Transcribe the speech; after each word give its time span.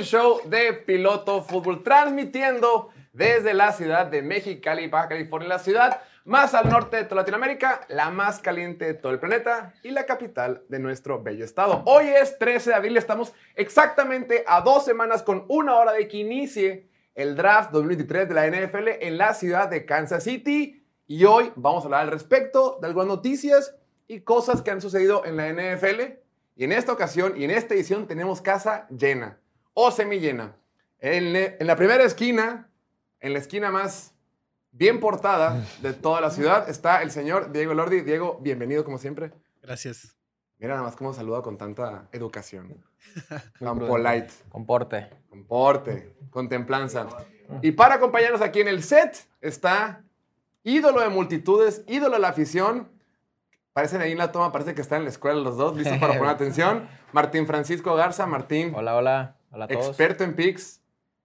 el 0.00 0.06
show 0.06 0.40
de 0.46 0.72
Piloto 0.72 1.42
Fútbol, 1.42 1.82
transmitiendo 1.82 2.88
desde 3.12 3.52
la 3.52 3.70
ciudad 3.70 4.06
de 4.06 4.22
Mexicali, 4.22 4.86
Baja 4.86 5.08
California, 5.08 5.46
la 5.46 5.58
ciudad 5.58 6.00
más 6.24 6.54
al 6.54 6.70
norte 6.70 6.96
de 6.96 7.04
toda 7.04 7.20
Latinoamérica, 7.20 7.82
la 7.88 8.08
más 8.08 8.38
caliente 8.38 8.86
de 8.86 8.94
todo 8.94 9.12
el 9.12 9.18
planeta 9.18 9.74
y 9.82 9.90
la 9.90 10.06
capital 10.06 10.62
de 10.70 10.78
nuestro 10.78 11.22
bello 11.22 11.44
estado. 11.44 11.82
Hoy 11.84 12.06
es 12.08 12.38
13 12.38 12.70
de 12.70 12.76
abril, 12.76 12.96
estamos 12.96 13.34
exactamente 13.56 14.42
a 14.46 14.62
dos 14.62 14.86
semanas 14.86 15.22
con 15.22 15.44
una 15.48 15.76
hora 15.76 15.92
de 15.92 16.08
que 16.08 16.16
inicie 16.16 16.88
el 17.14 17.36
draft 17.36 17.70
2023 17.70 18.26
de 18.26 18.34
la 18.34 18.46
NFL 18.46 18.88
en 19.02 19.18
la 19.18 19.34
ciudad 19.34 19.68
de 19.68 19.84
Kansas 19.84 20.24
City. 20.24 20.82
Y 21.06 21.26
hoy 21.26 21.52
vamos 21.56 21.84
a 21.84 21.88
hablar 21.88 22.00
al 22.04 22.10
respecto 22.10 22.78
de 22.80 22.86
algunas 22.86 23.08
noticias 23.08 23.76
y 24.08 24.20
cosas 24.20 24.62
que 24.62 24.70
han 24.70 24.80
sucedido 24.80 25.26
en 25.26 25.36
la 25.36 25.52
NFL. 25.52 26.00
Y 26.56 26.64
en 26.64 26.72
esta 26.72 26.90
ocasión 26.90 27.34
y 27.36 27.44
en 27.44 27.50
esta 27.50 27.74
edición 27.74 28.06
tenemos 28.06 28.40
casa 28.40 28.86
llena 28.88 29.40
o 29.74 29.90
semi 29.90 30.18
llena. 30.18 30.56
En, 30.98 31.34
en 31.36 31.66
la 31.66 31.76
primera 31.76 32.04
esquina, 32.04 32.68
en 33.20 33.32
la 33.32 33.38
esquina 33.38 33.70
más 33.70 34.14
bien 34.72 35.00
portada 35.00 35.64
de 35.82 35.92
toda 35.92 36.20
la 36.20 36.30
ciudad, 36.30 36.68
está 36.68 37.02
el 37.02 37.10
señor 37.10 37.52
Diego 37.52 37.74
Lordi. 37.74 38.02
Diego, 38.02 38.38
bienvenido 38.40 38.84
como 38.84 38.98
siempre. 38.98 39.32
Gracias. 39.62 40.16
Mira 40.58 40.74
nada 40.74 40.86
más 40.86 40.96
cómo 40.96 41.14
saluda 41.14 41.40
con 41.42 41.56
tanta 41.56 42.08
educación. 42.12 42.84
Tan 43.58 43.78
polite. 43.78 44.28
Comporte. 44.50 45.08
Comporte, 45.30 46.14
contemplanza. 46.30 47.06
Y 47.62 47.72
para 47.72 47.94
acompañarnos 47.94 48.42
aquí 48.42 48.60
en 48.60 48.68
el 48.68 48.82
set 48.82 49.26
está 49.40 50.04
ídolo 50.62 51.00
de 51.00 51.08
multitudes, 51.08 51.82
ídolo 51.86 52.16
de 52.16 52.20
la 52.20 52.28
afición. 52.28 52.88
Parecen 53.72 54.02
ahí 54.02 54.12
en 54.12 54.18
la 54.18 54.32
toma, 54.32 54.52
parece 54.52 54.74
que 54.74 54.82
están 54.82 54.98
en 54.98 55.04
la 55.04 55.10
escuela 55.10 55.40
los 55.40 55.56
dos, 55.56 55.76
listos 55.76 55.96
para 55.98 56.14
poner 56.18 56.28
atención. 56.34 56.88
Martín 57.12 57.46
Francisco 57.46 57.94
Garza, 57.94 58.26
Martín. 58.26 58.72
Hola, 58.74 58.96
hola. 58.96 59.39
Hola 59.50 59.64
a 59.64 59.68
todos. 59.68 59.88
Experto 59.88 60.24
en 60.24 60.34
picks, 60.34 60.80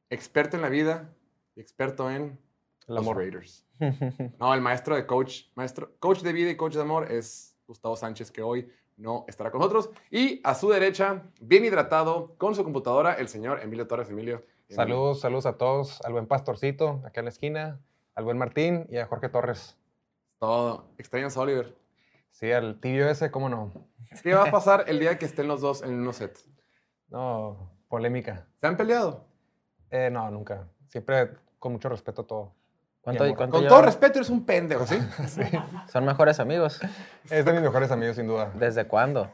experto 0.10 0.56
en 0.56 0.62
la 0.64 0.70
vida 0.70 1.14
y 1.56 1.62
experto 1.62 2.10
en 2.10 2.40
El 2.88 2.98
amor. 2.98 3.16
los 3.16 3.24
Raiders. 3.24 3.66
No, 4.40 4.54
el 4.54 4.62
maestro 4.62 4.96
de 4.96 5.06
coach, 5.06 5.44
maestro, 5.56 5.96
coach 6.00 6.22
de 6.22 6.34
vida 6.34 6.50
y 6.50 6.56
coach 6.56 6.74
de 6.74 6.82
amor 6.82 7.12
es 7.12 7.56
Gustavo 7.68 7.96
Sánchez, 7.96 8.32
que 8.32 8.42
hoy 8.42 8.72
no 8.98 9.26
estará 9.28 9.52
con 9.52 9.60
nosotros. 9.60 9.90
Y 10.10 10.42
a 10.44 10.56
su 10.56 10.70
derecha, 10.70 11.24
bien 11.40 11.66
hidratado, 11.66 12.36
con 12.38 12.56
su 12.56 12.64
computadora, 12.64 13.14
el 13.14 13.28
señor 13.28 13.60
Emilio 13.62 13.88
Torres. 13.88 14.10
Emilio. 14.10 14.44
Saludos, 14.70 15.20
saludos 15.20 15.46
a 15.46 15.58
todos, 15.58 16.02
al 16.02 16.14
buen 16.14 16.26
Pastorcito, 16.26 17.02
acá 17.06 17.22
en 17.22 17.26
la 17.26 17.30
esquina, 17.30 17.80
al 18.16 18.24
buen 18.24 18.38
Martín 18.38 18.88
y 18.90 18.98
a 18.98 19.06
Jorge 19.06 19.30
Torres. 19.30 19.78
Todo. 20.40 20.88
Extrañas 20.98 21.38
a 21.38 21.42
Oliver. 21.42 21.76
Sí, 22.32 22.52
al 22.52 22.80
tibio 22.80 23.08
ese, 23.08 23.30
cómo 23.30 23.50
no. 23.50 23.72
¿Qué 24.24 24.34
va 24.34 24.46
a 24.46 24.52
pasar 24.52 24.86
el 24.88 25.00
día 25.00 25.20
que 25.20 25.26
estén 25.26 25.48
los 25.48 25.62
dos 25.62 25.84
en 25.84 25.94
un 26.08 26.14
set? 26.14 26.40
No, 27.10 27.75
polémica. 27.88 28.46
¿Se 28.60 28.68
han 28.68 28.78
peleado? 28.78 29.26
Eh, 29.90 30.10
no, 30.12 30.30
nunca. 30.32 30.68
Siempre 30.88 31.32
con 31.60 31.72
mucho 31.74 31.90
respeto 31.90 32.22
a 32.24 32.28
todo. 32.28 32.54
¿Cuánto, 33.02 33.24
Mi 33.24 33.30
amor. 33.30 33.38
cuánto 33.38 33.52
Con 33.54 33.62
llevan? 33.62 33.78
todo 33.78 33.86
respeto, 33.86 34.20
eres 34.20 34.30
un 34.30 34.46
pendejo, 34.46 34.86
¿sí? 34.88 34.98
Son 35.92 36.06
mejores 36.06 36.40
amigos. 36.40 36.82
Es 37.30 37.46
de 37.46 37.54
mis 37.54 37.62
mejores 37.62 37.92
amigos, 37.92 38.16
sin 38.16 38.28
duda. 38.28 38.52
¿Desde 38.56 38.88
cuándo? 38.88 39.30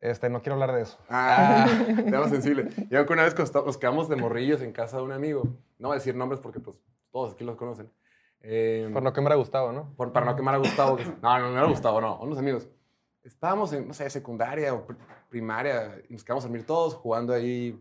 Este, 0.00 0.28
no 0.28 0.42
quiero 0.42 0.54
hablar 0.54 0.72
de 0.74 0.82
eso. 0.82 0.98
Ah, 1.08 1.66
tema 1.96 2.28
sensible. 2.28 2.68
Yo 2.90 3.06
que 3.06 3.12
una 3.12 3.22
vez 3.24 3.34
nos 3.54 3.78
quedamos 3.78 4.08
de 4.08 4.16
morrillos 4.16 4.60
en 4.60 4.72
casa 4.72 4.98
de 4.98 5.02
un 5.02 5.12
amigo. 5.12 5.42
No 5.78 5.88
voy 5.88 5.96
a 5.96 5.98
decir 5.98 6.14
nombres 6.14 6.40
porque 6.40 6.60
pues 6.60 6.78
todos 7.10 7.32
aquí 7.34 7.42
los 7.44 7.56
conocen. 7.56 7.90
Eh, 8.42 8.90
Por 8.92 9.02
lo 9.02 9.12
que 9.14 9.22
me 9.22 9.30
ha 9.30 9.34
gustado, 9.34 9.72
¿no? 9.72 9.94
por- 9.96 10.12
para 10.12 10.26
no 10.26 10.36
quemar 10.36 10.54
a 10.54 10.58
Gustavo. 10.58 10.96
que- 10.96 11.04
No, 11.22 11.38
no, 11.38 11.50
no 11.50 11.58
era 11.58 11.66
Gustavo, 11.66 12.00
no. 12.02 12.18
Unos 12.20 12.36
amigos. 12.38 12.68
Estábamos 13.22 13.72
en, 13.72 13.88
no 13.88 13.94
sé, 13.94 14.08
secundaria 14.10 14.74
o 14.74 14.86
primaria 15.34 16.00
y 16.08 16.12
nos 16.12 16.22
quedamos 16.22 16.44
a 16.44 16.46
dormir 16.46 16.64
todos 16.64 16.94
jugando 16.94 17.32
ahí 17.32 17.76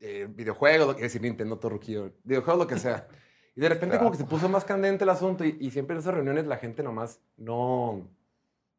eh, 0.00 0.26
videojuegos, 0.28 0.86
lo 0.88 0.94
que 0.96 1.02
decir 1.04 1.22
Nintendo, 1.22 1.58
todo 1.58 1.70
ruquillo, 1.70 2.12
videojuegos, 2.24 2.58
lo 2.64 2.66
que 2.66 2.78
sea. 2.78 3.08
Y 3.56 3.60
de 3.62 3.68
repente 3.70 3.96
como 3.98 4.10
que 4.10 4.18
se 4.18 4.24
puso 4.24 4.46
más 4.48 4.64
candente 4.64 5.04
el 5.04 5.10
asunto 5.10 5.42
y, 5.44 5.56
y 5.60 5.70
siempre 5.70 5.94
en 5.94 6.00
esas 6.00 6.12
reuniones 6.14 6.46
la 6.46 6.56
gente 6.58 6.82
nomás 6.82 7.18
no, 7.38 8.06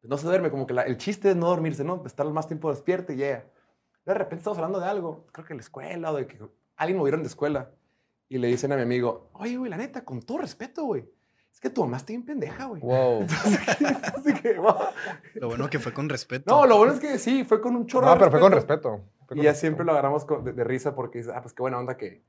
no 0.02 0.16
se 0.18 0.26
duerme, 0.26 0.50
como 0.50 0.64
que 0.66 0.74
la- 0.74 0.82
el 0.82 0.96
chiste 0.96 1.30
es 1.30 1.36
no 1.36 1.46
dormirse, 1.48 1.82
¿no? 1.82 2.02
Estar 2.06 2.24
más 2.30 2.46
tiempo 2.46 2.70
despierto 2.70 3.12
y 3.12 3.16
ya. 3.16 3.44
De 4.06 4.14
repente 4.14 4.36
estamos 4.42 4.58
hablando 4.58 4.78
de 4.80 4.86
algo, 4.86 5.26
creo 5.32 5.44
que 5.46 5.54
la 5.54 5.60
escuela 5.60 6.12
o 6.12 6.16
de 6.16 6.26
que 6.28 6.38
alguien 6.76 6.98
movieron 6.98 7.22
de 7.22 7.28
escuela 7.28 7.70
y 8.28 8.38
le 8.38 8.46
dicen 8.48 8.70
a 8.72 8.76
mi 8.76 8.82
amigo, 8.82 9.28
oye, 9.32 9.56
güey, 9.56 9.70
la 9.70 9.76
neta, 9.76 10.04
con 10.04 10.20
todo 10.22 10.38
respeto, 10.38 10.84
güey, 10.84 11.04
es 11.54 11.60
que 11.60 11.70
tu 11.70 11.82
mamá 11.82 11.96
está 11.98 12.08
bien 12.08 12.24
pendeja, 12.26 12.66
güey. 12.66 12.82
Wow. 12.82 13.26
Así 14.18 14.34
que, 14.34 14.58
wow. 14.58 14.74
Lo 15.34 15.48
bueno 15.48 15.70
que 15.70 15.78
fue 15.78 15.92
con 15.94 16.08
respeto. 16.08 16.54
No, 16.54 16.66
lo 16.66 16.76
bueno 16.78 16.92
es 16.92 17.00
que 17.00 17.18
sí, 17.18 17.44
fue 17.44 17.60
con 17.60 17.74
un 17.76 17.86
chorro 17.86 18.06
No, 18.06 18.12
de 18.12 18.18
pero 18.18 18.30
fue 18.32 18.40
con 18.40 18.52
respeto. 18.52 19.00
Fue 19.26 19.36
Y 19.38 19.42
ya 19.42 19.50
respeto. 19.50 19.60
siempre 19.60 19.84
lo 19.86 19.92
agarramos 19.92 20.24
con- 20.24 20.44
de, 20.44 20.52
de 20.52 20.64
risa 20.64 20.94
porque 20.94 21.18
dice, 21.18 21.30
ah, 21.34 21.40
pues 21.40 21.54
qué 21.54 21.62
buena 21.62 21.78
onda 21.78 21.96
que... 21.96 22.22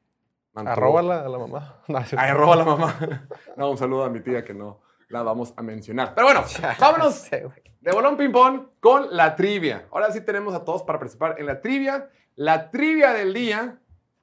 mantuvo- 0.53 0.71
Arróbala 0.71 1.21
a 1.21 1.29
la 1.29 1.37
mamá. 1.39 1.81
No, 1.87 1.97
es 1.99 2.07
cierto. 2.09 2.23
Ay, 2.23 2.31
arroba 2.31 2.53
a 2.53 2.57
la 2.57 2.65
mamá. 2.65 3.27
No, 3.57 3.71
un 3.71 3.77
saludo 3.77 4.03
a 4.05 4.09
mi 4.09 4.21
tía 4.21 4.43
que 4.45 4.53
no 4.53 4.81
la 5.09 5.21
vamos 5.23 5.53
a 5.57 5.61
mencionar. 5.61 6.13
Pero 6.15 6.27
bueno, 6.27 6.43
vámonos 6.79 7.29
de 7.29 7.91
bolón 7.91 8.17
ping-pong 8.17 8.67
con 8.79 9.07
la 9.15 9.35
trivia. 9.35 9.87
Ahora 9.91 10.11
sí 10.11 10.21
tenemos 10.21 10.53
a 10.55 10.63
todos 10.65 10.83
para 10.83 10.97
participar 10.99 11.35
en 11.39 11.45
la 11.45 11.61
trivia. 11.61 12.09
La 12.35 12.69
trivia 12.71 13.13
del 13.13 13.33
día, 13.33 13.77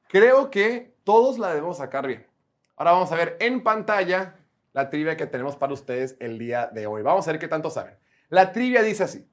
creo 0.08 0.50
que 0.50 0.94
todos 1.04 1.38
la 1.38 1.48
debemos 1.50 1.78
sacar 1.78 2.06
bien. 2.06 2.26
Ahora 2.76 2.92
vamos 2.92 3.12
a 3.12 3.14
ver 3.16 3.36
en 3.40 3.62
pantalla 3.62 4.34
la 4.72 4.90
trivia 4.90 5.16
que 5.16 5.26
tenemos 5.26 5.56
para 5.56 5.72
ustedes 5.72 6.16
el 6.20 6.38
día 6.38 6.68
de 6.72 6.86
hoy. 6.86 7.02
Vamos 7.02 7.26
a 7.28 7.32
ver 7.32 7.40
qué 7.40 7.48
tanto 7.48 7.70
saben. 7.70 7.94
La 8.28 8.52
trivia 8.52 8.82
dice 8.82 9.04
así. 9.04 9.28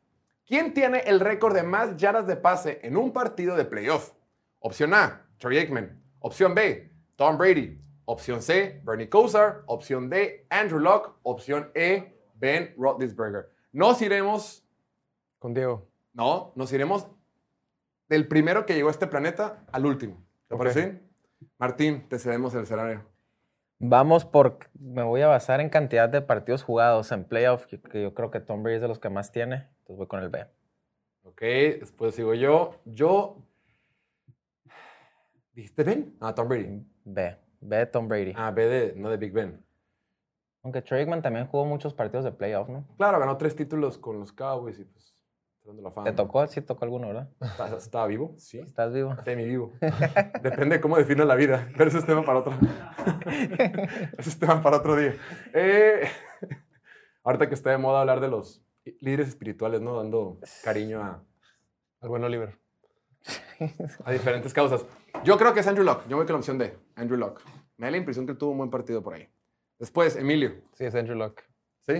¿Quién 0.46 0.74
tiene 0.74 1.00
el 1.06 1.20
récord 1.20 1.54
de 1.56 1.64
más 1.64 1.96
yardas 1.98 2.26
de 2.28 2.36
pase 2.36 2.80
en 2.84 2.98
un 2.98 3.14
partido 3.14 3.56
de 3.56 3.66
playoff? 3.66 4.14
Opción 4.60 4.94
A, 4.94 5.28
Troy 5.38 5.58
Aikman. 5.60 6.02
Opción 6.20 6.56
B, 6.56 6.92
Tom 7.16 7.38
Brady. 7.38 7.80
Opción 8.06 8.42
C, 8.42 8.82
Bernie 8.84 9.08
Kosar. 9.10 9.62
Opción 9.68 10.10
D, 10.10 10.48
Andrew 10.50 10.80
Luck. 10.80 11.18
Opción 11.24 11.72
E, 11.76 12.20
Ben 12.34 12.74
Roethlisberger. 12.78 13.50
Nos 13.72 14.02
iremos, 14.02 14.66
Con 15.38 15.54
Diego. 15.54 15.88
no, 16.14 16.52
nos 16.56 16.74
iremos 16.74 17.08
del 18.10 18.28
primero 18.28 18.66
que 18.66 18.74
llegó 18.74 18.88
a 18.88 18.92
este 18.92 19.06
planeta 19.08 19.64
al 19.72 19.86
último. 19.86 20.26
¿Te 20.48 20.56
Ok. 20.56 20.60
parece? 20.62 21.04
Martín, 21.60 22.10
te 22.10 22.18
cedemos 22.18 22.56
el 22.56 22.64
escenario. 22.64 23.06
Vamos 23.80 24.26
por. 24.26 24.60
Me 24.78 25.04
voy 25.04 25.22
a 25.22 25.28
basar 25.28 25.62
en 25.62 25.70
cantidad 25.70 26.10
de 26.10 26.22
partidos 26.22 26.64
jugados 26.64 27.12
en 27.14 27.24
playoff, 27.24 27.66
que, 27.66 27.80
yo 28.02 28.14
creo 28.14 28.30
que 28.30 28.42
Tom 28.42 28.62
Brady 28.62 28.76
es 28.76 28.82
de 28.82 28.90
los 28.90 29.00
que 29.00 29.10
más 29.10 29.32
tiene. 29.32 29.68
Entonces 29.80 29.98
voy 29.98 30.08
con 30.08 30.22
el 30.22 30.30
B. 30.30 30.46
Ok, 31.24 31.42
después 31.80 32.14
sigo 32.14 32.34
yo. 32.34 32.76
Yo. 32.84 33.38
¿Dijiste 35.54 35.84
Ben? 35.84 36.16
Ah, 36.20 36.36
Tom 36.36 36.50
Brady. 36.50 36.86
B. 37.06 37.38
B, 37.62 37.86
Tom 37.86 38.08
Brady. 38.08 38.34
Ah, 38.36 38.52
B 38.52 38.66
de, 38.66 38.94
no 38.96 39.10
de 39.10 39.18
Big 39.18 39.32
Ben. 39.32 39.64
Aunque 40.62 40.82
Troy 40.82 41.00
Aikman 41.00 41.22
también 41.22 41.48
jugó 41.48 41.66
muchos 41.66 41.94
partidos 41.94 42.26
de 42.26 42.34
playoff, 42.34 42.68
¿no? 42.68 42.86
Claro, 42.98 43.20
ganó 43.20 43.38
tres 43.38 43.56
títulos 43.56 43.98
con 43.98 44.20
los 44.20 44.34
Cowboys 44.34 44.80
y 44.80 44.84
pues. 44.84 45.19
Salón 45.62 45.78
de 45.78 45.84
la 45.84 45.92
fama. 45.92 46.06
¿Te 46.10 46.14
tocó? 46.14 46.46
Sí, 46.48 46.62
tocó 46.62 46.86
alguno, 46.86 47.08
¿verdad? 47.08 47.30
¿Está- 47.42 47.76
¿Estaba 47.78 48.08
vivo? 48.08 48.34
Sí. 48.38 48.60
¿Estás 48.60 48.94
vivo? 48.94 49.16
Semi 49.24 49.46
vivo. 49.46 49.74
Depende 50.42 50.76
de 50.78 50.82
cómo 50.82 50.98
defino 50.98 51.26
la 51.26 51.36
vida. 51.36 51.68
Pero 51.78 51.90
ese 51.90 52.00
es 52.00 52.06
tema 52.06 52.26
para 52.26 52.40
otro. 52.40 52.54
ese 54.18 54.30
es 54.30 54.40
tema 54.40 54.62
para 54.64 54.78
otro 54.78 54.96
día. 54.96 55.16
Eh, 55.54 56.08
ahorita 57.24 57.48
que 57.48 57.54
está 57.56 57.72
de 57.72 57.78
moda 57.78 58.02
hablar 58.02 58.20
de 58.22 58.30
los 58.30 58.64
líderes 59.02 59.28
espirituales, 59.28 59.82
¿no? 59.82 59.98
Dando 59.98 60.40
cariño 60.64 61.02
a, 61.04 61.24
Al 62.02 62.10
buen 62.10 62.24
Oliver. 62.24 62.58
a 64.06 64.12
diferentes 64.12 64.54
causas. 64.54 64.86
Yo 65.24 65.38
creo 65.38 65.54
que 65.54 65.60
es 65.60 65.68
Andrew 65.68 65.86
Luck. 65.86 66.08
Yo 66.08 66.16
voy 66.18 66.26
con 66.26 66.34
la 66.34 66.40
opción 66.40 66.58
D. 66.58 66.78
Andrew 66.96 67.18
Luck. 67.20 67.42
Me 67.78 67.88
da 67.88 67.92
la 67.92 67.98
impresión 67.98 68.26
que 68.26 68.34
tuvo 68.34 68.52
un 68.52 68.58
buen 68.60 68.70
partido 68.70 69.04
por 69.04 69.14
ahí. 69.14 69.30
Después, 69.78 70.16
Emilio. 70.16 70.56
Sí, 70.74 70.86
es 70.86 70.96
Andrew 70.96 71.18
Luck. 71.18 71.42
¿Sí? 71.82 71.94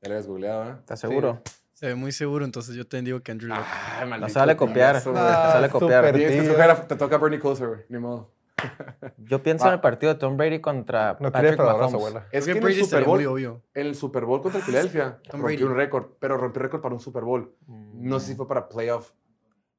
Ya 0.00 0.08
le 0.08 0.14
habías 0.14 0.26
googleado, 0.26 0.70
¿eh? 0.70 0.76
¿Estás 0.78 1.00
seguro? 1.00 1.42
Se 1.78 1.86
ve 1.86 1.94
muy 1.94 2.10
seguro, 2.10 2.44
entonces 2.44 2.74
yo 2.74 2.86
te 2.88 3.00
digo 3.02 3.20
que 3.20 3.30
Andrew 3.30 3.48
Luck. 3.54 3.58
Ay, 4.00 4.08
maldito 4.08 4.26
No 4.26 4.32
se 4.32 4.38
vale 4.40 4.56
copiar. 4.56 4.94
No 4.96 5.12
güey. 5.12 5.14
se 5.22 5.22
vale 5.22 5.68
copiar. 5.70 6.70
a- 6.70 6.88
te 6.88 6.96
toca 6.96 7.18
Bernie 7.18 7.38
Kosar, 7.38 7.68
güey. 7.68 7.80
Ni 7.88 7.98
modo. 7.98 8.32
Yo 9.18 9.40
pienso 9.44 9.68
en 9.68 9.74
el 9.74 9.80
partido 9.80 10.12
de 10.12 10.18
Tom 10.18 10.36
Brady 10.36 10.60
contra 10.60 11.12
No 11.12 11.16
tiene 11.18 11.30
Patrick 11.30 11.52
fedora 11.56 11.72
Mahomes. 11.74 11.90
su 11.92 11.96
abuela. 11.98 12.26
Es 12.32 12.44
que 12.46 12.50
en 12.50 12.66
el 12.66 12.74
Super 12.84 13.04
Bowl, 13.04 13.18
muy 13.18 13.26
obvio. 13.26 13.62
en 13.74 13.86
el 13.86 13.94
Super 13.94 14.24
Bowl 14.24 14.42
contra 14.42 14.60
Filadelfia 14.60 15.20
Tom 15.30 15.40
rompió 15.40 15.58
Brady. 15.58 15.62
un 15.62 15.76
récord, 15.76 16.06
pero 16.18 16.36
rompió 16.36 16.62
récord 16.62 16.80
para 16.82 16.94
un 16.96 17.00
Super 17.00 17.22
Bowl. 17.22 17.54
No 17.68 18.18
sé 18.18 18.26
si 18.32 18.34
fue 18.34 18.48
para 18.48 18.68
playoff. 18.68 19.12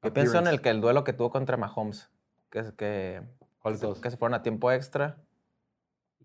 Yo 0.02 0.14
pienso 0.14 0.38
en 0.38 0.46
el, 0.46 0.62
que 0.62 0.70
el 0.70 0.80
duelo 0.80 1.04
que 1.04 1.12
tuvo 1.12 1.28
contra 1.28 1.58
Mahomes. 1.58 2.08
Que, 2.50 2.60
es- 2.60 2.72
que, 2.72 3.20
¿Cuál 3.58 3.74
de 3.74 3.80
todos? 3.80 4.00
que 4.00 4.10
se 4.10 4.16
fueron 4.16 4.32
a 4.34 4.42
tiempo 4.42 4.72
extra. 4.72 5.18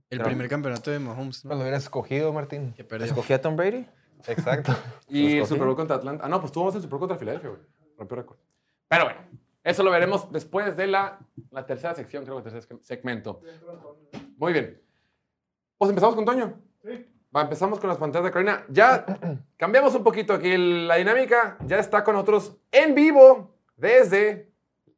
El 0.09 0.19
Pero- 0.19 0.23
primer 0.29 0.47
campeonato 0.47 0.89
de 0.91 0.99
Mahomes, 0.99 1.43
¿no? 1.43 1.55
Lo 1.55 1.59
hubieras 1.59 1.83
escogido, 1.83 2.31
Martín. 2.31 2.71
Que 2.71 2.85
perdió. 2.85 3.05
¿Escogí 3.07 3.33
a 3.33 3.41
Tom 3.41 3.57
Brady? 3.57 3.85
Exacto. 4.27 4.75
Y 5.09 5.37
el. 5.37 5.45
Super 5.45 5.67
Bowl 5.67 5.75
contra 5.75 5.97
Atlanta. 5.97 6.25
Ah, 6.25 6.29
no, 6.29 6.39
pues 6.39 6.51
tuvo 6.51 6.65
más 6.65 6.75
el 6.75 6.81
Super 6.81 6.91
Bowl 6.91 7.01
contra 7.01 7.17
Filadelfia, 7.17 7.49
güey. 7.49 7.61
Rompió 7.97 8.17
récord. 8.17 8.37
Pero 8.87 9.05
bueno, 9.05 9.19
eso 9.63 9.83
lo 9.83 9.91
veremos 9.91 10.31
después 10.31 10.75
de 10.75 10.87
la, 10.87 11.19
la 11.51 11.65
tercera 11.65 11.93
sección, 11.93 12.23
creo 12.23 12.41
que 12.41 12.49
el 12.49 12.53
tercer 12.53 12.79
segmento. 12.81 13.41
Muy 14.37 14.53
bien. 14.53 14.81
Pues 15.77 15.89
empezamos 15.89 16.15
con 16.15 16.25
Toño. 16.25 16.53
Sí. 16.83 17.05
Va, 17.35 17.41
empezamos 17.41 17.79
con 17.79 17.89
las 17.89 17.97
pantallas 17.97 18.25
de 18.25 18.31
Carolina. 18.31 18.65
Ya 18.69 19.05
cambiamos 19.57 19.93
un 19.95 20.03
poquito 20.03 20.33
aquí 20.33 20.55
la 20.57 20.95
dinámica. 20.95 21.57
Ya 21.65 21.79
está 21.79 22.03
con 22.03 22.13
nosotros 22.13 22.57
en 22.71 22.95
vivo 22.95 23.55
desde 23.75 24.55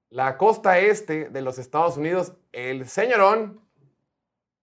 la 0.10 0.38
costa 0.38 0.80
este 0.80 1.30
de 1.30 1.42
los 1.42 1.58
Estados 1.60 1.98
Unidos, 1.98 2.34
el 2.52 2.88
señorón, 2.88 3.60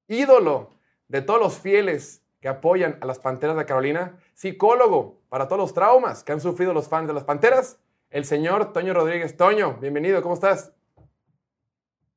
ídolo 0.08 0.70
de 1.08 1.22
todos 1.22 1.40
los 1.40 1.58
fieles 1.58 2.22
que 2.40 2.48
apoyan 2.48 2.98
a 3.00 3.06
las 3.06 3.18
Panteras 3.18 3.56
de 3.56 3.66
Carolina, 3.66 4.18
psicólogo 4.34 5.20
para 5.28 5.48
todos 5.48 5.60
los 5.60 5.74
traumas 5.74 6.22
que 6.22 6.32
han 6.32 6.40
sufrido 6.40 6.74
los 6.74 6.88
fans 6.88 7.06
de 7.08 7.14
las 7.14 7.24
Panteras, 7.24 7.78
el 8.10 8.24
señor 8.24 8.72
Toño 8.72 8.92
Rodríguez. 8.92 9.36
Toño, 9.36 9.78
bienvenido, 9.80 10.20
¿cómo 10.22 10.34
estás? 10.34 10.72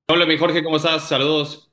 Hola, 0.09 0.25
mi 0.25 0.37
Jorge, 0.37 0.63
¿cómo 0.63 0.77
estás? 0.77 1.07
Saludos. 1.07 1.71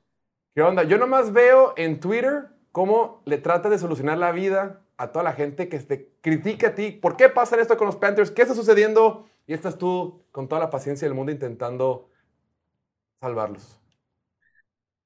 ¿Qué 0.53 0.61
onda? 0.61 0.83
Yo 0.83 0.97
nomás 0.97 1.33
veo 1.33 1.73
en 1.77 1.99
Twitter 1.99 2.47
cómo 2.71 3.21
le 3.25 3.37
tratas 3.37 3.71
de 3.71 3.79
solucionar 3.79 4.17
la 4.17 4.31
vida 4.31 4.81
a 4.97 5.11
toda 5.11 5.23
la 5.23 5.33
gente 5.33 5.67
que 5.67 5.79
te 5.79 6.11
critica 6.21 6.69
a 6.69 6.75
ti. 6.75 6.91
¿Por 6.91 7.17
qué 7.17 7.29
pasa 7.29 7.59
esto 7.59 7.77
con 7.77 7.87
los 7.87 7.95
Panthers? 7.95 8.31
¿Qué 8.31 8.41
está 8.41 8.53
sucediendo? 8.53 9.25
Y 9.47 9.53
estás 9.53 9.77
tú 9.77 10.23
con 10.31 10.47
toda 10.47 10.61
la 10.61 10.69
paciencia 10.69 11.07
del 11.07 11.15
mundo 11.15 11.31
intentando 11.31 12.09
salvarlos. 13.19 13.79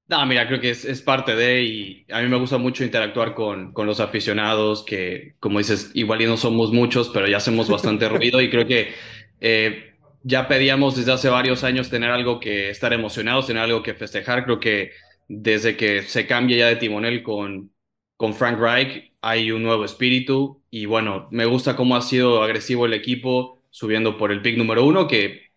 No, 0.10 0.26
mira, 0.26 0.48
creo 0.48 0.60
que 0.60 0.72
es, 0.72 0.86
es 0.86 1.04
parte 1.04 1.36
de, 1.36 1.64
y 1.64 2.06
a 2.12 2.22
mí 2.22 2.28
me 2.28 2.38
gusta 2.38 2.58
mucho 2.58 2.84
interactuar 2.84 3.36
con, 3.36 3.74
con 3.74 3.86
los 3.86 4.00
aficionados, 4.00 4.84
que 4.84 5.36
como 5.40 5.60
dices, 5.60 5.92
igual 5.94 6.22
y 6.24 6.26
no 6.26 6.36
somos 6.36 6.72
muchos, 6.74 7.10
pero 7.10 7.28
ya 7.28 7.38
hacemos 7.38 7.70
bastante 7.70 8.10
ruido 8.10 8.42
y 8.42 8.50
creo 8.50 8.66
que 8.66 8.92
eh, 9.40 9.94
ya 10.24 10.48
pedíamos 10.48 10.96
desde 10.96 11.12
hace 11.12 11.30
varios 11.30 11.64
años 11.64 11.92
tener 11.92 12.10
algo 12.10 12.40
que 12.40 12.72
estar 12.72 12.92
emocionados, 12.92 13.46
tener 13.46 13.62
algo 13.62 13.84
que 13.84 13.94
festejar. 13.94 14.46
Creo 14.46 14.60
que 14.60 14.92
desde 15.28 15.78
que 15.78 16.02
se 16.02 16.26
cambia 16.26 16.58
ya 16.58 16.68
de 16.68 16.78
timonel 16.78 17.22
con, 17.22 17.72
con 18.18 18.34
Frank 18.34 18.58
Reich 18.60 19.14
hay 19.22 19.52
un 19.52 19.62
nuevo 19.62 19.86
espíritu 19.86 20.64
y 20.72 20.86
bueno, 20.88 21.28
me 21.32 21.46
gusta 21.46 21.76
cómo 21.76 21.96
ha 21.96 22.02
sido 22.02 22.42
agresivo 22.42 22.88
el 22.88 22.94
equipo 22.94 23.62
subiendo 23.70 24.18
por 24.18 24.32
el 24.32 24.42
pick 24.42 24.58
número 24.58 24.86
uno 24.86 25.08
que 25.08 25.52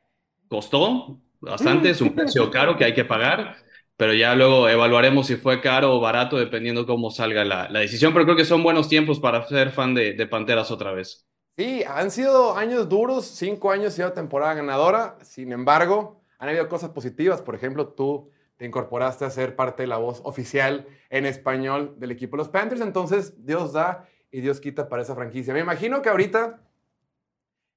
costó 0.49 1.21
bastante, 1.41 1.91
es 1.91 2.01
un 2.01 2.15
precio 2.15 2.51
caro 2.51 2.77
que 2.77 2.85
hay 2.85 2.95
que 2.95 3.05
pagar, 3.05 3.57
pero 3.97 4.15
ya 4.15 4.35
luego 4.35 4.69
evaluaremos 4.69 5.27
si 5.27 5.37
fue 5.37 5.61
caro 5.61 5.95
o 5.95 6.01
barato 6.01 6.37
dependiendo 6.37 6.87
cómo 6.87 7.11
salga 7.11 7.45
la, 7.45 7.69
la 7.69 7.81
decisión, 7.81 8.13
pero 8.13 8.25
creo 8.25 8.37
que 8.37 8.45
son 8.45 8.63
buenos 8.63 8.89
tiempos 8.89 9.21
para 9.21 9.47
ser 9.47 9.71
fan 9.71 9.95
de, 9.95 10.15
de 10.15 10.27
Panteras 10.27 10.71
otra 10.71 10.93
vez. 10.93 11.27
Sí, 11.57 11.85
han 11.87 12.11
sido 12.11 12.57
años 12.57 12.89
duros, 12.89 13.27
cinco 13.27 13.71
años 13.71 13.99
y 13.99 14.03
una 14.03 14.15
temporada 14.15 14.55
ganadora. 14.55 15.19
Sin 15.23 15.53
embargo, 15.53 16.23
han 16.39 16.49
habido 16.49 16.69
cosas 16.69 16.91
positivas. 16.91 17.43
Por 17.43 17.55
ejemplo, 17.55 17.89
tú 17.89 18.31
te 18.57 18.65
incorporaste 18.65 19.25
a 19.27 19.31
ser 19.31 19.55
parte 19.55 19.83
de 19.83 19.87
la 19.87 19.99
voz 19.99 20.23
oficial 20.25 20.87
en 21.11 21.27
español 21.27 21.95
del 21.99 22.11
equipo 22.11 22.37
de 22.37 22.39
los 22.39 22.49
Panthers. 22.49 22.81
Entonces, 22.81 23.45
Dios 23.45 23.73
da 23.75 24.09
y 24.31 24.41
Dios 24.41 24.61
quita 24.61 24.89
para 24.89 25.03
esa 25.03 25.15
franquicia. 25.15 25.53
Me 25.53 25.61
imagino 25.61 26.01
que 26.01 26.09
ahorita 26.09 26.63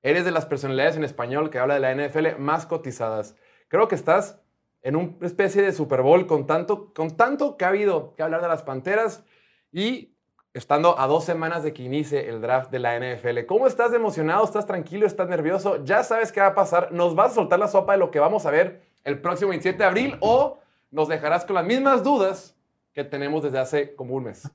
eres 0.03 0.23
de 0.23 0.31
las 0.31 0.45
personalidades 0.45 0.95
en 0.95 1.03
español 1.03 1.49
que 1.49 1.59
habla 1.59 1.73
de 1.73 1.79
la 1.81 1.91
NFL 1.93 2.39
más 2.39 2.65
cotizadas. 2.65 3.35
Creo 3.67 3.87
que 3.89 3.95
estás 3.95 4.39
en 4.85 4.95
una 4.95 5.15
especie 5.21 5.63
de 5.63 5.71
Super 5.71 6.03
Bowl 6.03 6.27
con 6.27 6.45
tanto, 6.45 6.93
con 6.93 7.17
tanto 7.17 7.57
que 7.57 7.65
ha 7.65 7.69
habido 7.69 8.13
que 8.13 8.21
hablar 8.21 8.43
de 8.43 8.47
las 8.47 8.61
Panteras 8.61 9.23
y 9.71 10.15
estando 10.53 10.99
a 10.99 11.07
dos 11.07 11.25
semanas 11.25 11.63
de 11.63 11.73
que 11.73 11.81
inicie 11.81 12.29
el 12.29 12.39
draft 12.39 12.69
de 12.69 12.77
la 12.77 12.95
NFL. 12.95 13.47
¿Cómo 13.47 13.65
estás 13.65 13.91
emocionado? 13.93 14.45
¿Estás 14.45 14.67
tranquilo? 14.67 15.07
¿Estás 15.07 15.27
nervioso? 15.27 15.83
¿Ya 15.83 16.03
sabes 16.03 16.31
qué 16.31 16.39
va 16.39 16.47
a 16.47 16.55
pasar? 16.55 16.91
¿Nos 16.91 17.15
vas 17.15 17.31
a 17.31 17.35
soltar 17.35 17.57
la 17.57 17.67
sopa 17.67 17.93
de 17.93 17.97
lo 17.97 18.11
que 18.11 18.19
vamos 18.19 18.45
a 18.45 18.51
ver 18.51 18.83
el 19.03 19.19
próximo 19.19 19.49
27 19.49 19.75
de 19.75 19.85
abril 19.85 20.17
o 20.19 20.59
nos 20.91 21.07
dejarás 21.07 21.45
con 21.45 21.55
las 21.55 21.65
mismas 21.65 22.03
dudas 22.03 22.55
que 22.93 23.03
tenemos 23.03 23.41
desde 23.41 23.57
hace 23.57 23.95
como 23.95 24.13
un 24.13 24.25
mes? 24.25 24.51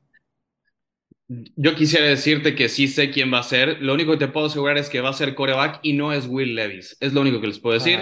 Yo 1.54 1.76
quisiera 1.76 2.06
decirte 2.06 2.56
que 2.56 2.68
sí 2.68 2.88
sé 2.88 3.12
quién 3.12 3.32
va 3.32 3.38
a 3.38 3.44
ser. 3.44 3.80
Lo 3.80 3.94
único 3.94 4.10
que 4.10 4.18
te 4.18 4.26
puedo 4.26 4.46
asegurar 4.46 4.78
es 4.78 4.88
que 4.88 5.00
va 5.00 5.10
a 5.10 5.12
ser 5.12 5.36
coreback 5.36 5.78
y 5.82 5.92
no 5.92 6.12
es 6.12 6.26
Will 6.26 6.56
Levis. 6.56 6.96
Es 6.98 7.12
lo 7.12 7.20
único 7.20 7.40
que 7.40 7.46
les 7.46 7.60
puedo 7.60 7.74
decir. 7.74 8.00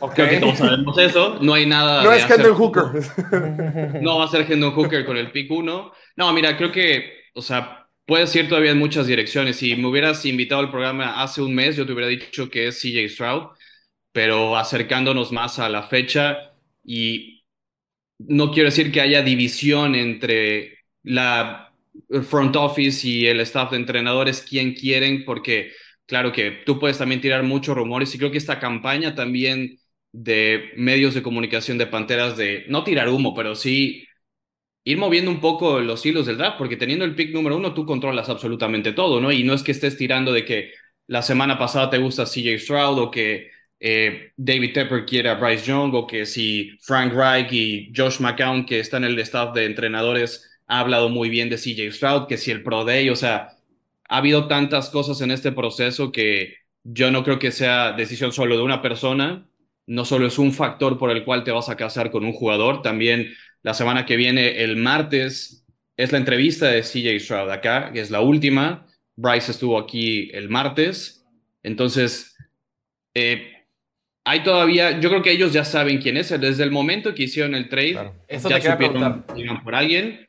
Ok. 0.00 0.14
Creo 0.14 0.28
que 0.28 0.36
todos 0.38 0.58
sabemos 0.58 0.98
eso. 0.98 1.38
No 1.40 1.54
hay 1.54 1.66
nada. 1.66 2.02
No 2.02 2.10
de 2.10 2.16
es 2.16 2.28
Hendon 2.28 2.54
Hooker. 2.54 4.02
No 4.02 4.18
va 4.18 4.24
a 4.24 4.28
ser 4.28 4.50
Hendon 4.50 4.72
Hooker 4.72 5.06
con 5.06 5.16
el 5.16 5.30
pick 5.30 5.52
1. 5.52 5.92
No, 6.16 6.32
mira, 6.32 6.56
creo 6.56 6.72
que, 6.72 7.12
o 7.34 7.42
sea, 7.42 7.86
puedes 8.06 8.34
ir 8.34 8.48
todavía 8.48 8.72
en 8.72 8.78
muchas 8.78 9.06
direcciones. 9.06 9.54
Si 9.54 9.76
me 9.76 9.86
hubieras 9.86 10.24
invitado 10.26 10.60
al 10.60 10.72
programa 10.72 11.22
hace 11.22 11.42
un 11.42 11.54
mes, 11.54 11.76
yo 11.76 11.86
te 11.86 11.92
hubiera 11.92 12.08
dicho 12.08 12.50
que 12.50 12.66
es 12.66 12.80
CJ 12.80 13.08
Stroud, 13.08 13.42
pero 14.10 14.56
acercándonos 14.56 15.30
más 15.30 15.60
a 15.60 15.68
la 15.68 15.84
fecha 15.84 16.54
y 16.84 17.44
no 18.18 18.50
quiero 18.50 18.70
decir 18.70 18.90
que 18.90 19.00
haya 19.00 19.22
división 19.22 19.94
entre 19.94 20.78
la 21.04 21.73
front 22.28 22.56
office 22.56 23.06
y 23.06 23.26
el 23.26 23.40
staff 23.40 23.70
de 23.70 23.76
entrenadores, 23.78 24.42
quién 24.42 24.74
quieren, 24.74 25.24
porque 25.24 25.72
claro 26.06 26.32
que 26.32 26.62
tú 26.66 26.78
puedes 26.78 26.98
también 26.98 27.20
tirar 27.20 27.42
muchos 27.42 27.76
rumores 27.76 28.14
y 28.14 28.18
creo 28.18 28.30
que 28.30 28.38
esta 28.38 28.60
campaña 28.60 29.14
también 29.14 29.78
de 30.12 30.70
medios 30.76 31.14
de 31.14 31.22
comunicación 31.22 31.78
de 31.78 31.86
Panteras 31.86 32.36
de 32.36 32.64
no 32.68 32.84
tirar 32.84 33.08
humo, 33.08 33.34
pero 33.34 33.54
sí 33.54 34.06
ir 34.84 34.98
moviendo 34.98 35.30
un 35.30 35.40
poco 35.40 35.80
los 35.80 36.04
hilos 36.06 36.26
del 36.26 36.38
draft, 36.38 36.58
porque 36.58 36.76
teniendo 36.76 37.04
el 37.04 37.14
pick 37.14 37.32
número 37.32 37.56
uno 37.56 37.74
tú 37.74 37.86
controlas 37.86 38.28
absolutamente 38.28 38.92
todo, 38.92 39.20
¿no? 39.20 39.32
Y 39.32 39.42
no 39.44 39.54
es 39.54 39.62
que 39.62 39.72
estés 39.72 39.96
tirando 39.96 40.32
de 40.32 40.44
que 40.44 40.72
la 41.06 41.22
semana 41.22 41.58
pasada 41.58 41.90
te 41.90 41.98
gusta 41.98 42.26
CJ 42.26 42.58
Stroud 42.58 42.98
o 42.98 43.10
que 43.10 43.50
eh, 43.80 44.32
David 44.36 44.72
Tepper 44.72 45.04
quiere 45.04 45.28
a 45.30 45.34
Bryce 45.34 45.66
Young 45.66 45.94
o 45.94 46.06
que 46.06 46.26
si 46.26 46.78
Frank 46.82 47.12
Reich 47.12 47.52
y 47.52 47.92
Josh 47.94 48.20
McCown, 48.20 48.64
que 48.66 48.80
está 48.80 48.98
en 48.98 49.04
el 49.04 49.18
staff 49.20 49.54
de 49.54 49.66
entrenadores, 49.66 50.53
ha 50.66 50.80
hablado 50.80 51.08
muy 51.08 51.28
bien 51.28 51.50
de 51.50 51.56
CJ 51.56 51.92
Stroud, 51.92 52.26
que 52.26 52.36
si 52.36 52.50
el 52.50 52.62
Pro 52.62 52.84
Day, 52.84 53.10
o 53.10 53.16
sea, 53.16 53.56
ha 54.08 54.16
habido 54.16 54.48
tantas 54.48 54.90
cosas 54.90 55.20
en 55.20 55.30
este 55.30 55.52
proceso 55.52 56.12
que 56.12 56.56
yo 56.84 57.10
no 57.10 57.24
creo 57.24 57.38
que 57.38 57.52
sea 57.52 57.92
decisión 57.92 58.32
solo 58.32 58.56
de 58.56 58.62
una 58.62 58.82
persona, 58.82 59.46
no 59.86 60.04
solo 60.04 60.26
es 60.26 60.38
un 60.38 60.52
factor 60.52 60.98
por 60.98 61.10
el 61.10 61.24
cual 61.24 61.44
te 61.44 61.50
vas 61.50 61.68
a 61.68 61.76
casar 61.76 62.10
con 62.10 62.24
un 62.24 62.32
jugador, 62.32 62.82
también 62.82 63.34
la 63.62 63.74
semana 63.74 64.04
que 64.04 64.16
viene, 64.16 64.62
el 64.62 64.76
martes, 64.76 65.64
es 65.96 66.12
la 66.12 66.18
entrevista 66.18 66.66
de 66.66 66.82
CJ 66.82 67.18
Stroud 67.20 67.50
acá, 67.50 67.92
que 67.92 68.00
es 68.00 68.10
la 68.10 68.20
última. 68.20 68.86
Bryce 69.16 69.52
estuvo 69.52 69.78
aquí 69.78 70.30
el 70.32 70.48
martes. 70.48 71.24
Entonces, 71.62 72.36
eh, 73.14 73.52
hay 74.24 74.42
todavía, 74.42 75.00
yo 75.00 75.08
creo 75.08 75.22
que 75.22 75.30
ellos 75.30 75.52
ya 75.52 75.64
saben 75.64 75.98
quién 76.00 76.16
es. 76.16 76.28
Desde 76.40 76.62
el 76.62 76.70
momento 76.70 77.14
que 77.14 77.24
hicieron 77.24 77.54
el 77.54 77.68
trade, 77.68 77.92
Claro. 77.92 78.14
Eso 78.28 78.48
ya 78.50 78.60
te 78.60 78.70
supieron 78.70 78.76
preguntar. 78.76 79.34
que 79.34 79.40
iban 79.40 79.62
por 79.62 79.74
alguien, 79.74 80.28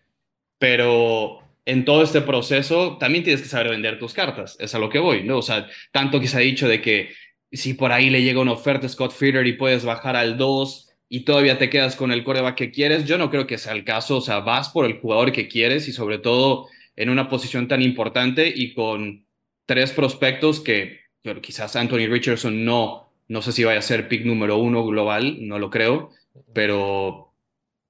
pero 0.58 1.40
en 1.66 1.86
todo 1.86 2.04
este 2.04 2.22
proceso 2.22 2.98
también 2.98 3.24
tienes 3.24 3.42
que 3.42 3.48
saber 3.48 3.70
vender 3.70 4.00
tus 4.00 4.14
cartas, 4.14 4.56
es 4.60 4.76
a 4.76 4.80
lo 4.80 4.90
que 4.90 5.00
voy, 5.00 5.24
¿no? 5.24 5.40
O 5.40 5.42
sea, 5.42 5.68
tanto 5.92 6.20
que 6.20 6.28
se 6.28 6.38
ha 6.38 6.42
dicho 6.42 6.68
de 6.68 6.82
que 6.82 7.10
si 7.52 7.74
por 7.74 7.92
ahí 7.92 8.10
le 8.10 8.22
llega 8.22 8.42
una 8.42 8.52
oferta 8.52 8.86
a 8.86 8.90
Scott 8.90 9.12
Feeder 9.14 9.48
y 9.48 9.54
puedes 9.54 9.86
bajar 9.86 10.16
al 10.16 10.38
2 10.38 10.90
y 11.10 11.22
todavía 11.22 11.58
te 11.58 11.70
quedas 11.70 11.96
con 11.96 12.12
el 12.12 12.24
coreback 12.24 12.56
que 12.56 12.72
quieres, 12.72 13.06
yo 13.06 13.18
no 13.18 13.30
creo 13.30 13.48
que 13.48 13.58
sea 13.58 13.74
el 13.74 13.84
caso, 13.84 14.18
o 14.18 14.22
sea, 14.22 14.40
vas 14.40 14.70
por 14.70 14.86
el 14.86 15.00
jugador 15.00 15.32
que 15.32 15.48
quieres 15.48 15.88
y 15.88 15.94
sobre 15.94 16.18
todo 16.18 16.68
en 16.96 17.10
una 17.10 17.30
posición 17.30 17.68
tan 17.68 17.82
importante 17.82 18.52
y 18.54 18.74
con 18.74 19.26
tres 19.66 19.92
prospectos 19.92 20.60
que 20.60 21.02
quizás 21.42 21.76
Anthony 21.76 22.08
Richardson 22.08 22.66
no, 22.66 23.12
no 23.28 23.42
sé 23.42 23.52
si 23.52 23.64
vaya 23.64 23.80
a 23.80 23.84
ser 23.84 24.08
pick 24.08 24.26
número 24.26 24.58
uno 24.58 24.86
global, 24.86 25.38
no 25.48 25.60
lo 25.60 25.70
creo, 25.70 26.12
pero 26.54 27.34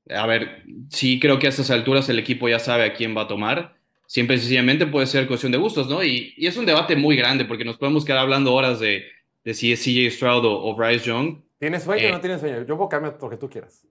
a 0.09 0.25
ver, 0.27 0.63
sí 0.89 1.19
creo 1.19 1.39
que 1.39 1.47
a 1.47 1.49
estas 1.49 1.71
alturas 1.71 2.07
el 2.09 2.19
equipo 2.19 2.47
ya 2.49 2.59
sabe 2.59 2.83
a 2.83 2.93
quién 2.93 3.15
va 3.15 3.21
a 3.23 3.27
tomar. 3.27 3.75
Siempre 4.07 4.35
y 4.35 4.39
sencillamente 4.39 4.85
puede 4.85 5.07
ser 5.07 5.27
cuestión 5.27 5.51
de 5.51 5.57
gustos, 5.57 5.89
¿no? 5.89 6.03
Y, 6.03 6.33
y 6.37 6.45
es 6.47 6.57
un 6.57 6.65
debate 6.65 6.95
muy 6.95 7.15
grande 7.15 7.45
porque 7.45 7.65
nos 7.65 7.77
podemos 7.77 8.05
quedar 8.05 8.19
hablando 8.19 8.53
horas 8.53 8.79
de, 8.79 9.03
de 9.43 9.53
si 9.55 9.71
es 9.73 9.83
CJ 9.83 10.11
Stroud 10.11 10.45
o, 10.45 10.63
o 10.63 10.75
Bryce 10.75 11.05
Young. 11.05 11.39
¿Tienes 11.59 11.83
sueño 11.83 12.05
o 12.05 12.09
Eh. 12.09 12.11
no 12.11 12.21
tienes 12.21 12.39
sueño? 12.39 12.57
Yo 12.67 12.77
puedo 12.77 12.89
cambiar 12.89 13.17
lo 13.19 13.29
que 13.29 13.37
tú 13.37 13.49
quieras. 13.49 13.83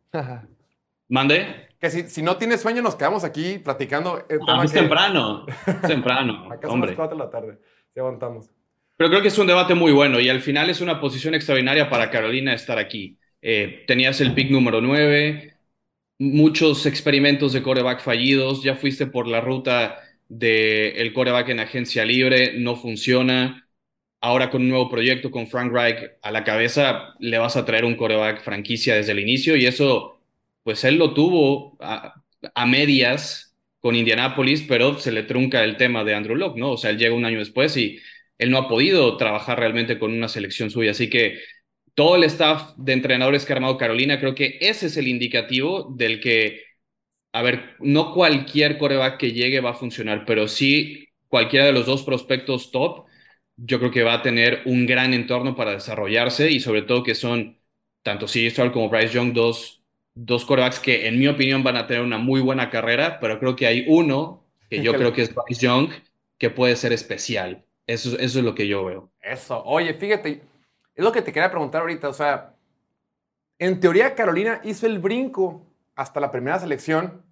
Mande. 1.09 1.69
Que 1.81 1.91
si, 1.91 2.03
si 2.09 2.23
no 2.23 2.37
tienes 2.37 2.61
sueño, 2.63 2.81
nos 2.83 2.97
quedamos 2.97 3.25
aquí 3.25 3.59
platicando. 3.59 4.25
El 4.29 4.39
Ah, 4.49 4.63
es 4.65 4.73
que- 4.73 4.79
temprano. 4.81 5.47
Es 5.67 5.81
temprano, 5.89 6.47
Acá 6.51 6.63
son 6.69 6.75
hombre. 6.75 6.91
las 6.91 6.97
4 6.97 7.17
de 7.19 7.25
la 7.25 7.31
tarde. 7.31 7.59
Si 7.93 8.01
aguantamos. 8.01 8.51
Pero 8.97 9.11
creo 9.11 9.23
que 9.23 9.29
es 9.29 9.39
un 9.39 9.47
debate 9.47 9.75
muy 9.75 9.93
bueno 9.93 10.21
y 10.21 10.29
al 10.29 10.41
final 10.41 10.71
es 10.71 10.81
una 10.81 11.01
posición 11.01 11.35
extraordinaria 11.35 11.91
para 11.91 12.11
Carolina 12.11 12.55
estar 12.55 12.79
aquí. 12.79 13.19
Eh, 13.43 13.85
tenías 13.87 14.21
el 14.21 14.33
pick 14.35 14.51
número 14.51 14.81
9, 14.81 15.54
muchos 16.19 16.87
experimentos 16.87 17.53
de 17.53 17.63
coreback 17.63 18.01
fallidos, 18.03 18.63
ya 18.63 18.77
fuiste 18.77 19.07
por 19.07 19.27
la 19.29 19.41
ruta 19.41 19.99
del 20.29 20.97
el 20.97 21.13
coreback 21.13 21.49
en 21.51 21.61
agencia 21.61 22.05
libre, 22.05 22.55
no 22.59 22.77
funciona. 22.77 23.69
Ahora 24.21 24.51
con 24.51 24.63
un 24.63 24.71
nuevo 24.71 24.89
proyecto 24.91 25.31
con 25.31 25.47
Frank 25.49 25.71
Reich 25.73 25.99
a 26.23 26.31
la 26.31 26.45
cabeza, 26.45 27.15
le 27.21 27.39
vas 27.39 27.57
a 27.57 27.65
traer 27.67 27.85
un 27.85 27.97
coreback 27.97 28.43
franquicia 28.43 28.95
desde 28.97 29.13
el 29.13 29.19
inicio 29.21 29.55
y 29.57 29.67
eso, 29.67 30.21
pues 30.63 30.83
él 30.85 30.97
lo 30.97 31.13
tuvo 31.15 31.77
a, 31.81 32.15
a 32.55 32.67
medias 32.67 33.55
con 33.81 33.95
Indianapolis, 33.97 34.63
pero 34.67 34.99
se 34.99 35.13
le 35.13 35.25
trunca 35.25 35.63
el 35.63 35.77
tema 35.77 36.05
de 36.05 36.15
Andrew 36.15 36.37
Locke, 36.37 36.59
¿no? 36.59 36.73
O 36.73 36.77
sea, 36.79 36.91
él 36.91 36.99
llega 36.99 37.15
un 37.15 37.27
año 37.27 37.39
después 37.39 37.77
y 37.77 37.99
él 38.39 38.51
no 38.51 38.57
ha 38.59 38.69
podido 38.69 39.17
trabajar 39.19 39.59
realmente 39.59 39.99
con 39.99 40.13
una 40.13 40.29
selección 40.29 40.71
suya. 40.71 40.93
Así 40.93 41.11
que 41.11 41.39
todo 41.95 42.17
el 42.17 42.25
staff 42.25 42.73
de 42.77 42.93
entrenadores 42.93 43.45
que 43.45 43.53
ha 43.53 43.57
armado 43.57 43.79
Carolina, 43.79 44.19
creo 44.21 44.35
que 44.35 44.59
ese 44.61 44.87
es 44.87 44.97
el 44.97 45.09
indicativo 45.09 45.93
del 45.97 46.21
que, 46.21 46.63
a 47.33 47.43
ver, 47.43 47.77
no 47.81 48.13
cualquier 48.15 48.79
coreback 48.79 49.19
que 49.19 49.33
llegue 49.33 49.61
va 49.61 49.71
a 49.71 49.75
funcionar, 49.75 50.25
pero 50.27 50.49
sí 50.49 51.09
cualquiera 51.29 51.67
de 51.67 51.73
los 51.73 51.87
dos 51.87 52.03
prospectos 52.03 52.71
top, 52.71 53.07
yo 53.57 53.79
creo 53.79 53.91
que 53.91 54.03
va 54.03 54.15
a 54.15 54.23
tener 54.23 54.63
un 54.67 54.87
gran 54.87 55.15
entorno 55.15 55.55
para 55.57 55.73
desarrollarse 55.73 56.51
y 56.51 56.61
sobre 56.61 56.83
todo 56.83 57.03
que 57.03 57.15
son 57.15 57.59
tanto 58.03 58.27
CJ 58.27 58.73
como 58.73 58.89
Bryce 58.89 59.15
Young, 59.15 59.33
dos, 59.33 59.83
dos 60.15 60.45
quarterbacks 60.45 60.81
que 60.81 61.07
en 61.09 61.19
mi 61.19 61.29
opinión 61.29 61.63
van 61.63 61.77
a 61.77 61.87
tener 61.87 62.03
una 62.03 62.19
muy 62.19 62.41
buena 62.41 62.71
carrera, 62.71 63.19
pero 63.21 63.39
creo 63.39 63.57
que 63.57 63.67
hay 63.67 63.85
uno 63.89 64.45
que 64.69 64.83
yo 64.83 64.95
creo 64.95 65.13
que 65.13 65.23
es 65.23 65.35
Bryce 65.35 65.61
Young 65.67 65.91
que 66.39 66.51
puede 66.51 66.77
ser 66.77 66.93
especial. 66.93 67.65
Eso, 67.87 68.19
eso 68.19 68.39
es 68.39 68.45
lo 68.45 68.55
que 68.55 68.67
yo 68.67 68.85
veo. 68.85 69.11
Eso. 69.21 69.63
Oye, 69.65 69.95
fíjate, 69.95 70.43
es 70.95 71.05
lo 71.05 71.13
que 71.13 71.23
te 71.23 71.33
quería 71.33 71.51
preguntar 71.51 71.83
ahorita. 71.83 72.09
O 72.09 72.13
sea, 72.13 72.55
en 73.59 73.81
teoría 73.81 74.15
Carolina 74.15 74.61
hizo 74.65 74.87
el 74.87 74.99
brinco 74.99 75.67
hasta 75.95 76.21
la 76.21 76.31
primera 76.31 76.59
selección 76.59 77.25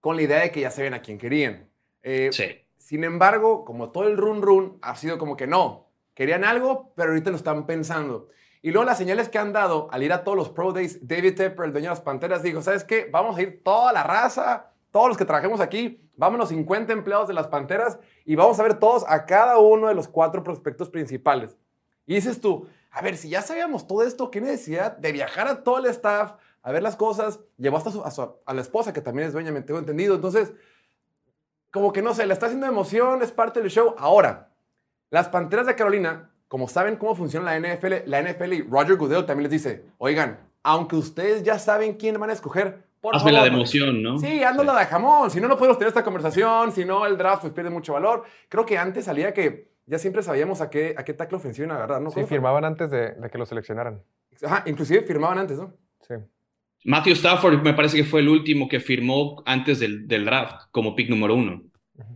con 0.00 0.16
la 0.16 0.22
idea 0.22 0.40
de 0.40 0.50
que 0.50 0.60
ya 0.60 0.70
sabían 0.70 0.94
a 0.94 1.02
quién 1.02 1.18
querían. 1.18 1.68
Eh, 2.02 2.30
Sí. 2.32 2.66
Sin 2.78 3.04
embargo, 3.04 3.64
como 3.64 3.90
todo 3.90 4.08
el 4.08 4.16
run 4.16 4.42
run 4.42 4.78
ha 4.82 4.96
sido 4.96 5.16
como 5.18 5.36
que 5.36 5.46
no, 5.46 5.90
querían 6.14 6.44
algo, 6.44 6.92
pero 6.96 7.10
ahorita 7.10 7.30
lo 7.30 7.36
están 7.36 7.66
pensando. 7.66 8.28
Y 8.62 8.72
luego 8.72 8.84
las 8.84 8.98
señales 8.98 9.28
que 9.28 9.38
han 9.38 9.52
dado 9.52 9.88
al 9.92 10.02
ir 10.02 10.12
a 10.12 10.24
todos 10.24 10.36
los 10.36 10.48
Pro 10.48 10.72
Days, 10.72 11.06
David 11.06 11.36
Tepper, 11.36 11.66
el 11.66 11.72
dueño 11.72 11.90
de 11.90 11.94
las 11.94 12.00
Panteras, 12.00 12.42
dijo, 12.42 12.62
¿sabes 12.62 12.82
qué? 12.82 13.08
Vamos 13.10 13.36
a 13.36 13.42
ir 13.42 13.62
toda 13.62 13.92
la 13.92 14.02
raza, 14.02 14.72
todos 14.90 15.08
los 15.08 15.16
que 15.16 15.24
trabajemos 15.24 15.60
aquí, 15.60 16.10
vámonos 16.16 16.48
50 16.48 16.92
empleados 16.92 17.28
de 17.28 17.34
las 17.34 17.46
Panteras 17.46 17.98
y 18.24 18.34
vamos 18.34 18.58
a 18.58 18.64
ver 18.64 18.74
todos 18.74 19.04
a 19.08 19.24
cada 19.24 19.58
uno 19.58 19.86
de 19.86 19.94
los 19.94 20.08
cuatro 20.08 20.42
prospectos 20.42 20.90
principales. 20.90 21.56
Y 22.06 22.14
dices 22.14 22.40
tú, 22.40 22.66
a 22.90 23.02
ver, 23.02 23.16
si 23.16 23.28
ya 23.28 23.42
sabíamos 23.42 23.86
todo 23.86 24.02
esto, 24.02 24.30
¿qué 24.30 24.40
necesidad 24.40 24.96
de 24.96 25.12
viajar 25.12 25.46
a 25.48 25.62
todo 25.62 25.78
el 25.78 25.86
staff, 25.86 26.32
a 26.62 26.72
ver 26.72 26.82
las 26.82 26.96
cosas? 26.96 27.40
Llevó 27.56 27.76
hasta 27.76 27.90
su- 27.90 28.02
a, 28.04 28.10
su- 28.10 28.36
a 28.44 28.54
la 28.54 28.60
esposa, 28.60 28.92
que 28.92 29.00
también 29.00 29.28
es 29.28 29.32
dueña, 29.32 29.52
me 29.52 29.62
tengo 29.62 29.78
entendido. 29.78 30.14
Entonces, 30.14 30.52
como 31.70 31.92
que 31.92 32.02
no 32.02 32.14
sé, 32.14 32.26
le 32.26 32.32
está 32.32 32.46
haciendo 32.46 32.66
emoción, 32.66 33.22
es 33.22 33.30
parte 33.32 33.60
del 33.60 33.70
show. 33.70 33.94
Ahora, 33.98 34.48
las 35.10 35.28
Panteras 35.28 35.66
de 35.66 35.76
Carolina, 35.76 36.30
como 36.48 36.68
saben 36.68 36.96
cómo 36.96 37.14
funciona 37.14 37.56
la 37.56 37.58
NFL, 37.76 37.94
la 38.06 38.20
NFL 38.22 38.52
y 38.54 38.62
Roger 38.62 38.96
Goodell 38.96 39.24
también 39.26 39.44
les 39.50 39.52
dice, 39.52 39.84
oigan, 39.98 40.40
aunque 40.62 40.96
ustedes 40.96 41.42
ya 41.44 41.58
saben 41.58 41.94
quién 41.94 42.18
van 42.18 42.30
a 42.30 42.32
escoger, 42.32 42.88
por 43.00 43.16
Hazme 43.16 43.32
la 43.32 43.42
de 43.42 43.48
emoción, 43.48 44.02
¿no? 44.02 44.18
Sí, 44.18 44.42
haznos 44.44 44.66
la 44.66 44.78
de 44.78 44.84
jamón. 44.84 45.30
Si 45.30 45.40
no, 45.40 45.48
no 45.48 45.56
podemos 45.56 45.78
tener 45.78 45.88
esta 45.88 46.04
conversación. 46.04 46.70
Si 46.70 46.84
no, 46.84 47.06
el 47.06 47.16
draft 47.16 47.40
pues, 47.40 47.54
pierde 47.54 47.70
mucho 47.70 47.94
valor. 47.94 48.24
Creo 48.50 48.66
que 48.66 48.76
antes 48.76 49.06
salía 49.06 49.32
que 49.32 49.70
ya 49.90 49.98
siempre 49.98 50.22
sabíamos 50.22 50.60
a 50.60 50.70
qué, 50.70 50.94
a 50.96 51.04
qué 51.04 51.12
tackle 51.12 51.36
ofensivo 51.38 51.64
iban 51.66 51.76
a 51.76 51.78
agarrar, 51.80 52.00
¿no? 52.00 52.10
Sí, 52.10 52.22
firmaban 52.24 52.64
antes 52.64 52.90
de, 52.90 53.12
de 53.12 53.28
que 53.30 53.36
lo 53.38 53.44
seleccionaran. 53.44 54.02
Ajá, 54.42 54.62
inclusive 54.66 55.02
firmaban 55.02 55.38
antes, 55.38 55.58
¿no? 55.58 55.74
Sí. 56.06 56.14
Matthew 56.84 57.12
Stafford 57.14 57.60
me 57.62 57.74
parece 57.74 57.96
que 57.98 58.04
fue 58.04 58.20
el 58.20 58.28
último 58.28 58.68
que 58.68 58.80
firmó 58.80 59.42
antes 59.44 59.80
del, 59.80 60.06
del 60.08 60.24
draft 60.24 60.68
como 60.70 60.94
pick 60.94 61.10
número 61.10 61.34
uno, 61.34 61.62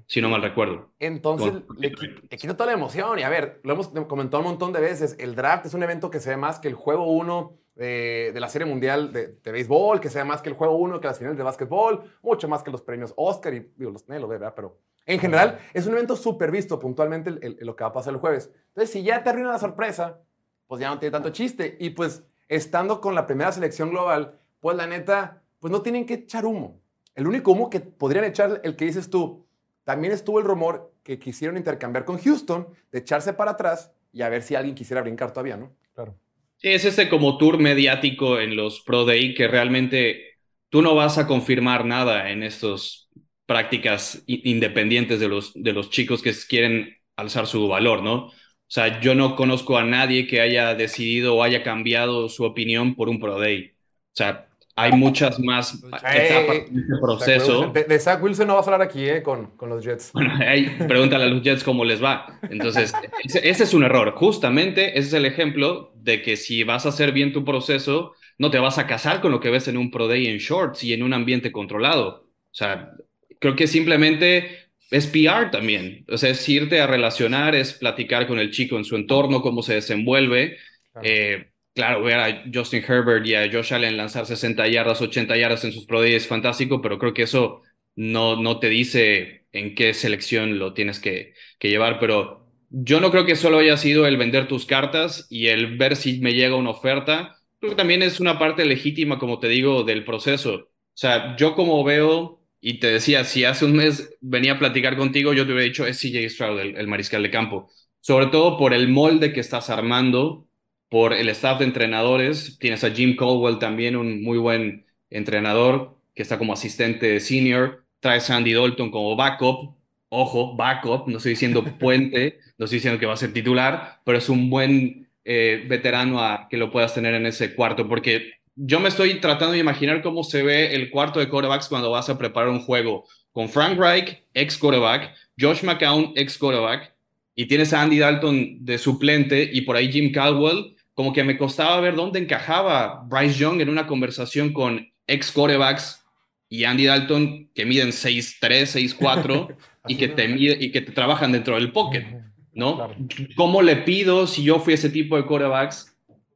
si 0.07 0.23
no 0.23 0.31
mal 0.31 0.41
recuerdo. 0.41 0.91
Entonces, 0.99 1.51
Con- 1.51 1.77
le, 1.79 1.93
le 2.31 2.37
quita 2.39 2.57
toda 2.57 2.69
la 2.69 2.73
emoción. 2.73 3.19
Y 3.19 3.23
a 3.23 3.29
ver, 3.29 3.61
lo 3.65 3.75
hemos 3.75 3.89
comentado 3.89 4.43
un 4.43 4.49
montón 4.51 4.73
de 4.73 4.81
veces. 4.81 5.17
El 5.19 5.35
draft 5.35 5.67
es 5.67 5.75
un 5.75 5.83
evento 5.83 6.11
que 6.11 6.21
se 6.21 6.31
ve 6.31 6.37
más 6.39 6.61
que 6.61 6.69
el 6.69 6.75
juego 6.75 7.11
1 7.13 7.59
de, 7.75 8.31
de 8.33 8.41
la 8.41 8.49
Serie 8.49 8.67
Mundial 8.67 9.13
de, 9.13 9.33
de 9.43 9.53
béisbol, 9.53 10.01
que 10.01 10.09
se 10.09 10.19
ve 10.19 10.25
más 10.25 10.41
que 10.41 10.49
el 10.49 10.55
juego 10.55 10.77
1 10.77 11.01
que 11.01 11.09
las 11.09 11.19
finales 11.19 11.37
de 11.37 11.43
básquetbol, 11.45 12.03
mucho 12.23 12.49
más 12.49 12.63
que 12.63 12.71
los 12.71 12.81
premios 12.81 13.13
Oscar 13.17 13.53
y 13.53 13.69
digo, 13.77 13.91
los 13.91 14.09
nadie 14.09 14.21
lo 14.23 14.29
ve, 14.29 14.39
¿verdad? 14.39 14.55
Pero 14.57 14.79
en 15.07 15.19
general 15.21 15.59
es 15.75 15.87
un 15.87 15.93
evento 15.95 16.17
súper 16.17 16.51
visto 16.51 16.79
puntualmente 16.79 17.31
el- 17.31 17.41
el- 17.43 17.67
lo 17.67 17.77
que 17.77 17.85
va 17.85 17.91
a 17.91 17.93
pasar 17.93 18.13
el 18.15 18.21
jueves. 18.21 18.51
Entonces, 18.69 18.91
si 18.91 19.03
ya 19.03 19.23
te 19.23 19.31
arruina 19.31 19.53
la 19.53 19.59
sorpresa, 19.59 20.21
pues 20.67 20.81
ya 20.81 20.89
no 20.89 20.99
tiene 20.99 21.13
tanto 21.13 21.31
chiste. 21.31 21.77
Y 21.81 21.91
pues, 21.91 22.25
estando 22.49 23.01
con 23.01 23.15
la 23.15 23.27
primera 23.27 23.53
selección 23.53 23.91
global, 23.91 24.39
pues 24.61 24.77
la 24.77 24.87
neta, 24.87 25.43
pues 25.61 25.71
no 25.73 25.83
tienen 25.83 26.07
que 26.07 26.15
echar 26.15 26.47
humo. 26.47 26.81
El 27.15 27.27
único 27.27 27.53
humo 27.53 27.71
que 27.71 27.81
podrían 27.81 28.25
echar, 28.25 28.61
el 28.65 28.77
que 28.77 28.87
dices 28.87 29.11
tú, 29.11 29.47
también 29.85 30.13
estuvo 30.13 30.39
el 30.39 30.45
rumor 30.45 30.93
que 31.03 31.19
quisieron 31.19 31.57
intercambiar 31.57 32.05
con 32.05 32.19
Houston, 32.19 32.69
de 32.91 32.99
echarse 33.01 33.33
para 33.35 33.53
atrás 33.53 33.93
y 34.13 34.23
a 34.23 34.29
ver 34.31 34.43
si 34.43 34.55
alguien 34.55 34.75
quisiera 34.75 35.03
brincar 35.03 35.33
todavía, 35.33 35.57
¿no? 35.57 35.73
Claro. 35.95 36.17
Sí, 36.57 36.69
es 36.71 36.85
este 36.85 37.09
como 37.09 37.37
tour 37.37 37.59
mediático 37.59 38.41
en 38.41 38.57
los 38.57 38.81
Pro 38.81 39.05
Day 39.05 39.35
que 39.35 39.49
realmente 39.49 40.39
tú 40.71 40.81
no 40.83 40.95
vas 40.95 41.19
a 41.19 41.27
confirmar 41.27 41.85
nada 41.85 42.31
en 42.31 42.43
estas 42.43 43.11
prácticas 43.47 44.23
independientes 44.27 45.21
de 45.21 45.29
los, 45.29 45.53
de 45.55 45.73
los 45.73 45.91
chicos 45.91 46.23
que 46.23 46.33
quieren 46.49 46.97
alzar 47.17 47.47
su 47.47 47.69
valor, 47.69 48.03
¿no? 48.03 48.27
O 48.27 48.33
sea, 48.67 49.01
yo 49.01 49.15
no 49.15 49.37
conozco 49.37 49.79
a 49.79 49.85
nadie 49.85 50.27
que 50.27 50.41
haya 50.41 50.75
decidido 50.75 51.37
o 51.37 51.43
haya 51.43 51.63
cambiado 51.63 52.29
su 52.29 52.45
opinión 52.45 52.95
por 52.95 53.09
un 53.09 53.21
Pro 53.21 53.39
Day. 53.39 53.73
O 53.77 54.17
sea, 54.17 54.49
hay 54.75 54.93
muchas 54.93 55.39
más 55.39 55.75
etapas 56.11 56.57
Eh, 56.57 56.67
en 56.69 56.79
este 56.79 56.97
proceso. 57.01 57.71
De, 57.73 57.85
de 57.85 57.99
Zach 58.01 58.23
Wilson 58.23 58.47
no 58.49 58.57
vas 58.57 58.67
a 58.67 58.73
hablar 58.73 58.89
aquí, 58.89 59.09
¿eh? 59.09 59.23
Con, 59.23 59.57
con 59.57 59.69
los 59.69 59.85
Jets. 59.85 60.13
Bueno, 60.13 60.33
ahí 60.47 60.67
pregúntale 60.87 61.25
a 61.25 61.27
los 61.29 61.43
Jets 61.43 61.65
cómo 61.65 61.85
les 61.85 62.03
va. 62.03 62.39
Entonces, 62.51 62.93
ese, 63.25 63.49
ese 63.49 63.65
es 63.65 63.75
un 63.75 63.85
error. 63.85 64.13
Justamente 64.15 64.99
ese 64.99 65.09
es 65.09 65.13
el 65.15 65.27
ejemplo 65.27 65.93
de 65.97 66.23
que 66.23 66.37
si 66.37 66.63
vas 66.65 66.87
a 66.87 66.91
hacer 66.91 67.13
bien 67.13 67.33
tu 67.33 67.45
proceso, 67.45 68.13
no 68.39 68.51
te 68.51 68.59
vas 68.59 68.79
a 68.79 68.87
casar 68.87 69.21
con 69.21 69.33
lo 69.33 69.41
que 69.41 69.51
ves 69.51 69.69
en 69.69 69.77
un 69.77 69.91
Pro 69.91 70.09
Day 70.09 70.27
en 70.27 70.39
shorts 70.39 70.85
y 70.85 70.93
en 70.93 71.03
un 71.03 71.13
ambiente 71.13 71.51
controlado. 71.53 72.09
O 72.29 72.57
sea, 72.57 72.93
creo 73.41 73.57
que 73.57 73.67
simplemente 73.67 74.69
es 74.91 75.07
PR 75.07 75.51
también. 75.51 76.05
O 76.09 76.19
sea, 76.19 76.31
es 76.31 76.49
irte 76.49 76.81
a 76.81 76.87
relacionar, 76.87 77.55
es 77.55 77.73
platicar 77.75 78.27
con 78.27 78.39
el 78.39 78.51
chico 78.51 78.77
en 78.77 78.85
su 78.85 78.97
entorno, 78.97 79.43
cómo 79.43 79.63
se 79.63 79.75
desenvuelve. 79.75 80.59
Claro. 80.93 81.09
Eh, 81.09 81.51
claro, 81.75 82.03
ver 82.03 82.19
a 82.21 82.45
Justin 82.53 82.85
Herbert 82.87 83.27
y 83.27 83.35
a 83.35 83.51
Josh 83.51 83.75
Allen 83.75 83.97
lanzar 83.97 84.27
60 84.27 84.69
yardas, 84.69 85.01
80 85.01 85.37
yardas 85.37 85.65
en 85.65 85.73
sus 85.73 85.87
Pro 85.87 86.01
Day 86.01 86.15
es 86.15 86.27
fantástico, 86.27 86.81
pero 86.81 86.99
creo 86.99 87.15
que 87.15 87.23
eso 87.23 87.63
no, 87.97 88.41
no 88.41 88.59
te 88.59 88.69
dice 88.69 89.47
en 89.53 89.75
qué 89.75 89.95
selección 89.95 90.59
lo 90.59 90.75
tienes 90.75 91.01
que, 91.01 91.35
que 91.59 91.69
llevar, 91.69 91.99
pero 92.01 92.45
yo 92.71 93.01
no 93.01 93.11
creo 93.11 93.25
que 93.25 93.37
solo 93.37 93.59
haya 93.59 93.77
sido 93.77 94.07
el 94.07 94.17
vender 94.17 94.49
tus 94.49 94.67
cartas 94.67 95.27
y 95.31 95.47
el 95.49 95.77
ver 95.79 95.97
si 95.97 96.21
me 96.21 96.35
llega 96.35 96.57
una 96.57 96.71
oferta. 96.71 97.37
Creo 97.61 97.71
que 97.71 97.77
también 97.77 98.03
es 98.03 98.21
una 98.21 98.39
parte 98.39 98.65
legítima, 98.65 99.19
como 99.19 99.39
te 99.39 99.49
digo, 99.49 99.85
del 99.85 100.05
proceso. 100.05 100.55
O 100.55 100.97
sea, 100.97 101.37
yo 101.37 101.55
como 101.55 101.83
veo, 101.85 102.44
y 102.67 102.79
te 102.81 102.87
decía, 102.87 103.25
si 103.25 103.45
hace 103.45 103.67
un 103.67 103.75
mes 103.75 104.17
venía 104.23 104.55
a 104.55 104.59
platicar 104.59 104.97
contigo, 104.97 105.35
yo 105.35 105.45
te 105.45 105.53
hubiera 105.53 105.67
dicho, 105.67 105.87
es 105.87 106.01
CJ 106.01 106.31
Stroud, 106.31 106.59
el, 106.61 106.77
el 106.79 106.89
mariscal 106.89 107.23
de 107.23 107.31
campo. 107.31 107.69
Sobre 108.01 108.29
todo 108.29 108.57
por 108.57 108.73
el 108.73 108.89
molde 108.89 109.35
que 109.35 109.41
estás 109.41 109.69
armando, 109.69 110.49
por 110.89 111.13
el 111.13 111.29
staff 111.29 111.59
de 111.59 111.67
entrenadores. 111.67 112.57
Tienes 112.59 112.83
a 112.83 112.91
Jim 112.91 113.17
Caldwell 113.17 113.59
también, 113.59 113.97
un 113.97 114.23
muy 114.23 114.39
buen 114.39 114.87
entrenador, 115.11 115.99
que 116.15 116.23
está 116.23 116.39
como 116.39 116.55
asistente 116.55 117.21
senior. 117.21 117.85
Traes 118.01 118.31
a 118.31 118.37
Andy 118.37 118.55
Dalton 118.55 118.91
como 118.91 119.15
backup. 119.15 119.77
Ojo, 120.09 120.57
backup, 120.57 121.07
no 121.07 121.19
estoy 121.19 121.33
diciendo 121.33 121.63
puente, 121.79 122.39
no 122.57 122.65
estoy 122.65 122.79
diciendo 122.79 122.99
que 122.99 123.05
va 123.05 123.13
a 123.13 123.19
ser 123.19 123.35
titular, 123.35 124.01
pero 124.07 124.17
es 124.17 124.31
un 124.31 124.49
buen 124.49 125.11
eh, 125.25 125.67
veterano 125.69 126.21
a 126.25 126.49
que 126.49 126.57
lo 126.57 126.71
puedas 126.71 126.95
tener 126.95 127.13
en 127.13 127.27
ese 127.27 127.55
cuarto, 127.55 127.87
porque 127.89 128.35
yo 128.57 128.81
me 128.81 128.89
estoy 128.89 129.21
tratando 129.21 129.53
de 129.53 129.59
imaginar 129.59 130.03
cómo 130.03 130.23
se 130.25 130.43
ve 130.43 130.75
el 130.75 130.91
cuarto 130.91 131.21
de 131.21 131.29
quarterbacks 131.29 131.69
cuando 131.69 131.91
vas 131.91 132.09
a 132.09 132.19
preparar 132.19 132.51
un 132.51 132.61
juego 132.61 133.07
con 133.33 133.49
Frank 133.49 133.79
Reich, 133.79 134.23
ex 134.33 134.57
quarterback, 134.57 135.13
Josh 135.39 135.63
McCown, 135.65 136.13
ex 136.15 136.39
quarterback, 136.39 136.95
y 137.35 137.47
tienes 137.47 137.73
a 137.73 137.83
Andy 137.83 137.99
Dalton 137.99 138.65
de 138.65 138.79
suplente 138.79 139.51
y 139.53 139.63
por 139.63 139.77
ahí 139.77 139.91
Jim 139.91 140.13
Caldwell, 140.13 140.77
como 140.95 141.13
que 141.13 141.25
me 141.25 141.37
costaba 141.37 141.81
ver 141.81 141.97
dónde 141.97 142.21
encajaba 142.21 143.05
Bryce 143.09 143.39
Young 143.39 143.61
en 143.61 143.69
una 143.69 143.89
conversación 143.89 144.53
con 144.53 144.89
ex 145.09 145.33
quarterbacks 145.33 146.05
y 146.49 146.63
Andy 146.63 146.85
Dalton 146.87 147.51
que 147.53 147.65
miden 147.65 147.89
6'3, 147.89 148.97
6'4 148.99 149.57
y 149.89 149.97
que 149.97 150.09
te 150.09 150.29
mide, 150.29 150.57
y 150.61 150.71
que 150.71 150.81
te 150.81 150.93
trabajan 150.93 151.33
dentro 151.33 151.57
del 151.57 151.73
pocket, 151.73 152.07
¿no? 152.53 152.77
Claro. 152.77 152.95
¿Cómo 153.35 153.63
le 153.63 153.77
pido 153.77 154.29
si 154.29 154.45
yo 154.45 154.61
fui 154.61 154.75
ese 154.75 154.91
tipo 154.91 155.17
de 155.17 155.27
quarterbacks 155.27 155.94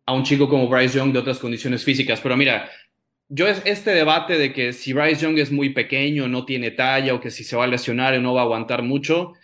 a 0.08 0.12
un 0.14 0.22
chico 0.22 0.48
como 0.48 0.68
Bryce 0.68 0.96
Young 0.96 1.12
de 1.12 1.18
otras 1.18 1.38
condiciones 1.38 1.84
físicas? 1.84 2.18
Pero 2.22 2.34
mira, 2.34 2.70
yo 3.28 3.46
es 3.46 3.60
este 3.66 3.90
debate 3.90 4.38
de 4.38 4.54
que 4.54 4.72
si 4.72 4.94
Bryce 4.94 5.20
Young 5.20 5.38
es 5.38 5.52
muy 5.52 5.68
pequeño, 5.68 6.28
no 6.28 6.46
tiene 6.46 6.70
talla 6.70 7.12
o 7.12 7.20
que 7.20 7.30
si 7.30 7.44
se 7.44 7.56
va 7.56 7.64
a 7.64 7.66
lesionar 7.66 8.14
y 8.14 8.20
no 8.20 8.32
va 8.32 8.40
a 8.40 8.44
aguantar 8.44 8.82
mucho, 8.82 9.34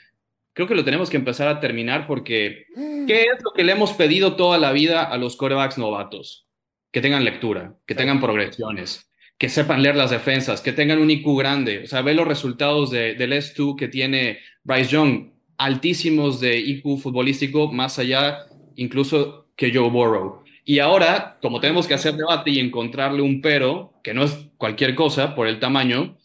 creo 0.54 0.66
que 0.66 0.74
lo 0.74 0.82
tenemos 0.82 1.10
que 1.10 1.18
empezar 1.18 1.48
a 1.48 1.60
terminar 1.60 2.06
porque 2.06 2.64
¿qué 3.06 3.24
es 3.24 3.44
lo 3.44 3.52
que 3.52 3.62
le 3.62 3.72
hemos 3.72 3.92
pedido 3.92 4.36
toda 4.36 4.56
la 4.56 4.72
vida 4.72 5.02
a 5.02 5.18
los 5.18 5.36
quarterbacks 5.36 5.76
novatos? 5.76 6.46
Que 6.90 7.02
tengan 7.02 7.24
lectura, 7.24 7.74
que 7.86 7.94
tengan 7.94 8.18
progresiones, 8.18 9.10
que 9.36 9.50
sepan 9.50 9.82
leer 9.82 9.96
las 9.96 10.12
defensas, 10.12 10.62
que 10.62 10.72
tengan 10.72 10.98
un 10.98 11.10
IQ 11.10 11.36
grande. 11.36 11.82
O 11.84 11.86
sea, 11.86 12.00
ve 12.00 12.14
los 12.14 12.26
resultados 12.26 12.90
de, 12.90 13.14
del 13.16 13.32
S2 13.32 13.76
que 13.76 13.88
tiene 13.88 14.38
Bryce 14.62 14.92
Young, 14.92 15.30
altísimos 15.58 16.40
de 16.40 16.58
IQ 16.58 17.00
futbolístico, 17.00 17.70
más 17.70 17.98
allá 17.98 18.46
incluso 18.76 19.48
que 19.56 19.70
Joe 19.74 19.90
Burrow. 19.90 20.43
Y 20.64 20.78
ahora, 20.78 21.38
como 21.42 21.60
tenemos 21.60 21.86
que 21.86 21.94
hacer 21.94 22.14
debate 22.14 22.50
y 22.50 22.58
encontrarle 22.58 23.20
un 23.20 23.42
pero, 23.42 23.92
que 24.02 24.14
no 24.14 24.24
es 24.24 24.48
cualquier 24.56 24.94
cosa 24.94 25.34
por 25.34 25.46
el 25.46 25.60
tamaño, 25.60 26.16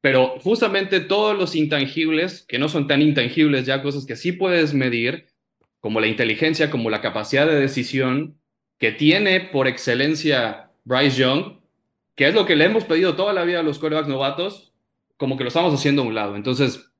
pero 0.00 0.38
justamente 0.40 1.00
todos 1.00 1.38
los 1.38 1.54
intangibles, 1.54 2.44
que 2.46 2.58
no 2.58 2.68
son 2.68 2.86
tan 2.88 3.00
intangibles 3.02 3.66
ya, 3.66 3.82
cosas 3.82 4.04
que 4.04 4.16
sí 4.16 4.32
puedes 4.32 4.74
medir, 4.74 5.26
como 5.80 6.00
la 6.00 6.08
inteligencia, 6.08 6.70
como 6.70 6.90
la 6.90 7.00
capacidad 7.00 7.46
de 7.46 7.60
decisión 7.60 8.38
que 8.78 8.90
tiene 8.90 9.40
por 9.40 9.68
excelencia 9.68 10.70
Bryce 10.84 11.18
Young, 11.18 11.60
que 12.16 12.26
es 12.26 12.34
lo 12.34 12.46
que 12.46 12.56
le 12.56 12.64
hemos 12.64 12.84
pedido 12.84 13.16
toda 13.16 13.32
la 13.32 13.44
vida 13.44 13.60
a 13.60 13.62
los 13.62 13.78
quarterbacks 13.78 14.08
novatos, 14.08 14.72
como 15.16 15.36
que 15.36 15.44
lo 15.44 15.48
estamos 15.48 15.72
haciendo 15.74 16.02
a 16.02 16.06
un 16.06 16.14
lado. 16.14 16.36
Entonces, 16.36 16.90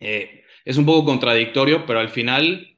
eh, 0.00 0.44
es 0.64 0.76
un 0.76 0.86
poco 0.86 1.04
contradictorio, 1.04 1.84
pero 1.84 1.98
al 2.00 2.10
final, 2.10 2.76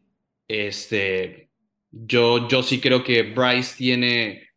este, 0.49 1.50
yo, 1.91 2.49
yo 2.49 2.63
sí 2.63 2.81
creo 2.81 3.05
que 3.05 3.23
Bryce 3.23 3.77
tiene 3.77 4.51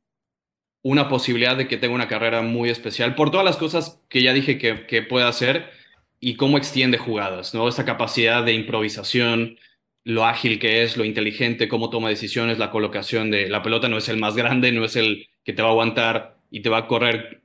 una 0.84 1.08
posibilidad 1.08 1.56
de 1.56 1.68
que 1.68 1.78
tenga 1.78 1.96
una 1.96 2.08
carrera 2.08 2.42
muy 2.42 2.70
especial 2.70 3.16
por 3.16 3.32
todas 3.32 3.46
las 3.46 3.58
cosas 3.58 4.02
que 4.10 4.22
ya 4.22 4.34
dije 4.34 4.58
que, 4.58 4.86
que 4.86 5.02
puede 5.02 5.26
hacer 5.26 5.72
y 6.20 6.36
cómo 6.36 6.58
extiende 6.58 6.98
jugadas, 6.98 7.54
¿no? 7.54 7.68
Esta 7.68 7.86
capacidad 7.86 8.44
de 8.44 8.54
improvisación, 8.54 9.58
lo 10.04 10.26
ágil 10.26 10.60
que 10.60 10.84
es, 10.84 10.98
lo 10.98 11.06
inteligente, 11.06 11.68
cómo 11.68 11.90
toma 11.90 12.10
decisiones, 12.10 12.60
la 12.60 12.72
colocación 12.72 13.32
de 13.32 13.50
la 13.50 13.64
pelota 13.64 13.88
no 13.90 13.98
es 13.98 14.10
el 14.10 14.18
más 14.18 14.36
grande, 14.36 14.72
no 14.72 14.86
es 14.86 14.96
el 14.96 15.28
que 15.44 15.54
te 15.54 15.62
va 15.62 15.70
a 15.70 15.72
aguantar 15.72 16.38
y 16.52 16.62
te 16.62 16.70
va 16.70 16.80
a 16.80 16.88
correr 16.88 17.44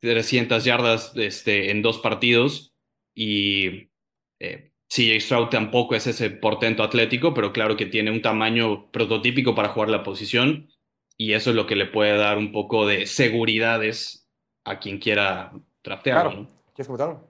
300 0.00 0.64
yardas 0.64 1.12
este, 1.16 1.70
en 1.70 1.82
dos 1.82 1.98
partidos 1.98 2.72
y 3.14 3.88
eh, 4.38 4.72
CJ 4.88 5.20
Stroud 5.20 5.48
tampoco 5.48 5.94
es 5.94 6.06
ese 6.06 6.30
portento 6.30 6.82
atlético, 6.82 7.34
pero 7.34 7.52
claro 7.52 7.76
que 7.76 7.86
tiene 7.86 8.10
un 8.10 8.22
tamaño 8.22 8.90
prototípico 8.90 9.54
para 9.54 9.68
jugar 9.68 9.88
la 9.88 10.02
posición 10.02 10.68
y 11.16 11.32
eso 11.32 11.50
es 11.50 11.56
lo 11.56 11.66
que 11.66 11.76
le 11.76 11.86
puede 11.86 12.16
dar 12.16 12.38
un 12.38 12.52
poco 12.52 12.86
de 12.86 13.06
seguridades 13.06 14.28
a 14.64 14.78
quien 14.78 14.98
quiera 14.98 15.52
draftearlo. 15.82 16.30
Claro. 16.30 16.42
¿no? 16.42 16.50
¿Quieres 16.74 16.86
comentarlo? 16.86 17.28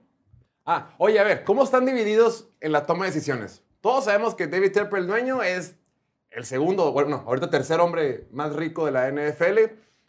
Ah, 0.65 0.93
oye, 0.97 1.19
a 1.19 1.23
ver, 1.23 1.43
¿cómo 1.43 1.63
están 1.63 1.85
divididos 1.85 2.49
en 2.59 2.73
la 2.73 2.85
toma 2.85 3.05
de 3.05 3.11
decisiones? 3.11 3.63
Todos 3.79 4.05
sabemos 4.05 4.35
que 4.35 4.47
David 4.47 4.73
Tepper, 4.73 4.99
el 4.99 5.07
dueño, 5.07 5.41
es 5.41 5.75
el 6.29 6.45
segundo, 6.45 6.91
bueno, 6.91 7.09
no, 7.09 7.15
ahorita 7.25 7.49
tercer 7.49 7.79
hombre 7.79 8.27
más 8.31 8.53
rico 8.53 8.85
de 8.85 8.91
la 8.91 9.09
NFL. 9.09 9.59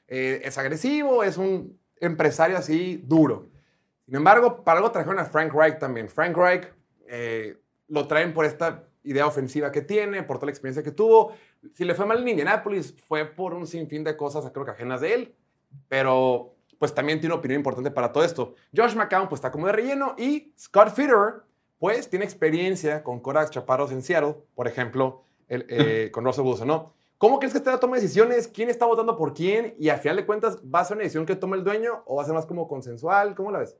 Eh, 0.08 0.40
es 0.42 0.58
agresivo, 0.58 1.22
es 1.22 1.36
un 1.36 1.78
empresario 2.00 2.56
así 2.56 3.00
duro. 3.06 3.50
Sin 4.06 4.16
embargo, 4.16 4.64
para 4.64 4.78
algo 4.78 4.90
trajeron 4.90 5.18
a 5.20 5.26
Frank 5.26 5.52
Reich 5.54 5.78
también. 5.78 6.08
Frank 6.08 6.36
Reich 6.36 6.66
eh, 7.08 7.56
lo 7.88 8.06
traen 8.06 8.32
por 8.32 8.44
esta 8.44 8.88
idea 9.02 9.26
ofensiva 9.26 9.72
que 9.72 9.82
tiene, 9.82 10.22
por 10.22 10.36
toda 10.36 10.46
la 10.46 10.52
experiencia 10.52 10.82
que 10.82 10.92
tuvo. 10.92 11.32
Si 11.74 11.84
le 11.84 11.94
fue 11.94 12.06
mal 12.06 12.20
en 12.20 12.28
Indianapolis, 12.28 12.94
fue 13.06 13.24
por 13.24 13.54
un 13.54 13.66
sinfín 13.66 14.04
de 14.04 14.16
cosas, 14.16 14.50
creo 14.52 14.64
que 14.64 14.72
ajenas 14.72 15.00
de 15.00 15.14
él. 15.14 15.34
Pero, 15.88 16.54
pues 16.78 16.94
también 16.94 17.20
tiene 17.20 17.34
una 17.34 17.40
opinión 17.40 17.60
importante 17.60 17.90
para 17.90 18.12
todo 18.12 18.24
esto. 18.24 18.54
Josh 18.76 18.94
McCown, 18.94 19.28
pues 19.28 19.38
está 19.38 19.50
como 19.50 19.66
de 19.66 19.72
relleno. 19.72 20.14
Y 20.18 20.52
Scott 20.58 20.90
Fitterer, 20.90 21.42
pues 21.78 22.10
tiene 22.10 22.24
experiencia 22.24 23.02
con 23.02 23.20
Korak 23.20 23.50
Chaparros 23.50 23.92
en 23.92 24.02
Seattle, 24.02 24.36
por 24.54 24.68
ejemplo, 24.68 25.24
el, 25.48 25.66
eh, 25.68 26.10
con 26.12 26.24
Russell 26.24 26.44
Wilson, 26.44 26.68
¿no? 26.68 26.94
¿Cómo 27.18 27.40
crees 27.40 27.52
que 27.52 27.58
está 27.58 27.72
la 27.72 27.80
toma 27.80 27.96
de 27.96 28.02
decisiones? 28.02 28.46
¿Quién 28.46 28.70
está 28.70 28.86
votando 28.86 29.16
por 29.16 29.34
quién? 29.34 29.74
Y 29.76 29.88
a 29.88 29.98
final 29.98 30.16
de 30.16 30.26
cuentas, 30.26 30.58
¿va 30.62 30.80
a 30.80 30.84
ser 30.84 30.96
una 30.96 31.02
decisión 31.02 31.26
que 31.26 31.34
tome 31.34 31.56
el 31.56 31.64
dueño 31.64 32.04
o 32.06 32.16
va 32.16 32.22
a 32.22 32.26
ser 32.26 32.34
más 32.34 32.46
como 32.46 32.68
consensual? 32.68 33.34
¿Cómo 33.34 33.50
la 33.50 33.58
ves? 33.58 33.76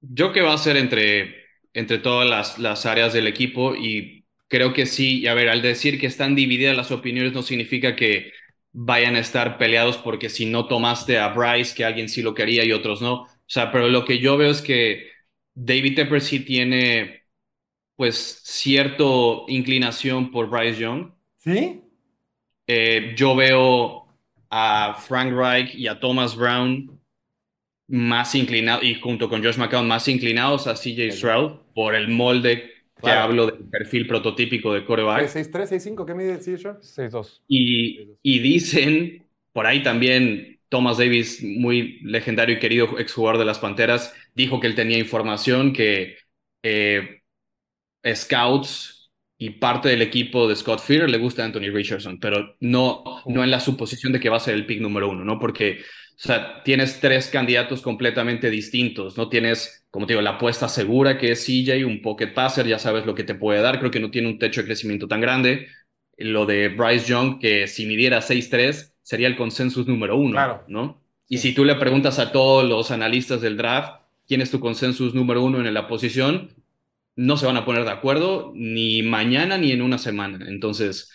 Yo 0.00 0.32
que 0.32 0.42
va 0.42 0.54
a 0.54 0.58
ser 0.58 0.76
entre, 0.76 1.43
entre 1.74 1.98
todas 1.98 2.28
las, 2.28 2.58
las 2.58 2.86
áreas 2.86 3.12
del 3.12 3.26
equipo 3.26 3.74
y 3.74 4.24
creo 4.48 4.72
que 4.72 4.86
sí, 4.86 5.20
y 5.20 5.26
a 5.26 5.34
ver, 5.34 5.48
al 5.48 5.62
decir 5.62 6.00
que 6.00 6.06
están 6.06 6.36
divididas 6.36 6.76
las 6.76 6.92
opiniones 6.92 7.32
no 7.32 7.42
significa 7.42 7.96
que 7.96 8.32
vayan 8.72 9.16
a 9.16 9.20
estar 9.20 9.58
peleados 9.58 9.98
porque 9.98 10.28
si 10.30 10.46
no 10.46 10.66
tomaste 10.66 11.18
a 11.18 11.28
Bryce, 11.28 11.74
que 11.74 11.84
alguien 11.84 12.08
sí 12.08 12.22
lo 12.22 12.34
quería 12.34 12.64
y 12.64 12.72
otros 12.72 13.02
no. 13.02 13.22
O 13.22 13.28
sea, 13.46 13.72
pero 13.72 13.88
lo 13.88 14.04
que 14.04 14.20
yo 14.20 14.36
veo 14.36 14.50
es 14.50 14.62
que 14.62 15.10
David 15.54 15.96
Tepper 15.96 16.20
sí 16.20 16.40
tiene 16.40 17.24
pues 17.96 18.40
cierto 18.44 19.44
inclinación 19.48 20.30
por 20.30 20.48
Bryce 20.48 20.80
Young. 20.80 21.12
¿Sí? 21.38 21.80
Eh, 22.66 23.14
yo 23.16 23.36
veo 23.36 24.06
a 24.50 24.94
Frank 24.94 25.32
Reich 25.32 25.74
y 25.74 25.88
a 25.88 25.98
Thomas 25.98 26.36
Brown 26.36 27.00
más 27.88 28.34
inclinados, 28.34 28.84
y 28.84 28.94
junto 28.94 29.28
con 29.28 29.42
Josh 29.42 29.58
McCown, 29.58 29.86
más 29.86 30.08
inclinados 30.08 30.66
a 30.66 30.74
CJ 30.74 31.12
Stroud 31.12 31.63
por 31.74 31.94
el 31.94 32.08
molde 32.08 32.70
que 33.02 33.02
Claro. 33.02 33.20
hablo 33.22 33.46
del 33.46 33.64
perfil 33.68 34.06
prototípico 34.06 34.72
de 34.72 34.84
coreback. 34.84 35.28
6'3, 35.28 35.68
6'5, 35.68 36.06
¿qué 36.06 36.14
mide 36.14 36.40
Stroud? 36.40 36.78
6-2. 36.82 37.42
Y, 37.46 38.16
y 38.22 38.38
dicen, 38.40 39.26
por 39.52 39.66
ahí 39.66 39.82
también 39.82 40.60
Thomas 40.68 40.98
Davis, 40.98 41.42
muy 41.42 42.00
legendario 42.02 42.56
y 42.56 42.58
querido 42.60 42.98
exjugador 42.98 43.38
de 43.38 43.44
las 43.44 43.58
Panteras, 43.58 44.14
dijo 44.34 44.60
que 44.60 44.66
él 44.66 44.74
tenía 44.74 44.98
información 44.98 45.72
que 45.72 46.16
eh, 46.62 47.20
scouts 48.14 49.10
y 49.38 49.50
parte 49.50 49.88
del 49.88 50.02
equipo 50.02 50.48
de 50.48 50.56
Scott 50.56 50.80
Fear 50.80 51.10
le 51.10 51.18
gusta 51.18 51.42
a 51.42 51.46
Anthony 51.46 51.70
Richardson, 51.72 52.18
pero 52.20 52.56
no, 52.60 53.04
no 53.26 53.44
en 53.44 53.50
la 53.50 53.60
suposición 53.60 54.12
de 54.12 54.20
que 54.20 54.28
va 54.28 54.36
a 54.36 54.40
ser 54.40 54.54
el 54.54 54.66
pick 54.66 54.80
número 54.80 55.08
uno, 55.10 55.24
¿no? 55.24 55.38
Porque, 55.38 55.80
o 56.16 56.18
sea, 56.26 56.62
tienes 56.62 57.00
tres 57.00 57.28
candidatos 57.28 57.82
completamente 57.82 58.50
distintos, 58.50 59.16
¿no? 59.16 59.28
Tienes, 59.28 59.84
como 59.90 60.06
te 60.06 60.12
digo, 60.14 60.22
la 60.22 60.30
apuesta 60.30 60.68
segura 60.68 61.18
que 61.18 61.32
es 61.32 61.44
CJ, 61.44 61.84
un 61.84 62.02
pocket 62.02 62.28
passer, 62.34 62.66
ya 62.66 62.78
sabes 62.78 63.04
lo 63.06 63.14
que 63.14 63.24
te 63.24 63.34
puede 63.34 63.60
dar, 63.60 63.78
creo 63.80 63.90
que 63.90 64.00
no 64.00 64.10
tiene 64.10 64.28
un 64.28 64.38
techo 64.38 64.60
de 64.62 64.66
crecimiento 64.66 65.08
tan 65.08 65.20
grande. 65.20 65.68
Lo 66.16 66.46
de 66.46 66.68
Bryce 66.68 67.06
Young, 67.06 67.40
que 67.40 67.66
si 67.66 67.86
midiera 67.86 68.20
6'3, 68.22 68.94
sería 69.02 69.26
el 69.26 69.36
consensus 69.36 69.86
número 69.88 70.16
uno, 70.16 70.32
Claro. 70.32 70.64
¿no? 70.68 71.02
Y 71.28 71.38
si 71.38 71.52
tú 71.54 71.64
le 71.64 71.74
preguntas 71.74 72.18
a 72.18 72.30
todos 72.32 72.64
los 72.68 72.90
analistas 72.90 73.40
del 73.40 73.56
draft, 73.56 74.02
¿quién 74.26 74.40
es 74.40 74.50
tu 74.50 74.60
consensus 74.60 75.14
número 75.14 75.42
uno 75.42 75.58
en 75.66 75.74
la 75.74 75.88
posición? 75.88 76.50
No 77.16 77.36
se 77.36 77.46
van 77.46 77.56
a 77.56 77.64
poner 77.64 77.84
de 77.84 77.90
acuerdo 77.90 78.52
ni 78.54 79.02
mañana 79.02 79.58
ni 79.58 79.72
en 79.72 79.82
una 79.82 79.98
semana. 79.98 80.46
Entonces, 80.48 81.10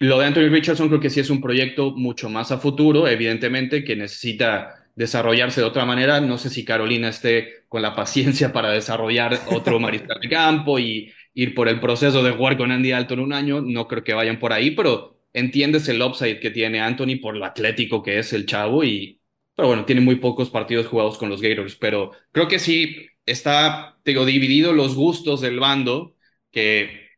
lo 0.00 0.18
de 0.18 0.26
Anthony 0.26 0.48
Richardson 0.48 0.88
creo 0.88 1.00
que 1.00 1.10
sí 1.10 1.20
es 1.20 1.30
un 1.30 1.40
proyecto 1.42 1.92
mucho 1.92 2.28
más 2.30 2.50
a 2.52 2.58
futuro, 2.58 3.06
evidentemente, 3.06 3.84
que 3.84 3.96
necesita 3.96 4.88
desarrollarse 4.94 5.60
de 5.60 5.66
otra 5.66 5.84
manera. 5.84 6.20
No 6.20 6.38
sé 6.38 6.50
si 6.50 6.64
Carolina 6.64 7.08
esté 7.10 7.64
con 7.68 7.82
la 7.82 7.94
paciencia 7.94 8.52
para 8.52 8.70
desarrollar 8.70 9.38
otro 9.50 9.78
mariscal 9.80 10.18
de 10.20 10.28
campo 10.28 10.78
y 10.78 11.12
ir 11.34 11.54
por 11.54 11.68
el 11.68 11.80
proceso 11.80 12.22
de 12.22 12.32
jugar 12.32 12.56
con 12.56 12.72
Andy 12.72 12.92
Alton 12.92 13.20
un 13.20 13.32
año. 13.34 13.60
No 13.60 13.86
creo 13.88 14.02
que 14.02 14.14
vayan 14.14 14.38
por 14.38 14.52
ahí, 14.52 14.70
pero 14.72 15.20
entiendes 15.34 15.88
el 15.88 16.02
upside 16.02 16.40
que 16.40 16.50
tiene 16.50 16.80
Anthony 16.80 17.20
por 17.20 17.36
lo 17.36 17.44
atlético 17.44 18.02
que 18.02 18.18
es 18.18 18.32
el 18.32 18.46
chavo 18.46 18.82
y, 18.84 19.20
pero 19.54 19.68
bueno, 19.68 19.84
tiene 19.84 20.00
muy 20.00 20.16
pocos 20.16 20.50
partidos 20.50 20.86
jugados 20.86 21.18
con 21.18 21.28
los 21.28 21.42
Gators, 21.42 21.76
pero 21.76 22.12
creo 22.32 22.48
que 22.48 22.58
sí 22.58 23.06
está, 23.26 23.98
digo, 24.04 24.24
dividido 24.24 24.72
los 24.72 24.94
gustos 24.94 25.40
del 25.40 25.60
bando, 25.60 26.16
que 26.50 27.10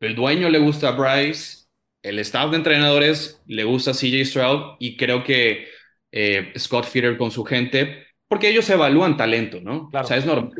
el 0.00 0.14
dueño 0.14 0.48
le 0.48 0.58
gusta 0.58 0.88
a 0.88 0.92
Bryce, 0.92 1.59
el 2.02 2.18
staff 2.20 2.50
de 2.50 2.56
entrenadores 2.56 3.42
le 3.46 3.64
gusta 3.64 3.90
a 3.90 3.94
CJ 3.94 4.24
Stroud 4.24 4.76
y 4.78 4.96
creo 4.96 5.24
que 5.24 5.68
eh, 6.12 6.52
Scott 6.58 6.86
Feeder 6.86 7.16
con 7.16 7.30
su 7.30 7.44
gente, 7.44 8.06
porque 8.28 8.48
ellos 8.48 8.68
evalúan 8.70 9.16
talento, 9.16 9.60
¿no? 9.60 9.88
Claro. 9.90 10.04
O 10.04 10.08
sea, 10.08 10.16
es 10.16 10.26
normal 10.26 10.52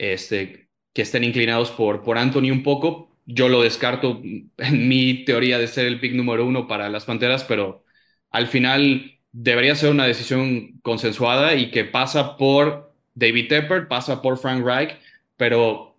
este, 0.00 0.70
que 0.94 1.02
estén 1.02 1.24
inclinados 1.24 1.70
por, 1.70 2.02
por 2.02 2.16
Anthony 2.16 2.50
un 2.50 2.62
poco. 2.62 3.14
Yo 3.26 3.48
lo 3.48 3.62
descarto 3.62 4.22
en 4.22 4.88
mi 4.88 5.24
teoría 5.24 5.58
de 5.58 5.68
ser 5.68 5.86
el 5.86 6.00
pick 6.00 6.14
número 6.14 6.46
uno 6.46 6.66
para 6.66 6.88
las 6.88 7.04
Panteras, 7.04 7.44
pero 7.44 7.84
al 8.30 8.48
final 8.48 9.18
debería 9.30 9.74
ser 9.74 9.90
una 9.90 10.06
decisión 10.06 10.80
consensuada 10.82 11.54
y 11.54 11.70
que 11.70 11.84
pasa 11.84 12.38
por 12.38 12.94
David 13.14 13.48
Tepper, 13.48 13.88
pasa 13.88 14.22
por 14.22 14.38
Frank 14.38 14.64
Reich, 14.64 14.96
pero 15.36 15.89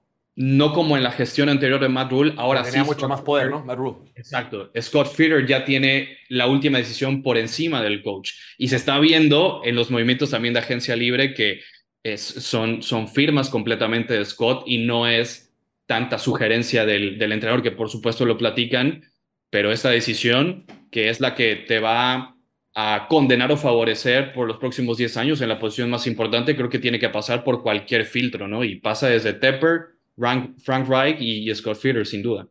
no 0.42 0.74
como 0.74 0.98
en 0.98 1.04
la 1.04 1.12
gestión 1.12 1.50
anterior 1.50 1.80
de 1.80 1.88
Matt 1.90 2.12
Rule. 2.12 2.34
Ahora 2.38 2.64
Tenía 2.64 2.82
sí, 2.82 2.88
mucho 2.88 3.00
Scott 3.02 3.10
más 3.10 3.22
poder, 3.22 3.50
¿no? 3.50 3.64
Matt 3.64 3.78
Rule. 3.78 3.98
Exacto. 4.16 4.72
Scott 4.82 5.14
Feeder 5.14 5.46
ya 5.46 5.64
tiene 5.66 6.18
la 6.30 6.48
última 6.48 6.78
decisión 6.80 7.22
por 7.22 7.38
encima 7.38 7.82
del 7.84 8.02
coach. 8.02 8.32
Y 8.58 8.68
se 8.70 8.76
está 8.78 9.00
viendo 9.00 9.62
en 9.64 9.76
los 9.76 9.92
movimientos 9.92 10.32
también 10.32 10.54
de 10.54 10.60
agencia 10.62 10.96
libre 10.96 11.34
que 11.34 11.62
es- 12.04 12.22
son, 12.22 12.82
son 12.82 13.08
firmas 13.08 13.50
completamente 13.50 14.14
de 14.18 14.26
Scott 14.26 14.64
y 14.66 14.80
no 14.80 15.08
es 15.08 15.54
tanta 15.86 16.18
sugerencia 16.18 16.86
del, 16.86 17.18
del 17.20 17.32
entrenador, 17.34 17.62
que 17.62 17.72
por 17.72 17.90
supuesto 17.90 18.26
lo 18.26 18.38
platican, 18.38 19.04
pero 19.50 19.72
esta 19.72 19.90
decisión, 19.90 20.66
que 20.90 21.10
es 21.10 21.20
la 21.20 21.36
que 21.36 21.56
te 21.68 21.80
va 21.80 22.36
a 22.74 23.08
condenar 23.10 23.52
o 23.52 23.58
favorecer 23.58 24.32
por 24.34 24.48
los 24.48 24.58
próximos 24.58 24.98
10 24.98 25.18
años 25.18 25.42
en 25.42 25.50
la 25.50 25.60
posición 25.60 25.90
más 25.90 26.08
importante, 26.08 26.56
creo 26.56 26.70
que 26.70 26.80
tiene 26.80 27.00
que 27.00 27.10
pasar 27.10 27.44
por 27.44 27.62
cualquier 27.62 28.06
filtro, 28.06 28.48
¿no? 28.48 28.64
Y 28.64 28.78
pasa 28.80 29.10
desde 29.10 29.34
Tepper, 29.34 29.91
Frank, 30.18 30.58
Frank 30.60 30.88
Reich 30.88 31.20
y, 31.20 31.50
y 31.50 31.56
Scott 31.56 31.78
Feeder, 31.78 32.06
sin 32.06 32.22
duda. 32.22 32.48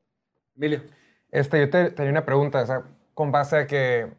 Emilio. 0.56 0.82
Este, 1.30 1.60
yo 1.60 1.70
te, 1.70 1.90
tenía 1.90 2.10
una 2.10 2.24
pregunta, 2.24 2.62
o 2.62 2.66
sea, 2.66 2.84
con 3.14 3.30
base 3.30 3.56
a 3.56 3.66
que 3.66 4.12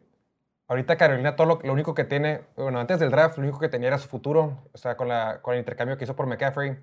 ahorita 0.68 0.96
Carolina 0.96 1.36
todo 1.36 1.46
lo, 1.46 1.60
lo 1.62 1.72
único 1.72 1.94
que 1.94 2.04
tiene, 2.04 2.42
bueno, 2.56 2.80
antes 2.80 2.98
del 2.98 3.10
draft, 3.10 3.36
lo 3.36 3.42
único 3.42 3.58
que 3.58 3.68
tenía 3.68 3.88
era 3.88 3.98
su 3.98 4.08
futuro, 4.08 4.68
o 4.72 4.78
sea, 4.78 4.96
con, 4.96 5.08
la, 5.08 5.40
con 5.42 5.54
el 5.54 5.60
intercambio 5.60 5.96
que 5.98 6.04
hizo 6.04 6.16
por 6.16 6.26
McCaffrey. 6.26 6.78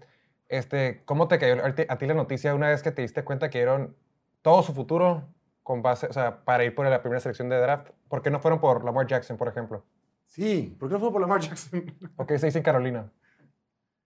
Este, 0.47 1.01
¿Cómo 1.05 1.27
te 1.27 1.39
cayó 1.39 1.63
a 1.63 1.73
ti- 1.73 2.07
la 2.07 2.13
noticia 2.13 2.53
una 2.55 2.69
vez 2.69 2.83
que 2.83 2.91
te 2.91 3.01
diste 3.01 3.23
cuenta 3.23 3.49
que 3.49 3.59
dieron 3.59 3.95
todo 4.41 4.63
su 4.63 4.73
futuro 4.73 5.27
con 5.63 5.81
base, 5.81 6.07
o 6.07 6.13
sea, 6.13 6.43
para 6.43 6.63
ir 6.63 6.73
por 6.75 6.87
la 6.87 7.01
primera 7.01 7.19
selección 7.19 7.49
de 7.49 7.57
draft? 7.57 7.89
¿Por 8.07 8.21
qué 8.21 8.29
no 8.31 8.39
fueron 8.39 8.59
por 8.59 8.83
Lamar 8.83 9.07
Jackson, 9.07 9.37
por 9.37 9.47
ejemplo? 9.47 9.83
Sí, 10.25 10.75
¿por 10.79 10.89
qué 10.89 10.93
no 10.93 10.99
fue 10.99 11.11
por 11.11 11.21
Lamar 11.21 11.41
Jackson? 11.41 11.85
¿O 12.15 12.25
qué 12.25 12.37
se 12.37 12.47
dice 12.47 12.59
en 12.59 12.63
Carolina? 12.63 13.11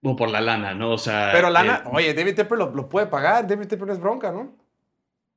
O 0.03 0.15
por 0.15 0.29
la 0.29 0.41
lana, 0.41 0.73
¿no? 0.73 0.91
O 0.91 0.97
sea. 0.97 1.31
Pero 1.31 1.49
Lana, 1.49 1.83
eh, 1.85 1.89
oye, 1.91 2.13
David 2.13 2.35
Tepper 2.35 2.57
lo, 2.57 2.69
lo 2.73 2.87
puede 2.89 3.07
pagar. 3.07 3.47
David 3.47 3.67
Tepper 3.67 3.87
no 3.87 3.93
es 3.93 3.99
bronca, 3.99 4.31
¿no? 4.31 4.55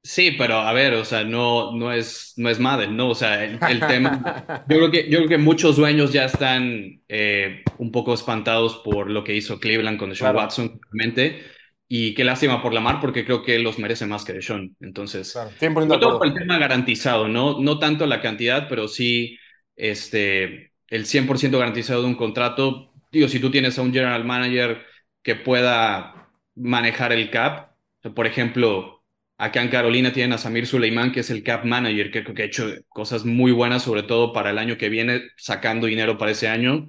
sí, 0.03 0.33
pero 0.39 0.57
a 0.59 0.73
ver, 0.73 0.95
o 0.95 1.05
sea, 1.05 1.25
no, 1.25 1.73
no 1.77 1.93
es, 1.93 2.33
no 2.37 2.49
es 2.49 2.59
Madden, 2.61 2.97
¿no? 2.97 3.11
O 3.11 3.15
sea, 3.15 3.45
el, 3.45 3.59
el 3.69 3.87
tema. 3.87 4.25
Yo 4.69 4.77
creo, 4.79 4.91
que, 4.91 5.11
yo 5.11 5.19
creo 5.19 5.29
que 5.29 5.39
muchos 5.39 5.77
dueños 5.77 6.13
ya 6.13 6.25
están 6.25 7.03
eh, 7.09 7.63
un 7.79 7.91
poco 7.93 8.15
espantados 8.15 8.77
por 8.85 9.11
lo 9.11 9.25
que 9.25 9.35
hizo 9.35 9.59
Cleveland 9.61 9.99
con 9.99 10.11
Deshaun 10.11 10.33
Claro. 10.33 10.39
Watson, 10.39 10.81
realmente. 10.91 11.43
Y 11.89 12.15
qué 12.15 12.25
lástima 12.25 12.63
por 12.63 12.75
Lamar, 12.75 13.01
porque 13.01 13.25
creo 13.25 13.43
que 13.45 13.55
él 13.57 13.63
los 13.63 13.79
merece 13.79 14.07
más 14.07 14.25
que 14.25 14.33
Deshaun. 14.33 14.77
Entonces, 14.81 15.33
Claro. 15.33 15.51
100% 15.59 15.95
de 15.95 16.01
sobre 16.01 16.01
todo 16.01 16.19
por 16.19 16.27
el 16.29 16.35
tema 16.35 16.59
garantizado, 16.59 17.29
¿no? 17.29 17.61
No 17.61 17.79
tanto 17.79 18.07
la 18.07 18.21
cantidad, 18.21 18.69
pero 18.69 18.89
sí 18.89 19.39
este, 19.77 20.73
el 20.89 21.07
100% 21.07 21.59
garantizado 21.59 22.03
de 22.03 22.09
un 22.09 22.15
contrato. 22.17 22.93
Digo, 23.11 23.29
si 23.29 23.41
tú 23.41 23.51
tienes 23.51 23.79
a 23.79 23.83
un 23.83 23.93
general 23.93 24.25
manager 24.25 24.85
que 25.23 25.37
pueda 25.37 26.31
manejar 26.55 27.13
el 27.13 27.31
cap, 27.31 27.73
por 28.15 28.27
ejemplo, 28.27 29.05
acá 29.39 29.63
en 29.63 29.69
Carolina 29.69 30.13
tienen 30.13 30.33
a 30.33 30.39
Samir 30.39 30.67
Suleiman, 30.67 31.13
que 31.13 31.21
es 31.21 31.31
el 31.31 31.43
cap 31.43 31.65
manager, 31.65 32.11
que 32.11 32.25
que 32.25 32.43
ha 32.43 32.47
hecho 32.47 32.69
cosas 32.89 33.25
muy 33.25 33.53
buenas, 33.53 33.83
sobre 33.83 34.03
todo 34.03 34.33
para 34.33 34.51
el 34.51 34.59
año 34.59 34.79
que 34.79 34.89
viene, 34.89 35.23
sacando 35.37 35.87
dinero 35.87 36.19
para 36.19 36.33
ese 36.33 36.49
año, 36.49 36.87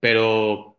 pero 0.00 0.78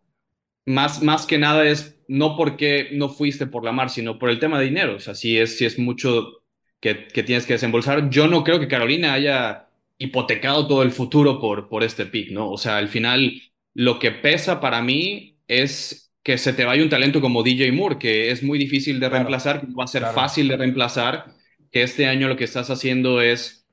más, 0.65 1.01
más 1.03 1.25
que 1.25 1.37
nada 1.37 1.65
es 1.67 1.99
no 2.07 2.35
porque 2.37 2.89
no 2.93 3.09
fuiste 3.09 3.47
por 3.47 3.63
la 3.63 3.71
mar, 3.71 3.89
sino 3.89 4.17
por 4.19 4.29
el 4.29 4.39
tema 4.39 4.59
de 4.59 4.65
dinero. 4.65 4.95
O 4.95 4.99
sea, 4.99 5.15
si 5.15 5.37
es, 5.37 5.57
si 5.57 5.65
es 5.65 5.79
mucho 5.79 6.43
que, 6.79 7.07
que 7.07 7.23
tienes 7.23 7.45
que 7.45 7.53
desembolsar. 7.53 8.09
Yo 8.09 8.27
no 8.27 8.43
creo 8.43 8.59
que 8.59 8.67
Carolina 8.67 9.13
haya 9.13 9.69
hipotecado 9.97 10.67
todo 10.67 10.83
el 10.83 10.91
futuro 10.91 11.39
por, 11.39 11.69
por 11.69 11.83
este 11.83 12.05
pick, 12.05 12.31
¿no? 12.31 12.49
O 12.51 12.57
sea, 12.57 12.77
al 12.77 12.87
final 12.89 13.41
lo 13.77 13.99
que 13.99 14.09
pesa 14.09 14.59
para 14.59 14.81
mí 14.81 15.37
es 15.47 16.11
que 16.23 16.39
se 16.39 16.51
te 16.51 16.65
vaya 16.65 16.81
un 16.81 16.89
talento 16.89 17.21
como 17.21 17.43
DJ 17.43 17.71
Moore, 17.71 17.99
que 17.99 18.31
es 18.31 18.41
muy 18.41 18.57
difícil 18.57 18.99
de 18.99 19.07
reemplazar, 19.07 19.61
que 19.61 19.67
va 19.67 19.83
a 19.83 19.87
ser 19.87 20.01
claro. 20.01 20.15
fácil 20.15 20.47
de 20.47 20.57
reemplazar, 20.57 21.25
que 21.71 21.83
este 21.83 22.07
año 22.07 22.27
lo 22.27 22.35
que 22.35 22.45
estás 22.45 22.71
haciendo 22.71 23.21
es 23.21 23.67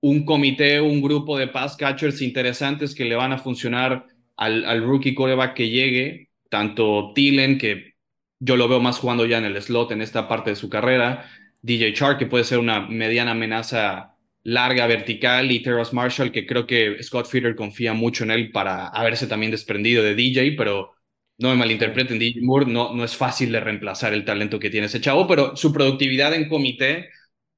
un 0.00 0.24
comité, 0.24 0.80
un 0.80 1.02
grupo 1.02 1.36
de 1.36 1.48
pass 1.48 1.76
catchers 1.76 2.22
interesantes 2.22 2.94
que 2.94 3.04
le 3.04 3.14
van 3.14 3.34
a 3.34 3.38
funcionar 3.38 4.06
al, 4.38 4.64
al 4.64 4.82
rookie 4.82 5.14
quarterback 5.14 5.52
que 5.52 5.68
llegue, 5.68 6.30
tanto 6.48 7.12
Thielen, 7.14 7.58
que 7.58 7.92
yo 8.40 8.56
lo 8.56 8.68
veo 8.68 8.80
más 8.80 9.00
jugando 9.00 9.26
ya 9.26 9.36
en 9.36 9.44
el 9.44 9.60
slot 9.60 9.92
en 9.92 10.00
esta 10.00 10.28
parte 10.28 10.48
de 10.48 10.56
su 10.56 10.70
carrera, 10.70 11.30
DJ 11.60 11.92
Chark, 11.92 12.18
que 12.18 12.26
puede 12.26 12.44
ser 12.44 12.58
una 12.58 12.80
mediana 12.88 13.32
amenaza 13.32 14.11
larga, 14.44 14.86
vertical, 14.86 15.50
y 15.52 15.62
Terrace 15.62 15.94
Marshall, 15.94 16.32
que 16.32 16.46
creo 16.46 16.66
que 16.66 17.02
Scott 17.02 17.26
Feeder 17.26 17.54
confía 17.56 17.92
mucho 17.92 18.24
en 18.24 18.30
él 18.32 18.50
para 18.52 18.88
haberse 18.88 19.26
también 19.26 19.52
desprendido 19.52 20.02
de 20.02 20.14
DJ, 20.14 20.54
pero 20.56 20.92
no 21.38 21.50
me 21.50 21.56
malinterpreten, 21.56 22.18
DJ 22.18 22.40
Moore 22.42 22.66
no, 22.66 22.94
no 22.94 23.04
es 23.04 23.16
fácil 23.16 23.52
de 23.52 23.60
reemplazar 23.60 24.12
el 24.14 24.24
talento 24.24 24.58
que 24.58 24.70
tiene 24.70 24.86
ese 24.86 25.00
chavo, 25.00 25.26
pero 25.26 25.56
su 25.56 25.72
productividad 25.72 26.34
en 26.34 26.48
comité 26.48 27.10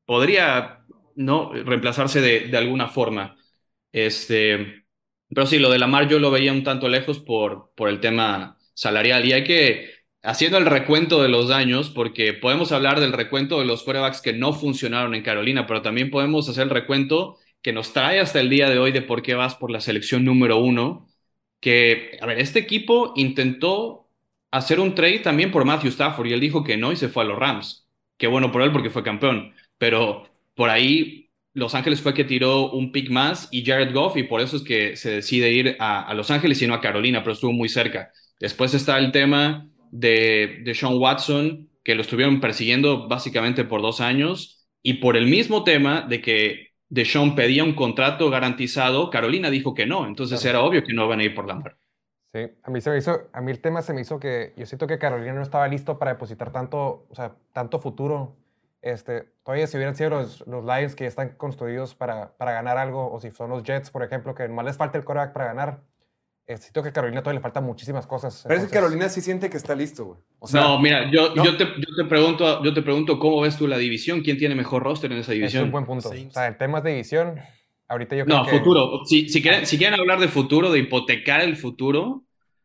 podría 0.06 0.84
no 1.16 1.52
reemplazarse 1.52 2.20
de, 2.20 2.40
de 2.48 2.56
alguna 2.58 2.88
forma. 2.88 3.36
Este, 3.92 4.84
pero 5.28 5.46
sí, 5.46 5.58
lo 5.58 5.70
de 5.70 5.78
Lamar 5.78 6.08
yo 6.08 6.18
lo 6.18 6.30
veía 6.30 6.52
un 6.52 6.64
tanto 6.64 6.88
lejos 6.88 7.20
por, 7.20 7.72
por 7.76 7.88
el 7.88 8.00
tema 8.00 8.58
salarial 8.74 9.24
y 9.26 9.32
hay 9.32 9.44
que, 9.44 9.93
haciendo 10.24 10.58
el 10.58 10.66
recuento 10.66 11.22
de 11.22 11.28
los 11.28 11.48
daños, 11.48 11.90
porque 11.90 12.32
podemos 12.32 12.72
hablar 12.72 12.98
del 13.00 13.12
recuento 13.12 13.60
de 13.60 13.66
los 13.66 13.82
quarterbacks 13.82 14.22
que 14.22 14.32
no 14.32 14.52
funcionaron 14.54 15.14
en 15.14 15.22
Carolina, 15.22 15.66
pero 15.66 15.82
también 15.82 16.10
podemos 16.10 16.48
hacer 16.48 16.64
el 16.64 16.70
recuento 16.70 17.38
que 17.62 17.72
nos 17.72 17.92
trae 17.92 18.20
hasta 18.20 18.40
el 18.40 18.50
día 18.50 18.68
de 18.70 18.78
hoy 18.78 18.92
de 18.92 19.02
por 19.02 19.22
qué 19.22 19.34
vas 19.34 19.54
por 19.54 19.70
la 19.70 19.80
selección 19.80 20.24
número 20.24 20.58
uno, 20.58 21.06
que, 21.60 22.18
a 22.20 22.26
ver, 22.26 22.38
este 22.38 22.58
equipo 22.58 23.12
intentó 23.16 24.08
hacer 24.50 24.80
un 24.80 24.94
trade 24.94 25.20
también 25.20 25.50
por 25.50 25.64
Matthew 25.64 25.90
Stafford 25.90 26.26
y 26.28 26.32
él 26.32 26.40
dijo 26.40 26.64
que 26.64 26.76
no 26.76 26.92
y 26.92 26.96
se 26.96 27.08
fue 27.08 27.24
a 27.24 27.26
los 27.26 27.38
Rams. 27.38 27.88
Qué 28.16 28.26
bueno 28.26 28.52
por 28.52 28.62
él 28.62 28.72
porque 28.72 28.90
fue 28.90 29.02
campeón, 29.02 29.54
pero 29.78 30.28
por 30.54 30.70
ahí 30.70 31.30
Los 31.52 31.74
Ángeles 31.74 32.00
fue 32.00 32.14
que 32.14 32.24
tiró 32.24 32.70
un 32.70 32.92
pick 32.92 33.10
más 33.10 33.48
y 33.50 33.64
Jared 33.64 33.92
Goff 33.92 34.16
y 34.16 34.24
por 34.24 34.40
eso 34.40 34.56
es 34.56 34.62
que 34.62 34.96
se 34.96 35.10
decide 35.10 35.50
ir 35.52 35.76
a, 35.80 36.02
a 36.02 36.14
Los 36.14 36.30
Ángeles 36.30 36.60
y 36.62 36.66
no 36.66 36.74
a 36.74 36.80
Carolina, 36.80 37.22
pero 37.22 37.32
estuvo 37.34 37.52
muy 37.52 37.68
cerca. 37.68 38.10
Después 38.40 38.74
está 38.74 38.98
el 38.98 39.12
tema 39.12 39.68
de, 39.94 40.62
de 40.64 40.74
Sean 40.74 40.98
Watson, 40.98 41.70
que 41.84 41.94
lo 41.94 42.02
estuvieron 42.02 42.40
persiguiendo 42.40 43.08
básicamente 43.08 43.64
por 43.64 43.82
dos 43.82 44.00
años, 44.00 44.66
y 44.82 44.94
por 44.94 45.16
el 45.16 45.26
mismo 45.26 45.64
tema 45.64 46.02
de 46.02 46.20
que 46.20 46.68
Deshaun 46.88 47.34
pedía 47.34 47.64
un 47.64 47.74
contrato 47.74 48.30
garantizado, 48.30 49.10
Carolina 49.10 49.50
dijo 49.50 49.74
que 49.74 49.86
no, 49.86 50.06
entonces 50.06 50.40
Claro. 50.40 50.50
era 50.50 50.60
obvio 50.62 50.84
que 50.84 50.92
no 50.94 51.08
van 51.08 51.20
a 51.20 51.24
ir 51.24 51.34
por 51.34 51.46
Lamar. 51.46 51.76
Sí, 52.32 52.40
a 52.64 52.70
mí, 52.70 52.80
se 52.80 52.90
me 52.90 52.98
hizo, 52.98 53.30
a 53.32 53.40
mí 53.40 53.52
el 53.52 53.60
tema 53.60 53.80
se 53.80 53.92
me 53.92 54.00
hizo 54.00 54.18
que 54.18 54.54
yo 54.56 54.66
siento 54.66 54.88
que 54.88 54.98
Carolina 54.98 55.32
no 55.34 55.42
estaba 55.42 55.68
listo 55.68 55.98
para 56.00 56.12
depositar 56.12 56.50
tanto, 56.50 57.06
o 57.08 57.14
sea, 57.14 57.36
tanto 57.52 57.78
futuro. 57.78 58.36
Este, 58.82 59.22
todavía 59.44 59.68
si 59.68 59.76
hubieran 59.76 59.94
sido 59.94 60.10
los, 60.10 60.44
los 60.48 60.64
Lions 60.64 60.96
que 60.96 61.04
ya 61.04 61.08
están 61.08 61.36
construidos 61.36 61.94
para, 61.94 62.36
para 62.36 62.50
ganar 62.52 62.76
algo, 62.76 63.10
o 63.12 63.20
si 63.20 63.30
son 63.30 63.50
los 63.50 63.62
Jets, 63.62 63.90
por 63.90 64.02
ejemplo, 64.02 64.34
que 64.34 64.48
más 64.48 64.64
les 64.64 64.76
falta 64.76 64.98
el 64.98 65.04
quarterback 65.04 65.32
para 65.32 65.46
ganar, 65.46 65.82
siento 66.46 66.82
que 66.82 66.90
a 66.90 66.92
Carolina 66.92 67.22
todavía 67.22 67.38
le 67.38 67.42
faltan 67.42 67.64
muchísimas 67.64 68.06
cosas. 68.06 68.42
Pero 68.46 68.54
es 68.54 68.60
que 68.60 68.64
entonces- 68.66 68.80
Carolina 68.80 69.08
sí 69.08 69.20
siente 69.20 69.48
que 69.50 69.56
está 69.56 69.74
listo, 69.74 70.04
güey. 70.04 70.20
O 70.38 70.46
sea, 70.46 70.60
no, 70.62 70.78
mira, 70.78 71.10
yo, 71.10 71.34
¿no? 71.34 71.44
Yo, 71.44 71.56
te, 71.56 71.64
yo, 71.64 71.96
te 71.96 72.04
pregunto, 72.04 72.62
yo 72.62 72.74
te 72.74 72.82
pregunto 72.82 73.18
cómo 73.18 73.40
ves 73.40 73.56
tú 73.56 73.66
la 73.66 73.78
división, 73.78 74.20
quién 74.22 74.36
tiene 74.36 74.54
mejor 74.54 74.82
roster 74.82 75.10
en 75.12 75.18
esa 75.18 75.32
Es 75.32 75.38
división. 75.38 75.64
un 75.64 75.72
buen 75.72 75.86
punto. 75.86 76.08
Saints. 76.08 76.36
O 76.36 76.40
sea, 76.40 76.46
en 76.48 76.58
temas 76.58 76.82
de 76.84 76.90
división, 76.90 77.38
ahorita 77.88 78.16
yo 78.16 78.24
creo 78.26 78.36
No, 78.38 78.44
que... 78.44 78.58
futuro. 78.58 79.04
Si, 79.06 79.28
si, 79.28 79.40
quieren, 79.40 79.66
si 79.66 79.78
quieren 79.78 79.98
hablar 79.98 80.20
de 80.20 80.28
futuro, 80.28 80.70
de 80.70 80.80
hipotecar 80.80 81.40
el 81.40 81.56
futuro, 81.56 82.24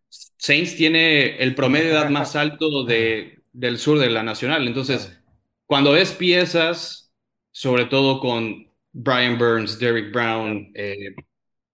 Saints 0.10 0.76
tiene 0.76 1.38
el 1.38 1.56
promedio 1.56 1.88
de 1.88 1.94
edad 1.94 2.10
más 2.10 2.36
alto 2.36 2.84
de, 2.84 3.39
del 3.54 3.78
sur 3.78 3.98
de 4.00 4.10
la 4.10 4.24
nacional. 4.24 4.68
Entonces, 4.68 5.18
cuando 5.65 5.92
ves 5.94 6.12
piezas, 6.12 7.13
sobre 7.52 7.86
todo 7.86 8.20
con 8.20 8.68
Brian 8.92 9.38
Burns, 9.38 9.80
Derrick 9.80 10.12
Brown, 10.12 10.72
eh, 10.74 11.15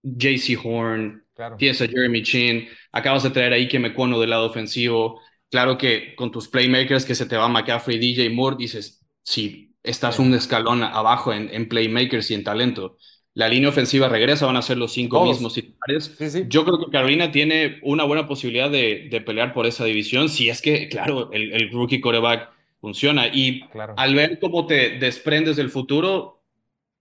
JC 0.04 0.58
Horn, 0.64 1.25
Claro. 1.36 1.58
tienes 1.58 1.82
a 1.82 1.88
Jeremy 1.88 2.24
Chin, 2.24 2.68
acabas 2.92 3.24
de 3.24 3.30
traer 3.32 3.54
ahí 3.54 3.68
que 3.68 3.80
me 3.80 3.94
cono 3.94 4.20
del 4.20 4.30
lado 4.32 4.46
ofensivo. 4.48 5.22
Claro 5.52 5.78
que 5.78 6.16
con 6.16 6.32
tus 6.32 6.48
playmakers 6.48 7.06
que 7.06 7.16
se 7.16 7.26
te 7.26 7.38
va 7.38 7.48
McCaffrey, 7.50 7.98
DJ 8.00 8.30
Moore, 8.30 8.56
dices, 8.58 9.06
sí, 9.24 9.76
estás 9.84 10.16
Sí. 10.16 10.22
un 10.22 10.34
escalón 10.34 10.84
abajo 10.84 11.34
en, 11.34 11.50
en 11.54 11.68
playmakers 11.70 12.32
y 12.32 12.36
en 12.36 12.44
talento. 12.44 12.98
La 13.34 13.50
línea 13.50 13.68
ofensiva 13.70 14.08
regresa, 14.08 14.46
van 14.46 14.56
a 14.56 14.62
ser 14.62 14.78
los 14.78 14.94
cinco 14.94 15.18
Todos. 15.18 15.30
mismos 15.32 15.54
titulares. 15.54 16.16
sí, 16.18 16.30
sí. 16.30 16.44
Yo 16.48 16.64
creo 16.64 16.80
que 16.80 16.90
Carolina 16.92 17.32
tiene 17.32 17.80
una 17.84 18.06
buena 18.06 18.28
posibilidad 18.28 18.70
de, 18.72 19.08
de 19.12 19.22
pelear 19.22 19.54
por 19.54 19.66
esa 19.66 19.84
división, 19.86 20.30
si 20.30 20.50
es 20.50 20.62
que, 20.62 20.88
claro, 20.90 21.30
el, 21.34 21.52
el 21.54 21.70
rookie 21.72 22.00
quarterback 22.00 22.50
funciona. 22.80 23.28
Y 23.28 23.62
Claro. 23.72 23.94
al 23.98 24.16
ver 24.16 24.40
cómo 24.40 24.66
te 24.68 24.98
desprendes 25.00 25.58
del 25.58 25.70
futuro, 25.70 26.44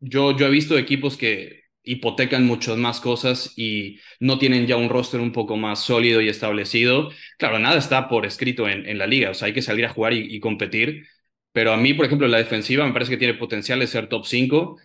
yo, 0.01 0.37
yo 0.37 0.47
he 0.47 0.51
visto 0.51 0.77
equipos 0.79 1.17
que 1.17 1.64
hipotecan 1.85 2.47
muchas 2.47 2.77
más 2.79 3.01
cosas 3.01 3.53
y 3.57 4.01
no 4.21 4.39
tienen 4.39 4.67
ya 4.67 4.77
un 4.77 4.89
roster 4.89 5.21
un 5.21 5.33
poco 5.33 5.57
más 5.57 5.81
sólido 5.81 6.21
y 6.21 6.29
establecido. 6.29 7.11
Claro, 7.39 7.59
nada 7.59 7.77
está 7.79 8.09
por 8.09 8.27
escrito 8.27 8.69
en, 8.69 8.87
en 8.89 8.99
la 8.99 9.07
liga, 9.07 9.31
o 9.31 9.35
sea, 9.35 9.47
hay 9.47 9.55
que 9.55 9.63
salir 9.63 9.85
a 9.87 9.91
jugar 9.91 10.15
y, 10.15 10.41
competir. 10.41 11.07
Pero 11.53 11.73
a 11.73 11.77
mí, 11.77 11.95
por 11.95 12.07
ejemplo, 12.07 12.27
la 12.29 12.39
defensiva 12.39 12.87
me 12.87 12.93
parece 12.93 13.13
que 13.13 13.17
tiene 13.19 13.35
potencial 13.35 13.79
de 13.79 13.87
ser 13.87 14.09
top 14.09 14.27
5 14.27 14.79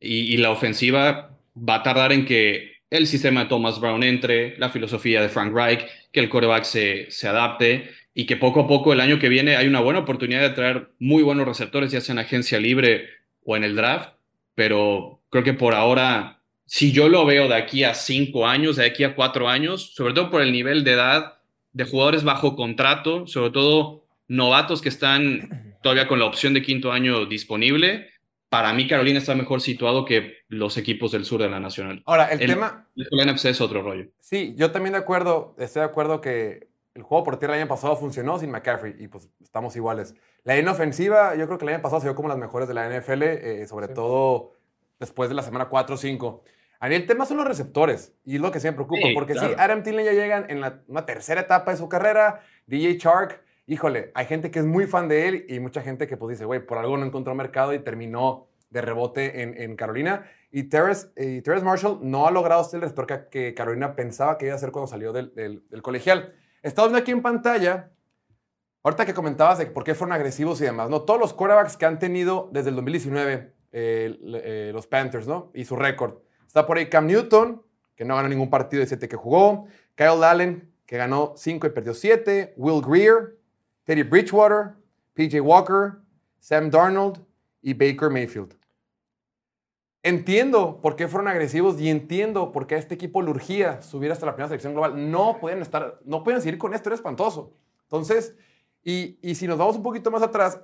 y, 0.00 0.36
la 0.38 0.50
ofensiva 0.50 1.38
va 1.56 1.76
a 1.76 1.82
tardar 1.82 2.12
en 2.12 2.24
que 2.24 2.72
el 2.90 3.06
sistema 3.06 3.44
de 3.44 3.48
Thomas 3.48 3.80
Brown 3.80 4.02
entre, 4.02 4.58
la 4.58 4.70
filosofía 4.70 5.22
de 5.22 5.28
Frank 5.28 5.54
Reich, 5.54 5.86
que 6.12 6.20
el 6.20 6.28
quarterback 6.30 6.64
se, 6.64 7.10
se 7.10 7.28
adapte 7.28 7.90
y 8.14 8.26
que 8.26 8.36
poco 8.36 8.60
a 8.60 8.66
poco 8.68 8.92
el 8.92 9.00
año 9.00 9.18
que 9.18 9.28
viene 9.28 9.56
hay 9.56 9.68
una 9.68 9.80
buena 9.80 10.00
oportunidad 10.00 10.40
de 10.42 10.50
traer 10.50 10.90
muy 10.98 11.22
buenos 11.22 11.46
receptores, 11.46 11.92
ya 11.92 12.00
sea 12.00 12.14
en 12.14 12.18
agencia 12.20 12.58
libre 12.58 13.08
o 13.44 13.56
en 13.56 13.64
el 13.64 13.76
draft, 13.76 14.14
pero 14.54 15.19
creo 15.30 15.44
que 15.44 15.54
por 15.54 15.74
ahora, 15.74 16.40
si 16.66 16.92
yo 16.92 17.08
lo 17.08 17.24
veo 17.24 17.48
de 17.48 17.54
aquí 17.54 17.84
a 17.84 17.94
cinco 17.94 18.46
años, 18.46 18.76
de 18.76 18.86
aquí 18.86 19.04
a 19.04 19.14
cuatro 19.14 19.48
años, 19.48 19.92
sobre 19.94 20.14
todo 20.14 20.30
por 20.30 20.42
el 20.42 20.52
nivel 20.52 20.84
de 20.84 20.92
edad 20.92 21.38
de 21.72 21.84
jugadores 21.84 22.24
bajo 22.24 22.56
contrato, 22.56 23.26
sobre 23.26 23.50
todo 23.50 24.04
novatos 24.28 24.80
que 24.82 24.88
están 24.88 25.76
todavía 25.82 26.06
con 26.08 26.18
la 26.18 26.26
opción 26.26 26.52
de 26.54 26.62
quinto 26.62 26.92
año 26.92 27.26
disponible, 27.26 28.08
para 28.48 28.72
mí 28.72 28.88
Carolina 28.88 29.18
está 29.20 29.34
mejor 29.36 29.60
situado 29.60 30.04
que 30.04 30.38
los 30.48 30.76
equipos 30.76 31.12
del 31.12 31.24
sur 31.24 31.40
de 31.40 31.48
la 31.48 31.60
Nacional. 31.60 32.02
Ahora, 32.06 32.26
el, 32.26 32.40
El- 32.42 32.48
tema, 32.50 32.88
El 32.96 33.26
NFC 33.32 33.46
es 33.46 33.60
otro 33.60 33.82
rollo. 33.82 34.06
sí, 34.18 34.54
yo 34.56 34.72
también 34.72 34.92
de 34.94 34.98
acuerdo, 34.98 35.54
estoy 35.58 35.80
de 35.80 35.86
acuerdo 35.86 36.20
que 36.20 36.68
el 36.94 37.02
juego 37.04 37.22
por 37.22 37.38
tierra 37.38 37.54
el 37.54 37.60
año 37.62 37.68
pasado 37.68 37.94
funcionó 37.96 38.38
sin 38.40 38.50
McCaffrey 38.50 38.96
y 38.98 39.06
pues 39.06 39.28
estamos 39.40 39.76
iguales. 39.76 40.14
La 40.42 40.56
línea 40.56 40.72
ofensiva, 40.72 41.36
yo 41.36 41.46
creo 41.46 41.56
que 41.58 41.64
el 41.64 41.74
año 41.74 41.82
pasado 41.82 42.00
se 42.00 42.08
vio 42.08 42.16
como 42.16 42.28
las 42.28 42.38
mejores 42.38 42.66
de 42.66 42.74
la 42.74 42.86
NFL, 42.88 43.22
eh, 43.22 43.66
sobre 43.68 43.86
Sí. 43.86 43.94
todo 43.94 44.52
después 45.00 45.28
de 45.28 45.34
la 45.34 45.42
semana 45.42 45.68
4 45.68 45.94
o 45.96 45.98
5. 45.98 46.44
A 46.78 46.88
mí 46.88 46.94
el 46.94 47.06
tema 47.06 47.26
son 47.26 47.38
los 47.38 47.46
receptores 47.48 48.14
y 48.24 48.36
es 48.36 48.40
lo 48.40 48.52
que 48.52 48.60
sí 48.60 48.66
me 48.68 48.72
preocupa, 48.74 49.00
Sí, 49.08 49.12
porque 49.14 49.32
sí, 49.34 49.40
claro. 49.40 49.54
Adam 49.58 49.82
Thielen 49.82 50.04
ya 50.04 50.12
llega 50.12 50.46
en 50.48 50.60
la, 50.60 50.82
una 50.86 51.04
tercera 51.04 51.40
etapa 51.42 51.72
de 51.72 51.76
su 51.76 51.88
carrera, 51.88 52.40
DJ 52.66 52.96
Chark, 52.98 53.42
híjole, 53.66 54.12
hay 54.14 54.26
gente 54.26 54.50
que 54.50 54.60
es 54.60 54.64
muy 54.64 54.86
fan 54.86 55.08
de 55.08 55.28
él 55.28 55.46
y 55.48 55.58
mucha 55.60 55.82
gente 55.82 56.06
que 56.06 56.16
pues 56.16 56.36
dice, 56.38 56.44
güey, 56.44 56.64
por 56.64 56.78
algo 56.78 56.96
no 56.96 57.04
encontró 57.04 57.34
mercado 57.34 57.74
y 57.74 57.80
terminó 57.80 58.46
de 58.70 58.80
rebote 58.82 59.42
en, 59.42 59.60
en 59.60 59.74
Carolina. 59.76 60.26
Y 60.52 60.64
Terrence, 60.64 61.08
Marshall 61.62 61.98
no 62.02 62.26
ha 62.26 62.30
logrado 62.30 62.62
ser 62.64 62.76
el 62.78 62.82
receptor 62.82 63.06
que, 63.06 63.28
que 63.30 63.54
Carolina 63.54 63.94
pensaba 63.94 64.38
que 64.38 64.46
iba 64.46 64.54
a 64.54 64.58
ser 64.58 64.70
cuando 64.72 64.86
salió 64.86 65.12
del, 65.12 65.34
del- 65.34 65.62
del 65.68 65.82
colegial. 65.82 66.34
Estamos 66.62 66.90
viendo 66.90 67.02
aquí 67.02 67.10
en 67.12 67.22
pantalla, 67.22 67.90
ahorita 68.82 69.06
que 69.06 69.14
comentabas 69.14 69.58
de 69.58 69.66
por 69.66 69.84
qué 69.84 69.94
fueron 69.94 70.12
agresivos 70.14 70.60
y 70.60 70.64
demás, 70.64 70.88
¿no? 70.88 71.02
Todos 71.02 71.20
los 71.20 71.32
quarterbacks 71.34 71.76
que 71.76 71.84
han 71.86 71.98
tenido 71.98 72.48
desde 72.52 72.70
el 72.70 72.76
2019 72.76 73.52
eh, 73.72 74.70
los 74.72 74.86
Panthers, 74.86 75.26
¿no? 75.26 75.50
Y 75.54 75.64
su 75.64 75.76
récord. 75.76 76.18
Está 76.46 76.66
por 76.66 76.78
ahí 76.78 76.88
Cam 76.88 77.06
Newton, 77.06 77.62
que 77.94 78.04
no 78.04 78.16
ganó 78.16 78.28
ningún 78.28 78.50
partido 78.50 78.80
de 78.80 78.86
7 78.86 79.08
que 79.08 79.16
jugó. 79.16 79.66
Kyle 79.94 80.24
Allen, 80.24 80.72
que 80.86 80.96
ganó 80.96 81.34
5 81.36 81.66
y 81.66 81.70
perdió 81.70 81.94
7. 81.94 82.54
Will 82.56 82.82
Greer, 82.82 83.38
Teddy 83.84 84.02
Bridgewater, 84.02 84.72
PJ 85.14 85.40
Walker, 85.40 85.98
Sam 86.38 86.70
Darnold 86.70 87.24
y 87.62 87.74
Baker 87.74 88.10
Mayfield. 88.10 88.56
entiendo 90.02 90.80
por 90.80 90.96
qué 90.96 91.08
fueron 91.08 91.28
agresivos 91.28 91.78
y 91.78 91.90
entiendo 91.90 92.52
por 92.52 92.66
qué 92.66 92.76
a 92.76 92.78
este 92.78 92.94
equipo 92.94 93.20
le 93.20 93.28
urgía 93.28 93.82
subir 93.82 94.10
hasta 94.10 94.24
la 94.24 94.32
primera 94.32 94.48
selección 94.48 94.72
global. 94.72 95.10
No 95.10 95.38
pueden 95.38 95.60
estar, 95.60 96.00
no 96.04 96.24
pueden 96.24 96.40
seguir 96.40 96.58
con 96.58 96.72
esto, 96.72 96.88
era 96.88 96.96
espantoso. 96.96 97.52
Entonces, 97.82 98.34
y, 98.82 99.18
y 99.20 99.34
si 99.34 99.46
nos 99.46 99.58
vamos 99.58 99.76
un 99.76 99.82
poquito 99.82 100.10
más 100.10 100.22
atrás, 100.22 100.58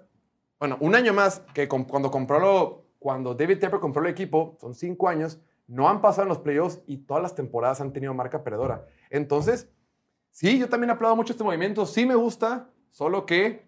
bueno, 0.59 0.79
un 0.81 0.95
año 0.95 1.12
más 1.12 1.40
que 1.53 1.69
cuando 1.69 2.11
compró 2.11 2.40
lo, 2.40 2.86
cuando 2.99 3.35
David 3.35 3.59
Tepper 3.59 3.81
compró 3.81 4.03
el 4.03 4.11
equipo, 4.11 4.57
son 4.61 4.75
cinco 4.75 5.09
años, 5.09 5.39
no 5.67 5.89
han 5.89 6.01
pasado 6.01 6.23
en 6.23 6.29
los 6.29 6.39
playoffs 6.39 6.81
y 6.87 6.99
todas 6.99 7.23
las 7.23 7.35
temporadas 7.35 7.81
han 7.81 7.93
tenido 7.93 8.15
marca 8.15 8.43
perdedora. 8.43 8.87
Entonces, 9.11 9.69
sí, 10.31 10.59
yo 10.59 10.69
también 10.69 10.91
aplaudo 10.91 11.17
mucho 11.17 11.33
este 11.33 11.45
movimiento, 11.45 11.87
sí 11.87 12.07
me 12.07 12.15
gusta, 12.15 12.71
solo 12.91 13.27
que 13.27 13.67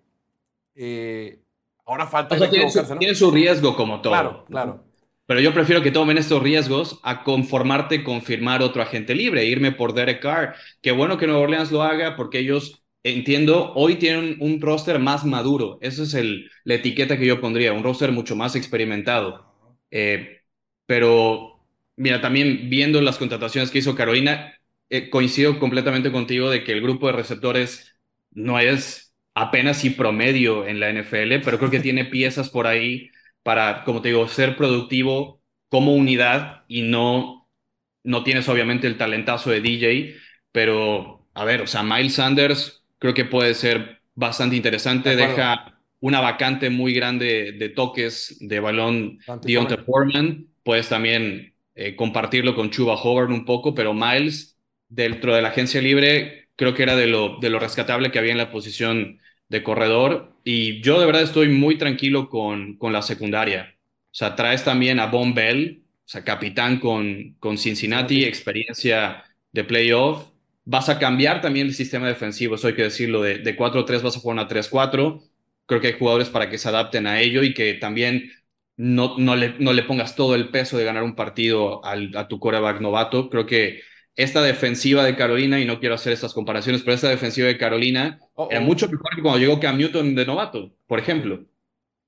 eh, 0.74 1.42
ahora 1.86 2.06
falta 2.06 2.36
O 2.36 2.38
sea, 2.38 2.50
tiene 2.50 2.70
su, 2.70 2.82
¿no? 2.82 2.98
tiene 2.98 3.14
su 3.14 3.30
riesgo 3.30 3.74
como 3.76 4.00
todo. 4.00 4.12
Claro, 4.12 4.44
claro. 4.46 4.84
Pero 5.28 5.40
yo 5.40 5.52
prefiero 5.52 5.82
que 5.82 5.90
tomen 5.90 6.16
estos 6.16 6.42
riesgos 6.42 7.00
a 7.02 7.22
conformarte 7.22 8.02
con 8.02 8.22
firmar 8.22 8.62
otro 8.62 8.80
agente 8.80 9.14
libre, 9.14 9.44
irme 9.44 9.72
por 9.72 9.92
Derek 9.92 10.22
Carr. 10.22 10.54
Qué 10.80 10.90
bueno 10.90 11.18
que 11.18 11.26
Nueva 11.26 11.42
Orleans 11.42 11.70
lo 11.70 11.82
haga 11.82 12.16
porque 12.16 12.38
ellos, 12.38 12.82
entiendo, 13.12 13.72
hoy 13.74 13.96
tienen 13.96 14.36
un 14.40 14.60
roster 14.60 14.98
más 14.98 15.24
maduro. 15.24 15.78
Esa 15.80 16.02
es 16.04 16.14
el, 16.14 16.50
la 16.64 16.74
etiqueta 16.74 17.18
que 17.18 17.26
yo 17.26 17.40
pondría, 17.40 17.72
un 17.72 17.82
roster 17.82 18.12
mucho 18.12 18.36
más 18.36 18.56
experimentado. 18.56 19.46
Eh, 19.90 20.42
pero, 20.86 21.64
mira, 21.96 22.20
también 22.20 22.68
viendo 22.70 23.00
las 23.00 23.18
contrataciones 23.18 23.70
que 23.70 23.78
hizo 23.78 23.94
Carolina, 23.94 24.54
eh, 24.90 25.10
coincido 25.10 25.58
completamente 25.58 26.12
contigo 26.12 26.50
de 26.50 26.64
que 26.64 26.72
el 26.72 26.80
grupo 26.82 27.06
de 27.06 27.12
receptores 27.14 27.96
no 28.30 28.58
es 28.58 29.14
apenas 29.34 29.84
y 29.84 29.90
promedio 29.90 30.66
en 30.66 30.80
la 30.80 30.88
NFL, 30.90 31.40
pero 31.40 31.58
creo 31.58 31.70
que 31.70 31.80
tiene 31.80 32.04
piezas 32.06 32.50
por 32.50 32.66
ahí 32.66 33.10
para, 33.42 33.84
como 33.84 34.02
te 34.02 34.08
digo, 34.08 34.26
ser 34.28 34.56
productivo 34.56 35.42
como 35.68 35.94
unidad 35.94 36.64
y 36.68 36.82
no, 36.82 37.48
no 38.02 38.22
tienes 38.24 38.48
obviamente 38.48 38.86
el 38.86 38.98
talentazo 38.98 39.50
de 39.50 39.60
DJ, 39.60 40.20
pero 40.52 41.26
a 41.34 41.44
ver, 41.44 41.62
o 41.62 41.66
sea, 41.66 41.82
Miles 41.82 42.14
Sanders 42.14 42.77
creo 42.98 43.14
que 43.14 43.24
puede 43.24 43.54
ser 43.54 44.00
bastante 44.14 44.56
interesante, 44.56 45.10
De 45.10 45.16
deja 45.16 45.80
una 46.00 46.20
vacante 46.20 46.70
muy 46.70 46.92
grande 46.92 47.52
de 47.52 47.68
toques 47.70 48.36
de 48.40 48.60
balón 48.60 49.18
Deontay 49.42 49.78
Foreman, 49.84 50.46
puedes 50.62 50.88
también 50.88 51.54
eh, 51.74 51.96
compartirlo 51.96 52.54
con 52.54 52.70
Chuba 52.70 52.94
Howard 52.94 53.30
un 53.30 53.44
poco, 53.44 53.74
pero 53.74 53.94
Miles, 53.94 54.56
dentro 54.88 55.34
de 55.34 55.42
la 55.42 55.48
agencia 55.48 55.80
libre, 55.80 56.48
creo 56.56 56.74
que 56.74 56.82
era 56.82 56.96
de 56.96 57.06
lo, 57.06 57.38
de 57.40 57.50
lo 57.50 57.58
rescatable 57.58 58.10
que 58.10 58.18
había 58.18 58.32
en 58.32 58.38
la 58.38 58.50
posición 58.50 59.20
de 59.48 59.62
corredor. 59.62 60.36
Y 60.44 60.80
yo 60.82 61.00
de 61.00 61.06
verdad 61.06 61.22
estoy 61.22 61.48
muy 61.48 61.78
tranquilo 61.78 62.28
con, 62.28 62.76
con 62.78 62.92
la 62.92 63.02
secundaria. 63.02 63.74
O 64.10 64.14
sea, 64.14 64.34
traes 64.34 64.64
también 64.64 65.00
a 65.00 65.06
Von 65.06 65.34
Bell, 65.34 65.82
o 65.84 66.08
sea, 66.08 66.24
capitán 66.24 66.80
con, 66.80 67.36
con 67.38 67.58
Cincinnati, 67.58 68.24
experiencia 68.24 69.24
de 69.52 69.64
playoff. 69.64 70.30
Vas 70.70 70.88
a 70.90 70.98
cambiar 70.98 71.40
también 71.40 71.66
el 71.66 71.74
sistema 71.74 72.06
defensivo, 72.08 72.56
eso 72.56 72.68
hay 72.68 72.74
que 72.74 72.82
decirlo, 72.82 73.22
de, 73.22 73.38
de 73.38 73.56
4-3 73.56 74.02
vas 74.02 74.16
a 74.16 74.20
jugar 74.20 74.34
una 74.34 74.48
3-4. 74.48 75.22
Creo 75.66 75.80
que 75.80 75.86
hay 75.88 75.92
jugadores 75.98 76.28
para 76.28 76.50
que 76.50 76.58
se 76.58 76.68
adapten 76.68 77.06
a 77.06 77.20
ello 77.20 77.42
y 77.42 77.54
que 77.54 77.74
también 77.74 78.30
no, 78.76 79.16
no, 79.18 79.34
le, 79.34 79.54
no 79.58 79.72
le 79.72 79.82
pongas 79.82 80.14
todo 80.14 80.34
el 80.34 80.50
peso 80.50 80.76
de 80.76 80.84
ganar 80.84 81.02
un 81.04 81.14
partido 81.14 81.84
al, 81.84 82.14
a 82.16 82.28
tu 82.28 82.38
coreback 82.38 82.80
novato. 82.80 83.30
Creo 83.30 83.46
que 83.46 83.80
esta 84.14 84.42
defensiva 84.42 85.04
de 85.04 85.16
Carolina, 85.16 85.58
y 85.60 85.64
no 85.64 85.80
quiero 85.80 85.94
hacer 85.94 86.12
estas 86.12 86.34
comparaciones, 86.34 86.82
pero 86.82 86.94
esta 86.94 87.08
defensiva 87.08 87.48
de 87.48 87.58
Carolina 87.58 88.18
Oh, 88.34 88.48
era 88.50 88.60
oh. 88.60 88.62
mucho 88.62 88.88
mejor 88.88 89.14
que 89.16 89.22
cuando 89.22 89.38
llegó 89.40 89.58
Cam 89.60 89.78
Newton 89.78 90.14
de 90.14 90.26
novato, 90.26 90.74
por 90.86 90.98
ejemplo. 90.98 91.44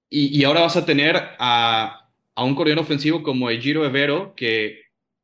Y, 0.08 0.38
y 0.38 0.44
ahora 0.44 0.62
vas 0.62 0.76
a 0.76 0.86
tener 0.86 1.16
a, 1.38 2.10
a 2.34 2.44
un 2.44 2.54
coordinador 2.54 2.84
ofensivo 2.84 3.22
como 3.22 3.50
Ejiro 3.50 3.84
Evero, 3.84 4.34
que, 4.36 4.79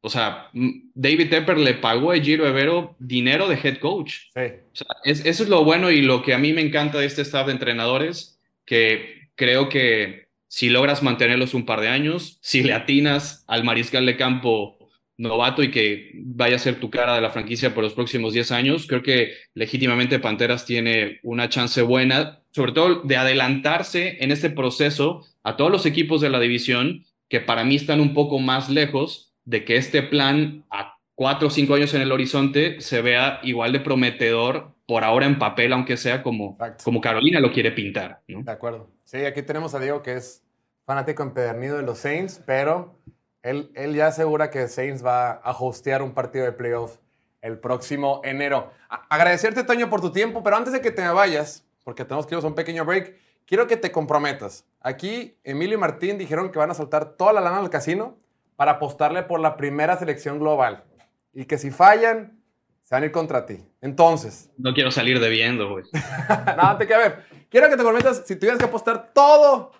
o 0.06 0.08
sea, 0.08 0.48
David 0.94 1.28
Tepper 1.30 1.58
le 1.58 1.74
pagó 1.74 2.12
a 2.12 2.16
Ejiro 2.16 2.46
Evero 2.46 2.94
dinero 3.00 3.48
de 3.48 3.56
head 3.62 3.78
coach. 3.78 4.12
Sí. 4.34 4.40
O 4.72 4.76
sea, 4.76 4.86
es- 5.04 5.26
eso 5.26 5.42
es 5.42 5.48
lo 5.48 5.64
bueno 5.64 5.90
y 5.90 6.00
lo 6.00 6.22
que 6.22 6.32
a 6.32 6.38
mí 6.38 6.52
me 6.52 6.60
encanta 6.62 6.98
de 6.98 7.06
este 7.06 7.22
staff 7.22 7.46
de 7.46 7.52
entrenadores, 7.52 8.38
que 8.64 9.28
creo 9.34 9.68
que 9.68 10.28
si 10.48 10.70
logras 10.70 11.02
mantenerlos 11.02 11.54
un 11.54 11.66
par 11.66 11.80
de 11.80 11.88
años, 11.88 12.38
si 12.40 12.62
le 12.62 12.72
atinas 12.72 13.44
al 13.48 13.64
mariscal 13.64 14.06
de 14.06 14.16
campo 14.16 14.78
novato 15.18 15.62
y 15.62 15.70
que 15.70 16.12
vaya 16.14 16.56
a 16.56 16.60
ser 16.60 16.78
tu 16.78 16.88
cara 16.90 17.14
de 17.14 17.20
la 17.20 17.30
franquicia 17.30 17.74
por 17.74 17.82
los 17.82 17.94
próximos 17.94 18.32
10 18.32 18.52
años, 18.52 18.86
creo 18.86 19.02
que 19.02 19.32
legítimamente 19.54 20.18
Panteras 20.18 20.66
tiene 20.66 21.18
una 21.22 21.48
chance 21.48 21.82
buena, 21.82 22.42
sobre 22.52 22.72
todo 22.72 23.02
de 23.02 23.16
adelantarse 23.16 24.18
en 24.20 24.30
este 24.30 24.50
proceso 24.50 25.26
a 25.42 25.56
todos 25.56 25.70
los 25.70 25.84
equipos 25.86 26.20
de 26.20 26.30
la 26.30 26.38
división 26.38 27.04
que 27.28 27.40
para 27.40 27.64
mí 27.64 27.74
están 27.76 28.00
un 28.00 28.14
poco 28.14 28.38
más 28.38 28.68
lejos 28.68 29.25
de 29.46 29.64
que 29.64 29.76
este 29.76 30.02
plan 30.02 30.64
a 30.70 30.98
cuatro 31.14 31.48
o 31.48 31.50
cinco 31.50 31.74
años 31.74 31.94
en 31.94 32.02
el 32.02 32.12
horizonte 32.12 32.80
se 32.82 33.00
vea 33.00 33.40
igual 33.42 33.72
de 33.72 33.80
prometedor 33.80 34.72
por 34.86 35.02
ahora 35.02 35.26
en 35.26 35.38
papel, 35.38 35.72
aunque 35.72 35.96
sea 35.96 36.22
como, 36.22 36.50
Exacto. 36.52 36.84
como 36.84 37.00
Carolina 37.00 37.40
lo 37.40 37.50
quiere 37.52 37.72
pintar. 37.72 38.20
¿no? 38.28 38.42
De 38.42 38.52
acuerdo. 38.52 38.90
Sí, 39.04 39.24
aquí 39.24 39.42
tenemos 39.42 39.74
a 39.74 39.78
Diego 39.80 40.02
que 40.02 40.12
es 40.14 40.42
fanático 40.84 41.22
empedernido 41.22 41.76
de 41.78 41.82
los 41.82 41.98
Saints, 41.98 42.40
pero 42.46 42.98
él, 43.42 43.70
él 43.74 43.94
ya 43.94 44.08
asegura 44.08 44.50
que 44.50 44.68
Saints 44.68 45.04
va 45.04 45.30
a 45.32 45.50
hostear 45.52 46.02
un 46.02 46.12
partido 46.12 46.44
de 46.44 46.52
playoff 46.52 46.98
el 47.42 47.58
próximo 47.58 48.20
enero. 48.24 48.70
A- 48.88 49.06
agradecerte, 49.08 49.64
Toño, 49.64 49.88
por 49.88 50.00
tu 50.00 50.10
tiempo, 50.12 50.42
pero 50.42 50.56
antes 50.56 50.72
de 50.72 50.80
que 50.80 50.90
te 50.90 51.06
vayas, 51.08 51.64
porque 51.84 52.04
tenemos 52.04 52.26
que 52.26 52.34
irnos 52.34 52.44
a 52.44 52.48
un 52.48 52.54
pequeño 52.54 52.84
break, 52.84 53.14
quiero 53.46 53.66
que 53.68 53.76
te 53.76 53.90
comprometas. 53.92 54.64
Aquí, 54.80 55.36
Emilio 55.44 55.76
y 55.76 55.80
Martín 55.80 56.18
dijeron 56.18 56.50
que 56.50 56.58
van 56.58 56.70
a 56.70 56.74
soltar 56.74 57.16
toda 57.16 57.32
la 57.32 57.40
lana 57.40 57.58
al 57.58 57.70
casino 57.70 58.16
para 58.56 58.72
apostarle 58.72 59.22
por 59.22 59.40
la 59.40 59.56
primera 59.56 59.96
selección 59.96 60.38
global. 60.38 60.84
Y 61.32 61.44
que 61.44 61.58
si 61.58 61.70
fallan, 61.70 62.40
se 62.82 62.94
van 62.94 63.02
a 63.02 63.06
ir 63.06 63.12
contra 63.12 63.46
ti. 63.46 63.58
Entonces, 63.80 64.50
No 64.56 64.72
quiero 64.72 64.90
salir 64.90 65.20
debiendo, 65.20 65.68
güey. 65.70 65.84
no, 66.56 66.76
te 66.76 66.86
queda 66.86 66.98
ver. 66.98 67.24
Quiero 67.50 67.68
que 67.68 67.76
te 67.76 67.82
comprometas, 67.82 68.22
si 68.26 68.36
tuvieras 68.36 68.58
que 68.58 68.64
apostar 68.64 69.12
todo, 69.12 69.72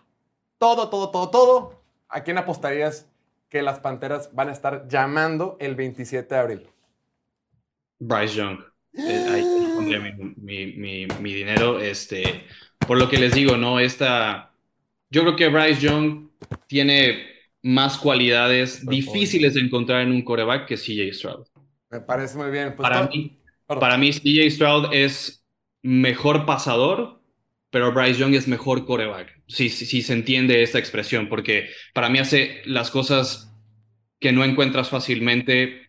todo, 0.58 0.88
todo, 0.88 1.10
todo, 1.10 1.30
todo, 1.30 1.82
¿a 2.08 2.22
quién 2.22 2.38
apostarías 2.38 3.08
que 3.48 3.62
las 3.62 3.80
Panteras 3.80 4.34
van 4.34 4.48
a 4.48 4.52
estar 4.52 4.86
llamando 4.88 5.56
el 5.60 5.74
27 5.74 6.34
de 6.34 6.40
abril? 6.40 6.68
Bryce 7.98 8.34
Young. 8.34 8.58
Eh, 8.92 9.26
ahí 9.30 9.72
pondría 9.74 10.00
mi, 10.00 10.12
mi, 10.36 10.72
mi, 10.72 11.06
mi 11.20 11.32
dinero. 11.32 11.80
Este, 11.80 12.44
por 12.86 12.98
lo 12.98 13.08
que 13.08 13.18
les 13.18 13.34
digo, 13.34 13.56
¿no? 13.56 13.80
Esta, 13.80 14.52
yo 15.10 15.22
creo 15.22 15.36
que 15.36 15.48
Bryce 15.48 15.80
Young 15.80 16.28
tiene 16.66 17.36
más 17.66 17.98
cualidades 17.98 18.85
Por 18.85 18.94
difíciles 18.94 19.55
de 19.55 19.61
encontrar 19.61 20.02
en 20.02 20.12
un 20.12 20.22
coreback 20.22 20.66
que 20.68 20.76
CJ 20.76 21.12
Stroud. 21.12 21.46
Me 21.90 22.00
parece 22.00 22.38
muy 22.38 22.50
bien. 22.50 22.74
Pues 22.76 22.88
Para 22.88 23.09
mí, 23.09 23.38
para 23.66 23.98
mí, 23.98 24.12
CJ 24.12 24.50
Stroud 24.52 24.94
es 24.94 25.44
mejor 25.83 26.46
pasador, 26.46 27.20
pero 27.70 27.92
Bryce 27.92 28.20
Young 28.20 28.35
es 28.35 28.46
mejor 28.46 28.87
coreback. 28.87 29.42
Si, 29.48 29.68
si, 29.68 29.85
si 29.85 30.02
se 30.02 30.12
entiende 30.12 30.62
esta 30.62 30.79
expresión, 30.79 31.29
porque 31.29 31.70
para 31.92 32.09
mí 32.09 32.20
hace 32.20 32.62
las 32.66 32.90
cosas 32.92 33.52
que 34.20 34.31
no 34.31 34.44
encuentras 34.44 34.88
fácilmente 34.88 35.88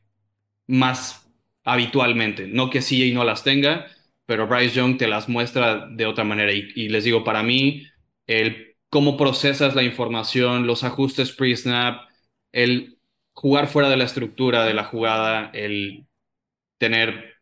más 0.66 1.30
habitualmente. 1.64 2.48
No 2.48 2.72
que 2.72 2.80
CJ 2.82 3.14
no 3.14 3.24
las 3.24 3.44
tenga, 3.44 3.86
pero 4.26 4.48
Bryce 4.48 4.76
Young 4.76 4.98
te 4.98 5.08
las 5.08 5.30
muestra 5.30 5.88
de 5.88 6.08
otra 6.08 6.24
manera. 6.24 6.52
Y, 6.54 6.72
y 6.76 6.90
les 6.90 7.04
digo, 7.04 7.24
para 7.24 7.44
mí, 7.44 7.86
el 8.26 8.67
cómo 8.90 9.18
procesas 9.18 9.76
la 9.76 9.84
información, 9.84 10.68
los 10.68 10.84
ajustes 10.84 11.32
pre-snap, 11.32 12.08
el 12.52 13.00
jugar 13.34 13.68
fuera 13.68 13.90
de 13.90 13.98
la 13.98 14.06
estructura 14.06 14.66
de 14.66 14.74
la 14.74 14.86
jugada, 14.86 15.52
el 15.54 16.08
tener 16.78 17.36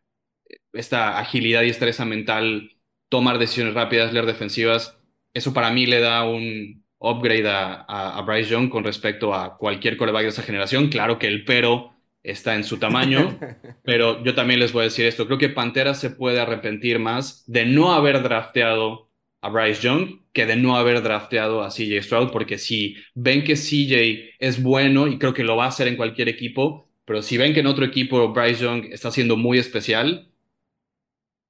esta 0.72 1.18
agilidad 1.18 1.62
y 1.62 1.70
estresa 1.70 2.04
mental, 2.04 2.72
tomar 3.08 3.38
decisiones 3.38 3.74
rápidas, 3.74 4.12
leer 4.12 4.26
defensivas, 4.26 4.98
eso 5.34 5.52
para 5.52 5.70
mí 5.70 5.86
le 5.86 6.00
da 6.00 6.24
un 6.24 6.84
upgrade 6.98 7.48
a, 7.48 7.84
a, 7.88 8.18
a 8.18 8.22
Bryce 8.22 8.50
Young 8.50 8.68
con 8.68 8.84
respecto 8.84 9.34
a 9.34 9.56
cualquier 9.58 9.96
coreback 9.96 10.22
de 10.22 10.28
esa 10.28 10.42
generación. 10.42 10.88
Claro 10.88 11.18
que 11.18 11.26
el 11.26 11.44
pero 11.44 11.92
está 12.22 12.54
en 12.54 12.64
su 12.64 12.78
tamaño, 12.78 13.38
pero 13.84 14.22
yo 14.24 14.34
también 14.34 14.60
les 14.60 14.72
voy 14.72 14.82
a 14.82 14.84
decir 14.84 15.06
esto, 15.06 15.26
creo 15.26 15.38
que 15.38 15.48
Pantera 15.48 15.94
se 15.94 16.10
puede 16.10 16.40
arrepentir 16.40 16.98
más 16.98 17.44
de 17.46 17.66
no 17.66 17.92
haber 17.92 18.22
drafteado 18.22 19.05
a 19.46 19.48
Bryce 19.48 19.80
Young 19.80 20.20
que 20.32 20.44
de 20.44 20.56
no 20.56 20.76
haber 20.76 21.02
drafteado 21.02 21.62
a 21.62 21.70
CJ 21.70 22.02
Stroud, 22.02 22.30
porque 22.30 22.58
si 22.58 22.96
ven 23.14 23.44
que 23.44 23.54
CJ 23.54 24.34
es 24.38 24.62
bueno, 24.62 25.06
y 25.06 25.18
creo 25.18 25.32
que 25.32 25.44
lo 25.44 25.56
va 25.56 25.64
a 25.64 25.68
hacer 25.68 25.88
en 25.88 25.96
cualquier 25.96 26.28
equipo, 26.28 26.88
pero 27.04 27.22
si 27.22 27.38
ven 27.38 27.54
que 27.54 27.60
en 27.60 27.66
otro 27.66 27.84
equipo 27.84 28.32
Bryce 28.32 28.64
Young 28.64 28.86
está 28.90 29.10
siendo 29.10 29.36
muy 29.36 29.58
especial, 29.58 30.30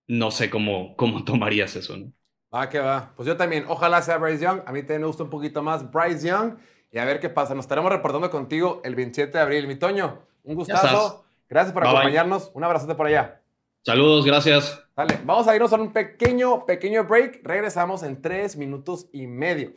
no 0.07 0.31
sé 0.31 0.51
cómo, 0.51 0.95
cómo 0.97 1.25
tomarías 1.25 1.75
eso, 1.75 1.97
¿no? 1.97 2.13
Va 2.55 2.69
que 2.69 2.79
va. 2.79 3.13
Pues 3.17 3.27
yo 3.27 3.37
también. 3.37 3.65
Ojalá 3.69 4.01
sea 4.03 4.19
Bryce 4.19 4.45
Young. 4.45 4.61
A 4.67 4.73
mí 4.73 4.81
también 4.81 5.01
me 5.01 5.07
gusta 5.09 5.25
un 5.25 5.31
poquito 5.31 5.63
más 5.63 5.91
Bryce 5.91 6.29
Young. 6.29 6.57
Y 6.93 6.99
a 6.99 7.05
ver 7.05 7.19
qué 7.19 7.29
pasa. 7.29 7.55
Nos 7.55 7.65
estaremos 7.65 7.91
reportando 7.91 8.31
contigo 8.31 8.81
el 8.85 8.95
27 8.95 9.37
de 9.37 9.43
abril. 9.43 9.67
Mi 9.67 9.75
Toño, 9.75 10.23
un 10.45 10.55
gustazo. 10.55 11.25
Gracias 11.49 11.73
por 11.73 11.83
Bye, 11.83 11.91
bye. 11.91 11.99
acompañarnos. 11.99 12.53
Un 12.55 12.63
abrazote 12.63 12.95
por 12.95 13.07
allá. 13.09 13.43
Saludos, 13.83 14.25
gracias. 14.25 14.86
Dale, 14.97 15.19
vamos 15.27 15.47
a 15.47 15.55
irnos 15.55 15.75
a 15.75 15.77
un 15.77 15.93
pequeño, 15.93 16.65
pequeño 16.65 17.05
break. 17.05 17.41
Regresamos 17.43 18.03
en 18.03 18.23
tres 18.23 18.57
minutos 18.57 19.11
y 19.13 19.27
medio. 19.27 19.75